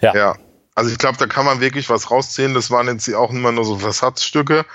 ja. 0.00 0.14
ja. 0.14 0.36
Also 0.74 0.90
ich 0.90 0.98
glaube, 0.98 1.16
da 1.18 1.26
kann 1.26 1.46
man 1.46 1.60
wirklich 1.60 1.88
was 1.88 2.10
rausziehen. 2.10 2.52
Das 2.52 2.70
waren 2.70 2.86
jetzt 2.88 3.12
auch 3.14 3.30
immer 3.30 3.50
nur 3.50 3.64
so 3.64 3.78
Versatzstücke, 3.78 4.66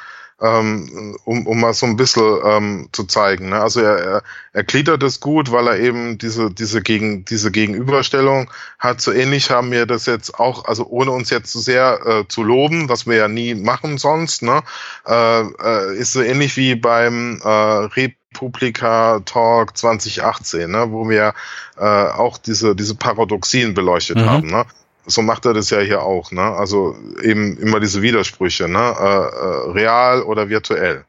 ähm, 0.41 1.15
um, 1.25 1.45
um 1.45 1.59
mal 1.59 1.75
so 1.75 1.85
ein 1.85 1.95
bisschen 1.95 2.39
ähm, 2.43 2.89
zu 2.91 3.03
zeigen. 3.03 3.49
Ne? 3.49 3.61
Also 3.61 3.81
er, 3.81 3.97
er, 3.99 4.23
er 4.53 4.63
gliedert 4.63 5.03
es 5.03 5.19
gut, 5.19 5.51
weil 5.51 5.67
er 5.67 5.77
eben 5.77 6.17
diese, 6.17 6.49
diese, 6.51 6.81
Gegen, 6.81 7.23
diese 7.25 7.51
Gegenüberstellung 7.51 8.49
hat. 8.79 8.99
So 8.99 9.11
ähnlich 9.11 9.51
haben 9.51 9.69
wir 9.71 9.85
das 9.85 10.07
jetzt 10.07 10.39
auch, 10.39 10.65
also 10.65 10.87
ohne 10.87 11.11
uns 11.11 11.29
jetzt 11.29 11.51
zu 11.51 11.59
sehr 11.59 11.99
äh, 12.03 12.27
zu 12.27 12.41
loben, 12.41 12.89
was 12.89 13.05
wir 13.05 13.17
ja 13.17 13.27
nie 13.27 13.53
machen 13.53 13.99
sonst, 13.99 14.41
ne? 14.41 14.63
äh, 15.05 15.41
äh, 15.41 15.97
ist 15.97 16.13
so 16.13 16.23
ähnlich 16.23 16.57
wie 16.57 16.73
beim 16.73 17.39
äh, 17.43 17.85
Republika 18.33 19.19
Talk 19.25 19.77
2018, 19.77 20.69
ne, 20.69 20.91
wo 20.91 21.09
wir 21.09 21.33
äh, 21.77 21.83
auch 21.83 22.37
diese, 22.37 22.75
diese 22.75 22.95
Paradoxien 22.95 23.73
beleuchtet 23.73 24.17
mhm. 24.17 24.29
haben. 24.29 24.47
Ne? 24.47 24.65
so 25.05 25.21
macht 25.21 25.45
er 25.45 25.53
das 25.53 25.69
ja 25.69 25.79
hier 25.79 26.03
auch, 26.03 26.31
ne? 26.31 26.41
Also 26.41 26.95
eben 27.21 27.57
immer 27.57 27.79
diese 27.79 28.01
Widersprüche, 28.01 28.67
ne? 28.67 28.95
Äh, 28.99 29.03
äh, 29.03 29.71
real 29.71 30.23
oder 30.23 30.49
virtuell, 30.49 31.05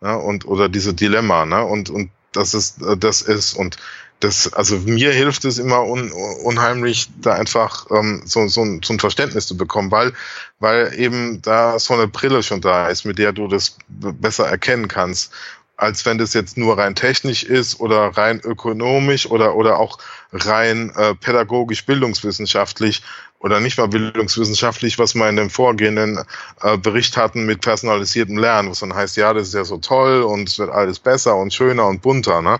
ne? 0.00 0.18
Und 0.18 0.46
oder 0.46 0.68
diese 0.68 0.94
Dilemma, 0.94 1.46
ne? 1.46 1.64
Und 1.64 1.90
und 1.90 2.10
das 2.32 2.54
ist 2.54 2.82
äh, 2.82 2.96
das 2.96 3.22
ist 3.22 3.54
und 3.54 3.76
das, 4.20 4.52
also 4.52 4.78
mir 4.78 5.12
hilft 5.12 5.44
es 5.44 5.58
immer 5.58 5.84
un, 5.84 6.10
unheimlich, 6.10 7.08
da 7.20 7.34
einfach 7.34 7.86
ähm, 7.92 8.22
so, 8.24 8.48
so, 8.48 8.62
ein, 8.62 8.80
so 8.82 8.92
ein 8.92 8.98
Verständnis 8.98 9.46
zu 9.46 9.56
bekommen, 9.56 9.92
weil, 9.92 10.12
weil 10.58 10.92
eben 10.98 11.40
da 11.42 11.78
so 11.78 11.94
eine 11.94 12.08
Brille 12.08 12.42
schon 12.42 12.60
da 12.60 12.88
ist, 12.88 13.04
mit 13.04 13.18
der 13.18 13.32
du 13.32 13.46
das 13.46 13.76
besser 13.88 14.48
erkennen 14.48 14.88
kannst 14.88 15.32
als 15.78 16.04
wenn 16.04 16.18
das 16.18 16.34
jetzt 16.34 16.58
nur 16.58 16.76
rein 16.76 16.96
technisch 16.96 17.44
ist 17.44 17.80
oder 17.80 18.08
rein 18.08 18.40
ökonomisch 18.40 19.30
oder, 19.30 19.54
oder 19.54 19.78
auch 19.78 19.98
rein 20.32 20.92
äh, 20.96 21.14
pädagogisch, 21.14 21.86
bildungswissenschaftlich 21.86 23.02
oder 23.38 23.60
nicht 23.60 23.78
mal 23.78 23.86
bildungswissenschaftlich, 23.86 24.98
was 24.98 25.14
wir 25.14 25.28
in 25.28 25.36
dem 25.36 25.50
vorgehenden 25.50 26.24
äh, 26.62 26.76
Bericht 26.76 27.16
hatten 27.16 27.46
mit 27.46 27.60
personalisiertem 27.60 28.36
Lernen, 28.36 28.70
was 28.70 28.80
dann 28.80 28.94
heißt, 28.94 29.16
ja, 29.16 29.32
das 29.32 29.48
ist 29.48 29.54
ja 29.54 29.64
so 29.64 29.78
toll 29.78 30.22
und 30.22 30.48
es 30.48 30.58
wird 30.58 30.70
alles 30.70 30.98
besser 30.98 31.36
und 31.36 31.54
schöner 31.54 31.86
und 31.86 32.02
bunter. 32.02 32.42
Ne? 32.42 32.58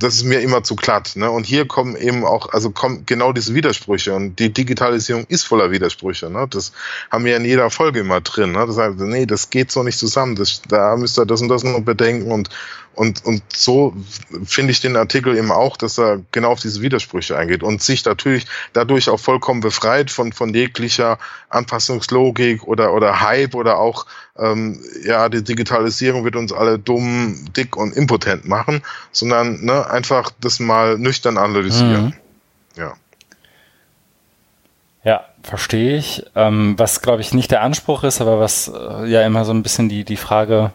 Das 0.00 0.16
ist 0.16 0.24
mir 0.24 0.40
immer 0.40 0.62
zu 0.62 0.76
glatt. 0.76 1.12
Ne? 1.14 1.30
Und 1.30 1.44
hier 1.46 1.68
kommen 1.68 1.94
eben 1.94 2.24
auch, 2.24 2.52
also 2.52 2.70
kommen 2.70 3.04
genau 3.06 3.32
diese 3.32 3.54
Widersprüche. 3.54 4.14
Und 4.14 4.38
die 4.38 4.52
Digitalisierung 4.52 5.26
ist 5.28 5.44
voller 5.44 5.70
Widersprüche. 5.70 6.30
Ne? 6.30 6.46
Das 6.48 6.72
haben 7.10 7.24
wir 7.24 7.36
in 7.36 7.44
jeder 7.44 7.70
Folge 7.70 8.00
immer 8.00 8.20
drin. 8.20 8.52
Ne? 8.52 8.66
Das 8.66 8.78
heißt, 8.78 8.98
nee, 8.98 9.26
das 9.26 9.50
geht 9.50 9.70
so 9.70 9.82
nicht 9.82 9.98
zusammen. 9.98 10.36
Das, 10.36 10.62
da 10.66 10.96
müsst 10.96 11.18
ihr 11.18 11.26
das 11.26 11.42
und 11.42 11.48
das 11.48 11.62
noch 11.62 11.80
bedenken. 11.80 12.32
Und, 12.32 12.48
und, 13.00 13.24
und 13.24 13.42
so 13.50 13.94
finde 14.44 14.72
ich 14.72 14.82
den 14.82 14.94
Artikel 14.94 15.34
eben 15.34 15.50
auch, 15.52 15.78
dass 15.78 15.98
er 15.98 16.20
genau 16.32 16.50
auf 16.50 16.60
diese 16.60 16.82
Widersprüche 16.82 17.34
eingeht 17.34 17.62
und 17.62 17.82
sich 17.82 18.04
natürlich 18.04 18.44
dadurch 18.74 19.08
auch 19.08 19.18
vollkommen 19.18 19.62
befreit 19.62 20.10
von, 20.10 20.34
von 20.34 20.52
jeglicher 20.52 21.18
Anpassungslogik 21.48 22.64
oder, 22.64 22.92
oder 22.92 23.22
Hype 23.22 23.54
oder 23.54 23.78
auch 23.78 24.04
ähm, 24.38 24.78
ja, 25.02 25.30
die 25.30 25.42
Digitalisierung 25.42 26.24
wird 26.24 26.36
uns 26.36 26.52
alle 26.52 26.78
dumm, 26.78 27.46
dick 27.56 27.74
und 27.74 27.96
impotent 27.96 28.46
machen, 28.46 28.82
sondern 29.12 29.64
ne, 29.64 29.88
einfach 29.88 30.30
das 30.38 30.60
mal 30.60 30.98
nüchtern 30.98 31.38
analysieren. 31.38 32.04
Mhm. 32.04 32.82
Ja. 32.82 32.92
Ja, 35.04 35.24
verstehe 35.42 35.96
ich. 35.96 36.22
Ähm, 36.34 36.74
was, 36.76 37.00
glaube 37.00 37.22
ich, 37.22 37.32
nicht 37.32 37.50
der 37.50 37.62
Anspruch 37.62 38.04
ist, 38.04 38.20
aber 38.20 38.40
was 38.40 38.68
äh, 38.68 39.06
ja 39.06 39.22
immer 39.22 39.46
so 39.46 39.52
ein 39.52 39.62
bisschen 39.62 39.88
die, 39.88 40.04
die 40.04 40.18
Frage 40.18 40.74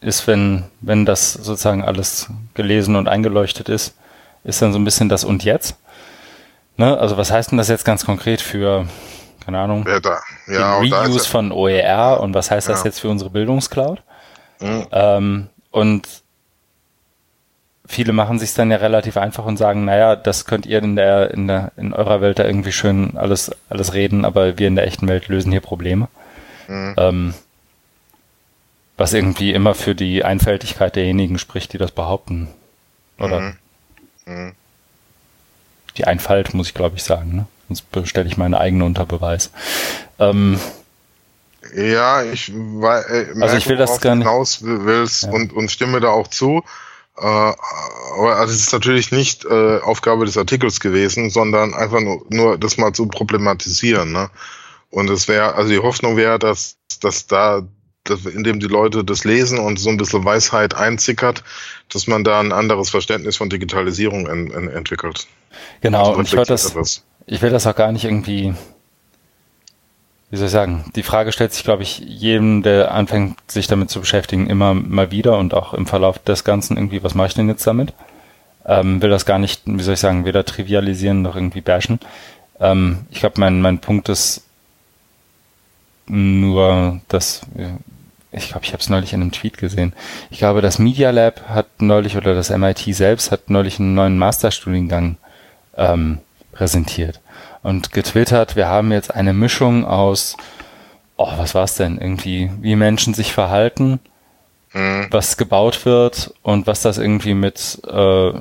ist, 0.00 0.26
wenn, 0.26 0.64
wenn 0.80 1.04
das 1.04 1.32
sozusagen 1.32 1.84
alles 1.84 2.28
gelesen 2.54 2.96
und 2.96 3.08
eingeleuchtet 3.08 3.68
ist, 3.68 3.94
ist 4.44 4.62
dann 4.62 4.72
so 4.72 4.78
ein 4.78 4.84
bisschen 4.84 5.08
das 5.08 5.24
und 5.24 5.44
jetzt. 5.44 5.76
Ne? 6.76 6.96
Also 6.98 7.16
was 7.16 7.30
heißt 7.30 7.50
denn 7.50 7.58
das 7.58 7.68
jetzt 7.68 7.84
ganz 7.84 8.04
konkret 8.04 8.40
für 8.40 8.86
keine 9.44 9.58
Ahnung, 9.58 9.84
ja, 9.88 10.00
da, 10.00 10.20
ja, 10.46 10.80
den 10.80 10.92
Reuse 10.92 11.28
von 11.28 11.50
OER 11.50 12.20
und 12.20 12.34
was 12.34 12.50
heißt 12.50 12.68
das 12.68 12.80
ja. 12.80 12.84
jetzt 12.86 13.00
für 13.00 13.08
unsere 13.08 13.30
Bildungscloud? 13.30 14.02
Mhm. 14.60 14.86
Ähm, 14.92 15.46
und 15.70 16.06
viele 17.86 18.12
machen 18.12 18.38
sich 18.38 18.54
dann 18.54 18.70
ja 18.70 18.76
relativ 18.76 19.16
einfach 19.16 19.44
und 19.44 19.56
sagen, 19.56 19.84
naja, 19.84 20.14
das 20.14 20.44
könnt 20.44 20.66
ihr 20.66 20.82
in 20.82 20.94
der, 20.94 21.32
in 21.32 21.48
der, 21.48 21.72
in 21.76 21.92
eurer 21.92 22.20
Welt 22.20 22.38
da 22.38 22.44
irgendwie 22.44 22.72
schön 22.72 23.16
alles, 23.16 23.50
alles 23.68 23.94
reden, 23.94 24.24
aber 24.24 24.58
wir 24.58 24.68
in 24.68 24.76
der 24.76 24.86
echten 24.86 25.08
Welt 25.08 25.28
lösen 25.28 25.50
hier 25.50 25.60
Probleme. 25.60 26.08
Mhm. 26.68 26.94
Ähm, 26.96 27.34
was 29.00 29.14
irgendwie 29.14 29.52
immer 29.52 29.74
für 29.74 29.94
die 29.94 30.24
Einfältigkeit 30.24 30.94
derjenigen 30.94 31.38
spricht, 31.38 31.72
die 31.72 31.78
das 31.78 31.90
behaupten. 31.90 32.48
Oder? 33.18 33.40
Mhm. 33.40 33.56
Mhm. 34.26 34.52
Die 35.96 36.04
Einfalt, 36.04 36.52
muss 36.52 36.68
ich 36.68 36.74
glaube 36.74 36.96
ich 36.96 37.02
sagen, 37.02 37.34
ne? 37.34 37.46
Sonst 37.68 38.08
stelle 38.10 38.28
ich 38.28 38.36
meine 38.36 38.60
eigene 38.60 38.84
unter 38.84 39.06
Beweis. 39.06 39.52
Ähm, 40.18 40.60
ja, 41.74 42.24
ich 42.24 42.52
weil, 42.54 43.02
äh, 43.36 43.42
also 43.42 43.56
ich 43.56 43.68
will 43.68 43.78
das 43.78 44.02
gar 44.02 44.16
nicht 44.16 44.26
hinaus 44.26 44.58
willst 44.62 45.22
ja. 45.22 45.30
und, 45.30 45.54
und 45.54 45.70
stimme 45.70 46.00
da 46.00 46.08
auch 46.08 46.28
zu. 46.28 46.62
Äh, 47.16 47.24
aber 47.24 48.36
also 48.36 48.52
es 48.52 48.60
ist 48.60 48.72
natürlich 48.72 49.12
nicht 49.12 49.46
äh, 49.46 49.78
Aufgabe 49.78 50.26
des 50.26 50.36
Artikels 50.36 50.78
gewesen, 50.78 51.30
sondern 51.30 51.72
einfach 51.72 52.00
nur, 52.00 52.26
nur 52.28 52.58
das 52.58 52.76
mal 52.76 52.92
zu 52.92 53.06
problematisieren. 53.06 54.12
Ne? 54.12 54.28
Und 54.90 55.08
es 55.08 55.26
wäre, 55.26 55.54
also 55.54 55.70
die 55.70 55.78
Hoffnung 55.78 56.18
wäre, 56.18 56.38
dass, 56.38 56.76
dass 57.00 57.26
da 57.26 57.62
indem 58.08 58.60
die 58.60 58.66
Leute 58.66 59.04
das 59.04 59.24
lesen 59.24 59.58
und 59.58 59.78
so 59.78 59.90
ein 59.90 59.96
bisschen 59.96 60.24
Weisheit 60.24 60.74
einzickert, 60.74 61.44
dass 61.88 62.06
man 62.06 62.24
da 62.24 62.40
ein 62.40 62.52
anderes 62.52 62.90
Verständnis 62.90 63.36
von 63.36 63.50
Digitalisierung 63.50 64.26
en, 64.26 64.50
en, 64.50 64.68
entwickelt. 64.68 65.26
Genau, 65.80 66.08
also 66.08 66.18
und 66.18 66.32
ich, 66.32 66.46
das, 66.46 67.02
ich 67.26 67.42
will 67.42 67.50
das 67.50 67.66
auch 67.66 67.76
gar 67.76 67.92
nicht 67.92 68.04
irgendwie 68.04 68.54
wie 70.30 70.36
soll 70.36 70.46
ich 70.46 70.52
sagen, 70.52 70.84
die 70.94 71.02
Frage 71.02 71.32
stellt 71.32 71.52
sich, 71.52 71.64
glaube 71.64 71.82
ich, 71.82 71.98
jedem, 71.98 72.62
der 72.62 72.94
anfängt, 72.94 73.36
sich 73.50 73.66
damit 73.66 73.90
zu 73.90 74.00
beschäftigen, 74.00 74.46
immer 74.46 74.74
mal 74.74 75.10
wieder 75.10 75.36
und 75.38 75.54
auch 75.54 75.74
im 75.74 75.86
Verlauf 75.86 76.20
des 76.20 76.44
Ganzen 76.44 76.76
irgendwie, 76.76 77.02
was 77.02 77.14
mache 77.14 77.28
ich 77.28 77.34
denn 77.34 77.48
jetzt 77.48 77.66
damit? 77.66 77.92
Ähm, 78.64 79.02
will 79.02 79.10
das 79.10 79.26
gar 79.26 79.40
nicht, 79.40 79.62
wie 79.64 79.82
soll 79.82 79.94
ich 79.94 80.00
sagen, 80.00 80.24
weder 80.24 80.44
trivialisieren 80.44 81.22
noch 81.22 81.34
irgendwie 81.34 81.62
bashen. 81.62 81.98
Ähm, 82.60 83.06
ich 83.10 83.18
glaube, 83.18 83.40
mein, 83.40 83.60
mein 83.60 83.80
Punkt 83.80 84.08
ist 84.08 84.44
nur, 86.10 87.00
dass, 87.08 87.42
ich 88.32 88.48
glaube, 88.48 88.64
ich 88.64 88.72
habe 88.72 88.80
es 88.82 88.88
neulich 88.88 89.12
in 89.12 89.20
einem 89.20 89.32
Tweet 89.32 89.58
gesehen. 89.58 89.92
Ich 90.30 90.38
glaube, 90.38 90.60
das 90.60 90.78
Media 90.78 91.10
Lab 91.10 91.48
hat 91.48 91.66
neulich 91.80 92.16
oder 92.16 92.34
das 92.34 92.50
MIT 92.50 92.80
selbst 92.94 93.30
hat 93.30 93.50
neulich 93.50 93.78
einen 93.78 93.94
neuen 93.94 94.18
Masterstudiengang 94.18 95.16
ähm, 95.76 96.18
präsentiert 96.52 97.20
und 97.62 97.92
getwittert, 97.92 98.56
wir 98.56 98.68
haben 98.68 98.92
jetzt 98.92 99.14
eine 99.14 99.32
Mischung 99.32 99.84
aus, 99.84 100.36
oh, 101.16 101.32
was 101.36 101.54
war's 101.54 101.74
denn, 101.76 101.98
irgendwie, 101.98 102.50
wie 102.60 102.76
Menschen 102.76 103.14
sich 103.14 103.32
verhalten, 103.32 104.00
mhm. 104.72 105.08
was 105.10 105.36
gebaut 105.36 105.84
wird 105.84 106.34
und 106.42 106.66
was 106.66 106.82
das 106.82 106.98
irgendwie 106.98 107.34
mit 107.34 107.80
äh, 107.86 108.32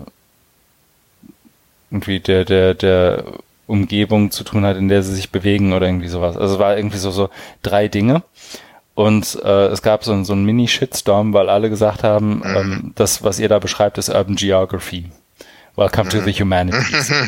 irgendwie 1.92 2.20
der, 2.20 2.46
der, 2.46 2.74
der 2.76 3.24
Umgebung 3.70 4.32
zu 4.32 4.44
tun 4.44 4.66
hat, 4.66 4.78
in 4.78 4.88
der 4.88 5.04
sie 5.04 5.16
sich 5.16 5.32
bewegen 5.32 5.74
oder 5.74 5.86
irgendwie 5.86 6.08
sowas. 6.08 6.36
Also 6.36 6.56
es 6.56 6.60
war 6.60 6.76
irgendwie 6.76 6.98
so, 6.98 7.12
so 7.12 7.30
drei 7.62 7.88
Dinge. 7.88 8.24
Und 8.96 9.40
äh, 9.44 9.68
es 9.68 9.82
gab 9.82 10.04
so, 10.04 10.24
so 10.24 10.34
einen 10.34 10.44
Mini-Shitstorm, 10.44 11.34
weil 11.34 11.50
alle 11.50 11.70
gesagt 11.70 12.04
haben, 12.04 12.38
mhm. 12.38 12.56
ähm, 12.56 12.92
das, 12.96 13.24
was 13.24 13.40
ihr 13.40 13.48
da 13.48 13.60
beschreibt, 13.60 13.98
ist 13.98 14.10
Urban 14.10 14.36
Geography. 14.36 15.06
Welcome 15.76 16.06
mhm. 16.06 16.10
to 16.10 16.22
the 16.22 16.34
Humanities. 16.34 17.12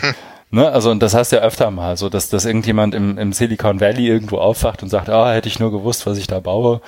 Ne? 0.53 0.69
Also, 0.69 0.91
und 0.91 1.01
das 1.01 1.13
heißt 1.13 1.31
ja 1.31 1.39
öfter 1.39 1.71
mal, 1.71 1.95
so 1.95 2.09
dass, 2.09 2.27
dass 2.27 2.43
irgendjemand 2.43 2.93
im, 2.93 3.17
im 3.17 3.31
Silicon 3.31 3.79
Valley 3.79 4.05
irgendwo 4.05 4.37
aufwacht 4.37 4.83
und 4.83 4.89
sagt, 4.89 5.09
ah, 5.09 5.23
oh, 5.23 5.33
hätte 5.33 5.47
ich 5.47 5.59
nur 5.59 5.71
gewusst, 5.71 6.05
was 6.05 6.17
ich 6.17 6.27
da 6.27 6.41
baue. 6.41 6.81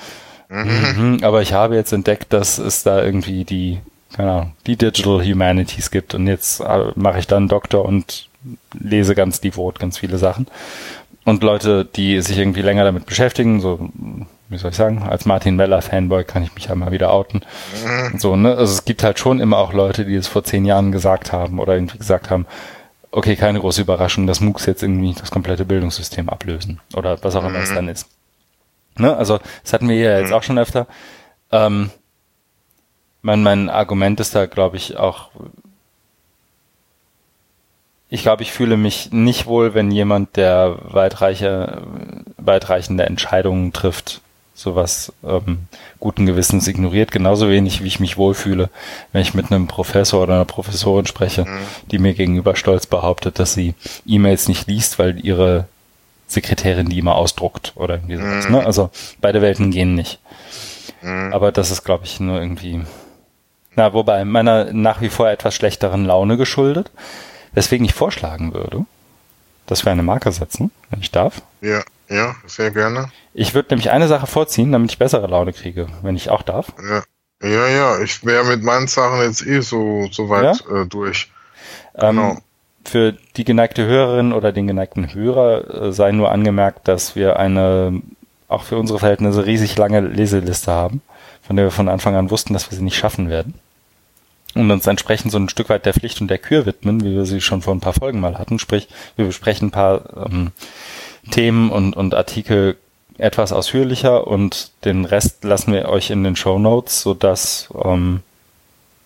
Mhm. 0.50 0.66
Mhm, 0.96 1.24
aber 1.24 1.40
ich 1.40 1.54
habe 1.54 1.74
jetzt 1.74 1.92
entdeckt, 1.92 2.34
dass 2.34 2.58
es 2.58 2.82
da 2.82 3.02
irgendwie 3.02 3.44
die, 3.44 3.80
keine 4.14 4.30
Ahnung, 4.30 4.52
die 4.66 4.76
Digital 4.76 5.24
Humanities 5.24 5.90
gibt 5.90 6.14
und 6.14 6.26
jetzt 6.26 6.60
äh, 6.60 6.92
mache 6.94 7.18
ich 7.18 7.26
dann 7.26 7.48
Doktor 7.48 7.86
und 7.86 8.28
lese 8.78 9.14
ganz 9.14 9.40
devot 9.40 9.78
ganz 9.78 9.98
viele 9.98 10.18
Sachen. 10.18 10.46
Und 11.24 11.42
Leute, 11.42 11.84
die 11.84 12.20
sich 12.20 12.38
irgendwie 12.38 12.62
länger 12.62 12.84
damit 12.84 13.06
beschäftigen, 13.06 13.60
so, 13.60 13.88
wie 14.48 14.58
soll 14.58 14.70
ich 14.70 14.76
sagen, 14.76 15.02
als 15.02 15.24
Martin 15.24 15.56
Meller 15.56 15.80
Fanboy 15.80 16.24
kann 16.24 16.42
ich 16.42 16.54
mich 16.54 16.66
ja 16.66 16.74
mal 16.74 16.92
wieder 16.92 17.10
outen. 17.12 17.40
Mhm. 17.84 18.18
So, 18.18 18.36
ne? 18.36 18.50
Also 18.50 18.74
es 18.74 18.84
gibt 18.84 19.02
halt 19.02 19.18
schon 19.18 19.40
immer 19.40 19.56
auch 19.56 19.72
Leute, 19.72 20.04
die 20.04 20.14
es 20.14 20.28
vor 20.28 20.44
zehn 20.44 20.66
Jahren 20.66 20.92
gesagt 20.92 21.32
haben 21.32 21.58
oder 21.58 21.74
irgendwie 21.74 21.98
gesagt 21.98 22.28
haben, 22.28 22.46
okay, 23.10 23.36
keine 23.36 23.60
große 23.60 23.80
Überraschung, 23.80 24.26
dass 24.26 24.40
MOOCs 24.40 24.66
jetzt 24.66 24.82
irgendwie 24.82 25.14
das 25.14 25.30
komplette 25.30 25.64
Bildungssystem 25.64 26.28
ablösen 26.28 26.80
oder 26.94 27.22
was 27.22 27.36
auch 27.36 27.44
immer 27.44 27.58
mhm. 27.58 27.64
es 27.64 27.72
dann 27.74 27.88
ist. 27.88 28.08
Ne? 28.98 29.16
Also 29.16 29.38
das 29.62 29.72
hatten 29.72 29.88
wir 29.88 29.96
ja 29.96 30.18
jetzt 30.18 30.28
mhm. 30.28 30.34
auch 30.34 30.42
schon 30.42 30.58
öfter. 30.58 30.86
Ähm, 31.50 31.90
mein, 33.22 33.42
mein 33.42 33.70
Argument 33.70 34.20
ist 34.20 34.34
da, 34.34 34.46
glaube 34.46 34.76
ich, 34.76 34.96
auch, 34.96 35.30
ich 38.14 38.22
glaube, 38.22 38.44
ich 38.44 38.52
fühle 38.52 38.76
mich 38.76 39.10
nicht 39.10 39.46
wohl, 39.46 39.74
wenn 39.74 39.90
jemand, 39.90 40.36
der 40.36 40.76
weitreiche, 40.84 41.82
weitreichende 42.36 43.06
Entscheidungen 43.06 43.72
trifft, 43.72 44.20
sowas 44.54 45.12
ähm, 45.26 45.66
guten 45.98 46.24
Gewissens 46.24 46.68
ignoriert, 46.68 47.10
genauso 47.10 47.50
wenig 47.50 47.82
wie 47.82 47.88
ich 47.88 47.98
mich 47.98 48.16
wohlfühle, 48.16 48.70
wenn 49.10 49.22
ich 49.22 49.34
mit 49.34 49.50
einem 49.50 49.66
Professor 49.66 50.22
oder 50.22 50.34
einer 50.34 50.44
Professorin 50.44 51.06
spreche, 51.06 51.42
mhm. 51.42 51.58
die 51.90 51.98
mir 51.98 52.14
gegenüber 52.14 52.54
stolz 52.54 52.86
behauptet, 52.86 53.40
dass 53.40 53.52
sie 53.52 53.74
E-Mails 54.06 54.46
nicht 54.46 54.68
liest, 54.68 55.00
weil 55.00 55.18
ihre 55.18 55.66
Sekretärin 56.28 56.88
die 56.88 57.00
immer 57.00 57.16
ausdruckt 57.16 57.72
oder 57.74 57.94
irgendwie 57.94 58.18
sowas. 58.18 58.46
Mhm. 58.46 58.52
Ne? 58.52 58.64
Also 58.64 58.90
beide 59.20 59.42
Welten 59.42 59.72
gehen 59.72 59.96
nicht. 59.96 60.20
Mhm. 61.02 61.32
Aber 61.32 61.50
das 61.50 61.72
ist, 61.72 61.82
glaube 61.82 62.04
ich, 62.04 62.20
nur 62.20 62.40
irgendwie, 62.40 62.82
na, 63.74 63.92
wobei 63.92 64.24
meiner 64.24 64.72
nach 64.72 65.00
wie 65.00 65.08
vor 65.08 65.28
etwas 65.28 65.56
schlechteren 65.56 66.04
Laune 66.04 66.36
geschuldet, 66.36 66.92
weswegen 67.54 67.86
ich 67.86 67.94
vorschlagen 67.94 68.52
würde, 68.52 68.84
dass 69.66 69.84
wir 69.84 69.92
eine 69.92 70.02
Marke 70.02 70.30
setzen, 70.32 70.70
wenn 70.90 71.00
ich 71.00 71.10
darf. 71.10 71.42
Ja. 71.60 71.82
Ja, 72.08 72.36
sehr 72.46 72.70
gerne. 72.70 73.10
Ich 73.32 73.54
würde 73.54 73.70
nämlich 73.70 73.90
eine 73.90 74.08
Sache 74.08 74.26
vorziehen, 74.26 74.72
damit 74.72 74.90
ich 74.90 74.98
bessere 74.98 75.26
Laune 75.26 75.52
kriege, 75.52 75.88
wenn 76.02 76.16
ich 76.16 76.30
auch 76.30 76.42
darf. 76.42 76.72
Ja, 76.82 77.02
ja, 77.48 77.68
ja 77.68 78.00
ich 78.00 78.24
wäre 78.24 78.44
mit 78.44 78.62
meinen 78.62 78.86
Sachen 78.86 79.20
jetzt 79.22 79.46
eh 79.46 79.60
so, 79.60 80.08
so 80.10 80.28
weit 80.28 80.62
ja? 80.68 80.82
äh, 80.82 80.86
durch. 80.86 81.30
Ähm, 81.94 82.16
genau. 82.16 82.38
Für 82.84 83.16
die 83.36 83.44
geneigte 83.44 83.86
Hörerin 83.86 84.34
oder 84.34 84.52
den 84.52 84.66
geneigten 84.66 85.14
Hörer 85.14 85.86
äh, 85.86 85.92
sei 85.92 86.12
nur 86.12 86.30
angemerkt, 86.30 86.86
dass 86.86 87.16
wir 87.16 87.38
eine, 87.38 88.02
auch 88.48 88.64
für 88.64 88.76
unsere 88.76 88.98
Verhältnisse, 88.98 89.46
riesig 89.46 89.76
lange 89.78 90.00
Leseliste 90.00 90.70
haben, 90.70 91.00
von 91.42 91.56
der 91.56 91.64
wir 91.64 91.70
von 91.70 91.88
Anfang 91.88 92.14
an 92.14 92.30
wussten, 92.30 92.52
dass 92.52 92.70
wir 92.70 92.76
sie 92.76 92.84
nicht 92.84 92.96
schaffen 92.96 93.30
werden. 93.30 93.54
Und 94.54 94.70
uns 94.70 94.86
entsprechend 94.86 95.32
so 95.32 95.38
ein 95.38 95.48
Stück 95.48 95.68
weit 95.68 95.84
der 95.84 95.94
Pflicht 95.94 96.20
und 96.20 96.28
der 96.28 96.38
Kür 96.38 96.64
widmen, 96.64 97.02
wie 97.02 97.14
wir 97.14 97.24
sie 97.24 97.40
schon 97.40 97.62
vor 97.62 97.74
ein 97.74 97.80
paar 97.80 97.92
Folgen 97.92 98.20
mal 98.20 98.38
hatten. 98.38 98.58
Sprich, 98.58 98.88
wir 99.16 99.26
besprechen 99.26 99.68
ein 99.68 99.72
paar 99.72 100.26
ähm, 100.26 100.52
Themen 101.30 101.70
und, 101.70 101.96
und 101.96 102.14
Artikel 102.14 102.76
etwas 103.18 103.52
ausführlicher 103.52 104.26
und 104.26 104.72
den 104.84 105.04
Rest 105.04 105.44
lassen 105.44 105.72
wir 105.72 105.88
euch 105.88 106.10
in 106.10 106.24
den 106.24 106.36
Show 106.36 106.58
Notes, 106.58 107.00
sodass 107.00 107.68
ähm, 107.84 108.20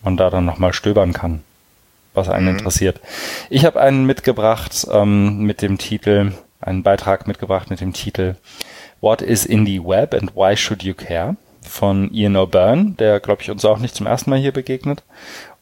man 0.01 0.17
da 0.17 0.29
dann 0.29 0.45
nochmal 0.45 0.73
stöbern 0.73 1.13
kann, 1.13 1.43
was 2.13 2.29
einen 2.29 2.45
mhm. 2.45 2.57
interessiert. 2.57 2.99
Ich 3.49 3.65
habe 3.65 3.79
einen 3.79 4.05
mitgebracht 4.05 4.87
ähm, 4.91 5.41
mit 5.43 5.61
dem 5.61 5.77
Titel, 5.77 6.33
einen 6.61 6.83
Beitrag 6.83 7.27
mitgebracht 7.27 7.69
mit 7.69 7.81
dem 7.81 7.93
Titel 7.93 8.35
What 9.01 9.21
is 9.21 9.45
Indie 9.45 9.83
Web 9.83 10.13
and 10.13 10.35
Why 10.35 10.57
Should 10.57 10.83
You 10.83 10.93
Care? 10.93 11.35
Von 11.61 12.11
Ian 12.13 12.37
O'Byrne, 12.37 12.95
der, 12.95 13.19
glaube 13.19 13.41
ich, 13.41 13.51
uns 13.51 13.65
auch 13.65 13.79
nicht 13.79 13.95
zum 13.95 14.07
ersten 14.07 14.29
Mal 14.29 14.39
hier 14.39 14.51
begegnet 14.51 15.03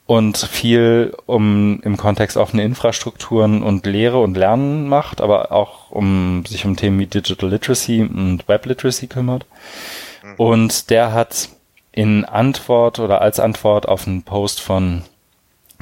und 0.07 0.38
viel 0.38 1.14
um 1.26 1.82
im 1.84 1.98
Kontext 1.98 2.38
offene 2.38 2.64
Infrastrukturen 2.64 3.61
und 3.61 3.86
Lehre 3.86 4.19
und 4.19 4.38
Lernen 4.38 4.88
macht, 4.88 5.19
aber 5.19 5.52
auch 5.52 5.91
um 5.91 6.45
sich 6.48 6.65
um 6.65 6.78
Themen 6.78 6.98
wie 6.99 7.07
Digital 7.07 7.49
Literacy 7.49 8.02
und 8.02 8.48
Web 8.48 8.65
Literacy 8.65 9.07
kümmert. 9.07 9.45
Mhm. 10.24 10.36
Und 10.38 10.90
der 10.90 11.11
hat 11.11 11.49
in 11.91 12.24
Antwort 12.24 12.99
oder 12.99 13.22
als 13.22 13.40
Antwort 13.40 13.88
auf 13.88 14.07
einen 14.07 14.24
Post 14.24 14.61
von 14.61 15.03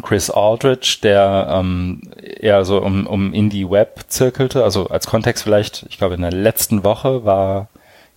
Chris 0.01 0.31
Aldridge, 0.31 0.97
der 1.03 1.47
ähm, 1.51 2.01
eher 2.21 2.65
so 2.65 2.81
um, 2.81 3.05
um 3.05 3.31
Indie 3.31 3.69
Web 3.69 4.05
zirkelte, 4.07 4.63
also 4.63 4.87
als 4.87 5.05
Kontext 5.05 5.43
vielleicht, 5.43 5.85
ich 5.89 5.99
glaube 5.99 6.15
in 6.15 6.21
der 6.21 6.31
letzten 6.31 6.83
Woche 6.83 7.25
war 7.25 7.67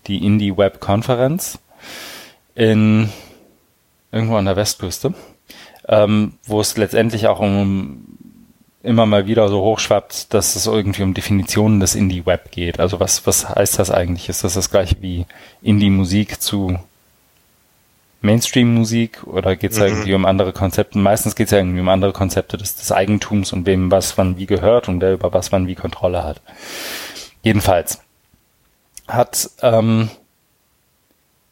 die 0.07 0.25
Indie 0.25 0.57
Web 0.57 0.81
Konferenz 0.81 1.59
in 2.55 3.11
irgendwo 4.11 4.37
an 4.37 4.47
der 4.47 4.57
Westküste 4.57 5.15
ähm, 5.89 6.35
wo 6.45 6.61
es 6.61 6.77
letztendlich 6.77 7.27
auch 7.27 7.41
um 7.41 8.05
immer 8.83 9.07
mal 9.07 9.27
wieder 9.27 9.49
so 9.49 9.63
hochschwappt, 9.63 10.33
dass 10.33 10.55
es 10.55 10.67
irgendwie 10.67 11.03
um 11.03 11.15
Definitionen 11.15 11.81
des 11.81 11.95
Indie-Web 11.95 12.53
geht. 12.53 12.79
Also 12.79 13.01
was, 13.01 13.27
was 13.27 13.49
heißt 13.49 13.79
das 13.79 13.91
eigentlich? 13.91 14.29
Ist 14.29 14.45
das 14.45 14.55
das 14.55 14.71
gleiche 14.71 14.97
wie 15.01 15.27
Indie-Musik 15.63 16.41
zu 16.41 16.79
Mainstream-Musik 18.21 19.25
oder 19.27 19.57
geht 19.57 19.73
es 19.73 19.79
mhm. 19.79 19.85
irgendwie 19.85 20.15
um 20.15 20.27
andere 20.27 20.53
Konzepte? 20.53 20.99
Meistens 20.99 21.35
geht 21.35 21.47
es 21.47 21.51
ja 21.51 21.59
irgendwie 21.59 21.81
um 21.81 21.89
andere 21.89 22.13
Konzepte 22.13 22.57
des, 22.57 22.77
des 22.77 22.93
Eigentums 22.93 23.53
und 23.53 23.67
wem 23.67 23.91
was 23.91 24.17
wann 24.17 24.37
wie 24.37 24.47
gehört 24.47 24.89
und 24.89 25.01
wer 25.01 25.15
über 25.15 25.33
was 25.33 25.51
wann 25.51 25.67
wie 25.67 25.75
Kontrolle 25.75 26.23
hat. 26.23 26.41
Jedenfalls 27.43 28.01
hat 29.09 29.51
ähm, 29.63 30.11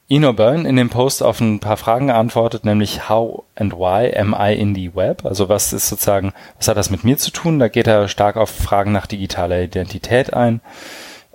Ino 0.09 0.33
Byrne 0.33 0.69
in 0.69 0.77
dem 0.77 0.89
Post 0.89 1.23
auf 1.23 1.41
ein 1.41 1.59
paar 1.59 1.77
Fragen 1.77 2.07
geantwortet, 2.07 2.65
nämlich 2.65 3.09
How 3.09 3.43
and 3.57 3.73
why 3.73 4.17
am 4.17 4.37
I 4.39 4.55
in 4.55 4.73
the 4.75 4.95
web? 4.95 5.25
Also 5.25 5.49
was 5.49 5.73
ist 5.73 5.89
sozusagen, 5.89 6.33
was 6.59 6.69
hat 6.69 6.77
das 6.77 6.91
mit 6.91 7.03
mir 7.03 7.19
zu 7.19 7.33
tun? 7.33 7.59
Da 7.59 7.67
geht 7.67 7.89
er 7.89 8.07
stark 8.07 8.37
auf 8.37 8.51
Fragen 8.51 8.93
nach 8.93 9.07
digitaler 9.07 9.63
Identität 9.63 10.33
ein, 10.33 10.61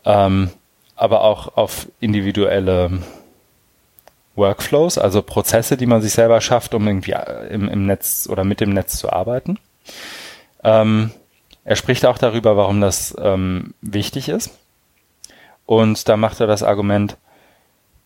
ähm, 0.06 0.52
aber 0.96 1.22
auch 1.22 1.58
auf 1.58 1.88
individuelle 2.00 3.02
Workflows, 4.36 4.98
also 4.98 5.22
Prozesse, 5.22 5.76
die 5.76 5.86
man 5.86 6.02
sich 6.02 6.14
selber 6.14 6.40
schafft, 6.40 6.74
um 6.74 6.88
irgendwie 6.88 7.12
äh, 7.12 7.48
im, 7.54 7.68
im 7.68 7.86
Netz 7.86 8.30
oder 8.32 8.46
mit 8.46 8.62
dem 8.62 8.70
Netz 8.70 8.96
zu 8.96 9.12
arbeiten. 9.12 9.60
Ähm, 10.64 11.12
er 11.66 11.76
spricht 11.76 12.06
auch 12.06 12.18
darüber, 12.18 12.56
warum 12.56 12.80
das 12.80 13.16
ähm, 13.20 13.74
wichtig 13.82 14.30
ist. 14.30 14.52
Und 15.66 16.08
da 16.08 16.16
macht 16.16 16.40
er 16.40 16.48
das 16.48 16.64
Argument, 16.64 17.18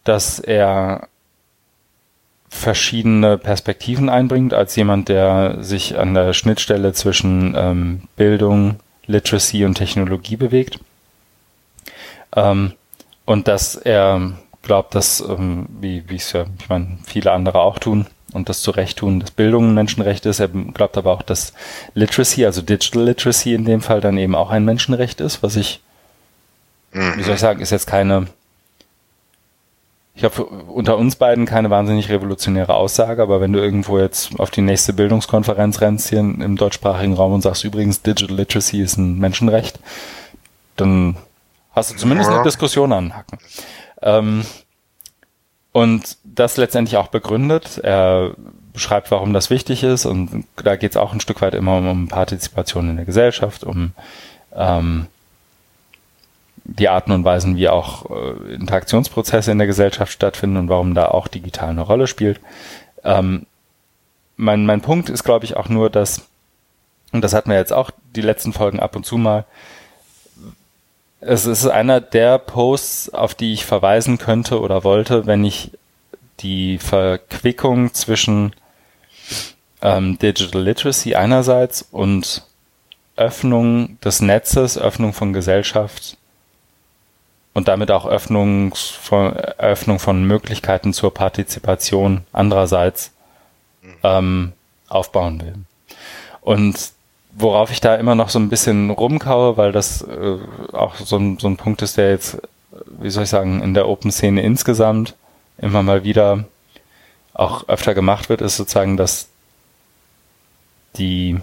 dass 0.06 0.40
er 0.40 1.08
verschiedene 2.48 3.38
Perspektiven 3.38 4.08
einbringt, 4.08 4.54
als 4.54 4.76
jemand, 4.78 5.10
der 5.10 5.62
sich 5.62 5.98
an 5.98 6.14
der 6.14 6.32
Schnittstelle 6.34 6.94
zwischen 6.94 7.54
ähm, 7.58 8.04
Bildung, 8.16 8.80
Literacy 9.08 9.66
und 9.66 9.76
Technologie 9.76 10.38
bewegt. 10.38 10.80
Ähm, 12.34 12.74
und 13.26 13.48
dass 13.50 13.76
er 13.76 14.38
glaube, 14.66 14.90
dass, 14.92 15.22
ähm, 15.22 15.68
wie 15.80 16.04
wie 16.10 16.18
es 16.18 16.34
ja, 16.34 16.46
ich 16.60 16.68
meine, 16.68 16.98
viele 17.06 17.32
andere 17.32 17.60
auch 17.60 17.80
tun 17.80 18.08
und 18.34 18.50
das 18.50 18.62
zu 18.62 18.72
Recht 18.72 18.98
tun, 18.98 19.22
dass 19.22 19.32
Bildung 19.32 19.70
ein 19.70 19.74
Menschenrecht 19.74 20.26
ist. 20.26 20.42
Er 20.42 20.50
glaubt 20.50 20.98
aber 20.98 21.14
auch, 21.14 21.22
dass 21.22 21.54
Literacy, 21.94 22.46
also 22.46 22.62
Digital 22.62 23.04
Literacy 23.04 23.54
in 23.54 23.64
dem 23.64 23.82
Fall 23.82 24.02
dann 24.02 24.18
eben 24.18 24.36
auch 24.36 24.50
ein 24.50 24.66
Menschenrecht 24.66 25.22
ist, 25.22 25.42
was 25.42 25.56
ich, 25.56 25.80
wie 26.92 27.24
soll 27.24 27.36
ich 27.36 27.40
sagen, 27.40 27.62
ist 27.62 27.70
jetzt 27.72 27.88
keine, 27.88 28.28
ich 30.16 30.22
glaube, 30.22 30.46
unter 30.46 30.98
uns 30.98 31.18
beiden 31.18 31.46
keine 31.46 31.70
wahnsinnig 31.70 32.10
revolutionäre 32.10 32.74
Aussage, 32.74 33.22
aber 33.22 33.42
wenn 33.42 33.52
du 33.52 33.60
irgendwo 33.60 34.00
jetzt 34.00 34.40
auf 34.40 34.50
die 34.50 34.62
nächste 34.62 34.94
Bildungskonferenz 34.94 35.82
rennst 35.82 36.10
hier 36.10 36.20
im 36.20 36.56
deutschsprachigen 36.56 37.14
Raum 37.14 37.34
und 37.34 37.42
sagst 37.42 37.66
übrigens, 37.66 38.02
Digital 38.02 38.38
Literacy 38.38 38.82
ist 38.82 38.98
ein 38.98 39.20
Menschenrecht, 39.20 39.78
dann 40.78 41.18
hast 41.74 41.92
du 41.92 41.98
zumindest 41.98 42.30
eine 42.30 42.44
Diskussion 42.44 42.94
anhaken. 42.94 43.40
Ähm, 44.02 44.46
und 45.74 46.18
das 46.24 46.56
letztendlich 46.56 46.96
auch 46.96 47.08
begründet. 47.08 47.82
Er 47.84 48.32
beschreibt, 48.72 49.12
warum 49.12 49.34
das 49.34 49.50
wichtig 49.50 49.84
ist 49.84 50.06
und 50.06 50.46
da 50.56 50.78
geht 50.78 50.92
es 50.92 50.98
auch 50.98 51.12
ein 51.12 51.20
Stück 51.20 51.42
weit 51.42 51.54
immer 51.56 51.78
um, 51.78 51.90
um 51.90 52.08
Partizipation 52.08 52.90
in 52.90 52.96
der 52.96 53.06
Gesellschaft, 53.06 53.66
um 53.66 53.92
ähm, 54.56 55.08
die 56.66 56.90
Arten 56.90 57.12
und 57.12 57.24
Weisen, 57.24 57.56
wie 57.56 57.70
auch 57.70 58.10
äh, 58.10 58.54
Interaktionsprozesse 58.54 59.52
in 59.52 59.60
der 59.60 59.68
Gesellschaft 59.68 60.12
stattfinden 60.12 60.58
und 60.58 60.70
warum 60.70 60.96
da 60.96 61.08
auch 61.08 61.28
digital 61.28 61.70
eine 61.70 61.82
Rolle 61.82 62.08
spielt. 62.08 62.42
Ähm, 63.04 63.46
mein, 64.36 64.66
mein 64.66 64.82
Punkt 64.82 65.10
ist, 65.10 65.24
glaube 65.24 65.46
ich, 65.46 65.56
auch 65.56 65.70
nur, 65.70 65.90
dass, 65.90 66.28
und 67.12 67.22
das 67.22 67.34
hatten 67.34 67.52
wir 67.52 67.58
jetzt 67.58 67.72
auch 67.72 67.92
die 68.16 68.22
letzten 68.22 68.52
Folgen 68.52 68.80
ab 68.80 68.96
und 68.96 69.06
zu 69.06 69.18
mal, 69.18 69.46
es 71.22 71.46
ist 71.46 71.66
einer 71.68 72.02
der 72.02 72.38
Posts, 72.40 73.14
auf 73.14 73.36
die 73.36 73.54
ich 73.54 73.66
verweisen 73.66 74.18
könnte 74.18 74.60
oder 74.60 74.84
wollte, 74.84 75.26
wenn 75.26 75.44
ich 75.44 75.72
die 76.40 76.78
Verquickung 76.78 77.94
zwischen 77.94 78.54
ähm, 79.82 80.20
Digital 80.20 80.62
Literacy 80.62 81.16
einerseits 81.16 81.84
und 81.84 82.44
Öffnung 83.16 83.98
des 84.02 84.22
Netzes, 84.22 84.78
Öffnung 84.78 85.14
von 85.14 85.32
Gesellschaft 85.32 86.18
und 87.56 87.70
damit 87.70 87.90
auch 87.90 88.06
Öffnung 88.06 88.76
von, 88.76 89.34
Öffnung 89.34 89.98
von 89.98 90.26
Möglichkeiten 90.26 90.94
zur 90.94 91.14
Partizipation 91.14 92.26
andererseits 92.34 93.12
ähm, 94.04 94.52
aufbauen 94.90 95.42
will. 95.42 95.56
Und 96.42 96.92
worauf 97.32 97.72
ich 97.72 97.80
da 97.80 97.96
immer 97.96 98.14
noch 98.14 98.28
so 98.28 98.40
ein 98.40 98.50
bisschen 98.50 98.90
rumkaue, 98.90 99.56
weil 99.56 99.72
das 99.72 100.02
äh, 100.02 100.38
auch 100.74 100.96
so 100.96 101.16
ein, 101.18 101.40
so 101.40 101.48
ein 101.48 101.56
Punkt 101.56 101.82
ist, 101.82 101.98
der 101.98 102.10
jetzt, 102.10 102.38
wie 103.00 103.10
soll 103.10 103.24
ich 103.24 103.30
sagen, 103.30 103.62
in 103.62 103.74
der 103.74 103.88
Open-Szene 103.88 104.42
insgesamt 104.44 105.16
immer 105.58 105.82
mal 105.82 106.04
wieder 106.04 106.44
auch 107.34 107.70
öfter 107.70 107.94
gemacht 107.94 108.28
wird, 108.28 108.42
ist 108.42 108.58
sozusagen, 108.58 108.98
dass 108.98 109.30
die, 110.98 111.40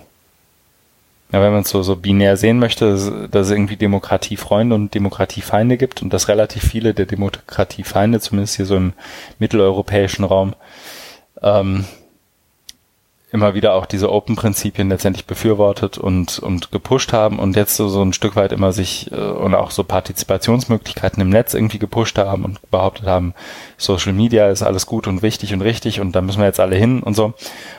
ja, 1.32 1.40
wenn 1.40 1.52
man 1.52 1.62
es 1.62 1.70
so, 1.70 1.82
so 1.82 1.96
binär 1.96 2.36
sehen 2.36 2.58
möchte, 2.58 3.28
dass 3.30 3.46
es 3.46 3.50
irgendwie 3.50 3.76
Demokratiefreunde 3.76 4.74
und 4.74 4.94
Demokratiefeinde 4.94 5.78
gibt 5.78 6.02
und 6.02 6.12
dass 6.12 6.28
relativ 6.28 6.62
viele 6.62 6.92
der 6.92 7.06
Demokratiefeinde, 7.06 8.20
zumindest 8.20 8.56
hier 8.56 8.66
so 8.66 8.76
im 8.76 8.92
mitteleuropäischen 9.38 10.24
Raum, 10.24 10.54
ähm, 11.42 11.86
immer 13.32 13.54
wieder 13.54 13.72
auch 13.72 13.86
diese 13.86 14.12
Open-Prinzipien 14.12 14.90
letztendlich 14.90 15.26
befürwortet 15.26 15.96
und, 15.96 16.38
und 16.38 16.70
gepusht 16.70 17.14
haben 17.14 17.38
und 17.38 17.56
jetzt 17.56 17.76
so, 17.76 17.88
so 17.88 18.02
ein 18.02 18.12
Stück 18.12 18.36
weit 18.36 18.52
immer 18.52 18.72
sich 18.72 19.10
äh, 19.10 19.16
und 19.16 19.54
auch 19.54 19.70
so 19.70 19.84
Partizipationsmöglichkeiten 19.84 21.22
im 21.22 21.30
Netz 21.30 21.54
irgendwie 21.54 21.78
gepusht 21.78 22.18
haben 22.18 22.44
und 22.44 22.70
behauptet 22.70 23.06
haben, 23.06 23.32
Social 23.78 24.12
Media 24.12 24.50
ist 24.50 24.62
alles 24.62 24.84
gut 24.84 25.06
und 25.06 25.22
wichtig 25.22 25.54
und 25.54 25.62
richtig 25.62 25.98
und 25.98 26.12
da 26.12 26.20
müssen 26.20 26.40
wir 26.40 26.46
jetzt 26.46 26.60
alle 26.60 26.76
hin 26.76 27.02
und 27.02 27.14
so. 27.14 27.32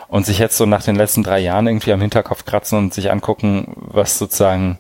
Und 0.08 0.26
sich 0.26 0.40
jetzt 0.40 0.58
so 0.58 0.66
nach 0.66 0.84
den 0.84 0.96
letzten 0.96 1.22
drei 1.22 1.40
Jahren 1.40 1.68
irgendwie 1.68 1.94
am 1.94 2.02
Hinterkopf 2.02 2.46
kratzen 2.46 2.80
und 2.80 2.94
sich 2.94 3.12
angucken, 3.12 3.74
was 3.76 4.18
sozusagen 4.18 4.80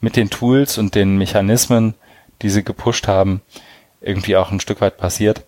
mit 0.00 0.16
den 0.16 0.30
Tools 0.30 0.78
und 0.78 0.96
den 0.96 1.16
Mechanismen, 1.16 1.94
die 2.42 2.50
sie 2.50 2.64
gepusht 2.64 3.06
haben, 3.06 3.40
irgendwie 4.00 4.36
auch 4.36 4.50
ein 4.50 4.60
Stück 4.60 4.80
weit 4.80 4.96
passiert. 4.96 5.42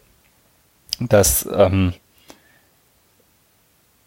Dass 1.01 1.49
ähm, 1.53 1.95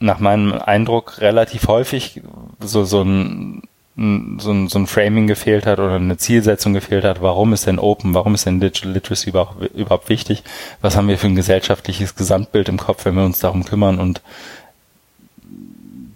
nach 0.04 0.20
meinem 0.20 0.52
Eindruck 0.52 1.22
relativ 1.22 1.68
häufig 1.68 2.22
so, 2.60 2.84
so 2.84 3.02
ein 3.02 3.64
so 3.96 4.52
ein, 4.52 4.70
so 4.70 4.80
ein 4.80 4.88
Framing 4.88 5.28
gefehlt 5.28 5.68
hat 5.68 5.78
oder 5.78 5.94
eine 5.96 6.18
Zielsetzung 6.18 6.74
gefehlt 6.74 7.04
hat, 7.04 7.22
warum 7.22 7.54
ist 7.54 7.68
denn 7.68 7.78
Open, 7.78 8.16
warum 8.16 8.34
ist 8.34 8.48
denn 8.48 8.60
Digital 8.60 8.92
Literacy 8.92 9.30
überhaupt, 9.30 9.62
überhaupt 9.76 10.10
wichtig, 10.10 10.42
was 10.82 10.98
haben 10.98 11.08
wir 11.08 11.20
für 11.20 11.28
ein 11.28 11.36
gesellschaftliches 11.36 12.16
Gesamtbild 12.16 12.70
im 12.70 12.78
Kopf, 12.78 13.06
wenn 13.06 13.14
wir 13.14 13.24
uns 13.24 13.38
darum 13.38 13.66
kümmern 13.66 14.00
und 14.00 14.22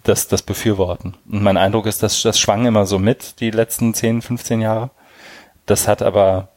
das, 0.03 0.27
das 0.27 0.41
befürworten. 0.41 1.13
Und 1.29 1.43
mein 1.43 1.57
Eindruck 1.57 1.85
ist, 1.85 2.01
dass 2.01 2.23
das 2.23 2.39
schwang 2.39 2.65
immer 2.65 2.87
so 2.87 2.97
mit, 2.97 3.39
die 3.41 3.51
letzten 3.51 3.93
10, 3.93 4.23
15 4.23 4.59
Jahre. 4.59 4.89
Das 5.67 5.87
hat 5.87 6.01
aber 6.01 6.47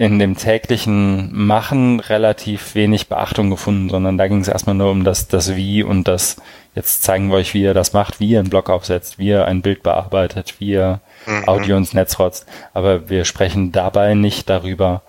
in 0.00 0.18
dem 0.18 0.34
täglichen 0.34 1.28
Machen 1.30 2.00
relativ 2.00 2.74
wenig 2.74 3.08
Beachtung 3.08 3.50
gefunden, 3.50 3.90
sondern 3.90 4.16
da 4.16 4.28
ging 4.28 4.40
es 4.40 4.48
erstmal 4.48 4.74
nur 4.74 4.90
um 4.90 5.04
das, 5.04 5.28
das 5.28 5.56
Wie 5.56 5.82
und 5.82 6.08
das, 6.08 6.36
jetzt 6.74 7.02
zeigen 7.02 7.28
wir 7.28 7.36
euch, 7.36 7.52
wie 7.52 7.60
ihr 7.60 7.74
das 7.74 7.92
macht, 7.92 8.18
wie 8.18 8.30
ihr 8.30 8.38
einen 8.38 8.48
Blog 8.48 8.70
aufsetzt, 8.70 9.18
wie 9.18 9.26
ihr 9.26 9.44
ein 9.44 9.60
Bild 9.60 9.82
bearbeitet, 9.82 10.54
wie 10.58 10.70
ihr 10.70 11.00
mhm. 11.26 11.46
Audio 11.46 11.76
ins 11.76 11.92
Netz 11.92 12.18
rotzt. 12.18 12.46
Aber 12.72 13.10
wir 13.10 13.26
sprechen 13.26 13.72
dabei 13.72 14.14
nicht 14.14 14.48
darüber, 14.48 15.02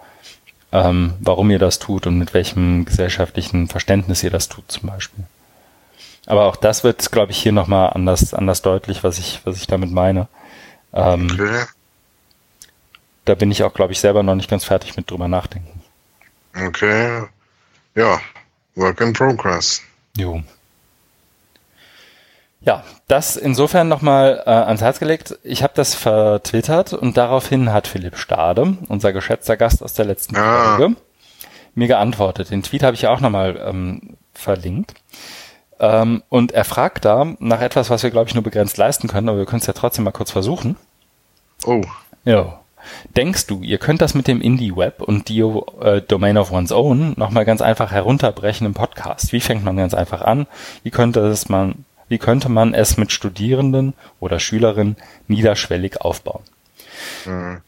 ähm, 0.74 1.14
warum 1.22 1.50
ihr 1.52 1.60
das 1.60 1.80
tut 1.80 2.06
und 2.06 2.18
mit 2.18 2.34
welchem 2.34 2.84
gesellschaftlichen 2.84 3.70
Verständnis 3.70 4.26
ihr 4.26 4.30
das 4.30 4.50
tut 4.50 4.70
zum 4.70 4.90
Beispiel. 4.90 5.24
Aber 6.26 6.48
auch 6.48 6.58
das 6.58 6.84
wird, 6.84 7.14
glaube 7.14 7.32
ich, 7.32 7.38
hier 7.38 7.54
nochmal 7.54 7.92
anders, 7.94 8.34
anders 8.34 8.62
deutlich, 8.62 9.06
was 9.06 9.20
ich, 9.20 9.40
was 9.46 9.56
ich 9.56 9.68
damit 9.68 9.90
meine. 9.90 10.28
Ähm, 10.94 11.30
okay 11.32 11.64
da 13.26 13.35
bin 13.35 13.52
ich 13.52 13.64
auch, 13.64 13.73
glaube 13.73 13.93
ich, 13.93 13.99
selber 13.99 14.23
noch 14.23 14.35
nicht 14.35 14.49
ganz 14.49 14.65
fertig 14.65 14.98
mit 14.98 15.10
drüber 15.10 15.27
nachdenken. 15.27 15.81
Okay. 16.56 17.23
Ja, 17.95 18.19
Work 18.76 19.02
in 19.02 19.14
Progress. 19.14 19.81
Jo. 20.18 20.41
Ja, 22.61 22.84
das 23.07 23.38
insofern 23.38 23.88
nochmal 23.88 24.43
äh, 24.45 24.49
ans 24.49 24.81
Herz 24.81 24.99
gelegt. 24.99 25.38
Ich 25.43 25.64
habe 25.64 25.73
das 25.76 25.95
vertwittert 25.95 26.93
und 26.93 27.18
daraufhin 27.18 27.73
hat 27.73 27.88
Philipp 27.88 28.18
Stade, 28.18 28.77
unser 28.88 29.14
geschätzter 29.14 29.57
Gast 29.57 29.81
aus 29.81 29.93
der 29.93 30.06
letzten 30.06 30.35
ah. 30.35 30.77
Folge, 30.77 30.95
mir 31.73 31.88
geantwortet. 31.88 32.52
Den 32.52 32.61
Tweet 32.61 32.84
habe 32.84 32.93
ich 32.93 33.03
ja 33.03 33.10
auch 33.10 33.19
nochmal 33.19 33.60
ähm, 33.65 34.15
verlinkt. 34.34 34.93
Ähm, 35.80 36.22
und 36.30 36.52
er 36.52 36.64
fragt 36.64 37.06
da 37.06 37.34
nach 37.39 37.61
etwas, 37.61 37.89
was 37.89 38.03
wir, 38.03 38.11
glaube 38.11 38.30
ich, 38.30 38.35
nur 38.35 38.43
begrenzt 38.43 38.77
leisten 38.77 39.07
können, 39.07 39.30
aber 39.30 39.39
wir 39.39 39.45
können 39.48 39.61
es 39.61 39.68
ja 39.68 39.73
trotzdem 39.73 40.06
mal 40.06 40.11
kurz 40.11 40.30
versuchen. 40.30 40.77
Oh. 41.65 41.81
Ja. 42.23 42.61
Denkst 43.16 43.48
du, 43.48 43.62
ihr 43.62 43.78
könnt 43.78 44.02
das 44.02 44.14
mit 44.14 44.28
dem 44.28 44.41
Indie-Web 44.41 45.02
und 45.02 45.30
die 45.30 45.40
äh, 45.40 46.02
Domain 46.02 46.38
of 46.38 46.52
One's 46.52 46.72
Own 46.72 47.14
nochmal 47.18 47.45
ganz 47.45 47.62
einfach 47.62 47.91
herunterbrechen 47.91 48.66
im 48.66 48.74
Podcast? 48.74 49.34
Wie 49.34 49.41
fängt 49.41 49.64
man 49.64 49.78
ganz 49.78 49.94
einfach 49.94 50.22
an? 50.22 50.48
Wie 50.84 50.91
könnte 50.91 51.22
es 51.22 51.49
man, 51.49 51.86
wie 52.08 52.18
könnte 52.18 52.49
man 52.49 52.74
es 52.74 52.98
mit 52.98 53.12
Studierenden 53.12 53.94
oder 54.20 54.40
Schülerinnen 54.40 54.98
niederschwellig 55.28 56.02
aufbauen? 56.02 56.44
Mhm. 57.26 57.62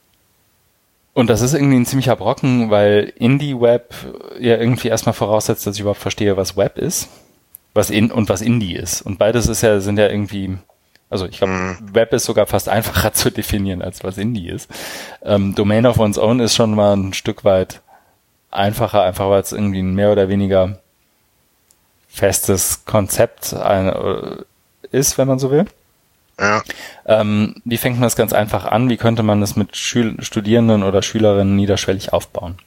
Und 1.16 1.30
das 1.30 1.42
ist 1.42 1.54
irgendwie 1.54 1.78
ein 1.78 1.86
ziemlicher 1.86 2.16
Brocken, 2.16 2.72
weil 2.72 3.14
Indie-Web 3.16 3.94
ja 4.40 4.58
irgendwie 4.58 4.88
erstmal 4.88 5.14
voraussetzt, 5.14 5.68
dass 5.68 5.76
ich 5.76 5.82
überhaupt 5.82 6.02
verstehe, 6.02 6.38
was 6.38 6.58
Web 6.58 6.78
ist 6.78 7.10
was 7.74 7.90
in 7.90 8.12
und 8.12 8.30
was 8.30 8.42
Indie 8.42 8.76
ist. 8.76 9.02
Und 9.02 9.18
beides 9.18 9.48
ist 9.48 9.62
ja, 9.62 9.80
sind 9.80 9.98
ja 9.98 10.08
irgendwie 10.08 10.58
also 11.14 11.28
ich 11.28 11.38
glaube, 11.38 11.54
mhm. 11.54 11.78
Web 11.94 12.12
ist 12.12 12.26
sogar 12.26 12.48
fast 12.48 12.68
einfacher 12.68 13.14
zu 13.14 13.32
definieren, 13.32 13.82
als 13.82 14.04
was 14.04 14.18
Indie 14.18 14.50
ist. 14.50 14.70
Ähm, 15.24 15.56
Domain 15.56 15.86
of 15.86 16.00
One's 16.00 16.18
Own 16.18 16.40
ist 16.40 16.56
schon 16.56 16.74
mal 16.76 16.96
ein 16.96 17.14
Stück 17.14 17.46
weit 17.46 17.82
einfacher, 18.52 19.04
einfach 19.04 19.30
weil 19.30 19.42
es 19.42 19.52
irgendwie 19.52 19.82
ein 19.82 19.94
mehr 19.94 20.12
oder 20.12 20.28
weniger 20.28 20.80
festes 22.08 22.86
Konzept 22.86 23.54
ein, 23.54 23.88
äh, 23.88 24.38
ist, 24.92 25.18
wenn 25.18 25.28
man 25.28 25.40
so 25.40 25.52
will. 25.52 25.66
Ja. 26.40 26.64
Ähm, 27.06 27.56
wie 27.64 27.78
fängt 27.78 27.98
man 27.98 28.04
das 28.04 28.16
ganz 28.16 28.34
einfach 28.34 28.66
an? 28.66 28.90
Wie 28.90 28.98
könnte 28.98 29.22
man 29.24 29.40
das 29.40 29.56
mit 29.56 29.78
Schül 29.78 30.16
Studierenden 30.24 30.84
oder 30.84 31.04
Schülerinnen 31.04 31.56
niederschwellig 31.56 32.12
aufbauen? 32.12 32.58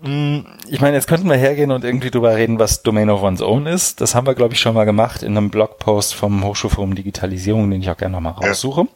Mm, 0.00 0.40
ich 0.68 0.80
meine, 0.80 0.96
jetzt 0.96 1.08
könnten 1.08 1.28
wir 1.28 1.36
hergehen 1.36 1.70
und 1.70 1.84
irgendwie 1.84 2.10
drüber 2.10 2.36
reden, 2.36 2.58
was 2.58 2.82
Domain 2.82 3.10
of 3.10 3.22
One's 3.22 3.42
Own 3.42 3.66
ist. 3.66 4.00
Das 4.00 4.14
haben 4.14 4.26
wir, 4.26 4.34
glaube 4.34 4.54
ich, 4.54 4.60
schon 4.60 4.74
mal 4.74 4.84
gemacht 4.84 5.22
in 5.22 5.36
einem 5.36 5.50
Blogpost 5.50 6.14
vom 6.14 6.44
Hochschulforum 6.44 6.94
Digitalisierung, 6.94 7.70
den 7.70 7.82
ich 7.82 7.90
auch 7.90 7.96
gerne 7.96 8.12
nochmal 8.12 8.34
raussuche. 8.34 8.86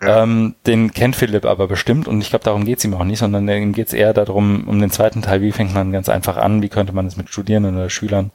Ja. 0.00 0.22
Ähm, 0.22 0.54
den 0.66 0.92
kennt 0.92 1.16
Philipp 1.16 1.44
aber 1.44 1.66
bestimmt 1.66 2.08
und 2.08 2.20
ich 2.20 2.30
glaube, 2.30 2.44
darum 2.44 2.64
geht's 2.64 2.84
ihm 2.84 2.94
auch 2.94 3.04
nicht, 3.04 3.18
sondern 3.18 3.48
ihm 3.48 3.72
geht's 3.72 3.92
eher 3.92 4.12
darum, 4.12 4.66
um 4.66 4.80
den 4.80 4.90
zweiten 4.90 5.22
Teil, 5.22 5.40
wie 5.40 5.52
fängt 5.52 5.74
man 5.74 5.92
ganz 5.92 6.08
einfach 6.08 6.36
an, 6.36 6.62
wie 6.62 6.68
könnte 6.68 6.92
man 6.92 7.06
es 7.06 7.16
mit 7.16 7.30
Studierenden 7.30 7.76
oder 7.76 7.90
Schülern 7.90 8.30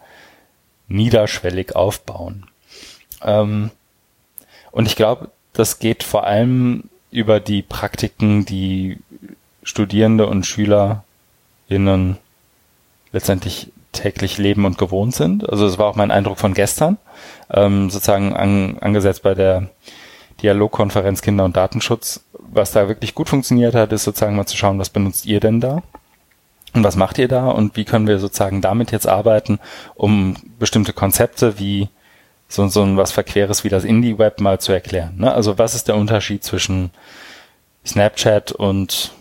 niederschwellig 0.87 1.75
aufbauen. 1.75 2.47
Ähm, 3.21 3.71
und 4.71 4.87
ich 4.87 4.95
glaube, 4.95 5.29
das 5.53 5.79
geht 5.79 6.03
vor 6.03 6.25
allem 6.25 6.85
über 7.11 7.39
die 7.39 7.61
Praktiken, 7.61 8.45
die 8.45 8.97
Studierende 9.63 10.27
und 10.27 10.45
SchülerInnen 11.69 12.17
letztendlich 13.11 13.71
täglich 13.91 14.37
leben 14.37 14.65
und 14.65 14.77
gewohnt 14.77 15.15
sind. 15.15 15.49
Also 15.49 15.65
das 15.65 15.77
war 15.77 15.87
auch 15.87 15.95
mein 15.95 16.11
Eindruck 16.11 16.37
von 16.37 16.53
gestern, 16.53 16.97
ähm, 17.49 17.89
sozusagen 17.89 18.35
an, 18.35 18.77
angesetzt 18.79 19.23
bei 19.23 19.33
der 19.33 19.69
Dialogkonferenz 20.41 21.21
Kinder 21.21 21.45
und 21.45 21.57
Datenschutz. 21.57 22.23
Was 22.33 22.71
da 22.71 22.87
wirklich 22.87 23.15
gut 23.15 23.29
funktioniert 23.29 23.75
hat, 23.75 23.91
ist 23.91 24.03
sozusagen 24.03 24.35
mal 24.35 24.45
zu 24.45 24.57
schauen, 24.57 24.79
was 24.79 24.89
benutzt 24.89 25.25
ihr 25.25 25.39
denn 25.39 25.59
da? 25.59 25.81
Und 26.73 26.83
was 26.83 26.95
macht 26.95 27.17
ihr 27.17 27.27
da? 27.27 27.47
Und 27.47 27.75
wie 27.75 27.85
können 27.85 28.07
wir 28.07 28.19
sozusagen 28.19 28.61
damit 28.61 28.91
jetzt 28.91 29.07
arbeiten, 29.07 29.59
um 29.95 30.35
bestimmte 30.59 30.93
Konzepte 30.93 31.57
wie 31.59 31.89
so, 32.47 32.67
so 32.67 32.83
ein 32.83 32.95
was 32.95 33.11
Verqueres 33.11 33.63
wie 33.63 33.69
das 33.69 33.83
Indie-Web 33.83 34.39
mal 34.39 34.59
zu 34.59 34.71
erklären? 34.71 35.15
Ne? 35.17 35.33
Also 35.33 35.57
was 35.57 35.73
ist 35.73 35.87
der 35.87 35.95
Unterschied 35.95 36.43
zwischen 36.43 36.91
Snapchat 37.85 38.51
und 38.51 39.11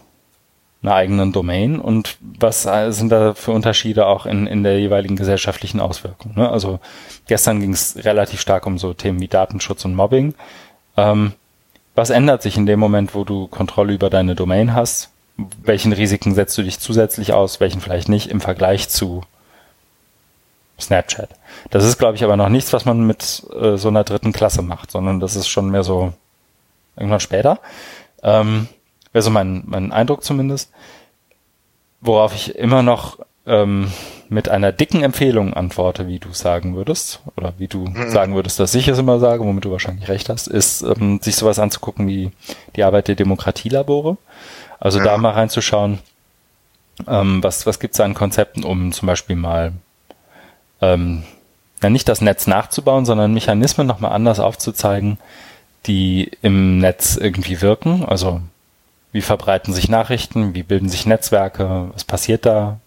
einer 0.82 0.94
eigenen 0.94 1.32
Domain 1.32 1.80
und 1.80 2.18
was 2.20 2.62
sind 2.62 3.08
da 3.10 3.34
für 3.34 3.50
Unterschiede 3.50 4.06
auch 4.06 4.26
in, 4.26 4.46
in 4.46 4.62
der 4.62 4.78
jeweiligen 4.78 5.16
gesellschaftlichen 5.16 5.80
Auswirkung. 5.80 6.34
Ne? 6.36 6.48
Also 6.48 6.78
gestern 7.26 7.60
ging 7.60 7.72
es 7.72 8.04
relativ 8.04 8.40
stark 8.40 8.64
um 8.66 8.78
so 8.78 8.94
Themen 8.94 9.20
wie 9.20 9.28
Datenschutz 9.28 9.84
und 9.84 9.94
Mobbing. 9.94 10.34
Ähm, 10.96 11.32
was 11.96 12.10
ändert 12.10 12.42
sich 12.42 12.56
in 12.56 12.66
dem 12.66 12.78
Moment, 12.78 13.16
wo 13.16 13.24
du 13.24 13.48
Kontrolle 13.48 13.92
über 13.92 14.08
deine 14.08 14.36
Domain 14.36 14.72
hast? 14.72 15.10
Welchen 15.36 15.92
Risiken 15.92 16.34
setzt 16.34 16.56
du 16.56 16.62
dich 16.62 16.78
zusätzlich 16.78 17.32
aus, 17.32 17.58
welchen 17.58 17.80
vielleicht 17.80 18.08
nicht 18.08 18.30
im 18.30 18.40
Vergleich 18.40 18.88
zu 18.88 19.22
Snapchat? 20.80 21.30
Das 21.70 21.84
ist, 21.84 21.98
glaube 21.98 22.14
ich, 22.14 22.22
aber 22.22 22.36
noch 22.36 22.50
nichts, 22.50 22.72
was 22.72 22.84
man 22.84 23.04
mit 23.04 23.42
äh, 23.60 23.76
so 23.76 23.88
einer 23.88 24.04
dritten 24.04 24.32
Klasse 24.32 24.62
macht, 24.62 24.92
sondern 24.92 25.18
das 25.18 25.34
ist 25.34 25.48
schon 25.48 25.70
mehr 25.70 25.82
so 25.82 26.12
irgendwann 26.96 27.18
später. 27.18 27.58
Ähm, 28.22 28.68
Wäre 29.12 29.22
so 29.22 29.30
mein, 29.30 29.62
mein 29.66 29.92
Eindruck 29.92 30.24
zumindest. 30.24 30.70
Worauf 32.00 32.34
ich 32.34 32.54
immer 32.54 32.82
noch 32.82 33.18
ähm, 33.46 33.90
mit 34.28 34.48
einer 34.48 34.72
dicken 34.72 35.02
Empfehlung 35.02 35.54
antworte, 35.54 36.06
wie 36.06 36.18
du 36.18 36.32
sagen 36.32 36.76
würdest, 36.76 37.20
oder 37.36 37.54
wie 37.58 37.66
du 37.66 37.86
mhm. 37.86 38.10
sagen 38.10 38.34
würdest, 38.34 38.60
dass 38.60 38.74
ich 38.74 38.88
es 38.88 38.98
immer 38.98 39.18
sage, 39.18 39.42
womit 39.42 39.64
du 39.64 39.70
wahrscheinlich 39.70 40.08
recht 40.08 40.28
hast, 40.28 40.46
ist, 40.46 40.82
ähm, 40.82 41.18
sich 41.22 41.36
sowas 41.36 41.58
anzugucken 41.58 42.06
wie 42.06 42.30
die 42.76 42.84
Arbeit 42.84 43.08
der 43.08 43.14
Demokratielabore. 43.14 44.18
Also 44.78 44.98
ja. 44.98 45.04
da 45.04 45.18
mal 45.18 45.32
reinzuschauen, 45.32 45.98
ähm, 47.06 47.42
was, 47.42 47.66
was 47.66 47.80
gibt 47.80 47.94
es 47.94 48.00
an 48.00 48.14
Konzepten, 48.14 48.64
um 48.64 48.92
zum 48.92 49.06
Beispiel 49.06 49.36
mal 49.36 49.72
ähm, 50.80 51.24
ja, 51.82 51.90
nicht 51.90 52.08
das 52.08 52.20
Netz 52.20 52.46
nachzubauen, 52.46 53.04
sondern 53.04 53.32
Mechanismen 53.32 53.86
nochmal 53.86 54.12
anders 54.12 54.40
aufzuzeigen, 54.40 55.18
die 55.86 56.30
im 56.42 56.78
Netz 56.78 57.16
irgendwie 57.16 57.62
wirken. 57.62 58.04
Also 58.04 58.40
wie 59.12 59.22
verbreiten 59.22 59.72
sich 59.72 59.88
Nachrichten? 59.88 60.54
Wie 60.54 60.62
bilden 60.62 60.88
sich 60.88 61.06
Netzwerke? 61.06 61.90
Was 61.92 62.04
passiert 62.04 62.44
da? 62.46 62.78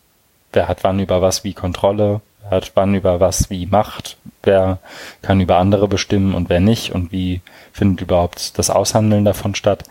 Wer 0.54 0.68
hat 0.68 0.84
wann 0.84 1.00
über 1.00 1.22
was 1.22 1.44
wie 1.44 1.54
Kontrolle? 1.54 2.22
Wer 2.42 2.52
hat 2.52 2.72
wann 2.76 2.94
über 2.94 3.20
was 3.20 3.50
wie 3.50 3.66
Macht? 3.66 4.18
Wer 4.44 4.80
kann 5.22 5.40
über 5.40 5.58
andere 5.58 5.88
bestimmen 5.88 6.36
und 6.36 6.50
wer 6.50 6.60
nicht? 6.60 6.94
Und 6.94 7.12
wie 7.12 7.42
findet 7.72 8.02
überhaupt 8.02 8.58
das 8.58 8.70
Aushandeln 8.70 9.26
davon 9.26 9.56
statt? 9.56 9.86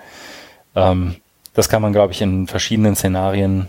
Ähm, 0.76 1.16
das 1.54 1.68
kann 1.68 1.82
man, 1.82 1.92
glaube 1.92 2.12
ich, 2.12 2.22
in 2.22 2.46
verschiedenen 2.46 2.94
Szenarien 2.94 3.68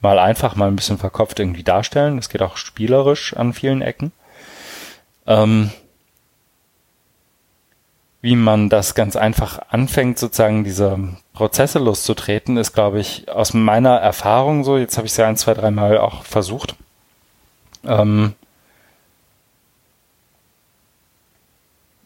mal 0.00 0.18
einfach, 0.18 0.56
mal 0.56 0.68
ein 0.68 0.76
bisschen 0.76 0.98
verkopft 0.98 1.38
irgendwie 1.38 1.62
darstellen. 1.62 2.16
Das 2.16 2.28
geht 2.28 2.42
auch 2.42 2.56
spielerisch 2.56 3.36
an 3.36 3.52
vielen 3.52 3.82
Ecken. 3.82 4.12
Ähm, 5.26 5.70
wie 8.22 8.36
man 8.36 8.68
das 8.68 8.94
ganz 8.94 9.16
einfach 9.16 9.60
anfängt, 9.70 10.16
sozusagen 10.16 10.62
diese 10.62 10.96
Prozesse 11.34 11.80
loszutreten, 11.80 12.56
ist, 12.56 12.72
glaube 12.72 13.00
ich, 13.00 13.28
aus 13.28 13.52
meiner 13.52 13.96
Erfahrung 13.96 14.62
so, 14.62 14.78
jetzt 14.78 14.96
habe 14.96 15.06
ich 15.06 15.12
es 15.12 15.16
ja 15.16 15.26
ein, 15.26 15.36
zwei, 15.36 15.54
dreimal 15.54 15.98
auch 15.98 16.22
versucht, 16.22 16.76
ähm, 17.84 18.34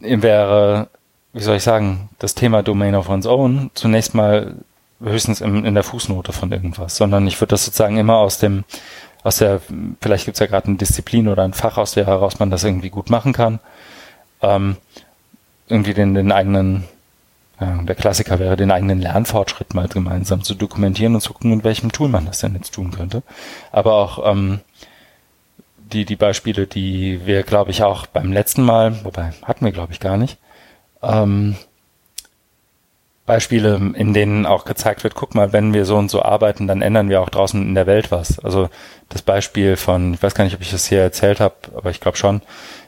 wäre, 0.01 0.89
wie 1.35 1.43
soll 1.43 1.57
ich 1.57 1.63
sagen, 1.63 2.09
das 2.19 2.35
Thema 2.35 2.63
Domain 2.63 2.95
of 2.95 3.11
One's 3.11 3.27
Own 3.27 3.71
zunächst 3.75 4.15
mal 4.15 4.55
höchstens 5.01 5.43
in, 5.43 5.67
in 5.67 5.75
der 5.75 5.83
Fußnote 5.83 6.33
von 6.33 6.51
irgendwas, 6.51 6.97
sondern 6.97 7.27
ich 7.27 7.39
würde 7.43 7.51
das 7.51 7.67
sozusagen 7.67 7.99
immer 7.99 8.17
aus 8.17 8.39
dem, 8.39 8.65
aus 9.23 9.37
der, 9.37 9.61
vielleicht 10.01 10.25
gibt 10.25 10.37
es 10.37 10.41
ja 10.41 10.47
gerade 10.47 10.69
eine 10.69 10.77
Disziplin 10.77 11.29
oder 11.29 11.43
ein 11.43 11.53
Fach, 11.53 11.77
aus 11.77 11.93
der 11.93 12.07
heraus 12.07 12.39
man 12.39 12.49
das 12.49 12.65
irgendwie 12.65 12.91
gut 12.91 13.11
machen 13.11 13.35
kann. 13.35 13.61
Ähm, 14.41 14.77
irgendwie 15.69 15.95
den, 15.95 16.15
den 16.15 16.33
eigenen, 16.33 16.85
ja, 17.61 17.83
der 17.83 17.95
Klassiker 17.95 18.39
wäre, 18.39 18.57
den 18.57 18.71
eigenen 18.71 19.01
Lernfortschritt 19.01 19.75
mal 19.75 19.89
gemeinsam 19.89 20.43
zu 20.43 20.55
dokumentieren 20.55 21.15
und 21.15 21.21
zu 21.21 21.33
gucken, 21.33 21.53
in 21.53 21.65
welchem 21.65 21.93
Tool 21.93 22.09
man 22.09 22.27
das 22.27 22.41
denn 22.41 22.55
jetzt 22.55 22.75
tun 22.75 22.91
könnte. 22.91 23.23
Aber 23.73 23.95
auch 23.95 24.31
ähm, 24.31 24.61
die, 25.93 26.05
die 26.05 26.17
Beispiele, 26.17 26.67
die 26.67 27.25
wir, 27.25 27.43
glaube 27.43 27.71
ich, 27.71 27.83
auch 27.83 28.07
beim 28.07 28.33
letzten 28.33 28.63
Mal, 28.63 29.05
wobei 29.05 29.33
hatten 29.43 29.65
wir, 29.65 29.73
glaube 29.73 29.93
ich, 29.93 30.01
gar 30.01 30.17
nicht, 30.17 30.39
ähm, 31.03 31.57
Beispiele, 33.27 33.93
in 33.95 34.15
denen 34.15 34.47
auch 34.47 34.65
gezeigt 34.65 35.03
wird, 35.03 35.17
guck 35.17 35.35
mal, 35.35 35.53
wenn 35.53 35.75
wir 35.75 35.85
so 35.85 35.97
und 35.97 36.11
so 36.11 36.23
arbeiten, 36.23 36.69
dann 36.69 36.81
ändern 36.81 37.09
wir 37.09 37.21
auch 37.21 37.29
draußen 37.29 37.61
in 37.61 37.75
der 37.75 37.89
Welt 37.89 38.13
was. 38.13 38.39
Also 38.39 38.71
das 39.09 39.23
Beispiel 39.23 39.77
von, 39.77 40.15
ich 40.15 40.23
weiß 40.23 40.35
gar 40.35 40.45
nicht, 40.45 40.55
ob 40.55 40.63
ich 40.63 40.71
das 40.71 40.87
hier 40.87 41.01
erzählt 41.01 41.41
habe, 41.41 41.57
aber 41.77 41.91
ich 41.91 42.01
glaube 42.01 42.17
schon, 42.17 42.41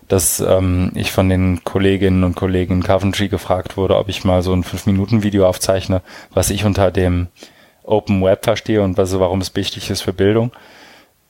dass 0.09 0.40
ähm, 0.40 0.90
ich 0.94 1.12
von 1.12 1.28
den 1.28 1.62
Kolleginnen 1.64 2.24
und 2.24 2.35
Kollegen 2.35 2.74
in 2.74 2.82
Coventry 2.82 3.28
gefragt 3.28 3.76
wurde, 3.76 3.97
ob 3.97 4.09
ich 4.09 4.24
mal 4.24 4.43
so 4.43 4.52
ein 4.52 4.64
5-Minuten-Video 4.64 5.47
aufzeichne, 5.47 6.02
was 6.32 6.51
ich 6.51 6.64
unter 6.64 6.90
dem 6.90 7.28
Open 7.85 8.22
Web 8.22 8.44
verstehe 8.44 8.82
und 8.82 8.97
was, 8.97 9.18
warum 9.18 9.40
es 9.40 9.55
wichtig 9.55 9.90
ist 9.90 10.02
für 10.02 10.12
Bildung. 10.12 10.52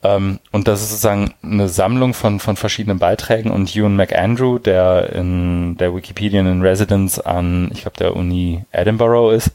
Ähm, 0.01 0.39
und 0.51 0.67
das 0.67 0.81
ist 0.81 0.89
sozusagen 0.89 1.33
eine 1.43 1.67
Sammlung 1.67 2.13
von, 2.13 2.39
von 2.39 2.55
verschiedenen 2.55 2.99
Beiträgen 2.99 3.51
und 3.51 3.75
Ewan 3.75 3.95
McAndrew, 3.95 4.59
der 4.59 5.13
in 5.13 5.75
der 5.77 5.93
Wikipedian 5.93 6.47
in 6.47 6.61
Residence 6.61 7.19
an, 7.19 7.69
ich 7.73 7.81
glaube, 7.81 7.97
der 7.97 8.15
Uni 8.15 8.63
Edinburgh 8.71 9.35
ist, 9.35 9.51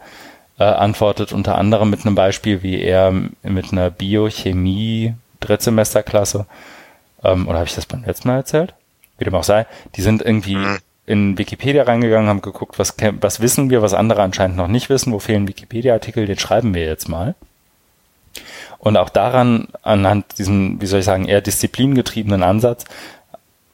äh, 0.59 0.65
antwortet 0.65 1.33
unter 1.33 1.57
anderem 1.57 1.91
mit 1.91 2.05
einem 2.05 2.15
Beispiel, 2.15 2.63
wie 2.63 2.81
er 2.81 3.11
mit 3.43 3.73
einer 3.73 3.91
Biochemie 3.91 5.15
Drittsemesterklasse, 5.41 6.47
ähm, 7.23 7.49
oder 7.49 7.59
habe 7.59 7.69
ich 7.69 7.75
das 7.75 7.87
beim 7.87 8.05
letzten 8.05 8.29
Mal 8.29 8.37
erzählt? 8.37 8.75
Wie 9.19 9.25
dem 9.25 9.35
auch 9.35 9.45
sei, 9.45 9.67
die 9.97 10.03
sind 10.03 10.23
irgendwie 10.23 10.57
mhm. 10.57 10.79
in 11.07 11.39
Wikipedia 11.39 11.85
reingegangen, 11.85 12.29
haben 12.29 12.43
geguckt, 12.43 12.79
was, 12.79 12.97
was 13.21 13.41
wissen 13.41 13.71
wir, 13.71 13.83
was 13.83 13.95
andere 13.95 14.23
anscheinend 14.23 14.57
noch 14.57 14.69
nicht 14.69 14.89
wissen, 14.89 15.13
wo 15.13 15.19
fehlen 15.19 15.49
Wikipedia-Artikel, 15.49 16.27
den 16.27 16.39
schreiben 16.39 16.75
wir 16.75 16.85
jetzt 16.85 17.09
mal. 17.09 17.35
Und 18.79 18.97
auch 18.97 19.09
daran, 19.09 19.69
anhand 19.83 20.39
diesem, 20.39 20.81
wie 20.81 20.87
soll 20.87 21.01
ich 21.01 21.07
sagen, 21.07 21.27
eher 21.27 21.41
disziplingetriebenen 21.41 22.43
Ansatz, 22.43 22.85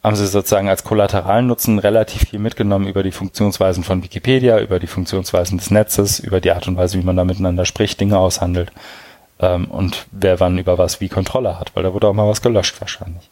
haben 0.02 0.16
sie 0.16 0.26
sozusagen 0.26 0.68
als 0.68 0.84
kollateralen 0.84 1.46
Nutzen 1.46 1.78
relativ 1.78 2.28
viel 2.30 2.38
mitgenommen 2.38 2.86
über 2.86 3.02
die 3.02 3.12
Funktionsweisen 3.12 3.84
von 3.84 4.02
Wikipedia, 4.02 4.58
über 4.58 4.78
die 4.78 4.86
Funktionsweisen 4.86 5.58
des 5.58 5.70
Netzes, 5.70 6.20
über 6.20 6.40
die 6.40 6.52
Art 6.52 6.68
und 6.68 6.76
Weise, 6.76 6.98
wie 6.98 7.04
man 7.04 7.16
da 7.16 7.24
miteinander 7.24 7.66
spricht, 7.66 8.00
Dinge 8.00 8.18
aushandelt 8.18 8.72
ähm, 9.40 9.66
und 9.66 10.06
wer 10.10 10.40
wann 10.40 10.58
über 10.58 10.78
was 10.78 11.00
wie 11.00 11.08
Kontrolle 11.08 11.58
hat, 11.58 11.74
weil 11.74 11.82
da 11.82 11.92
wurde 11.92 12.08
auch 12.08 12.14
mal 12.14 12.28
was 12.28 12.40
gelöscht 12.40 12.80
wahrscheinlich. 12.80 13.28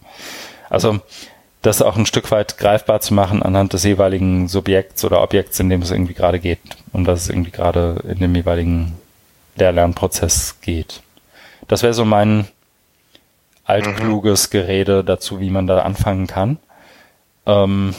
Also 0.69 1.01
das 1.63 1.83
auch 1.83 1.97
ein 1.97 2.07
Stück 2.07 2.31
weit 2.31 2.59
greifbar 2.59 3.01
zu 3.01 3.15
machen 3.15 3.43
anhand 3.43 3.73
des 3.73 3.85
jeweiligen 3.85 4.49
Subjekts 4.49 5.05
oder 5.05 5.23
Objekts, 5.23 5.59
in 5.59 5.69
dem 5.69 5.83
es 5.83 5.91
irgendwie 5.91 6.15
gerade 6.15 6.39
geht, 6.39 6.61
um 6.93 7.05
das 7.05 7.23
es 7.23 7.31
irgendwie 7.31 7.51
gerade 7.51 8.03
in 8.09 8.19
dem 8.19 8.35
jeweiligen 8.35 8.97
Lehr-Lernprozess 9.57 10.61
geht. 10.61 11.03
Das 11.67 11.83
wäre 11.83 11.95
so 11.95 12.05
mein 12.05 12.47
altkluges 13.65 14.51
Gerede 14.51 15.05
dazu, 15.05 15.41
wie 15.41 15.51
man 15.51 15.67
da 15.67 15.81
anfangen 15.81 16.27
kann. 16.27 16.59
Ähm, 17.45 17.95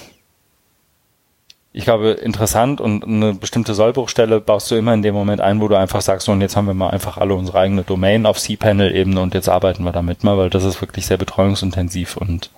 ich 1.72 1.84
glaube, 1.84 2.12
interessant 2.12 2.82
und 2.82 3.04
eine 3.04 3.34
bestimmte 3.36 3.76
Sollbruchstelle 3.76 4.42
baust 4.42 4.72
du 4.72 4.76
immer 4.76 4.94
in 4.94 5.04
dem 5.04 5.14
Moment 5.14 5.42
ein, 5.42 5.62
wo 5.62 5.68
du 5.68 5.76
einfach 5.78 6.02
sagst, 6.02 6.26
so, 6.26 6.32
und 6.32 6.42
jetzt 6.42 6.56
haben 6.56 6.66
wir 6.66 6.74
mal 6.74 6.90
einfach 6.90 7.18
alle 7.18 7.36
unsere 7.36 7.60
eigene 7.60 7.84
Domain 7.84 8.26
auf 8.26 8.40
cPanel-Ebene 8.40 9.22
und 9.22 9.36
jetzt 9.36 9.50
arbeiten 9.50 9.84
wir 9.84 9.92
damit 9.92 10.24
mal, 10.24 10.38
weil 10.38 10.50
das 10.50 10.64
ist 10.64 10.82
wirklich 10.82 11.06
sehr 11.06 11.18
betreuungsintensiv 11.18 12.18
und 12.18 12.50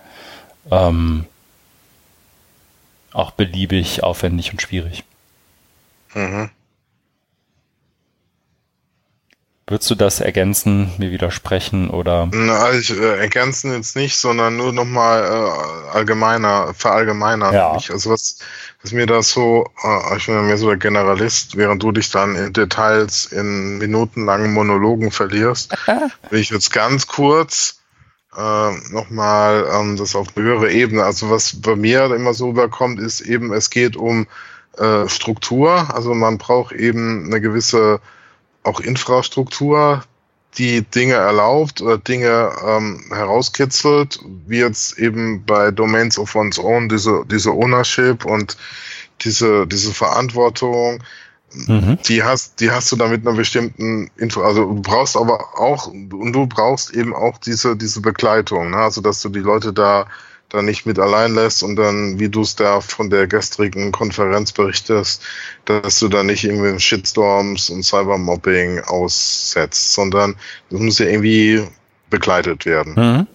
ähm, 0.69 1.25
auch 3.11 3.31
beliebig 3.31 4.03
aufwendig 4.03 4.51
und 4.51 4.61
schwierig. 4.61 5.03
Mhm. 6.13 6.49
Würdest 9.71 9.89
du 9.89 9.95
das 9.95 10.19
ergänzen, 10.19 10.91
mir 10.97 11.11
widersprechen 11.11 11.89
oder? 11.89 12.27
Na, 12.33 12.73
ich 12.73 12.89
äh, 12.89 13.19
ergänzen 13.19 13.71
jetzt 13.71 13.95
nicht, 13.95 14.17
sondern 14.17 14.57
nur 14.57 14.73
nochmal 14.73 15.23
äh, 15.23 15.95
allgemeiner, 15.95 16.73
verallgemeinern. 16.73 17.53
Ja. 17.53 17.73
Mich. 17.75 17.89
Also 17.89 18.09
was, 18.09 18.39
was 18.81 18.91
mir 18.91 19.05
das 19.05 19.31
so, 19.31 19.69
äh, 19.81 20.17
ich 20.17 20.25
bin 20.25 20.35
ja 20.35 20.41
mehr 20.41 20.57
so 20.57 20.67
der 20.67 20.75
Generalist, 20.75 21.55
während 21.55 21.81
du 21.81 21.93
dich 21.93 22.09
dann 22.09 22.35
in 22.35 22.51
Details 22.51 23.27
in 23.27 23.77
minutenlangen 23.77 24.51
Monologen 24.53 25.09
verlierst, 25.09 25.73
will 26.29 26.39
ich 26.41 26.49
jetzt 26.49 26.73
ganz 26.73 27.07
kurz 27.07 27.80
äh, 28.35 28.71
nochmal 28.91 29.67
ähm, 29.73 29.97
das 29.97 30.15
auf 30.15 30.27
höhere 30.35 30.71
Ebene. 30.71 31.03
Also 31.03 31.29
was 31.29 31.61
bei 31.61 31.75
mir 31.75 32.05
immer 32.13 32.33
so 32.33 32.49
überkommt, 32.49 32.99
ist 32.99 33.21
eben, 33.21 33.53
es 33.53 33.69
geht 33.69 33.95
um 33.95 34.27
äh, 34.77 35.07
Struktur. 35.07 35.93
Also 35.93 36.13
man 36.13 36.37
braucht 36.37 36.73
eben 36.73 37.25
eine 37.25 37.41
gewisse 37.41 37.99
auch 38.63 38.79
Infrastruktur, 38.79 40.03
die 40.57 40.81
Dinge 40.81 41.13
erlaubt 41.15 41.81
oder 41.81 41.97
Dinge 41.97 42.51
ähm, 42.65 43.03
herauskitzelt, 43.09 44.19
wie 44.47 44.59
jetzt 44.59 44.97
eben 44.99 45.45
bei 45.45 45.71
Domains 45.71 46.19
of 46.19 46.35
One's 46.35 46.59
Own 46.59 46.89
diese, 46.89 47.23
diese 47.25 47.51
Ownership 47.51 48.25
und 48.25 48.57
diese, 49.21 49.65
diese 49.67 49.93
Verantwortung, 49.93 51.03
mhm. 51.53 51.97
die 52.07 52.23
hast, 52.23 52.59
die 52.59 52.71
hast 52.71 52.91
du 52.91 52.95
da 52.95 53.07
mit 53.07 53.25
einer 53.25 53.35
bestimmten 53.35 54.09
Info, 54.17 54.41
also 54.41 54.65
du 54.65 54.81
brauchst 54.81 55.17
aber 55.17 55.59
auch, 55.59 55.87
und 55.87 56.33
du 56.33 56.47
brauchst 56.47 56.93
eben 56.93 57.13
auch 57.15 57.37
diese, 57.37 57.75
diese 57.75 58.01
Begleitung, 58.01 58.71
ne? 58.71 58.77
also 58.77 59.01
dass 59.01 59.21
du 59.21 59.29
die 59.29 59.39
Leute 59.39 59.73
da 59.73 60.07
da 60.51 60.61
nicht 60.61 60.85
mit 60.85 60.99
allein 60.99 61.33
lässt 61.33 61.63
und 61.63 61.77
dann, 61.77 62.19
wie 62.19 62.29
du 62.29 62.41
es 62.41 62.55
da 62.55 62.81
von 62.81 63.09
der 63.09 63.25
gestrigen 63.27 63.91
Konferenz 63.91 64.51
berichtest, 64.51 65.23
dass 65.65 65.99
du 65.99 66.09
da 66.09 66.23
nicht 66.23 66.43
irgendwie 66.43 66.77
Shitstorms 66.77 67.69
und 67.69 67.83
Cybermobbing 67.83 68.81
aussetzt, 68.81 69.93
sondern 69.93 70.35
das 70.69 70.79
muss 70.79 70.99
ja 70.99 71.05
irgendwie 71.05 71.63
begleitet 72.09 72.65
werden. 72.65 72.93
Mhm. 72.95 73.27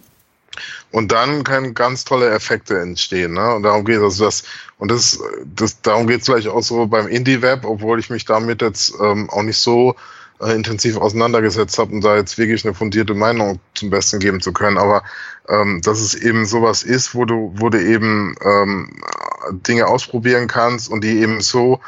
Und 0.97 1.12
dann 1.12 1.44
können 1.44 1.74
ganz 1.74 2.05
tolle 2.05 2.31
Effekte 2.31 2.81
entstehen. 2.81 3.35
Ne? 3.35 3.56
Und 3.56 3.64
darum 3.64 3.85
geht 3.85 3.98
es. 3.98 4.02
Also 4.02 4.24
das, 4.24 4.44
und 4.78 4.90
das, 4.90 5.20
das, 5.44 5.82
darum 5.82 6.06
geht 6.06 6.20
es 6.20 6.27
vielleicht 6.27 6.48
auch 6.48 6.62
so 6.62 6.86
beim 6.86 7.06
Indie-Web, 7.06 7.66
obwohl 7.66 8.01
ich 8.01 8.09
mich 8.09 8.24
damit 8.24 8.62
jetzt 8.62 8.94
ähm, 9.02 9.28
auch 9.28 9.43
nicht 9.43 9.59
so 9.59 9.94
äh, 10.40 10.55
intensiv 10.55 10.97
auseinandergesetzt 10.97 11.78
habe, 11.78 11.93
um 11.93 12.01
da 12.01 12.16
jetzt 12.16 12.39
wirklich 12.39 12.64
eine 12.64 12.73
fundierte 12.73 13.12
Meinung 13.12 13.60
zum 13.74 13.90
Besten 13.90 14.20
geben 14.20 14.40
zu 14.40 14.55
können. 14.55 14.78
Aber 14.78 15.02
ähm, 15.51 15.82
dass 15.82 16.01
es 16.01 16.14
eben 16.14 16.47
sowas 16.47 16.82
ist, 16.82 17.14
wo 17.14 17.27
du, 17.27 17.52
wo 17.56 17.68
du 17.68 17.78
eben 17.78 18.35
ähm, 18.43 18.98
Dinge 19.51 19.89
ausprobieren 19.89 20.47
kannst 20.47 20.89
und 20.89 21.05
die 21.05 21.20
eben 21.20 21.43
so 21.43 21.78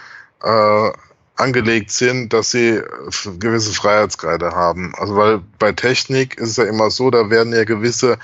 äh, 0.43 0.91
angelegt 1.37 1.93
sind, 1.93 2.35
dass 2.35 2.51
sie 2.51 2.83
gewisse 3.39 3.73
Freiheitsgrade 3.73 4.51
haben. 4.51 4.93
Also 4.99 5.17
weil 5.17 5.41
bei 5.59 5.73
Technik 5.73 6.37
ist 6.37 6.51
es 6.51 6.57
ja 6.59 6.65
immer 6.65 6.91
so, 6.91 7.11
da 7.11 7.31
werden 7.31 7.55
ja 7.55 7.65
gewisse 7.65 8.19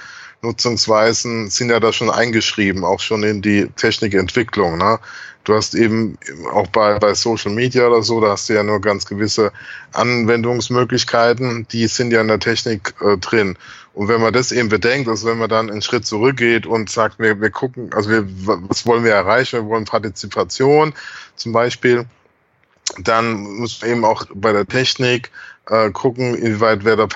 Nutzungsweisen 0.44 1.50
sind 1.50 1.70
ja 1.70 1.80
da 1.80 1.92
schon 1.92 2.10
eingeschrieben, 2.10 2.84
auch 2.84 3.00
schon 3.00 3.22
in 3.22 3.42
die 3.42 3.68
Technikentwicklung. 3.76 4.78
Ne? 4.78 4.98
Du 5.44 5.54
hast 5.54 5.74
eben 5.74 6.16
auch 6.52 6.66
bei, 6.68 6.98
bei 6.98 7.14
Social 7.14 7.52
Media 7.52 7.86
oder 7.86 8.02
so, 8.02 8.20
da 8.20 8.28
hast 8.28 8.48
du 8.48 8.54
ja 8.54 8.62
nur 8.62 8.80
ganz 8.80 9.04
gewisse 9.04 9.52
Anwendungsmöglichkeiten, 9.92 11.66
die 11.70 11.86
sind 11.86 12.12
ja 12.12 12.20
in 12.20 12.28
der 12.28 12.38
Technik 12.38 12.94
äh, 13.00 13.18
drin. 13.18 13.58
Und 13.92 14.08
wenn 14.08 14.20
man 14.20 14.32
das 14.32 14.52
eben 14.52 14.68
bedenkt, 14.68 15.08
also 15.08 15.28
wenn 15.28 15.38
man 15.38 15.50
dann 15.50 15.70
einen 15.70 15.82
Schritt 15.82 16.06
zurückgeht 16.06 16.66
und 16.66 16.90
sagt, 16.90 17.18
wir, 17.18 17.40
wir 17.40 17.50
gucken, 17.50 17.92
also 17.92 18.10
wir, 18.10 18.26
was 18.46 18.86
wollen 18.86 19.04
wir 19.04 19.12
erreichen? 19.12 19.60
Wir 19.60 19.66
wollen 19.66 19.84
Partizipation 19.84 20.94
zum 21.36 21.52
Beispiel, 21.52 22.06
dann 22.98 23.34
muss 23.34 23.80
man 23.80 23.90
eben 23.90 24.04
auch 24.04 24.26
bei 24.34 24.52
der 24.52 24.66
Technik 24.66 25.30
äh, 25.68 25.90
gucken, 25.90 26.34
inwieweit 26.34 26.84
wer 26.84 26.96
da 26.96 27.06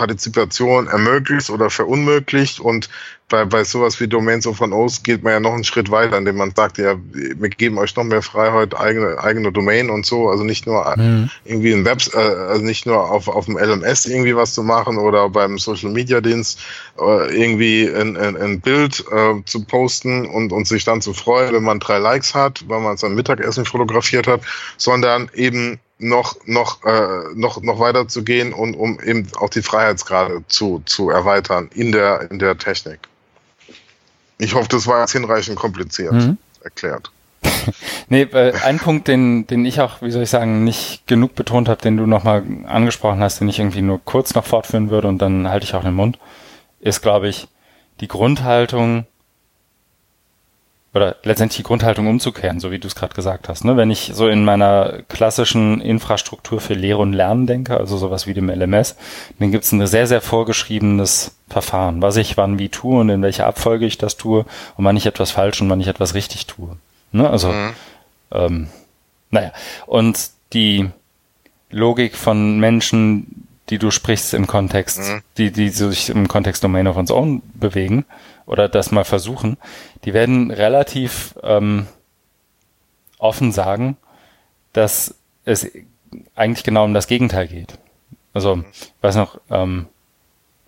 Partizipation 0.00 0.86
ermöglicht 0.86 1.50
oder 1.50 1.68
verunmöglicht. 1.68 2.58
Und 2.58 2.88
bei, 3.28 3.44
bei 3.44 3.64
sowas 3.64 4.00
wie 4.00 4.08
Domains 4.08 4.46
of 4.46 4.62
an 4.62 4.72
Oath 4.72 5.04
geht 5.04 5.22
man 5.22 5.34
ja 5.34 5.40
noch 5.40 5.52
einen 5.52 5.62
Schritt 5.62 5.90
weiter, 5.90 6.16
indem 6.16 6.36
man 6.36 6.54
sagt, 6.56 6.78
ja, 6.78 6.94
wir 7.12 7.50
geben 7.50 7.76
euch 7.76 7.94
noch 7.96 8.04
mehr 8.04 8.22
Freiheit, 8.22 8.74
eigene, 8.74 9.18
eigene 9.18 9.52
Domain 9.52 9.90
und 9.90 10.06
so. 10.06 10.30
Also 10.30 10.42
nicht 10.42 10.66
nur 10.66 10.96
mhm. 10.96 11.28
irgendwie 11.44 11.74
ein 11.74 11.84
Web, 11.84 11.98
äh, 12.14 12.16
also 12.16 12.64
nicht 12.64 12.86
nur 12.86 13.10
auf, 13.10 13.28
auf 13.28 13.44
dem 13.44 13.58
LMS 13.58 14.06
irgendwie 14.06 14.34
was 14.34 14.54
zu 14.54 14.62
machen 14.62 14.96
oder 14.96 15.28
beim 15.28 15.58
Social 15.58 15.90
Media 15.90 16.22
Dienst 16.22 16.60
äh, 16.98 17.42
irgendwie 17.42 17.86
ein, 17.86 18.16
ein, 18.16 18.38
ein 18.38 18.60
Bild 18.62 19.04
äh, 19.12 19.34
zu 19.44 19.66
posten 19.66 20.24
und, 20.24 20.50
und 20.50 20.66
sich 20.66 20.86
dann 20.86 21.02
zu 21.02 21.12
freuen, 21.12 21.52
wenn 21.52 21.62
man 21.62 21.78
drei 21.78 21.98
Likes 21.98 22.34
hat, 22.34 22.64
weil 22.68 22.80
man 22.80 22.96
sein 22.96 23.14
Mittagessen 23.14 23.66
fotografiert 23.66 24.26
hat, 24.26 24.40
sondern 24.78 25.30
eben 25.34 25.78
noch, 26.00 26.36
noch, 26.46 26.84
äh, 26.84 27.34
noch, 27.34 27.62
noch 27.62 27.78
weiter 27.78 28.08
zu 28.08 28.24
gehen 28.24 28.52
und 28.52 28.74
um 28.74 28.98
eben 29.00 29.28
auch 29.38 29.50
die 29.50 29.62
Freiheitsgrade 29.62 30.42
zu, 30.48 30.82
zu 30.86 31.10
erweitern 31.10 31.70
in 31.74 31.92
der, 31.92 32.30
in 32.30 32.38
der 32.38 32.58
Technik. 32.58 33.00
Ich 34.38 34.54
hoffe, 34.54 34.68
das 34.68 34.86
war 34.86 35.00
jetzt 35.00 35.12
hinreichend 35.12 35.56
kompliziert 35.56 36.12
mhm. 36.12 36.38
erklärt. 36.64 37.10
nee, 38.08 38.22
äh, 38.22 38.54
ein 38.64 38.78
Punkt, 38.78 39.08
den, 39.08 39.46
den 39.46 39.64
ich 39.64 39.80
auch, 39.80 40.02
wie 40.02 40.10
soll 40.10 40.22
ich 40.22 40.30
sagen, 40.30 40.64
nicht 40.64 41.06
genug 41.06 41.34
betont 41.34 41.68
habe, 41.68 41.80
den 41.80 41.96
du 41.96 42.06
nochmal 42.06 42.42
angesprochen 42.66 43.20
hast, 43.20 43.40
den 43.40 43.48
ich 43.48 43.58
irgendwie 43.58 43.82
nur 43.82 44.00
kurz 44.04 44.34
noch 44.34 44.46
fortführen 44.46 44.90
würde 44.90 45.08
und 45.08 45.18
dann 45.18 45.48
halte 45.48 45.64
ich 45.64 45.74
auch 45.74 45.84
den 45.84 45.94
Mund, 45.94 46.18
ist, 46.80 47.02
glaube 47.02 47.28
ich, 47.28 47.48
die 48.00 48.08
Grundhaltung, 48.08 49.06
oder 50.92 51.16
letztendlich 51.22 51.58
die 51.58 51.62
Grundhaltung 51.62 52.08
umzukehren, 52.08 52.58
so 52.58 52.72
wie 52.72 52.80
du 52.80 52.88
es 52.88 52.96
gerade 52.96 53.14
gesagt 53.14 53.48
hast. 53.48 53.64
Ne? 53.64 53.76
Wenn 53.76 53.90
ich 53.90 54.10
so 54.12 54.26
in 54.26 54.44
meiner 54.44 55.02
klassischen 55.08 55.80
Infrastruktur 55.80 56.60
für 56.60 56.74
Lehre 56.74 56.98
und 56.98 57.12
Lernen 57.12 57.46
denke, 57.46 57.76
also 57.76 57.96
sowas 57.96 58.26
wie 58.26 58.34
dem 58.34 58.50
LMS, 58.50 58.96
dann 59.38 59.52
gibt 59.52 59.64
es 59.64 59.72
ein 59.72 59.86
sehr, 59.86 60.08
sehr 60.08 60.20
vorgeschriebenes 60.20 61.36
Verfahren, 61.48 62.02
was 62.02 62.16
ich 62.16 62.36
wann 62.36 62.58
wie 62.58 62.70
tue 62.70 62.98
und 62.98 63.08
in 63.08 63.22
welcher 63.22 63.46
Abfolge 63.46 63.86
ich 63.86 63.98
das 63.98 64.16
tue 64.16 64.44
und 64.76 64.84
wann 64.84 64.96
ich 64.96 65.06
etwas 65.06 65.30
falsch 65.30 65.60
und 65.60 65.70
wann 65.70 65.80
ich 65.80 65.86
etwas 65.86 66.14
richtig 66.14 66.46
tue. 66.46 66.76
Ne? 67.12 67.30
Also, 67.30 67.48
mhm. 67.52 67.72
ähm, 68.32 68.68
naja. 69.30 69.52
Und 69.86 70.30
die 70.52 70.90
Logik 71.70 72.16
von 72.16 72.58
Menschen, 72.58 73.46
die 73.70 73.78
du 73.78 73.90
sprichst 73.90 74.34
im 74.34 74.46
Kontext, 74.46 74.98
mhm. 74.98 75.22
die, 75.38 75.52
die 75.52 75.68
sich 75.70 76.10
im 76.10 76.28
Kontext 76.28 76.62
Domain 76.62 76.88
of 76.88 76.96
One's 76.96 77.10
Own 77.10 77.42
bewegen 77.54 78.04
oder 78.46 78.68
das 78.68 78.90
mal 78.90 79.04
versuchen, 79.04 79.56
die 80.04 80.12
werden 80.12 80.50
relativ 80.50 81.34
ähm, 81.42 81.86
offen 83.18 83.52
sagen, 83.52 83.96
dass 84.72 85.14
es 85.44 85.70
eigentlich 86.34 86.64
genau 86.64 86.84
um 86.84 86.94
das 86.94 87.06
Gegenteil 87.06 87.46
geht. 87.46 87.78
Also, 88.32 88.64
ich 88.72 88.92
weiß 89.02 89.16
noch, 89.16 89.40
ähm, 89.50 89.86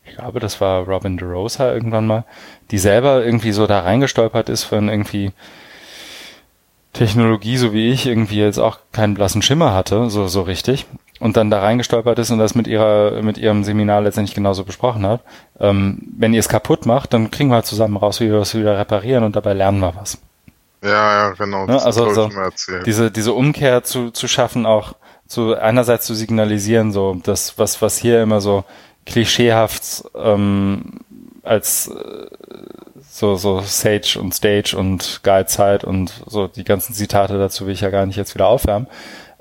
ich 0.04 0.14
glaube, 0.14 0.40
das 0.40 0.60
war 0.60 0.84
Robin 0.84 1.16
DeRosa 1.16 1.72
irgendwann 1.72 2.06
mal, 2.06 2.24
die 2.70 2.78
selber 2.78 3.24
irgendwie 3.24 3.52
so 3.52 3.66
da 3.66 3.80
reingestolpert 3.80 4.48
ist 4.48 4.64
von 4.64 4.88
irgendwie 4.88 5.32
Technologie, 6.92 7.56
so 7.56 7.72
wie 7.72 7.90
ich, 7.90 8.06
irgendwie 8.06 8.40
jetzt 8.40 8.58
auch 8.58 8.78
keinen 8.92 9.14
blassen 9.14 9.42
Schimmer 9.42 9.72
hatte, 9.72 10.10
so, 10.10 10.28
so 10.28 10.42
richtig 10.42 10.86
und 11.22 11.36
dann 11.36 11.50
da 11.50 11.60
reingestolpert 11.60 12.18
ist 12.18 12.32
und 12.32 12.38
das 12.38 12.56
mit 12.56 12.66
ihrer, 12.66 13.22
mit 13.22 13.38
ihrem 13.38 13.62
Seminar 13.62 14.00
letztendlich 14.00 14.34
genauso 14.34 14.64
besprochen 14.64 15.06
hat. 15.06 15.20
Ähm, 15.60 15.98
wenn 16.18 16.34
ihr 16.34 16.40
es 16.40 16.48
kaputt 16.48 16.84
macht, 16.84 17.12
dann 17.12 17.30
kriegen 17.30 17.48
wir 17.48 17.54
halt 17.54 17.66
zusammen 17.66 17.96
raus, 17.96 18.18
wie 18.18 18.28
wir 18.28 18.40
es 18.40 18.56
wieder 18.56 18.76
reparieren 18.76 19.22
und 19.22 19.36
dabei 19.36 19.52
lernen 19.52 19.78
wir 19.78 19.94
was. 19.94 20.18
Ja, 20.82 21.28
ja, 21.28 21.30
genau. 21.30 21.66
Ne? 21.66 21.80
Also 21.80 22.12
so, 22.12 22.28
diese, 22.84 23.12
diese 23.12 23.34
Umkehr 23.34 23.84
zu, 23.84 24.10
zu 24.10 24.26
schaffen, 24.26 24.66
auch 24.66 24.96
zu 25.28 25.54
einerseits 25.54 26.06
zu 26.06 26.14
signalisieren, 26.14 26.90
so 26.90 27.16
das, 27.22 27.56
was, 27.56 27.80
was 27.80 27.98
hier 27.98 28.20
immer 28.20 28.40
so 28.40 28.64
klischeehaft 29.06 30.02
ähm, 30.16 30.98
als 31.44 31.86
äh, 31.86 32.26
so, 33.08 33.36
so 33.36 33.60
Sage 33.60 34.18
und 34.18 34.34
Stage 34.34 34.74
und 34.76 35.20
Guide 35.22 35.46
Zeit 35.46 35.84
und 35.84 36.12
so 36.26 36.48
die 36.48 36.64
ganzen 36.64 36.94
Zitate 36.94 37.38
dazu 37.38 37.66
will 37.66 37.74
ich 37.74 37.82
ja 37.82 37.90
gar 37.90 38.06
nicht 38.06 38.16
jetzt 38.16 38.34
wieder 38.34 38.48
aufwärmen. 38.48 38.88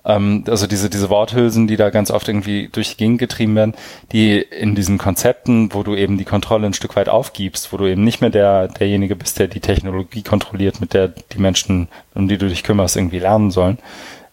Ähm, 0.05 0.43
also 0.47 0.67
diese, 0.67 0.89
diese 0.89 1.09
Worthülsen, 1.09 1.67
die 1.67 1.77
da 1.77 1.89
ganz 1.89 2.11
oft 2.11 2.27
irgendwie 2.27 2.69
durch 2.71 2.91
die 2.91 2.97
Gegend 2.97 3.19
getrieben 3.19 3.55
werden, 3.55 3.75
die 4.11 4.39
in 4.39 4.75
diesen 4.75 4.97
Konzepten, 4.97 5.73
wo 5.73 5.83
du 5.83 5.95
eben 5.95 6.17
die 6.17 6.25
Kontrolle 6.25 6.67
ein 6.67 6.73
Stück 6.73 6.95
weit 6.95 7.09
aufgibst, 7.09 7.71
wo 7.71 7.77
du 7.77 7.85
eben 7.85 8.03
nicht 8.03 8.21
mehr 8.21 8.29
der, 8.29 8.67
derjenige 8.67 9.15
bist, 9.15 9.39
der 9.39 9.47
die 9.47 9.59
Technologie 9.59 10.23
kontrolliert, 10.23 10.81
mit 10.81 10.93
der 10.93 11.09
die 11.09 11.39
Menschen, 11.39 11.87
um 12.15 12.27
die 12.27 12.37
du 12.37 12.47
dich 12.47 12.63
kümmerst, 12.63 12.97
irgendwie 12.97 13.19
lernen 13.19 13.51
sollen, 13.51 13.77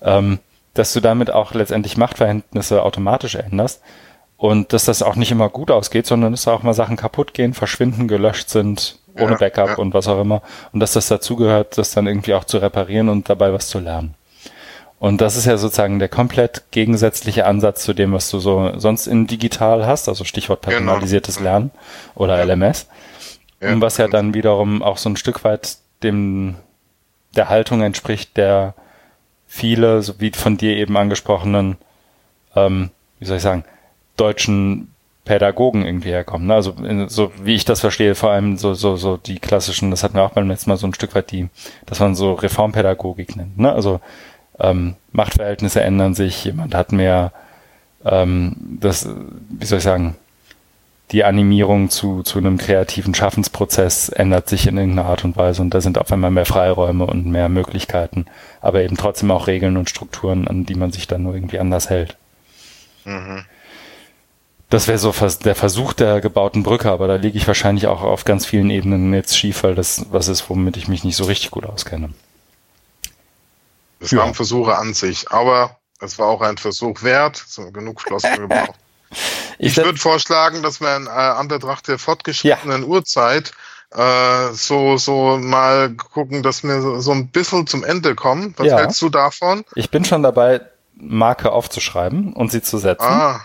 ähm, 0.03 0.39
dass 0.75 0.93
du 0.93 1.01
damit 1.01 1.31
auch 1.31 1.55
letztendlich 1.55 1.97
Machtverhältnisse 1.97 2.83
automatisch 2.83 3.35
änderst 3.35 3.83
und 4.37 4.73
dass 4.73 4.85
das 4.85 5.03
auch 5.03 5.17
nicht 5.17 5.33
immer 5.33 5.49
gut 5.49 5.71
ausgeht, 5.71 6.07
sondern 6.07 6.33
dass 6.33 6.47
auch 6.49 6.63
mal 6.63 6.75
Sachen 6.75 6.97
kaputt 6.97 7.35
gehen, 7.35 7.55
verschwinden, 7.55 8.07
gelöscht 8.07 8.49
sind, 8.49 9.01
ohne 9.19 9.33
ja, 9.33 9.39
Backup 9.39 9.69
ja. 9.71 9.77
und 9.77 9.93
was 9.95 10.07
auch 10.07 10.21
immer. 10.21 10.43
Und 10.73 10.81
dass 10.81 10.93
das 10.93 11.09
dazugehört, 11.09 11.77
das 11.77 11.91
dann 11.91 12.07
irgendwie 12.07 12.35
auch 12.35 12.45
zu 12.45 12.59
reparieren 12.59 13.09
und 13.09 13.29
dabei 13.29 13.53
was 13.53 13.69
zu 13.69 13.81
lernen. 13.81 14.15
Und 15.01 15.21
das 15.21 15.37
ist 15.37 15.45
ja 15.45 15.57
sozusagen 15.57 16.01
der 16.01 16.09
komplett 16.09 16.65
gegensätzliche 16.73 17.47
Ansatz 17.47 17.85
zu 17.85 17.95
dem, 17.95 18.13
was 18.13 18.31
du 18.31 18.41
so 18.41 18.73
sonst 18.79 19.07
in 19.07 19.27
digital 19.27 19.87
hast, 19.87 20.09
also 20.09 20.25
Stichwort 20.25 20.63
genau. 20.63 20.77
personalisiertes 20.77 21.37
genau. 21.37 21.51
Lernen 21.51 21.71
oder 22.17 22.39
ja. 22.39 22.53
LMS. 22.53 22.89
Ja, 23.61 23.73
und 23.73 23.81
was 23.81 23.97
ja 23.97 24.09
dann 24.09 24.35
wiederum 24.35 24.83
auch 24.83 24.99
so 24.99 25.09
ein 25.09 25.17
Stück 25.17 25.45
weit 25.45 25.79
dem 26.03 26.57
der 27.37 27.49
Haltung 27.49 27.83
entspricht, 27.83 28.37
der 28.37 28.75
viele, 29.47 30.03
so 30.03 30.21
wie 30.21 30.31
von 30.31 30.57
dir 30.57 30.77
eben 30.77 30.97
angesprochenen, 30.97 31.77
ähm, 32.57 32.91
wie 33.19 33.25
soll 33.25 33.37
ich 33.37 33.43
sagen, 33.43 33.65
deutschen 34.17 34.93
Pädagogen 35.25 35.85
irgendwie 35.85 36.11
herkommen. 36.11 36.47
Ne? 36.49 36.55
Also 36.55 36.75
so 37.09 37.33
wie 37.41 37.55
ich 37.55 37.65
das 37.65 37.81
verstehe, 37.81 38.15
vor 38.15 38.31
allem 38.31 38.57
so 38.57 38.75
so 38.75 38.97
so 38.97 39.17
die 39.17 39.39
klassischen, 39.39 39.91
das 39.91 40.03
hatten 40.03 40.15
wir 40.15 40.23
auch 40.23 40.33
beim 40.33 40.49
letzten 40.49 40.71
Mal 40.71 40.77
so 40.77 40.87
ein 40.87 40.95
Stück 40.95 41.15
weit 41.15 41.31
die, 41.31 41.49
dass 41.87 42.01
man 42.01 42.15
so 42.15 42.33
Reformpädagogik 42.33 43.37
nennt. 43.37 43.59
Ne? 43.59 43.71
Also 43.71 44.01
ähm, 44.61 44.95
Machtverhältnisse 45.13 45.81
ändern 45.81 46.15
sich, 46.15 46.45
jemand 46.45 46.75
hat 46.75 46.93
mehr 46.93 47.33
ähm, 48.05 48.57
das, 48.81 49.09
wie 49.49 49.67
soll 49.67 49.79
ich 49.79 49.85
sagen, 49.85 50.17
die 51.11 51.25
Animierung 51.25 51.89
zu, 51.89 52.23
zu 52.23 52.39
einem 52.39 52.59
kreativen 52.59 53.15
Schaffensprozess 53.15 54.11
ändert 54.11 54.49
sich 54.49 54.67
in 54.67 54.77
irgendeiner 54.77 55.09
Art 55.09 55.25
und 55.25 55.37
Weise 55.37 55.63
und 55.63 55.73
da 55.73 55.81
sind 55.81 55.97
auf 55.97 56.13
einmal 56.13 56.31
mehr 56.31 56.45
Freiräume 56.45 57.07
und 57.07 57.27
mehr 57.27 57.49
Möglichkeiten, 57.49 58.27
aber 58.61 58.83
eben 58.83 58.97
trotzdem 58.97 59.31
auch 59.31 59.47
Regeln 59.47 59.79
und 59.79 59.89
Strukturen, 59.89 60.47
an 60.47 60.67
die 60.67 60.75
man 60.75 60.93
sich 60.93 61.07
dann 61.07 61.23
nur 61.23 61.35
irgendwie 61.35 61.61
anders 61.61 61.89
hält. 61.89 62.17
Mhm. 63.05 63.45
Das 64.69 64.87
wäre 64.87 64.99
so 64.99 65.15
der 65.45 65.55
Versuch 65.55 65.95
der 65.95 66.21
gebauten 66.21 66.63
Brücke, 66.63 66.91
aber 66.91 67.09
da 67.09 67.15
liege 67.15 67.39
ich 67.39 67.47
wahrscheinlich 67.47 67.87
auch 67.87 68.03
auf 68.03 68.27
ganz 68.27 68.45
vielen 68.45 68.69
Ebenen 68.69 69.15
jetzt 69.15 69.39
schief, 69.39 69.63
weil 69.63 69.75
das 69.75 70.07
was 70.11 70.29
ist, 70.29 70.51
womit 70.51 70.77
ich 70.77 70.89
mich 70.89 71.05
nicht 71.05 71.17
so 71.17 71.25
richtig 71.25 71.51
gut 71.51 71.65
auskenne. 71.65 72.11
Das 74.01 74.11
ja. 74.11 74.19
waren 74.19 74.35
Versuche 74.35 74.77
an 74.77 74.95
sich, 74.95 75.31
aber 75.31 75.77
es 76.01 76.19
war 76.19 76.29
auch 76.29 76.41
ein 76.41 76.59
Versuch 76.59 77.03
wert, 77.03 77.43
so 77.47 77.71
genug 77.71 78.01
Floskeln 78.01 78.43
gebraucht. 78.49 78.79
ich, 79.59 79.77
ich 79.79 79.85
würde 79.85 79.99
vorschlagen, 79.99 80.63
dass 80.63 80.81
wir 80.81 80.97
in 80.97 81.07
äh, 81.07 81.11
Anbetracht 81.11 81.89
der 81.89 81.99
fortgeschrittenen 81.99 82.83
ja. 82.83 82.89
Uhrzeit 82.89 83.53
äh, 83.91 84.53
so, 84.53 84.99
so 84.99 85.39
mal 85.39 85.95
gucken, 85.95 86.43
dass 86.43 86.63
wir 86.63 86.81
so, 86.83 87.01
so 87.01 87.13
ein 87.13 87.29
bisschen 87.29 87.67
zum 87.67 87.85
Ende 87.85 88.15
kommen. 88.15 88.55
Was 88.57 88.67
ja. 88.67 88.79
hältst 88.79 89.01
du 89.01 89.09
davon? 89.09 89.65
Ich 89.75 89.91
bin 89.91 90.05
schon 90.05 90.23
dabei, 90.23 90.61
Marke 90.95 91.53
aufzuschreiben 91.53 92.35
und 92.35 92.53
sie 92.53 92.63
zu 92.63 92.79
setzen. 92.79 93.07
Ah, 93.07 93.41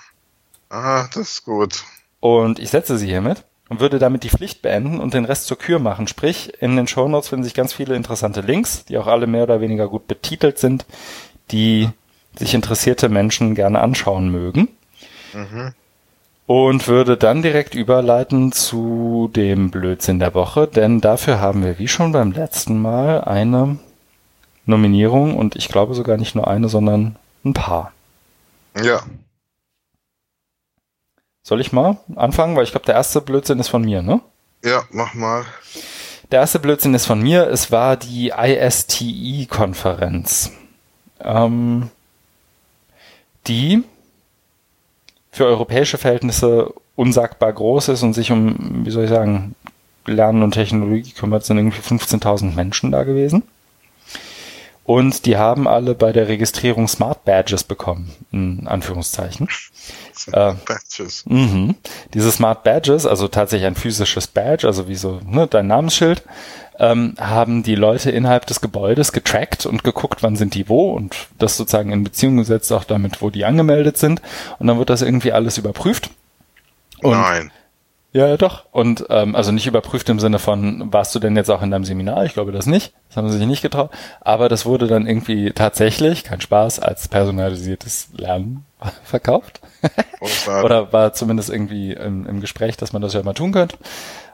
ah 0.69 1.07
das 1.13 1.29
ist 1.29 1.45
gut. 1.45 1.83
Und 2.19 2.59
ich 2.59 2.69
setze 2.69 2.97
sie 2.97 3.07
hiermit 3.07 3.45
und 3.69 3.79
würde 3.79 3.99
damit 3.99 4.23
die 4.23 4.29
Pflicht 4.29 4.61
beenden 4.61 4.99
und 4.99 5.13
den 5.13 5.25
Rest 5.25 5.47
zur 5.47 5.57
Kür 5.57 5.79
machen. 5.79 6.07
Sprich, 6.07 6.53
in 6.61 6.75
den 6.75 6.87
Shownotes 6.87 7.29
finden 7.29 7.43
sich 7.43 7.53
ganz 7.53 7.73
viele 7.73 7.95
interessante 7.95 8.41
Links, 8.41 8.85
die 8.85 8.97
auch 8.97 9.07
alle 9.07 9.27
mehr 9.27 9.43
oder 9.43 9.61
weniger 9.61 9.87
gut 9.87 10.07
betitelt 10.07 10.57
sind, 10.57 10.85
die 11.51 11.89
sich 12.35 12.53
interessierte 12.53 13.09
Menschen 13.09 13.55
gerne 13.55 13.79
anschauen 13.79 14.29
mögen. 14.29 14.69
Mhm. 15.33 15.73
Und 16.45 16.87
würde 16.87 17.15
dann 17.15 17.41
direkt 17.41 17.73
überleiten 17.73 18.51
zu 18.51 19.29
dem 19.33 19.71
Blödsinn 19.71 20.19
der 20.19 20.33
Woche, 20.33 20.67
denn 20.67 20.99
dafür 20.99 21.39
haben 21.39 21.63
wir 21.63 21.79
wie 21.79 21.87
schon 21.87 22.11
beim 22.11 22.33
letzten 22.33 22.81
Mal 22.81 23.21
eine 23.23 23.79
Nominierung 24.65 25.37
und 25.37 25.55
ich 25.55 25.69
glaube 25.69 25.93
sogar 25.93 26.17
nicht 26.17 26.35
nur 26.35 26.47
eine, 26.47 26.67
sondern 26.67 27.15
ein 27.45 27.53
paar. 27.53 27.93
Ja. 28.81 29.03
Soll 31.43 31.61
ich 31.61 31.71
mal 31.73 31.97
anfangen? 32.15 32.55
Weil 32.55 32.63
ich 32.63 32.71
glaube, 32.71 32.85
der 32.85 32.95
erste 32.95 33.19
Blödsinn 33.21 33.59
ist 33.59 33.67
von 33.67 33.83
mir, 33.83 34.01
ne? 34.01 34.21
Ja, 34.63 34.83
mach 34.91 35.13
mal. 35.13 35.43
Der 36.31 36.39
erste 36.39 36.59
Blödsinn 36.59 36.93
ist 36.93 37.05
von 37.05 37.21
mir. 37.21 37.49
Es 37.49 37.69
war 37.71 37.97
die 37.97 38.29
ISTE-Konferenz. 38.29 40.51
Ähm, 41.19 41.89
die 43.47 43.83
für 45.31 45.45
europäische 45.45 45.97
Verhältnisse 45.97 46.71
unsagbar 46.95 47.51
groß 47.51 47.89
ist 47.89 48.03
und 48.03 48.13
sich 48.13 48.31
um, 48.31 48.85
wie 48.85 48.91
soll 48.91 49.03
ich 49.03 49.09
sagen, 49.09 49.55
Lernen 50.05 50.43
und 50.43 50.51
Technologie 50.51 51.11
kümmert, 51.11 51.43
sind 51.43 51.57
irgendwie 51.57 51.81
15.000 51.81 52.55
Menschen 52.55 52.91
da 52.91 53.03
gewesen. 53.03 53.43
Und 54.85 55.25
die 55.25 55.37
haben 55.37 55.67
alle 55.67 55.95
bei 55.95 56.11
der 56.11 56.27
Registrierung 56.27 56.89
Smart 56.89 57.23
Badges 57.23 57.63
bekommen, 57.63 58.11
in 58.31 58.67
Anführungszeichen. 58.67 59.47
Äh, 60.27 60.53
Badges. 60.65 61.23
Mh. 61.25 61.75
Diese 62.13 62.31
Smart 62.31 62.63
Badges, 62.63 63.05
also 63.05 63.29
tatsächlich 63.29 63.67
ein 63.67 63.75
physisches 63.75 64.27
Badge, 64.27 64.67
also 64.67 64.89
wie 64.89 64.95
so 64.95 65.21
ne, 65.25 65.47
dein 65.47 65.67
Namensschild, 65.67 66.23
ähm, 66.79 67.15
haben 67.17 67.63
die 67.63 67.75
Leute 67.75 68.11
innerhalb 68.11 68.45
des 68.45 68.59
Gebäudes 68.59 69.13
getrackt 69.13 69.65
und 69.65 69.83
geguckt, 69.83 70.21
wann 70.21 70.35
sind 70.35 70.53
die 70.53 70.67
wo 70.67 70.91
und 70.91 71.15
das 71.39 71.55
sozusagen 71.55 71.91
in 71.91 72.03
Beziehung 72.03 72.37
gesetzt 72.37 72.71
auch 72.73 72.83
damit, 72.83 73.21
wo 73.21 73.29
die 73.29 73.45
angemeldet 73.45 73.97
sind. 73.97 74.21
Und 74.59 74.67
dann 74.67 74.79
wird 74.79 74.89
das 74.89 75.01
irgendwie 75.01 75.31
alles 75.31 75.57
überprüft. 75.57 76.09
Und 77.01 77.19
Nein. 77.19 77.51
Ja, 78.13 78.27
ja, 78.27 78.37
doch. 78.37 78.65
Und 78.71 79.07
ähm, 79.09 79.35
also 79.35 79.51
nicht 79.51 79.65
überprüft 79.65 80.07
im 80.07 80.19
Sinne 80.19 80.37
von, 80.37 80.93
warst 80.93 81.15
du 81.15 81.19
denn 81.19 81.35
jetzt 81.35 81.49
auch 81.49 81.63
in 81.63 81.71
deinem 81.71 81.83
Seminar? 81.83 82.25
Ich 82.25 82.33
glaube 82.33 82.51
das 82.51 82.67
nicht. 82.67 82.93
Das 83.07 83.17
haben 83.17 83.27
sie 83.29 83.39
sich 83.39 83.47
nicht 83.47 83.63
getraut. 83.63 83.89
Aber 84.21 84.49
das 84.49 84.67
wurde 84.67 84.85
dann 84.85 85.07
irgendwie 85.07 85.51
tatsächlich, 85.51 86.23
kein 86.23 86.39
Spaß, 86.39 86.79
als 86.79 87.07
personalisiertes 87.07 88.09
Lernen 88.15 88.65
verkauft. 89.03 89.61
Oder 90.63 90.93
war 90.93 91.13
zumindest 91.13 91.49
irgendwie 91.49 91.93
im, 91.93 92.27
im 92.27 92.39
Gespräch, 92.39 92.77
dass 92.77 92.93
man 92.93 93.01
das 93.01 93.13
ja 93.13 93.23
mal 93.23 93.33
tun 93.33 93.51
könnte. 93.51 93.77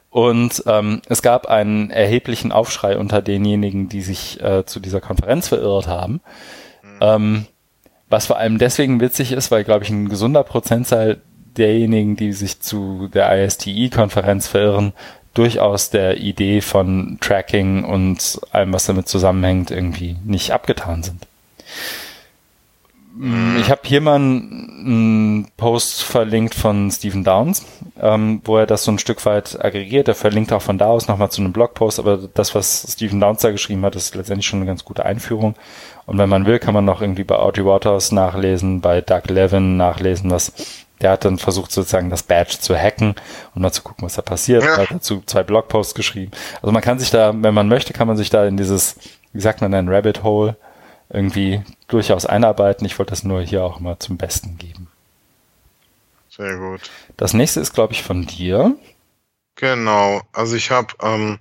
Und 0.09 0.63
ähm, 0.65 1.01
es 1.07 1.21
gab 1.21 1.45
einen 1.45 1.89
erheblichen 1.89 2.51
Aufschrei 2.51 2.97
unter 2.97 3.21
denjenigen, 3.21 3.87
die 3.87 4.01
sich 4.01 4.41
äh, 4.41 4.65
zu 4.65 4.81
dieser 4.81 4.99
Konferenz 4.99 5.47
verirrt 5.47 5.87
haben. 5.87 6.19
Mhm. 6.83 6.97
Ähm, 6.99 7.45
was 8.09 8.25
vor 8.25 8.37
allem 8.37 8.57
deswegen 8.57 8.99
witzig 8.99 9.31
ist, 9.31 9.51
weil, 9.51 9.63
glaube 9.63 9.85
ich, 9.85 9.89
ein 9.89 10.09
gesunder 10.09 10.43
Prozentzahl 10.43 11.21
derjenigen, 11.59 12.15
die 12.15 12.33
sich 12.33 12.61
zu 12.61 13.09
der 13.13 13.45
ISTI-Konferenz 13.45 14.47
verirren, 14.47 14.93
durchaus 15.33 15.89
der 15.89 16.17
Idee 16.17 16.61
von 16.61 17.17
Tracking 17.21 17.83
und 17.83 18.39
allem, 18.51 18.73
was 18.73 18.85
damit 18.85 19.07
zusammenhängt, 19.07 19.71
irgendwie 19.71 20.15
nicht 20.25 20.51
abgetan 20.51 21.03
sind. 21.03 21.27
Mm, 23.15 23.57
ich 23.59 23.69
habe 23.69 23.81
hier 23.83 24.01
mal 24.01 24.15
einen 24.15 25.47
Post 25.57 26.03
verlinkt 26.03 26.55
von 26.55 26.89
Stephen 26.89 27.23
Downs, 27.23 27.65
ähm, 28.01 28.41
wo 28.45 28.57
er 28.57 28.65
das 28.65 28.83
so 28.83 28.91
ein 28.91 28.99
Stück 28.99 29.25
weit 29.25 29.63
aggregiert. 29.63 30.07
Er 30.07 30.15
verlinkt 30.15 30.53
auch 30.53 30.61
von 30.61 30.77
da 30.77 30.87
aus 30.87 31.07
nochmal 31.07 31.29
zu 31.29 31.41
einem 31.41 31.51
Blogpost, 31.51 31.99
aber 31.99 32.17
das, 32.33 32.55
was 32.55 32.87
Stephen 32.93 33.19
Downs 33.19 33.41
da 33.41 33.51
geschrieben 33.51 33.83
hat, 33.83 33.95
ist 33.95 34.15
letztendlich 34.15 34.47
schon 34.47 34.59
eine 34.59 34.67
ganz 34.67 34.85
gute 34.85 35.05
Einführung. 35.05 35.55
Und 36.05 36.17
wenn 36.17 36.29
man 36.29 36.45
will, 36.45 36.59
kann 36.59 36.73
man 36.73 36.85
noch 36.85 37.01
irgendwie 37.01 37.23
bei 37.23 37.35
Audrey 37.35 37.65
Waters 37.65 38.11
nachlesen, 38.11 38.81
bei 38.81 39.01
Doug 39.01 39.23
Levin 39.27 39.77
nachlesen, 39.77 40.31
was 40.31 40.53
der 41.01 41.11
hat 41.11 41.25
dann 41.25 41.37
versucht 41.37 41.71
sozusagen 41.71 42.09
das 42.09 42.23
Badge 42.23 42.59
zu 42.59 42.75
hacken 42.77 43.15
und 43.55 43.61
mal 43.61 43.71
zu 43.71 43.81
gucken, 43.81 44.05
was 44.05 44.15
da 44.15 44.21
passiert. 44.21 44.63
Ja. 44.63 44.77
Hat 44.77 44.91
dazu 44.91 45.23
zwei 45.25 45.43
Blogposts 45.43 45.95
geschrieben. 45.95 46.31
Also 46.61 46.71
man 46.71 46.81
kann 46.81 46.99
sich 46.99 47.11
da, 47.11 47.33
wenn 47.35 47.53
man 47.53 47.67
möchte, 47.67 47.93
kann 47.93 48.07
man 48.07 48.17
sich 48.17 48.29
da 48.29 48.45
in 48.45 48.57
dieses, 48.57 48.95
wie 49.33 49.41
sagt 49.41 49.61
man, 49.61 49.73
ein 49.73 49.89
Rabbit 49.89 50.23
Hole 50.23 50.55
irgendwie 51.09 51.61
durchaus 51.87 52.25
einarbeiten. 52.25 52.85
Ich 52.85 52.99
wollte 52.99 53.11
das 53.11 53.23
nur 53.23 53.41
hier 53.41 53.63
auch 53.63 53.79
mal 53.79 53.97
zum 53.99 54.17
Besten 54.17 54.57
geben. 54.57 54.87
Sehr 56.29 56.57
gut. 56.57 56.81
Das 57.17 57.33
nächste 57.33 57.59
ist, 57.59 57.73
glaube 57.73 57.93
ich, 57.93 58.03
von 58.03 58.25
dir. 58.25 58.75
Genau. 59.55 60.21
Also 60.31 60.55
ich 60.55 60.71
habe 60.71 60.93
ähm, 61.01 61.39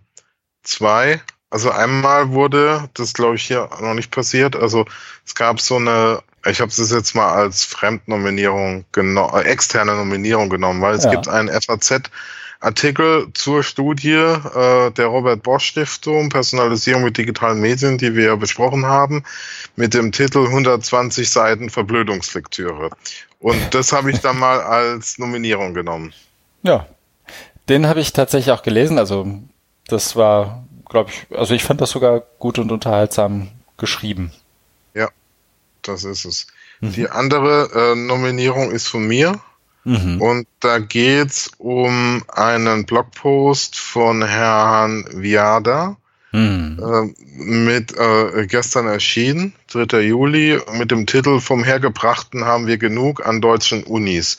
zwei. 0.63 1.21
Also 1.51 1.71
einmal 1.71 2.33
wurde, 2.33 2.91
das 2.95 3.15
glaube 3.15 3.37
ich 3.37 3.47
hier 3.47 3.71
noch 3.81 3.95
nicht 3.95 4.11
passiert, 4.11 4.55
also 4.55 4.85
es 5.25 5.35
gab 5.35 5.63
so 5.63 5.77
eine, 5.77 6.23
ich 6.47 6.61
habe 6.61 6.71
es 6.71 6.91
jetzt 6.91 7.15
mal 7.15 7.33
als 7.33 7.65
Fremdnominierung 7.65 8.85
genommen, 8.93 9.35
äh, 9.35 9.43
externe 9.43 9.95
Nominierung 9.95 10.49
genommen, 10.49 10.81
weil 10.81 10.95
es 10.95 11.05
ja. 11.05 11.11
gibt 11.11 11.29
einen 11.29 11.49
FAZ 11.49 12.11
Artikel 12.61 13.29
zur 13.35 13.63
Studie 13.63 14.15
äh, 14.15 14.91
der 14.91 15.07
Robert 15.07 15.43
Bosch 15.45 15.67
Stiftung 15.67 16.29
Personalisierung 16.29 17.05
mit 17.05 17.17
digitalen 17.17 17.61
Medien, 17.61 17.99
die 17.99 18.17
wir 18.17 18.37
besprochen 18.37 18.87
haben, 18.87 19.23
mit 19.77 19.95
dem 19.95 20.11
Titel 20.11 20.45
120 20.47 21.31
Seiten 21.31 21.71
Verblödungslektüre. 21.71 22.91
Und 23.39 23.75
das 23.75 23.93
habe 23.93 24.11
ich 24.11 24.21
dann 24.21 24.39
mal 24.41 24.61
als 24.61 25.19
Nominierung 25.19 25.73
genommen. 25.73 26.13
Ja, 26.63 26.87
den 27.69 27.87
habe 27.87 28.01
ich 28.01 28.13
tatsächlich 28.13 28.53
auch 28.53 28.63
gelesen. 28.63 28.99
Also 28.99 29.27
das 29.87 30.17
war, 30.17 30.65
glaube 30.89 31.11
ich, 31.11 31.39
also 31.39 31.55
ich 31.55 31.63
fand 31.63 31.81
das 31.81 31.91
sogar 31.91 32.23
gut 32.39 32.59
und 32.59 32.73
unterhaltsam 32.73 33.49
geschrieben. 33.77 34.33
Das 35.89 36.05
ist 36.05 36.25
es. 36.25 36.47
Mhm. 36.81 36.93
Die 36.93 37.09
andere 37.09 37.71
äh, 37.75 37.95
Nominierung 37.95 38.71
ist 38.71 38.89
von 38.89 39.07
mir. 39.07 39.41
Mhm. 39.85 40.21
Und 40.21 40.47
da 40.61 40.79
geht's 40.79 41.51
um 41.59 42.23
einen 42.29 42.85
Blogpost 42.85 43.79
von 43.79 44.25
Herrn 44.25 45.07
Viada. 45.13 45.97
Mhm. 46.33 46.79
Äh, 46.79 47.25
mit 47.43 47.97
äh, 47.97 48.47
gestern 48.47 48.87
erschienen, 48.87 49.55
3. 49.73 50.01
Juli, 50.01 50.61
mit 50.75 50.91
dem 50.91 51.07
Titel 51.07 51.41
Vom 51.41 51.65
Hergebrachten 51.65 52.45
haben 52.45 52.67
wir 52.67 52.77
genug 52.77 53.25
an 53.25 53.41
deutschen 53.41 53.83
Unis. 53.83 54.39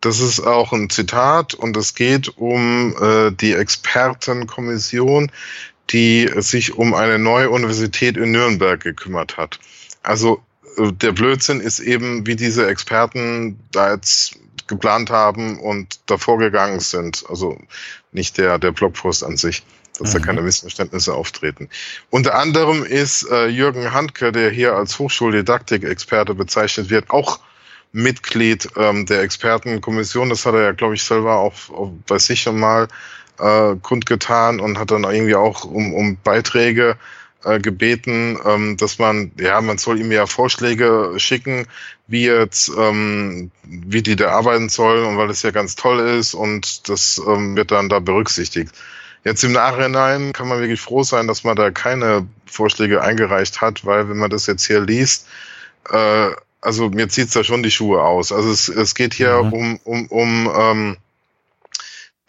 Das 0.00 0.20
ist 0.20 0.40
auch 0.40 0.72
ein 0.72 0.88
Zitat 0.88 1.52
und 1.52 1.76
es 1.76 1.94
geht 1.94 2.38
um 2.38 2.94
äh, 2.98 3.32
die 3.32 3.52
Expertenkommission, 3.52 5.30
die 5.90 6.30
sich 6.36 6.74
um 6.74 6.94
eine 6.94 7.18
neue 7.18 7.50
Universität 7.50 8.16
in 8.16 8.32
Nürnberg 8.32 8.80
gekümmert 8.80 9.36
hat. 9.36 9.58
Also 10.02 10.42
der 10.76 11.12
Blödsinn 11.12 11.60
ist 11.60 11.80
eben, 11.80 12.26
wie 12.26 12.36
diese 12.36 12.66
Experten 12.66 13.58
da 13.72 13.92
jetzt 13.92 14.38
geplant 14.66 15.10
haben 15.10 15.58
und 15.58 16.00
davor 16.06 16.38
gegangen 16.38 16.80
sind. 16.80 17.24
Also 17.28 17.58
nicht 18.12 18.38
der, 18.38 18.58
der 18.58 18.72
Blogpost 18.72 19.24
an 19.24 19.36
sich, 19.36 19.62
dass 19.98 20.12
mhm. 20.12 20.18
da 20.18 20.26
keine 20.26 20.42
Missverständnisse 20.42 21.14
auftreten. 21.14 21.68
Unter 22.10 22.34
anderem 22.34 22.84
ist 22.84 23.28
äh, 23.30 23.46
Jürgen 23.46 23.92
Handke, 23.92 24.32
der 24.32 24.50
hier 24.50 24.74
als 24.74 24.98
Hochschuldidaktik-Experte 24.98 26.34
bezeichnet 26.34 26.90
wird, 26.90 27.10
auch 27.10 27.40
Mitglied 27.92 28.68
ähm, 28.76 29.06
der 29.06 29.22
Expertenkommission. 29.22 30.28
Das 30.28 30.44
hat 30.44 30.54
er 30.54 30.62
ja, 30.62 30.72
glaube 30.72 30.94
ich, 30.94 31.02
selber 31.02 31.36
auch, 31.36 31.54
auch 31.70 31.92
bei 32.06 32.18
sich 32.18 32.42
schon 32.42 32.58
mal 32.58 32.88
äh, 33.38 33.76
kundgetan 33.80 34.60
und 34.60 34.78
hat 34.78 34.90
dann 34.90 35.04
irgendwie 35.04 35.34
auch 35.34 35.64
um, 35.64 35.94
um 35.94 36.16
Beiträge 36.22 36.96
äh, 37.46 37.58
gebeten, 37.60 38.38
ähm, 38.44 38.76
dass 38.76 38.98
man, 38.98 39.32
ja, 39.38 39.60
man 39.60 39.78
soll 39.78 40.00
ihm 40.00 40.12
ja 40.12 40.26
Vorschläge 40.26 41.14
schicken, 41.16 41.66
wie 42.06 42.26
jetzt, 42.26 42.70
ähm, 42.76 43.50
wie 43.64 44.02
die 44.02 44.16
da 44.16 44.30
arbeiten 44.30 44.68
sollen 44.68 45.06
und 45.06 45.16
weil 45.16 45.30
es 45.30 45.42
ja 45.42 45.50
ganz 45.50 45.76
toll 45.76 46.00
ist 46.00 46.34
und 46.34 46.88
das 46.88 47.20
ähm, 47.26 47.56
wird 47.56 47.70
dann 47.70 47.88
da 47.88 48.00
berücksichtigt. 48.00 48.72
Jetzt 49.24 49.42
im 49.42 49.52
Nachhinein 49.52 50.32
kann 50.32 50.48
man 50.48 50.60
wirklich 50.60 50.80
froh 50.80 51.02
sein, 51.02 51.26
dass 51.26 51.42
man 51.42 51.56
da 51.56 51.70
keine 51.70 52.26
Vorschläge 52.46 53.02
eingereicht 53.02 53.60
hat, 53.60 53.84
weil 53.84 54.08
wenn 54.08 54.18
man 54.18 54.30
das 54.30 54.46
jetzt 54.46 54.66
hier 54.66 54.80
liest, 54.80 55.26
äh, 55.90 56.30
also 56.60 56.90
mir 56.90 57.08
zieht's 57.08 57.32
da 57.32 57.44
schon 57.44 57.62
die 57.62 57.70
Schuhe 57.70 58.02
aus. 58.02 58.32
Also 58.32 58.50
es, 58.50 58.68
es 58.68 58.94
geht 58.94 59.14
hier 59.14 59.42
mhm. 59.42 59.52
um, 59.52 59.80
um, 59.84 60.06
um 60.08 60.52
ähm, 60.56 60.96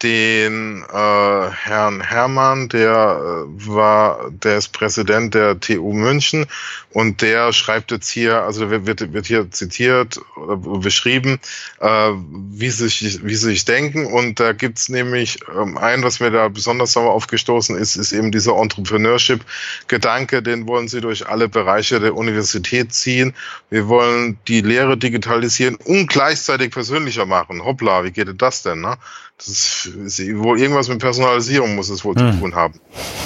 den 0.02 0.84
äh, 0.92 1.50
Herrn 1.50 2.00
Hermann, 2.00 2.68
der 2.68 3.20
äh, 3.20 3.66
war, 3.66 4.30
der 4.30 4.58
ist 4.58 4.68
Präsident 4.68 5.34
der 5.34 5.58
TU 5.58 5.92
München 5.92 6.46
und 6.92 7.20
der 7.20 7.52
schreibt 7.52 7.90
jetzt 7.90 8.08
hier, 8.08 8.42
also 8.42 8.70
wird, 8.70 9.12
wird 9.12 9.26
hier 9.26 9.50
zitiert 9.50 10.20
oder 10.36 10.56
beschrieben, 10.56 11.40
äh, 11.80 12.10
wie 12.50 12.70
sie 12.70 12.88
sich, 12.88 13.24
wie 13.24 13.34
sie 13.34 13.50
sich 13.50 13.64
denken 13.64 14.06
und 14.06 14.38
da 14.38 14.52
gibt's 14.52 14.88
nämlich 14.88 15.40
ähm, 15.52 15.76
ein, 15.76 16.04
was 16.04 16.20
mir 16.20 16.30
da 16.30 16.46
besonders 16.46 16.92
sauer 16.92 17.12
aufgestoßen 17.12 17.76
ist, 17.76 17.96
ist 17.96 18.12
eben 18.12 18.30
dieser 18.30 18.56
Entrepreneurship-Gedanke, 18.56 20.42
den 20.44 20.68
wollen 20.68 20.86
sie 20.86 21.00
durch 21.00 21.28
alle 21.28 21.48
Bereiche 21.48 21.98
der 21.98 22.14
Universität 22.14 22.94
ziehen. 22.94 23.34
Wir 23.68 23.88
wollen 23.88 24.38
die 24.46 24.60
Lehre 24.60 24.96
digitalisieren 24.96 25.74
und 25.74 26.08
gleichzeitig 26.08 26.70
persönlicher 26.70 27.26
machen. 27.26 27.64
Hoppla, 27.64 28.04
wie 28.04 28.12
geht 28.12 28.28
das 28.40 28.62
denn? 28.62 28.82
Ne? 28.82 28.96
Das 29.38 29.86
ist 29.86 30.36
wohl 30.36 30.60
irgendwas 30.60 30.88
mit 30.88 30.98
Personalisierung 30.98 31.76
muss 31.76 31.88
es 31.88 32.04
wohl 32.04 32.16
hm. 32.16 32.32
zu 32.32 32.40
tun 32.40 32.54
haben. 32.56 32.80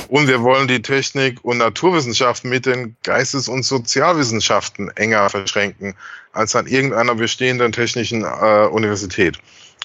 Und 0.09 0.29
wir 0.29 0.43
wollen 0.43 0.69
die 0.69 0.83
Technik 0.83 1.43
und 1.43 1.59
Naturwissenschaften 1.59 2.51
mit 2.51 2.67
den 2.67 2.97
Geistes- 3.03 3.49
und 3.49 3.65
Sozialwissenschaften 3.65 4.91
enger 4.95 5.31
verschränken 5.31 5.95
als 6.33 6.55
an 6.55 6.67
irgendeiner 6.67 7.15
bestehenden 7.15 7.73
technischen 7.73 8.25
äh, 8.25 8.67
Universität. 8.67 9.39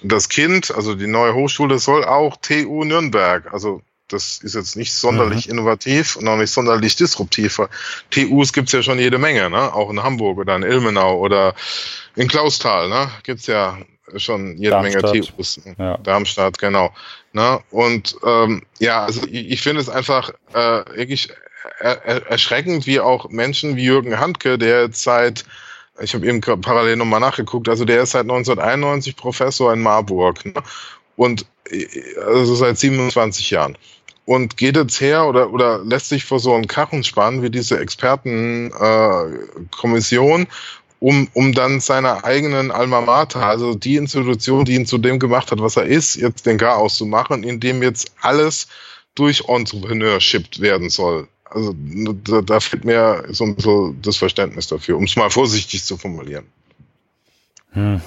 Und 0.04 0.12
das 0.12 0.28
Kind, 0.28 0.74
also 0.76 0.95
die 0.95 1.08
neue 1.08 1.34
Hochschule, 1.34 1.80
soll 1.80 2.04
auch 2.04 2.38
TU 2.41 2.84
Nürnberg, 2.84 3.52
also 3.52 3.82
das 4.10 4.38
ist 4.38 4.56
jetzt 4.56 4.76
nicht 4.78 4.94
sonderlich 4.94 5.48
mhm. 5.48 5.54
innovativ 5.54 6.16
und 6.16 6.28
auch 6.28 6.38
nicht 6.38 6.52
sonderlich 6.52 6.95
disruptiv. 6.95 7.60
TUs 8.10 8.54
gibt's 8.54 8.72
ja 8.72 8.82
schon 8.82 8.99
jede 8.99 9.18
Menge, 9.18 9.49
ne? 9.49 9.74
auch 9.74 9.90
in 9.90 10.02
Hamburg 10.02 10.38
oder 10.38 10.56
in 10.56 10.64
Ilmenau 10.64 11.18
oder 11.18 11.56
in 12.16 12.28
Klausthal. 12.28 12.88
Ne? 12.90 13.12
Gibt's 13.24 13.48
ja 13.48 13.78
schon 14.15 14.57
jede 14.57 14.71
Darmstadt. 14.71 15.13
Menge 15.13 15.25
TUs. 15.25 15.59
Ja. 15.77 15.97
Darmstadt, 15.97 16.57
genau. 16.57 16.93
Ne? 17.34 17.59
Und 17.71 18.15
ähm, 18.25 18.63
ja, 18.79 19.05
also 19.05 19.21
ich, 19.27 19.51
ich 19.51 19.61
finde 19.61 19.81
es 19.81 19.89
einfach 19.89 20.31
äh, 20.53 20.85
wirklich 20.95 21.29
er, 21.79 22.05
er, 22.05 22.27
erschreckend, 22.27 22.85
wie 22.88 22.99
auch 22.99 23.29
Menschen 23.29 23.75
wie 23.75 23.84
Jürgen 23.84 24.19
Handke, 24.19 24.57
der 24.57 24.84
jetzt 24.84 25.03
seit, 25.03 25.45
ich 26.01 26.13
habe 26.13 26.27
eben 26.27 26.41
parallel 26.41 26.95
nochmal 26.95 27.19
nachgeguckt, 27.19 27.69
also 27.69 27.85
der 27.85 28.01
ist 28.03 28.11
seit 28.11 28.23
1991 28.23 29.15
Professor 29.15 29.73
in 29.73 29.81
Marburg 29.81 30.45
ne? 30.45 30.53
und 31.15 31.47
also 32.25 32.55
seit 32.55 32.77
27 32.77 33.49
Jahren 33.51 33.77
und 34.25 34.57
geht 34.57 34.75
jetzt 34.75 34.99
her 34.99 35.25
oder, 35.25 35.53
oder 35.53 35.79
lässt 35.79 36.09
sich 36.09 36.25
vor 36.25 36.39
so 36.39 36.53
einen 36.53 36.67
Karren 36.67 37.03
spannen 37.03 37.41
wie 37.41 37.49
diese 37.49 37.79
Expertenkommission 37.79 40.41
äh, 40.41 40.47
um, 40.99 41.28
um 41.34 41.53
dann 41.53 41.80
seiner 41.80 42.24
eigenen 42.24 42.72
Alma 42.72 43.02
Mater, 43.02 43.45
also 43.45 43.76
die 43.76 43.98
Institution, 43.98 44.65
die 44.65 44.76
ihn 44.76 44.86
zu 44.86 44.98
dem 44.98 45.19
gemacht 45.19 45.52
hat, 45.52 45.60
was 45.60 45.78
er 45.78 45.86
ist, 45.86 46.15
jetzt 46.15 46.45
den 46.45 46.57
Chaos 46.57 46.98
zu 46.98 47.06
machen, 47.06 47.44
indem 47.44 47.84
jetzt 47.84 48.11
alles 48.22 48.68
durch 49.15 49.48
Entrepreneurship 49.48 50.60
werden 50.60 50.90
soll. 50.90 51.28
Also 51.45 51.74
da, 51.76 52.41
da 52.41 52.60
fehlt 52.60 52.84
mir 52.84 53.26
so 53.30 53.45
ein 53.45 53.56
bisschen 53.56 54.02
das 54.02 54.18
Verständnis 54.18 54.68
dafür, 54.68 54.98
um 54.98 55.03
es 55.03 55.15
mal 55.15 55.30
vorsichtig 55.30 55.84
zu 55.84 55.98
formulieren. 55.98 56.45
Hm. 57.72 58.02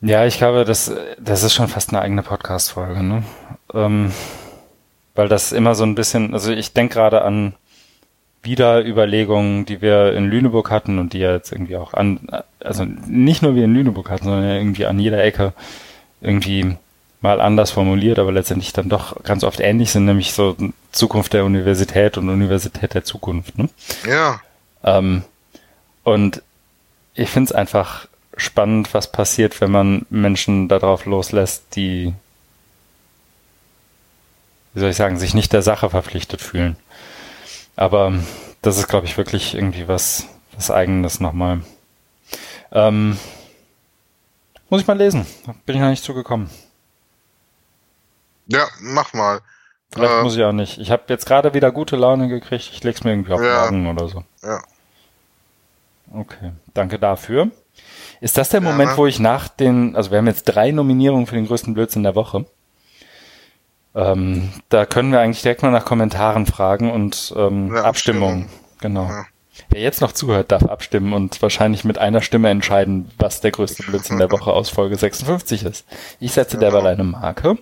Ja, 0.00 0.26
ich 0.26 0.38
glaube, 0.38 0.64
das, 0.64 0.92
das 1.18 1.42
ist 1.42 1.54
schon 1.54 1.68
fast 1.68 1.88
eine 1.88 2.00
eigene 2.00 2.22
Podcast-Folge, 2.22 3.02
ne? 3.02 3.24
Ähm, 3.74 4.12
weil 5.16 5.28
das 5.28 5.50
immer 5.50 5.74
so 5.74 5.82
ein 5.82 5.96
bisschen, 5.96 6.32
also 6.34 6.52
ich 6.52 6.72
denke 6.72 6.94
gerade 6.94 7.22
an 7.22 7.54
wieder 8.48 8.84
Überlegungen, 8.84 9.66
die 9.66 9.82
wir 9.82 10.14
in 10.14 10.30
Lüneburg 10.30 10.70
hatten 10.70 10.98
und 10.98 11.12
die 11.12 11.18
ja 11.18 11.32
jetzt 11.32 11.52
irgendwie 11.52 11.76
auch 11.76 11.92
an, 11.92 12.20
also 12.60 12.84
nicht 12.84 13.42
nur 13.42 13.54
wir 13.54 13.64
in 13.64 13.74
Lüneburg 13.74 14.08
hatten, 14.08 14.24
sondern 14.24 14.50
irgendwie 14.50 14.86
an 14.86 14.98
jeder 14.98 15.22
Ecke 15.22 15.52
irgendwie 16.22 16.76
mal 17.20 17.40
anders 17.40 17.70
formuliert, 17.70 18.18
aber 18.18 18.32
letztendlich 18.32 18.72
dann 18.72 18.88
doch 18.88 19.22
ganz 19.22 19.44
oft 19.44 19.60
ähnlich 19.60 19.90
sind, 19.90 20.06
nämlich 20.06 20.32
so 20.32 20.56
Zukunft 20.92 21.34
der 21.34 21.44
Universität 21.44 22.16
und 22.16 22.30
Universität 22.30 22.94
der 22.94 23.04
Zukunft. 23.04 23.58
Ne? 23.58 23.68
Ja. 24.08 24.40
Ähm, 24.82 25.22
und 26.04 26.42
ich 27.14 27.28
finde 27.28 27.48
es 27.48 27.52
einfach 27.52 28.08
spannend, 28.36 28.94
was 28.94 29.12
passiert, 29.12 29.60
wenn 29.60 29.70
man 29.70 30.06
Menschen 30.08 30.68
darauf 30.68 31.04
loslässt, 31.04 31.64
die, 31.76 32.14
wie 34.72 34.80
soll 34.80 34.90
ich 34.90 34.96
sagen, 34.96 35.18
sich 35.18 35.34
nicht 35.34 35.52
der 35.52 35.62
Sache 35.62 35.90
verpflichtet 35.90 36.40
fühlen. 36.40 36.76
Aber 37.78 38.12
das 38.60 38.76
ist, 38.76 38.88
glaube 38.88 39.06
ich, 39.06 39.16
wirklich 39.16 39.54
irgendwie 39.54 39.86
was, 39.86 40.26
was 40.52 40.68
Eigenes 40.68 41.20
nochmal. 41.20 41.60
Ähm, 42.72 43.16
muss 44.68 44.80
ich 44.80 44.86
mal 44.88 44.98
lesen. 44.98 45.24
Bin 45.64 45.76
ich 45.76 45.80
noch 45.80 45.88
nicht 45.88 46.02
zugekommen. 46.02 46.50
Ja, 48.48 48.66
mach 48.80 49.12
mal. 49.12 49.42
Vielleicht 49.92 50.12
äh, 50.12 50.22
muss 50.24 50.36
ich 50.36 50.42
auch 50.42 50.52
nicht. 50.52 50.78
Ich 50.78 50.90
habe 50.90 51.04
jetzt 51.06 51.24
gerade 51.24 51.54
wieder 51.54 51.70
gute 51.70 51.94
Laune 51.94 52.26
gekriegt. 52.26 52.68
Ich 52.72 52.82
leg's 52.82 53.04
mir 53.04 53.12
irgendwie 53.12 53.32
auf 53.32 53.40
ja, 53.40 53.60
morgen 53.60 53.86
oder 53.86 54.08
so. 54.08 54.24
Ja. 54.42 54.60
Okay, 56.12 56.50
danke 56.74 56.98
dafür. 56.98 57.52
Ist 58.20 58.38
das 58.38 58.48
der 58.48 58.60
ja, 58.60 58.68
Moment, 58.68 58.90
ne? 58.90 58.96
wo 58.96 59.06
ich 59.06 59.20
nach 59.20 59.46
den, 59.46 59.94
also 59.94 60.10
wir 60.10 60.18
haben 60.18 60.26
jetzt 60.26 60.44
drei 60.46 60.72
Nominierungen 60.72 61.28
für 61.28 61.36
den 61.36 61.46
größten 61.46 61.74
Blödsinn 61.74 62.02
der 62.02 62.16
Woche. 62.16 62.44
Ähm, 63.94 64.50
da 64.68 64.86
können 64.86 65.12
wir 65.12 65.20
eigentlich 65.20 65.42
direkt 65.42 65.62
mal 65.62 65.70
nach 65.70 65.84
Kommentaren 65.84 66.46
fragen 66.46 66.90
und 66.90 67.32
ähm, 67.36 67.74
ja, 67.74 67.84
Abstimmung. 67.84 68.42
Abstimmung. 68.42 68.48
Genau. 68.80 69.08
Ja. 69.08 69.26
Wer 69.70 69.80
jetzt 69.80 70.00
noch 70.00 70.12
zuhört, 70.12 70.52
darf 70.52 70.64
abstimmen 70.64 71.12
und 71.12 71.42
wahrscheinlich 71.42 71.84
mit 71.84 71.98
einer 71.98 72.22
Stimme 72.22 72.48
entscheiden, 72.48 73.10
was 73.18 73.40
der 73.40 73.50
größte 73.50 73.82
Blödsinn 73.82 74.18
der 74.18 74.30
Woche 74.30 74.52
aus 74.52 74.70
Folge 74.70 74.96
56 74.96 75.64
ist. 75.64 75.86
Ich 76.20 76.32
setze 76.32 76.58
genau. 76.58 76.70
derweil 76.70 76.92
eine 76.92 77.04
Marke. 77.04 77.58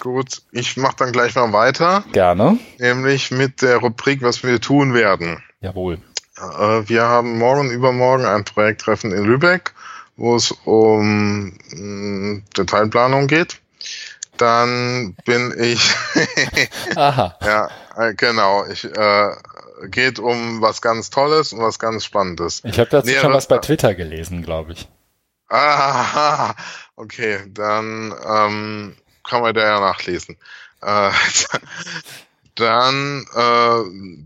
Gut, 0.00 0.42
ich 0.52 0.76
mache 0.76 0.96
dann 0.98 1.12
gleich 1.12 1.34
mal 1.34 1.52
weiter. 1.52 2.04
Gerne. 2.12 2.58
Nämlich 2.78 3.30
mit 3.30 3.62
der 3.62 3.78
Rubrik, 3.78 4.22
was 4.22 4.42
wir 4.42 4.60
tun 4.60 4.94
werden. 4.94 5.42
Jawohl. 5.60 5.98
Äh, 6.36 6.88
wir 6.88 7.02
haben 7.02 7.38
morgen, 7.38 7.70
übermorgen 7.70 8.24
ein 8.24 8.44
Projekttreffen 8.44 9.12
in 9.12 9.24
Lübeck, 9.24 9.74
wo 10.16 10.36
es 10.36 10.52
um 10.64 11.52
mm, 11.72 12.44
Detailplanung 12.56 13.26
geht 13.26 13.60
dann 14.40 15.14
bin 15.24 15.54
ich. 15.58 15.94
Aha. 16.96 17.36
Ja, 17.42 17.70
äh, 17.96 18.14
genau. 18.14 18.64
Ich 18.66 18.84
äh, 18.84 19.30
geht 19.86 20.18
um 20.18 20.60
was 20.60 20.82
ganz 20.82 21.10
Tolles 21.10 21.52
und 21.52 21.60
was 21.60 21.78
ganz 21.78 22.04
Spannendes. 22.04 22.62
Ich 22.64 22.78
habe 22.78 22.90
dazu 22.90 23.06
Näheres, 23.06 23.22
schon 23.22 23.32
was 23.32 23.48
bei 23.48 23.58
Twitter 23.58 23.94
gelesen, 23.94 24.42
glaube 24.42 24.72
ich. 24.72 24.88
Ah, 25.48 26.54
okay, 26.96 27.40
dann 27.48 28.14
ähm, 28.26 28.96
kann 29.28 29.42
man 29.42 29.54
da 29.54 29.60
ja 29.60 29.80
nachlesen. 29.80 30.36
Äh, 30.82 31.10
dann 32.58 33.24
äh, 33.36 33.82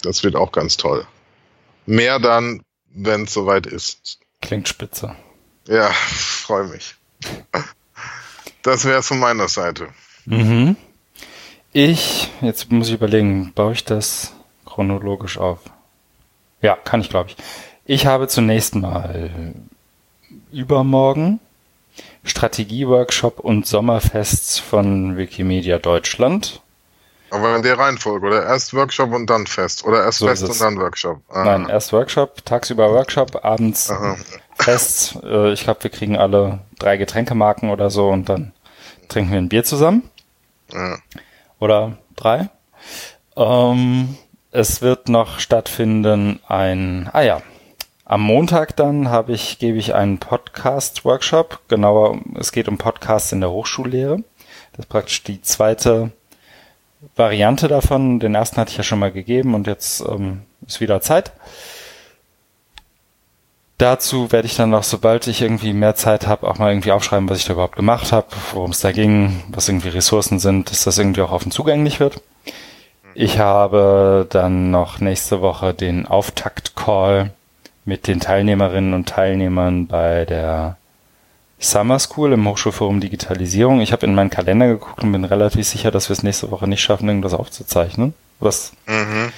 Das 0.03 0.25
wird 0.25 0.37
auch 0.37 0.53
ganz 0.53 0.77
toll. 0.77 1.07
Mehr 1.87 2.19
dann, 2.19 2.61
wenn 2.91 3.23
es 3.25 3.33
soweit 3.33 3.67
ist. 3.67 4.19
Klingt 4.41 4.69
spitze. 4.69 5.17
Ja, 5.67 5.91
freue 5.93 6.69
mich. 6.69 6.98
Das 8.63 8.85
wäre 8.85 8.99
es 8.99 9.09
von 9.09 9.19
meiner 9.19 9.49
Seite. 9.49 9.89
Mhm. 10.27 10.77
Ich, 11.73 12.31
jetzt 12.41 12.71
muss 12.71 12.89
ich 12.89 12.95
überlegen, 12.95 13.53
baue 13.55 13.73
ich 13.73 13.85
das 13.85 14.33
chronologisch 14.65 15.39
auf? 15.39 15.61
Ja, 16.61 16.77
kann 16.77 17.01
ich, 17.01 17.09
glaube 17.09 17.31
ich. 17.31 17.37
Ich 17.85 18.07
habe 18.07 18.29
zunächst 18.29 18.75
mal 18.75 19.55
übermorgen 20.53 21.41
Strategieworkshop 22.25 23.39
und 23.41 23.67
Sommerfests 23.67 24.59
von 24.59 25.17
Wikimedia 25.17 25.79
Deutschland. 25.79 26.61
Aber 27.31 27.57
in 27.57 27.63
der 27.63 27.79
Reihenfolge, 27.79 28.27
oder? 28.27 28.45
Erst 28.45 28.73
Workshop 28.75 29.13
und 29.13 29.29
dann 29.29 29.47
Fest. 29.47 29.85
Oder 29.85 30.05
erst 30.05 30.19
so 30.19 30.27
Fest 30.27 30.45
und 30.45 30.61
dann 30.61 30.79
Workshop. 30.79 31.21
Aha. 31.29 31.45
Nein, 31.45 31.69
erst 31.69 31.93
Workshop, 31.93 32.45
tagsüber 32.45 32.91
Workshop, 32.91 33.45
abends 33.45 33.91
Aha. 33.91 34.17
Fest. 34.59 35.19
Äh, 35.23 35.53
ich 35.53 35.65
glaube, 35.65 35.83
wir 35.83 35.91
kriegen 35.91 36.17
alle 36.17 36.61
drei 36.79 36.97
Getränkemarken 36.97 37.71
oder 37.71 37.91
so 37.91 38.09
und 38.09 38.29
dann 38.29 38.53
trinken 39.09 39.33
wir 39.33 39.39
ein 39.39 39.49
Bier 39.49 39.65
zusammen. 39.65 40.09
Ja. 40.73 40.99
Oder 41.59 41.99
drei. 42.17 42.49
Ähm, 43.37 44.17
es 44.51 44.83
wird 44.83 45.09
noch 45.09 45.41
stattfinden 45.41 46.41
ein, 46.47 47.09
ah 47.13 47.23
ja, 47.23 47.43
am 48.05 48.23
Montag 48.23 48.75
dann 48.77 49.11
habe 49.11 49.33
ich, 49.33 49.59
gebe 49.59 49.77
ich 49.77 49.95
einen 49.95 50.19
Podcast-Workshop. 50.19 51.69
Genauer, 51.69 52.19
es 52.37 52.53
geht 52.53 52.69
um 52.69 52.79
Podcasts 52.79 53.33
in 53.33 53.41
der 53.41 53.51
Hochschullehre. 53.51 54.23
Das 54.73 54.87
ist 54.87 54.89
praktisch 54.89 55.25
die 55.25 55.43
zweite 55.43 56.11
Variante 57.17 57.69
davon. 57.69 58.19
Den 58.19 58.35
ersten 58.35 58.57
hatte 58.57 58.71
ich 58.71 58.79
ja 58.79 58.83
schon 58.83 58.99
mal 58.99 59.13
gegeben 59.13 59.55
und 59.55 59.67
jetzt 59.67 60.01
ähm, 60.01 60.43
ist 60.67 60.81
wieder 60.81 61.03
Zeit. 61.03 61.33
Dazu 63.79 64.33
werde 64.33 64.47
ich 64.47 64.57
dann 64.57 64.71
noch, 64.71 64.83
sobald 64.83 65.29
ich 65.29 65.41
irgendwie 65.41 65.73
mehr 65.73 65.95
Zeit 65.95 66.27
habe, 66.27 66.49
auch 66.49 66.59
mal 66.59 66.73
irgendwie 66.73 66.91
aufschreiben, 66.91 67.29
was 67.29 67.39
ich 67.39 67.45
da 67.45 67.53
überhaupt 67.53 67.77
gemacht 67.77 68.11
habe, 68.11 68.27
worum 68.53 68.73
es 68.73 68.81
da 68.81 68.91
ging, 68.91 69.41
was 69.51 69.69
irgendwie 69.69 69.89
Ressourcen 69.89 70.41
sind, 70.41 70.71
dass 70.71 70.83
das 70.83 70.99
irgendwie 70.99 71.23
auch 71.23 71.31
offen 71.31 71.53
zugänglich 71.53 72.01
wird. 72.01 72.21
Ich 73.15 73.39
habe 73.39 74.27
dann 74.31 74.73
noch 74.73 74.99
nächste 74.99 75.41
Woche 75.41 75.75
den 75.75 76.07
Auftakt-Call 76.07 77.31
mit 77.85 78.07
den 78.09 78.19
Teilnehmerinnen 78.19 78.95
und 78.95 79.09
Teilnehmern 79.09 79.87
bei 79.87 80.25
der 80.25 80.77
Summer 81.61 81.99
School 81.99 82.33
im 82.33 82.49
Hochschulforum 82.49 83.01
Digitalisierung. 83.01 83.81
Ich 83.81 83.93
habe 83.93 84.07
in 84.07 84.15
meinen 84.15 84.31
Kalender 84.31 84.69
geguckt 84.69 85.03
und 85.03 85.13
bin 85.13 85.25
relativ 85.25 85.67
sicher, 85.67 85.91
dass 85.91 86.09
wir 86.09 86.15
es 86.15 86.23
nächste 86.23 86.51
Woche 86.51 86.69
nicht 86.69 86.83
schaffen, 86.83 87.09
irgendwas 87.09 87.35
aufzuzeichnen, 87.35 88.15
was 88.41 88.73
mhm. 88.87 89.33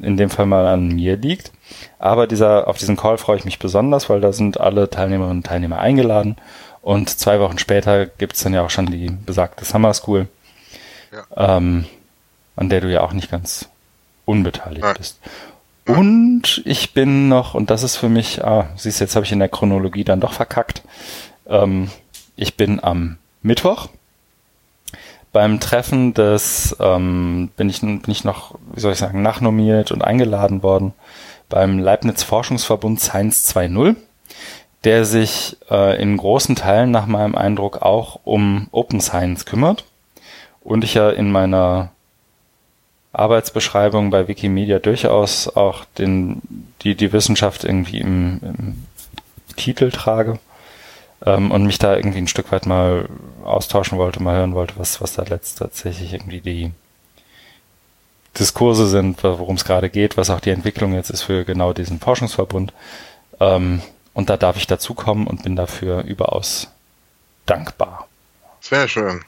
In 0.00 0.16
dem 0.16 0.30
Fall 0.30 0.46
mal 0.46 0.66
an 0.66 0.88
mir 0.88 1.16
liegt. 1.16 1.52
Aber 1.98 2.26
dieser, 2.26 2.68
auf 2.68 2.78
diesen 2.78 2.96
Call 2.96 3.18
freue 3.18 3.38
ich 3.38 3.44
mich 3.44 3.58
besonders, 3.58 4.08
weil 4.08 4.20
da 4.20 4.32
sind 4.32 4.60
alle 4.60 4.90
Teilnehmerinnen 4.90 5.38
und 5.38 5.46
Teilnehmer 5.46 5.78
eingeladen. 5.78 6.36
Und 6.82 7.10
zwei 7.10 7.40
Wochen 7.40 7.58
später 7.58 8.06
gibt's 8.06 8.42
dann 8.42 8.54
ja 8.54 8.64
auch 8.64 8.70
schon 8.70 8.86
die 8.86 9.10
besagte 9.10 9.64
Summer 9.64 9.92
School, 9.94 10.28
ja. 11.12 11.56
ähm, 11.56 11.86
an 12.56 12.68
der 12.68 12.80
du 12.80 12.90
ja 12.90 13.02
auch 13.02 13.12
nicht 13.12 13.30
ganz 13.30 13.68
unbeteiligt 14.24 14.84
ja. 14.84 14.92
bist. 14.92 15.18
Und 15.86 16.62
ich 16.66 16.92
bin 16.92 17.28
noch, 17.28 17.54
und 17.54 17.70
das 17.70 17.82
ist 17.82 17.96
für 17.96 18.10
mich, 18.10 18.44
ah, 18.44 18.68
siehst 18.76 19.00
du, 19.00 19.04
jetzt 19.04 19.16
habe 19.16 19.24
ich 19.24 19.32
in 19.32 19.38
der 19.38 19.48
Chronologie 19.48 20.04
dann 20.04 20.20
doch 20.20 20.32
verkackt. 20.32 20.82
Ähm, 21.46 21.90
ich 22.36 22.56
bin 22.56 22.82
am 22.82 23.16
Mittwoch 23.42 23.88
beim 25.32 25.60
Treffen 25.60 26.14
des, 26.14 26.76
ähm, 26.80 27.50
bin, 27.56 27.68
ich, 27.68 27.80
bin 27.80 28.02
ich 28.06 28.24
noch, 28.24 28.54
wie 28.72 28.80
soll 28.80 28.92
ich 28.92 28.98
sagen, 28.98 29.22
nachnominiert 29.22 29.92
und 29.92 30.02
eingeladen 30.02 30.62
worden 30.62 30.94
beim 31.48 31.78
Leibniz 31.78 32.22
Forschungsverbund 32.22 33.00
Science 33.00 33.54
2.0, 33.54 33.96
der 34.84 35.04
sich 35.04 35.56
äh, 35.70 36.00
in 36.00 36.16
großen 36.16 36.56
Teilen 36.56 36.90
nach 36.90 37.06
meinem 37.06 37.34
Eindruck 37.34 37.82
auch 37.82 38.20
um 38.24 38.68
Open 38.70 39.00
Science 39.00 39.44
kümmert. 39.44 39.84
Und 40.60 40.84
ich 40.84 40.94
ja 40.94 41.10
in 41.10 41.30
meiner 41.30 41.90
Arbeitsbeschreibung 43.12 44.10
bei 44.10 44.28
Wikimedia 44.28 44.78
durchaus 44.78 45.48
auch 45.48 45.84
den, 45.96 46.42
die, 46.82 46.94
die 46.94 47.12
Wissenschaft 47.12 47.64
irgendwie 47.64 47.98
im, 47.98 48.40
im 48.42 48.86
Titel 49.56 49.90
trage 49.90 50.38
ähm, 51.24 51.50
und 51.50 51.64
mich 51.64 51.78
da 51.78 51.96
irgendwie 51.96 52.18
ein 52.18 52.28
Stück 52.28 52.52
weit 52.52 52.66
mal 52.66 53.08
austauschen 53.44 53.98
wollte, 53.98 54.22
mal 54.22 54.36
hören 54.36 54.54
wollte, 54.54 54.74
was, 54.76 55.00
was 55.00 55.14
da 55.14 55.22
letzt 55.22 55.58
tatsächlich 55.58 56.12
irgendwie 56.12 56.40
die 56.40 56.72
Diskurse 58.38 58.86
sind, 58.86 59.22
worum 59.24 59.56
es 59.56 59.64
gerade 59.64 59.90
geht, 59.90 60.16
was 60.16 60.30
auch 60.30 60.40
die 60.40 60.50
Entwicklung 60.50 60.92
jetzt 60.92 61.10
ist 61.10 61.22
für 61.22 61.44
genau 61.44 61.72
diesen 61.72 61.98
Forschungsverbund. 61.98 62.72
Ähm, 63.40 63.82
und 64.14 64.30
da 64.30 64.36
darf 64.36 64.56
ich 64.56 64.66
dazukommen 64.66 65.26
und 65.26 65.42
bin 65.42 65.56
dafür 65.56 66.02
überaus 66.04 66.68
dankbar. 67.46 68.08
Sehr 68.60 68.88
schön. 68.88 69.20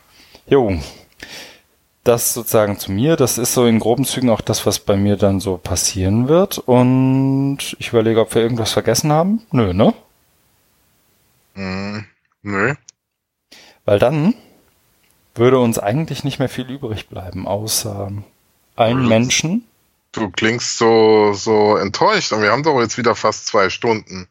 Jo, 0.47 0.79
das 2.05 2.35
sozusagen 2.35 2.79
zu 2.79 2.93
mir. 2.93 3.17
Das 3.17 3.39
ist 3.39 3.55
so 3.55 3.67
in 3.67 3.79
groben 3.79 4.05
Zügen 4.05 4.31
auch 4.31 4.41
das, 4.41 4.67
was 4.67 4.79
bei 4.79 4.97
mir 4.97 5.17
dann 5.17 5.41
so 5.41 5.57
passieren 5.57 6.29
wird. 6.29 6.59
Und 6.59 7.59
ich 7.79 7.89
überlege, 7.89 8.21
ob 8.21 8.35
wir 8.35 8.43
irgendwas 8.43 8.73
vergessen 8.73 9.12
haben. 9.12 9.43
Nö, 9.53 9.73
ne? 9.75 9.95
Mm, 11.55 12.01
nö. 12.43 12.74
Weil 13.85 13.98
dann 13.98 14.35
würde 15.35 15.59
uns 15.59 15.78
eigentlich 15.78 16.24
nicht 16.24 16.39
mehr 16.39 16.48
viel 16.48 16.68
übrig 16.70 17.09
bleiben, 17.09 17.47
außer 17.47 18.12
allen 18.77 19.09
Menschen. 19.09 19.66
Du 20.12 20.31
klingst 20.31 20.78
so, 20.78 21.32
so 21.35 21.77
enttäuscht 21.77 22.32
und 22.32 22.43
wir 22.43 22.51
haben 22.51 22.62
doch 22.62 22.81
jetzt 22.81 22.98
wieder 22.98 23.14
fast 23.14 23.47
zwei 23.47 23.70
Stunden. 23.70 24.28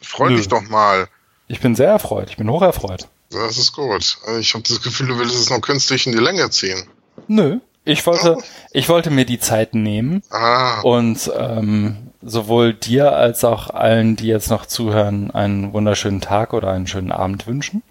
Freu 0.00 0.30
Nö. 0.30 0.36
dich 0.36 0.48
doch 0.48 0.62
mal. 0.62 1.08
Ich 1.48 1.60
bin 1.60 1.74
sehr 1.74 1.88
erfreut. 1.88 2.30
Ich 2.30 2.36
bin 2.36 2.48
hoch 2.48 2.62
erfreut. 2.62 3.08
Das 3.30 3.58
ist 3.58 3.72
gut. 3.72 4.18
Ich 4.38 4.54
habe 4.54 4.64
das 4.66 4.80
Gefühl, 4.80 5.08
du 5.08 5.18
willst 5.18 5.34
es 5.34 5.50
noch 5.50 5.60
künstlich 5.60 6.06
in 6.06 6.12
die 6.12 6.18
Länge 6.18 6.48
ziehen. 6.50 6.88
Nö. 7.26 7.58
Ich 7.84 8.06
wollte, 8.06 8.36
ich 8.70 8.88
wollte 8.88 9.10
mir 9.10 9.24
die 9.24 9.40
Zeit 9.40 9.74
nehmen 9.74 10.22
ah. 10.30 10.80
und 10.82 11.30
ähm, 11.36 12.07
sowohl 12.22 12.74
dir 12.74 13.16
als 13.16 13.44
auch 13.44 13.70
allen, 13.70 14.16
die 14.16 14.26
jetzt 14.26 14.50
noch 14.50 14.66
zuhören, 14.66 15.30
einen 15.30 15.72
wunderschönen 15.72 16.20
Tag 16.20 16.52
oder 16.52 16.70
einen 16.70 16.86
schönen 16.86 17.12
Abend 17.12 17.46
wünschen. 17.46 17.82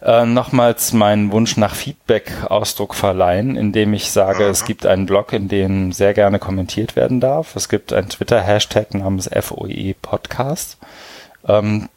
Äh, 0.00 0.26
nochmals 0.26 0.92
meinen 0.92 1.32
Wunsch 1.32 1.56
nach 1.56 1.74
Feedback 1.74 2.32
Ausdruck 2.48 2.94
verleihen, 2.94 3.56
indem 3.56 3.92
ich 3.94 4.10
sage, 4.10 4.44
Aha. 4.44 4.50
es 4.50 4.64
gibt 4.64 4.86
einen 4.86 5.06
Blog, 5.06 5.32
in 5.32 5.48
dem 5.48 5.92
sehr 5.92 6.14
gerne 6.14 6.38
kommentiert 6.38 6.94
werden 6.94 7.20
darf. 7.20 7.56
Es 7.56 7.68
gibt 7.68 7.92
einen 7.92 8.08
Twitter-Hashtag 8.08 8.94
namens 8.94 9.28
FOE 9.28 9.94
Podcast, 10.00 10.78
ähm, 11.46 11.88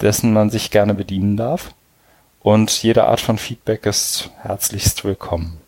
dessen 0.00 0.32
man 0.32 0.50
sich 0.50 0.70
gerne 0.70 0.94
bedienen 0.94 1.36
darf. 1.36 1.74
Und 2.40 2.70
jede 2.82 3.04
Art 3.04 3.20
von 3.20 3.36
Feedback 3.36 3.84
ist 3.84 4.30
herzlichst 4.42 5.04
willkommen. 5.04 5.58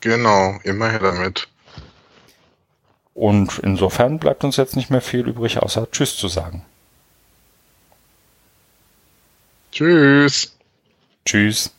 Genau, 0.00 0.54
immer 0.62 0.90
her 0.90 1.00
damit. 1.00 1.48
Und 3.16 3.60
insofern 3.60 4.18
bleibt 4.18 4.44
uns 4.44 4.58
jetzt 4.58 4.76
nicht 4.76 4.90
mehr 4.90 5.00
viel 5.00 5.26
übrig, 5.26 5.62
außer 5.62 5.90
Tschüss 5.90 6.18
zu 6.18 6.28
sagen. 6.28 6.62
Tschüss. 9.72 10.54
Tschüss. 11.24 11.75